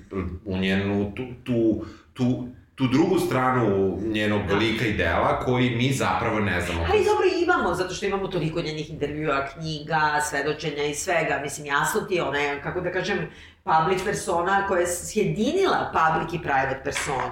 u 0.45 0.57
njenu 0.57 1.13
tu, 1.15 1.23
tu, 1.43 1.85
tu, 2.13 2.47
tu 2.75 2.87
drugu 2.87 3.19
stranu 3.19 3.97
njenog 4.01 4.41
Da. 4.47 4.55
lika 4.55 4.85
i 4.85 4.93
dela 4.93 5.39
koji 5.45 5.75
mi 5.75 5.93
zapravo 5.93 6.39
ne 6.39 6.61
znamo. 6.61 6.85
Ali 6.91 7.05
dobro 7.05 7.25
imamo, 7.43 7.73
zato 7.73 7.93
što 7.93 8.05
imamo 8.05 8.27
toliko 8.27 8.61
njenih 8.61 8.89
intervjua, 8.89 9.47
knjiga, 9.47 10.21
svedočenja 10.29 10.83
i 10.83 10.95
svega. 10.95 11.39
Mislim, 11.43 11.65
jasno 11.65 12.01
ti 12.01 12.15
je, 12.15 12.23
ona 12.23 12.39
je, 12.39 12.61
kako 12.61 12.81
da 12.81 12.91
kažem, 12.91 13.29
public 13.63 14.03
persona 14.03 14.67
koja 14.67 14.79
je 14.79 14.87
sjedinila 14.87 15.91
public 15.93 16.33
i 16.33 16.43
private 16.43 16.81
personu. 16.83 17.31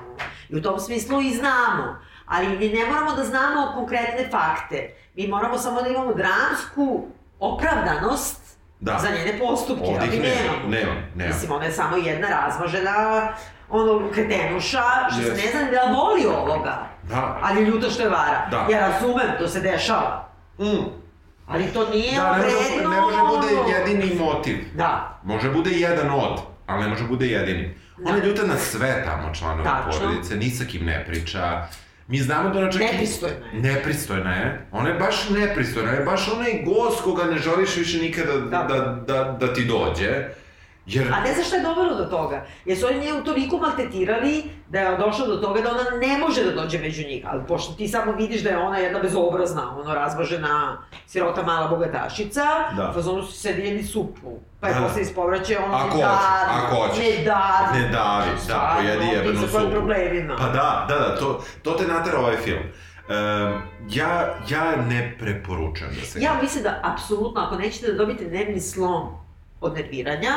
I 0.50 0.56
u 0.56 0.62
tom 0.62 0.80
smislu 0.80 1.22
i 1.22 1.30
znamo. 1.34 2.00
Ali 2.26 2.58
mi 2.58 2.70
ne 2.70 2.86
moramo 2.86 3.16
da 3.16 3.24
znamo 3.24 3.72
konkretne 3.76 4.30
fakte. 4.32 4.96
Mi 5.16 5.28
moramo 5.28 5.58
samo 5.58 5.82
da 5.82 5.88
imamo 5.90 6.14
dramsku 6.14 7.06
opravdanost 7.40 8.43
Da. 8.84 9.00
za 9.02 9.08
njene 9.10 9.40
postupke. 9.40 9.84
Ovdje 9.86 10.00
ali 10.02 10.20
nema, 10.20 10.36
nemamo. 10.42 10.70
nema, 10.70 10.94
nema. 11.16 11.34
Mislim, 11.34 11.52
ona 11.52 11.66
je 11.66 11.72
samo 11.72 11.98
jedna 11.98 12.28
razmažena 12.30 13.28
ono, 13.70 14.10
kretenuša, 14.14 14.84
što 15.12 15.22
se 15.22 15.28
Jeste. 15.30 15.46
ne 15.46 15.52
zna 15.52 15.72
da 15.72 15.94
voli 15.94 16.26
ovoga. 16.26 16.88
Da. 17.04 17.40
Ali 17.42 17.64
ljuta 17.64 17.90
što 17.90 18.02
je 18.04 18.10
vara. 18.10 18.48
Da. 18.52 18.68
Ja 18.72 18.80
razumem, 18.80 19.28
to 19.40 19.48
se 19.48 19.60
dešava. 19.62 20.30
Mm. 20.60 20.86
Ali 21.48 21.68
to 21.68 21.90
nije 21.90 22.16
Da, 22.16 22.34
ne 22.34 22.40
vredno. 22.40 22.90
ne 22.90 23.02
može 23.02 23.18
bude 23.30 23.48
jedini 23.72 24.16
motiv. 24.20 24.58
Da. 24.74 25.20
Može 25.24 25.52
bude 25.52 25.72
jedan 25.72 26.10
od, 26.12 26.40
ali 26.68 26.84
ne 26.84 26.90
može 26.90 27.04
bude 27.04 27.26
jedini. 27.28 27.78
Ona 28.06 28.18
je 28.18 28.24
ljuta 28.26 28.44
na 28.44 28.58
sve 28.58 29.04
tamo 29.06 29.34
članove 29.34 29.64
Tačno. 29.64 30.00
porodice, 30.00 30.36
ni 30.36 30.50
sa 30.50 30.66
kim 30.66 30.86
ne 30.86 31.06
priča. 31.06 31.66
Mi 32.08 32.18
znamo 32.18 32.50
da 32.50 32.60
ona 32.60 32.72
čak... 32.72 32.82
Nepristojna 32.82 33.36
je. 33.54 33.60
Nepristojna 33.62 34.34
je. 34.36 34.66
Ona 34.72 34.90
je 34.90 34.96
baš 34.96 35.30
nepristojna. 35.30 35.90
Ona 35.90 36.00
je 36.00 36.06
baš 36.06 36.32
onaj 36.34 36.64
gost 36.66 37.02
koga 37.04 37.24
ne 37.24 37.38
želiš 37.38 37.78
više 37.78 37.98
nikada 37.98 38.34
da, 38.34 38.40
Da. 38.40 38.64
da, 38.68 39.04
da, 39.08 39.38
da 39.40 39.54
ti 39.54 39.66
dođe. 39.66 40.26
Jer... 40.86 41.14
A 41.14 41.22
ne 41.22 41.34
znaš 41.34 41.48
šta 41.48 41.56
je 41.56 41.64
dovelo 41.64 41.96
do 41.96 42.06
toga? 42.06 42.46
Jer 42.66 42.78
su 42.78 42.86
oni 42.88 43.00
nje 43.00 43.24
toliko 43.26 43.58
maltetirali 43.58 44.44
da 44.70 44.80
je 44.80 44.98
došlo 44.98 45.28
do 45.28 45.36
toga 45.36 45.62
da 45.62 45.70
ona 45.72 45.98
ne 46.00 46.18
može 46.18 46.44
da 46.44 46.52
dođe 46.54 46.80
među 46.80 47.04
njih. 47.04 47.26
Ali 47.28 47.42
pošto 47.48 47.74
ti 47.74 47.88
samo 47.88 48.12
vidiš 48.12 48.44
da 48.44 48.50
je 48.50 48.58
ona 48.58 48.78
jedna 48.78 49.00
bezobrazna, 49.00 49.78
ono 49.78 49.94
razvažena 49.94 50.78
sirota 51.08 51.44
mala 51.44 51.68
bogatašica, 51.68 52.42
Da. 52.78 52.90
u 52.90 52.94
fazonu 52.94 53.24
su 53.24 53.34
sedi 53.34 53.62
jedi 53.62 53.84
supu. 53.84 54.32
Pa 54.60 54.68
je 54.68 54.74
Da, 54.74 54.80
da. 54.80 54.86
posle 54.86 55.02
ispovraćaj 55.02 55.56
ono 55.56 55.76
Ako 55.76 55.98
ne 55.98 56.04
davi, 56.04 56.18
ako 56.58 56.76
hoćeš. 56.76 56.98
ne 57.00 57.24
davi. 57.26 57.80
Ne 57.80 57.90
davi, 57.90 58.30
da, 58.48 58.76
pojedi 58.76 59.06
jebenu 59.08 59.40
supu. 59.42 59.72
problemima. 59.72 60.36
Pa 60.38 60.46
da, 60.46 60.86
da, 60.90 60.96
da, 60.96 61.16
to, 61.16 61.44
to 61.64 61.72
te 61.72 61.88
natera 61.88 62.20
ovaj 62.20 62.38
film. 62.38 62.64
Um, 63.10 63.62
ja, 63.90 64.10
ja 64.50 64.76
ne 64.90 65.16
preporučujem 65.20 65.94
da 65.94 66.02
se 66.02 66.20
Ja 66.22 66.32
mislim 66.42 66.64
da, 66.64 66.80
apsolutno, 66.84 67.42
ako 67.42 67.56
nećete 67.56 67.88
da 67.88 67.98
dobijete 67.98 68.26
nervni 68.26 68.62
slom 68.62 69.23
od 69.64 69.74
nerviranja, 69.74 70.32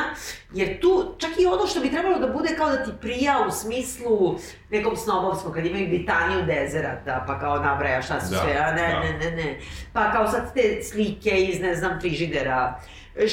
jer 0.53 0.79
tu, 0.81 1.15
čak 1.17 1.31
i 1.39 1.45
ono 1.45 1.67
što 1.67 1.79
bi 1.79 1.91
trebalo 1.91 2.19
da 2.19 2.27
bude 2.27 2.55
kao 2.57 2.69
da 2.69 2.83
ti 2.83 2.91
prija 3.01 3.45
u 3.47 3.51
smislu 3.51 4.35
nekom 4.69 4.95
snobovskom, 4.95 5.53
kad 5.53 5.65
imaju 5.65 5.87
Britaniju 5.87 6.45
dezerata, 6.45 7.23
pa 7.27 7.39
kao 7.39 7.59
nabraja 7.59 8.01
šta 8.01 8.21
su 8.21 8.33
Da, 8.33 8.39
sve, 8.39 8.57
a 8.57 8.71
ne, 8.71 8.93
da. 8.93 8.99
ne, 8.99 9.19
ne, 9.19 9.31
ne. 9.43 9.59
Pa 9.93 10.11
kao 10.11 10.27
sad 10.27 10.53
te 10.53 10.83
slike 10.83 11.29
iz, 11.29 11.61
ne 11.61 11.75
znam, 11.75 11.99
frižidera, 11.99 12.79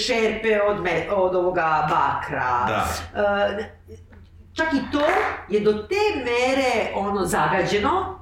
šerpe 0.06 0.60
od, 0.62 0.82
me, 0.82 1.06
od 1.10 1.34
ovoga 1.36 1.88
bakra. 1.90 2.66
Da. 2.68 2.86
E, 3.58 3.70
čak 4.52 4.66
i 4.72 4.92
to 4.92 5.00
je 5.48 5.60
do 5.60 5.72
te 5.72 6.24
mere 6.24 6.92
ono 6.94 7.24
zagađeno, 7.24 8.18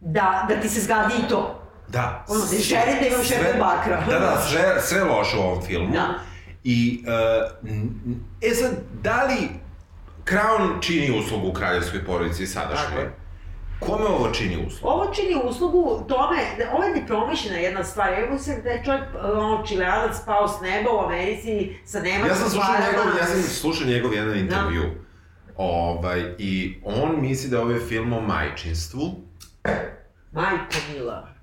da, 0.00 0.46
da 0.48 0.60
ti 0.60 0.68
se 0.68 0.80
zgadi 0.80 1.14
i 1.26 1.28
to. 1.28 1.63
Da. 1.88 2.24
Ono, 2.28 2.44
ne 2.52 2.58
želim 2.58 2.96
da 3.00 3.06
imam 3.06 3.24
šerpe 3.24 3.58
bakra. 3.58 4.04
Da, 4.08 4.18
da, 4.18 4.42
sve, 4.48 4.80
sve 4.80 5.04
loše 5.04 5.36
u 5.36 5.40
ovom 5.40 5.62
filmu. 5.62 5.92
Da. 5.92 6.14
I, 6.64 7.04
uh, 7.06 7.70
e 8.42 8.54
sad, 8.54 8.70
da 9.02 9.24
li 9.24 9.48
Crown 10.24 10.80
čini 10.80 11.18
uslugu 11.18 11.52
kraljevskoj 11.52 12.04
porodici 12.04 12.54
Tako 12.54 12.68
sadašnjoj? 12.68 13.02
je. 13.02 13.14
Kome 13.80 14.04
ovo 14.04 14.30
čini 14.30 14.66
uslugu? 14.66 14.94
Ovo 14.94 15.12
čini 15.14 15.34
uslugu 15.44 16.04
tome, 16.08 16.36
da 16.58 16.64
ovo 16.74 16.84
je 16.84 16.94
nepromišljena 16.94 17.58
jedna 17.58 17.84
stvar. 17.84 18.12
Evo 18.12 18.38
se 18.38 18.60
da 18.62 18.70
je 18.70 18.82
čovjek, 18.84 19.04
ono, 19.22 19.64
čileanac 19.66 20.16
pao 20.26 20.48
s 20.48 20.60
neba 20.60 20.90
u 20.90 20.98
Americi 20.98 21.76
sa 21.84 22.00
nemačkim 22.00 22.28
Ja 22.28 22.34
sam 22.34 22.50
slušao 22.50 22.74
njegov, 22.74 23.16
ja 23.20 23.26
sam 23.26 23.42
slušao 23.42 23.86
njegov 23.86 24.14
jedan 24.14 24.38
intervju. 24.38 24.82
Ovaj, 25.56 26.34
I 26.38 26.80
on 26.84 27.20
misli 27.20 27.50
da 27.50 27.56
je 27.56 27.62
ovaj 27.62 27.80
film 27.80 28.12
o 28.12 28.20
majčinstvu. 28.20 29.00
Majko 30.32 30.74
Mila. 30.92 31.33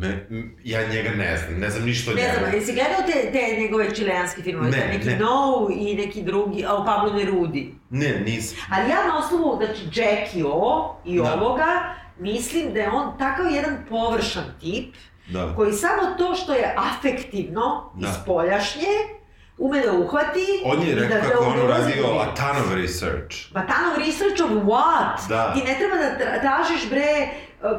Me, 0.00 0.26
ja 0.64 0.86
njega 0.86 1.10
ne 1.10 1.36
znam, 1.36 1.60
ne 1.60 1.70
znam 1.70 1.84
ništa 1.84 2.10
o 2.10 2.14
Ne 2.14 2.22
znam, 2.24 2.42
njemu. 2.44 2.56
jesi 2.56 2.72
gledao 2.72 3.02
te, 3.06 3.32
te 3.32 3.60
njegove 3.60 3.94
čileanske 3.94 4.42
filmove? 4.42 4.70
Ne, 4.70 4.88
neki 4.88 5.06
ne. 5.06 5.16
No 5.18 5.34
i 5.72 5.94
neki 5.96 6.22
drugi, 6.22 6.64
a 6.66 6.74
o 6.74 6.84
Pablo 6.84 7.12
Nerudi. 7.12 7.74
Ne, 7.90 8.20
nisam. 8.20 8.58
Ali 8.70 8.90
ja 8.90 9.06
na 9.06 9.18
osnovu, 9.18 9.56
znači, 9.56 9.82
Jackie 9.94 10.44
O 10.46 10.96
i 11.04 11.18
Da. 11.18 11.34
ovoga, 11.34 11.66
mislim 12.18 12.72
da 12.72 12.80
je 12.80 12.90
on 12.90 13.18
takav 13.18 13.46
jedan 13.50 13.76
površan 13.88 14.44
tip, 14.60 14.94
Da. 15.28 15.54
koji 15.56 15.72
samo 15.72 16.02
to 16.18 16.34
što 16.34 16.52
je 16.54 16.74
afektivno 16.78 17.92
Da. 17.94 18.08
iz 18.08 18.14
poljašnje, 18.26 18.88
ume 19.58 19.80
da 19.80 19.92
uhvati 19.92 20.46
On 20.64 20.82
je 20.82 20.94
rekao 20.94 21.18
da 21.18 21.28
kako 21.28 21.44
on 21.44 21.60
uradio 21.60 22.04
of 22.60 22.74
research. 22.74 23.52
Batanov 23.52 23.98
research 23.98 24.44
of 24.44 24.50
what? 24.50 25.28
Da. 25.28 25.54
Ti 25.54 25.60
ne 25.60 25.74
treba 25.78 25.96
da 25.96 26.18
tra- 26.18 26.40
tražiš 26.40 26.90
bre 26.90 27.28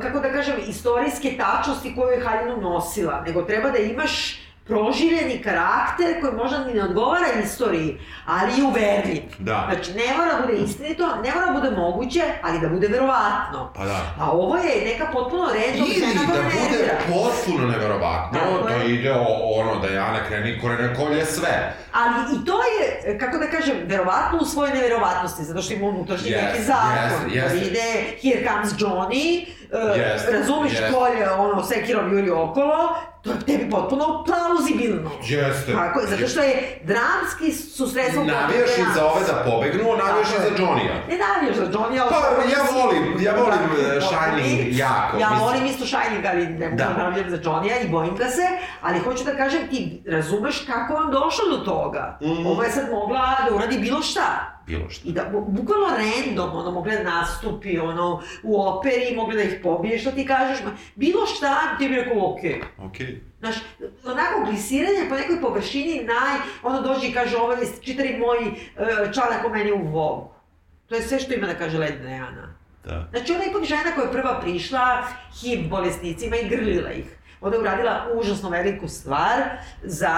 kako 0.02 0.20
da 0.20 0.32
kažem, 0.32 0.56
istorijske 0.68 1.38
tačnosti 1.38 1.96
koju 1.96 2.10
je 2.10 2.24
Haljinu 2.24 2.62
nosila, 2.62 3.22
nego 3.22 3.42
treba 3.42 3.70
da 3.70 3.78
imaš 3.78 4.38
proživljeni 4.66 5.42
karakter 5.44 6.22
koji 6.22 6.34
možda 6.34 6.60
ni 6.60 6.74
ne 6.74 6.84
odgovara 6.84 7.26
istoriji, 7.44 7.98
ali 8.26 8.52
je 8.52 8.64
uverljiv. 8.64 9.22
Da. 9.40 9.68
Znači, 9.72 9.92
ne 9.94 10.18
mora 10.18 10.34
da 10.34 10.42
bude 10.42 10.58
istinito, 10.60 11.08
ne 11.16 11.32
mora 11.34 11.46
da 11.46 11.54
bude 11.54 11.72
moguće, 11.72 12.22
ali 12.44 12.60
da 12.60 12.70
bude 12.70 12.88
verovatno. 12.88 13.72
Pa 13.76 13.86
da. 13.86 14.00
A 14.20 14.32
ovo 14.32 14.58
je 14.58 14.86
neka 14.86 15.06
potpuno 15.14 15.44
random 15.46 15.88
Ili 15.88 16.02
da 16.08 16.26
bude 16.26 16.40
nervira. 16.40 16.94
potpuno 17.08 17.68
neverovatno, 17.68 18.40
Tako 18.40 18.58
to 18.60 18.70
je. 18.70 18.94
ide 18.94 19.12
o 19.12 19.26
ono 19.54 19.80
da 19.80 19.88
Jana 19.88 20.20
kreni 20.28 20.60
korene 20.62 20.96
kolje 20.96 21.26
sve. 21.26 21.74
Ali 21.94 22.14
i 22.36 22.46
to 22.46 22.58
je, 22.64 23.18
kako 23.18 23.38
da 23.38 23.48
kažem, 23.48 23.76
verovatno 23.86 24.40
u 24.42 24.46
svojoj 24.46 24.74
neverovatnosti, 24.74 25.44
zato 25.44 25.62
što 25.62 25.74
ima 25.74 25.88
unutrašnji 25.88 26.30
Jeste, 26.32 26.48
neki 26.48 26.64
zakon. 26.64 27.32
jeste, 27.32 27.38
jeste. 27.38 27.58
Da 27.60 27.66
ide, 27.66 27.92
here 28.22 28.48
comes 28.48 28.72
Johnny, 28.74 29.46
uh, 29.74 29.98
Jeste, 29.98 30.32
razumeš 30.32 30.72
jeste. 30.72 30.92
kolje, 30.94 31.30
ono, 31.30 31.64
sekirom 31.64 32.14
juri 32.14 32.30
okolo, 32.32 32.96
to 33.24 33.32
je 33.32 33.40
tebi 33.40 33.70
potpuno 33.70 34.24
plauzibilno. 34.26 35.12
Jeste. 35.24 35.74
Tako 35.74 36.00
je, 36.00 36.08
zato 36.08 36.28
što 36.28 36.42
je 36.42 36.80
dramski 36.84 37.52
su 37.52 37.88
sredstva 37.88 38.24
Navijaš 38.24 38.70
i 38.78 38.84
za 38.96 39.06
ove 39.06 39.22
da 39.26 39.44
pobegnu, 39.52 39.84
navijaš 39.84 40.28
i 40.28 40.38
za 40.38 40.46
je. 40.46 40.58
Johnny-a. 40.58 40.96
Ne 41.10 41.18
navijaš 41.28 41.56
za 41.56 41.66
Johnny, 41.66 42.02
ali... 42.02 42.10
Pa, 42.10 42.18
ja 42.52 42.82
volim, 42.82 43.04
ja 43.22 43.32
volim 43.36 43.60
Da, 43.94 44.02
Shining 44.02 44.78
jako. 44.78 45.18
Ja 45.20 45.30
mislim. 45.30 45.40
volim 45.40 45.66
isto 45.66 45.86
Shining, 45.86 46.26
ali 46.26 46.46
ne 46.48 46.66
mogu 46.66 46.78
Da. 46.78 46.86
da 46.86 47.04
navijam 47.04 47.30
za 47.30 47.38
Johnny-a 47.38 47.80
i 47.80 47.90
bojim 47.90 48.16
ga 48.16 48.26
se, 48.26 48.48
ali 48.82 49.00
hoću 49.00 49.24
da 49.24 49.36
kažem, 49.38 49.68
ti 49.70 50.04
razumeš 50.08 50.66
kako 50.66 50.94
vam 50.94 51.12
došlo 51.12 51.46
do 51.50 51.66
toga. 51.66 52.18
Mhm. 52.22 52.46
Ovo 52.48 52.64
je 52.64 52.72
sad 52.72 52.90
mogla 52.92 53.20
da 53.50 53.56
uradi 53.56 53.78
bilo 53.80 54.02
šta. 54.02 54.61
Bilo 54.72 54.90
što. 54.90 55.10
I 55.10 55.12
da, 55.12 55.22
bu- 55.24 55.46
bukvalno 55.48 55.88
random, 55.88 56.56
ono, 56.56 56.72
mogla 56.72 56.94
da 56.94 57.04
nastupi, 57.04 57.80
ono, 57.80 58.08
u 58.44 58.62
operi, 58.62 59.16
mogla 59.16 59.36
da 59.36 59.44
ih 59.44 59.60
pobije, 59.64 60.00
što 60.00 60.12
ti 60.12 60.26
kažeš, 60.26 60.64
ma, 60.64 60.72
bilo 60.96 61.26
šta, 61.26 61.56
ti 61.80 61.88
bi 61.90 61.96
rekao, 61.96 62.34
okej. 62.34 62.62
Okej. 62.80 63.22
Znaš, 63.40 63.56
onako 64.06 64.46
glisiranje 64.46 65.10
po 65.10 65.16
nekoj 65.16 65.42
površini 65.42 66.04
naj, 66.04 66.38
ono 66.64 66.82
dođe 66.82 67.08
i 67.08 67.14
kaže, 67.14 67.38
ovo 67.38 67.54
je 67.54 67.68
čitari 67.82 68.18
moj 68.18 68.38
uh, 68.40 68.54
članak 69.14 69.46
o 69.46 69.50
meni 69.50 69.72
u 69.72 69.88
Vogu. 69.88 70.30
To 70.88 70.96
je 70.96 71.02
sve 71.02 71.20
što 71.20 71.34
ima 71.34 71.48
da 71.48 71.56
kaže 71.56 71.78
Ledna 71.78 72.10
Jana. 72.10 72.56
Da. 72.86 73.08
Znači, 73.12 73.34
ona 73.34 73.44
je 73.44 73.50
ipak 73.50 73.64
žena 73.64 73.92
koja 73.96 74.06
je 74.06 74.12
prva 74.12 74.40
prišla 74.42 75.04
HIV 75.34 75.70
bolesnicima 75.70 76.36
i 76.36 76.50
grlila 76.50 76.92
ih. 76.92 77.06
Ona 77.42 77.56
je 77.56 77.62
uradila 77.62 78.08
užasno 78.16 78.50
veliku 78.50 78.88
stvar 78.88 79.38
za 79.84 80.16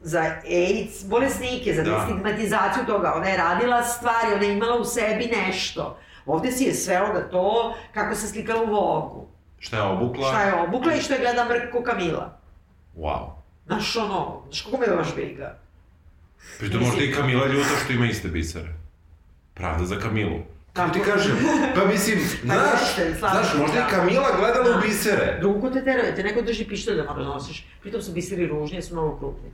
za 0.00 0.20
AIDS 0.46 1.04
bolesnike, 1.04 1.74
za 1.74 1.82
Da. 1.82 1.90
destigmatizaciju 1.90 2.84
toga. 2.86 3.12
Ona 3.16 3.26
je 3.26 3.36
radila 3.36 3.82
stvari, 3.82 4.34
ona 4.34 4.42
je 4.42 4.52
imala 4.52 4.76
u 4.76 4.84
sebi 4.84 5.30
nešto. 5.38 5.98
Ovde 6.26 6.52
si 6.52 6.64
je 6.64 6.74
sveo 6.74 7.12
da 7.12 7.30
to, 7.30 7.74
kako 7.94 8.14
se 8.14 8.28
slikala 8.28 8.62
u 8.62 8.66
Vogu. 8.66 9.26
Šta 9.58 9.76
je 9.76 9.82
obukla? 9.82 10.28
Šta 10.28 10.42
je 10.42 10.54
obukla 10.54 10.94
i 10.94 11.00
što 11.00 11.12
je 11.14 11.20
gleda 11.20 11.44
Mrko 11.44 11.82
Kamila. 11.82 12.38
Wow. 12.96 13.30
Znaš 13.66 13.96
ono, 13.96 14.42
znaš 14.44 14.62
kako 14.62 14.76
me 14.78 14.96
baš 14.96 15.14
briga. 15.14 15.58
Pritom 16.58 16.80
možda 16.80 17.04
i 17.04 17.12
Kamila 17.12 17.46
ljuta 17.46 17.68
što 17.84 17.92
ima 17.92 18.06
iste 18.06 18.28
bisere. 18.28 18.68
Pravda 19.54 19.84
za 19.84 19.96
Kamilu. 19.96 20.38
Kako 20.72 20.90
ti 20.90 21.00
kažem? 21.00 21.36
Pa 21.74 21.84
mislim, 21.84 22.18
Pa 22.48 22.54
znaš, 22.54 23.18
znaš, 23.18 23.54
možda 23.54 23.74
da. 23.74 23.86
i 23.86 23.90
Kamila 23.90 24.28
gledala 24.38 24.68
Da. 24.68 24.78
u 24.78 24.82
bisere. 24.82 25.38
Drugo 25.40 25.70
te 25.70 25.84
teruje, 25.84 26.14
te 26.14 26.22
neko 26.22 26.42
drži 26.42 26.64
pištolj 26.64 26.96
da 26.96 27.04
moraš 27.04 27.26
nosiš. 27.26 27.66
Pritom 27.82 28.02
su 28.02 28.12
biseri 28.12 28.46
ružni, 28.46 28.76
jer 28.76 28.84
su 28.84 28.94
mnogo 28.94 29.18
krupni. 29.18 29.50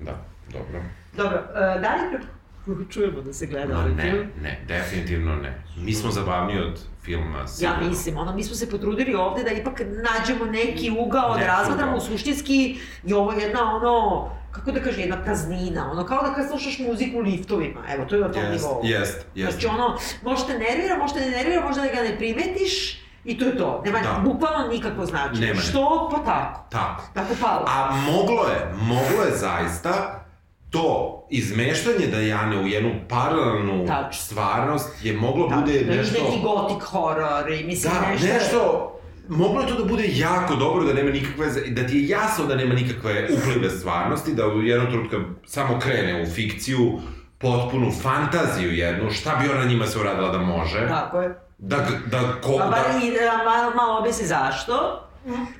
Da, 0.00 0.24
dobro. 0.48 0.82
Dobro, 1.12 1.38
uh, 1.38 1.82
da 1.82 1.94
li 1.94 2.18
preporučujemo 2.56 3.20
da 3.20 3.32
se 3.32 3.46
gleda 3.46 3.78
ovaj 3.78 3.90
ne, 3.90 4.02
film? 4.02 4.26
ne, 4.42 4.60
definitivno 4.68 5.36
ne. 5.36 5.62
Mi 5.76 5.92
smo 5.92 6.10
zabavniji 6.10 6.58
od 6.58 6.80
filma, 7.02 7.38
Ja 7.38 7.46
sigurno. 7.46 7.88
mislim, 7.88 8.16
ono, 8.16 8.34
mi 8.34 8.44
smo 8.44 8.54
se 8.54 8.70
potrudili 8.70 9.14
ovde 9.14 9.42
da 9.42 9.50
ipak 9.50 9.80
nađemo 9.80 10.44
neki 10.44 10.90
ugao, 10.98 11.28
da 11.28 11.34
Neki 11.34 11.46
razmatramo 11.46 12.00
suštinski 12.00 12.78
i 13.04 13.12
ovo 13.12 13.32
je 13.32 13.42
jedna 13.42 13.74
ono, 13.76 14.30
kako 14.52 14.72
da 14.72 14.80
kažem, 14.80 15.00
jedna 15.00 15.22
praznina, 15.22 15.90
ono 15.92 16.06
kao 16.06 16.22
da 16.22 16.34
kad 16.34 16.48
slušaš 16.48 16.78
muziku 16.78 17.18
u 17.18 17.22
liftovima, 17.22 17.80
evo, 17.88 18.04
to 18.04 18.14
je 18.14 18.20
na 18.20 18.32
tom 18.32 18.42
Jest, 18.42 18.52
nivou. 18.64 18.80
jest, 18.84 19.26
jest. 19.34 19.52
Znači 19.52 19.66
ono, 19.66 19.98
možda 20.22 20.46
te 20.46 20.58
nervira, 20.58 20.96
možda 20.98 21.18
te 21.18 21.24
ne 21.24 21.30
nervira, 21.30 21.60
možda 21.60 21.82
da 21.82 21.88
ga 21.88 22.02
ne 22.02 22.16
primetiš 22.18 23.00
i 23.24 23.38
to 23.38 23.44
je 23.44 23.56
to. 23.56 23.82
Nema 23.84 23.98
Da. 23.98 24.20
bukvalno 24.24 24.68
nikakvo 24.68 25.06
značenje. 25.06 25.40
Nema, 25.40 25.54
ne. 25.54 25.60
Što? 25.60 26.08
Pa 26.12 26.24
tako. 26.24 26.60
Tako. 26.70 27.02
Tako 27.14 27.34
palo. 27.40 27.64
A 27.66 27.90
moglo 28.12 28.42
je, 28.44 28.72
moglo 28.74 29.24
je 29.24 29.36
zaista 29.36 30.24
to 30.70 30.86
izmeštanje 31.30 32.06
Dajane 32.06 32.58
u 32.58 32.66
jednu 32.66 32.90
paralelnu 33.08 33.86
Tačno. 33.86 34.12
stvarnost 34.12 35.04
je 35.04 35.12
moglo 35.12 35.48
Da, 35.48 35.56
bude 35.56 35.80
da 35.80 35.94
nešto... 35.94 36.16
ide 36.16 36.24
neki 36.24 36.42
gotik 36.42 36.82
horor 36.82 37.50
i 37.50 37.64
mislim 37.64 37.92
Da, 37.94 38.08
nešto... 38.10 38.26
nešto... 38.26 38.86
Moglo 39.28 39.60
je 39.60 39.68
to 39.68 39.74
da 39.74 39.84
bude 39.84 40.04
jako 40.08 40.54
dobro, 40.54 40.84
da 40.84 40.92
nema 40.92 41.10
nikakve, 41.10 41.46
da 41.68 41.86
ti 41.86 41.96
je 41.96 42.08
jasno 42.08 42.46
da 42.46 42.54
nema 42.54 42.74
nikakve 42.74 43.28
uplive 43.32 43.70
stvarnosti, 43.70 44.34
da 44.34 44.46
u 44.46 44.62
jednom 44.62 44.86
trenutku 44.90 45.16
samo 45.46 45.78
krene 45.78 46.22
u 46.22 46.26
fikciju, 46.26 46.98
potpunu 47.38 47.90
fantaziju 47.92 48.72
jednu, 48.74 49.10
šta 49.10 49.34
bi 49.36 49.48
ona 49.50 49.64
njima 49.64 49.86
se 49.86 49.98
uradila 49.98 50.28
da 50.28 50.38
može, 50.38 50.88
Tako 50.88 51.20
je. 51.20 51.34
Da, 51.60 51.76
da, 52.06 52.18
ko, 52.42 52.56
Pa 52.58 52.64
da, 52.64 52.70
bar 52.70 53.02
i 53.02 53.10
da 53.10 53.44
malo, 53.44 53.74
malo 53.74 53.98
objasni 53.98 54.26
zašto. 54.26 55.04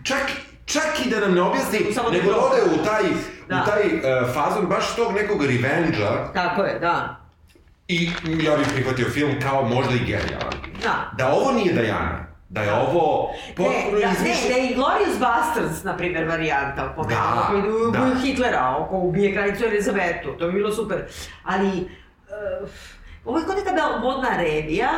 čak, 0.02 0.22
čak 0.64 1.06
i 1.06 1.10
da 1.10 1.20
nam 1.20 1.34
ne 1.34 1.42
objasni, 1.42 1.78
Samo 1.94 2.10
da 2.10 2.16
nego 2.16 2.30
da 2.30 2.38
ode 2.38 2.62
u 2.64 2.84
taj, 2.84 3.02
Da. 3.48 3.56
u 3.56 3.70
taj 3.70 3.82
uh, 3.86 4.34
fazon 4.34 4.66
baš 4.66 4.96
tog 4.96 5.12
nekog 5.12 5.42
revenge-a 5.42 6.32
Tako 6.34 6.62
je, 6.62 6.78
da. 6.78 7.16
i 7.88 8.10
ja 8.38 8.56
bih 8.56 8.66
prihvatio 8.74 9.06
film 9.06 9.30
kao 9.42 9.62
možda 9.64 9.94
i 9.94 9.98
genijalan. 9.98 10.54
Da. 10.82 11.10
Da 11.16 11.28
ovo 11.28 11.52
nije 11.52 11.72
Dajana, 11.74 12.26
da 12.48 12.62
je 12.62 12.72
ovo 12.72 13.30
potpuno 13.48 13.74
ne, 13.92 14.00
da, 14.00 14.06
ne, 14.06 14.12
izmišljeno. 14.12 14.48
da 14.50 14.56
je 14.58 14.74
Glorious 14.74 15.18
Bastards, 15.20 15.84
na 15.84 15.96
primjer, 15.96 16.28
varijanta 16.28 16.92
po 16.96 17.02
meni, 17.02 17.14
Da, 17.14 17.46
koji 17.50 17.62
da. 17.62 17.68
ubiju 17.68 18.16
Hitlera, 18.16 18.76
oko 18.78 18.96
ubije 18.98 19.32
kraljicu 19.34 19.64
Elizabetu, 19.64 20.28
to 20.38 20.46
bi 20.46 20.52
bilo 20.52 20.72
super. 20.72 21.04
Ali, 21.44 21.68
uh, 21.68 22.68
ovo 23.24 23.38
je 23.38 23.44
kod 23.44 23.56
neka 23.56 23.72
da 23.72 23.98
modna 23.98 24.36
revija 24.36 24.88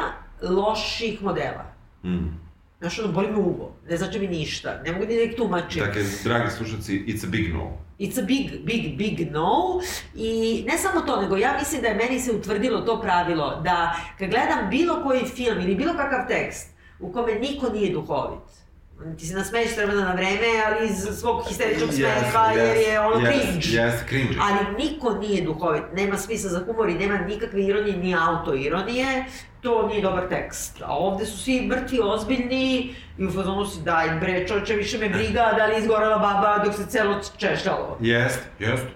loših 0.43 1.23
modela. 1.23 1.75
Mm. 2.05 2.43
Znaš, 2.81 2.99
ono, 2.99 3.13
boli 3.13 3.31
me 3.31 3.39
uvo, 3.39 3.77
ne 3.89 3.97
znači 3.97 4.19
mi 4.19 4.27
ništa, 4.27 4.81
ne 4.85 4.93
mogu 4.93 5.07
ni 5.07 5.17
da 5.17 5.23
ih 5.23 5.37
tumačim. 5.37 5.85
Dakle, 5.85 6.03
dragi 6.25 6.51
slušalci, 6.51 7.05
it's 7.07 7.25
a 7.27 7.29
big 7.31 7.55
no. 7.55 7.79
It's 7.99 8.19
a 8.19 8.23
big, 8.23 8.65
big, 8.65 8.97
big 8.97 9.33
no. 9.33 9.81
I 10.15 10.65
ne 10.69 10.79
samo 10.79 11.01
to, 11.01 11.21
nego 11.21 11.37
ja 11.37 11.57
mislim 11.59 11.83
da 11.83 11.89
je 11.89 11.95
meni 11.95 12.21
se 12.21 12.33
utvrdilo 12.33 12.81
to 12.81 13.01
pravilo 13.01 13.61
da 13.65 13.97
kad 14.19 14.31
gledam 14.31 14.71
bilo 14.71 15.03
koji 15.03 15.25
film 15.25 15.61
ili 15.61 15.75
bilo 15.75 15.93
kakav 15.93 16.29
tekst 16.29 16.71
u 17.01 17.13
kome 17.13 17.35
niko 17.35 17.69
nije 17.69 17.93
duhovit, 17.93 18.63
ti 19.19 19.27
se 19.27 19.35
nasmeješ 19.35 19.77
vremena 19.77 20.05
na 20.05 20.13
vreme, 20.13 20.49
ali 20.67 20.89
iz 20.89 21.19
svog 21.21 21.43
histeričnog 21.49 21.93
smeha, 21.93 22.53
jer 22.53 22.77
je 22.77 23.01
ono 23.01 23.27
cringe. 23.27 23.67
Yes, 23.67 24.09
cringe. 24.09 24.35
Ali 24.41 24.85
niko 24.85 25.15
nije 25.15 25.45
duhovit, 25.45 25.83
nema 25.95 26.17
smisla 26.17 26.51
za 26.51 26.65
humor 26.67 26.89
i 26.89 26.95
nema 26.95 27.19
nikakve 27.19 27.65
ironije 27.65 27.97
ni 27.97 28.15
autoironije, 28.15 29.25
to 29.63 29.87
nije 29.87 30.03
dobar 30.03 30.29
tekst. 30.29 30.83
A 30.85 30.97
ovde 30.97 31.27
su 31.27 31.39
svi 31.39 31.67
mrtvi, 31.67 31.99
ozbiljni 32.03 32.95
i 33.19 33.27
u 33.27 33.31
fazonu 33.31 33.67
si 33.67 33.83
daj 33.83 34.19
bre 34.21 34.49
čoče, 34.49 34.75
više 34.75 34.99
me 34.99 35.09
briga 35.09 35.53
da 35.59 35.67
li 35.67 35.75
je 35.75 35.79
izgorela 35.79 36.19
baba 36.19 36.65
dok 36.65 36.75
se 36.75 36.87
celo 36.87 37.21
češljalo. 37.37 37.97
Jest, 38.01 38.41
jest. 38.59 38.87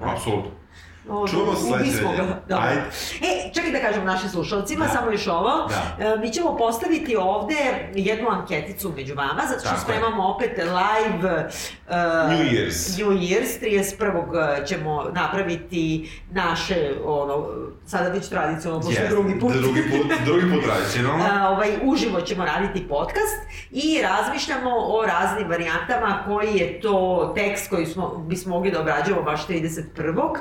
Apsolutno. 0.00 0.61
Ovo, 1.08 1.28
Čujemo 1.28 1.54
sledeće. 1.56 2.02
Dobro. 2.02 2.62
Ajde. 2.62 2.80
E, 3.22 3.52
čekaj 3.54 3.72
da 3.72 3.80
kažem 3.80 4.04
našim 4.04 4.28
slušalcima, 4.28 4.84
Da. 4.84 4.90
samo 4.90 5.10
još 5.10 5.26
ovo. 5.26 5.68
Da. 5.68 6.04
E, 6.06 6.16
mi 6.16 6.30
ćemo 6.30 6.56
postaviti 6.56 7.16
ovde 7.16 7.54
jednu 7.94 8.28
anketicu 8.30 8.92
među 8.96 9.14
vama, 9.14 9.42
zato 9.48 9.60
što 9.60 9.68
Tako 9.68 9.76
je. 9.76 9.82
spremamo 9.82 10.28
opet 10.28 10.50
live 10.58 11.46
uh, 11.88 11.94
New 12.30 12.44
Year's. 12.46 12.98
New 12.98 13.10
Year's, 13.12 13.60
31. 13.60 14.66
ćemo 14.66 15.04
napraviti 15.12 16.10
naše, 16.30 16.76
ono, 17.04 17.46
sada 17.86 18.08
već 18.08 18.28
tradicionalno, 18.28 18.84
posle 18.84 19.00
Jest. 19.02 19.10
drugi 19.14 19.40
put. 19.40 19.52
Drugi 19.52 19.82
put, 19.82 20.12
drugi 20.26 20.50
put 20.54 20.64
tradicionalno. 20.64 21.24
A, 21.32 21.48
ovaj, 21.50 21.70
uživo 21.82 22.20
ćemo 22.20 22.44
raditi 22.44 22.88
podcast 22.88 23.42
i 23.70 24.02
razmišljamo 24.02 24.70
o 24.70 25.06
raznim 25.06 25.48
varijantama 25.48 26.22
koji 26.26 26.54
je 26.56 26.80
to 26.80 27.32
tekst 27.36 27.70
koji 27.70 27.86
smo, 27.86 28.08
bismo 28.18 28.54
mogli 28.54 28.70
da 28.70 28.80
obrađujemo 28.80 29.22
baš 29.22 29.46
31. 29.46 30.36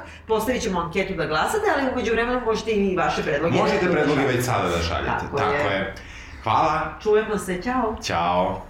Postavit 0.52 0.64
ćemo 0.64 0.80
anketu 0.80 1.14
da 1.14 1.26
glasate, 1.26 1.66
ali 1.76 1.92
umeđu 1.94 2.12
vremenu 2.12 2.42
možete 2.46 2.72
i 2.72 2.96
vaše 2.98 3.24
predloge. 3.24 3.58
Možete 3.58 3.86
da 3.86 3.92
predloge 3.92 4.22
već 4.22 4.46
sada 4.46 4.70
da 4.70 4.84
šaljete. 4.84 5.12
Tako 5.20 5.38
Tako 5.38 5.52
je. 5.54 5.76
je. 5.76 5.96
Hvala. 6.44 6.94
Čujemo 7.04 7.38
se, 7.38 7.62
čao! 7.64 7.96
Ćao. 8.04 8.62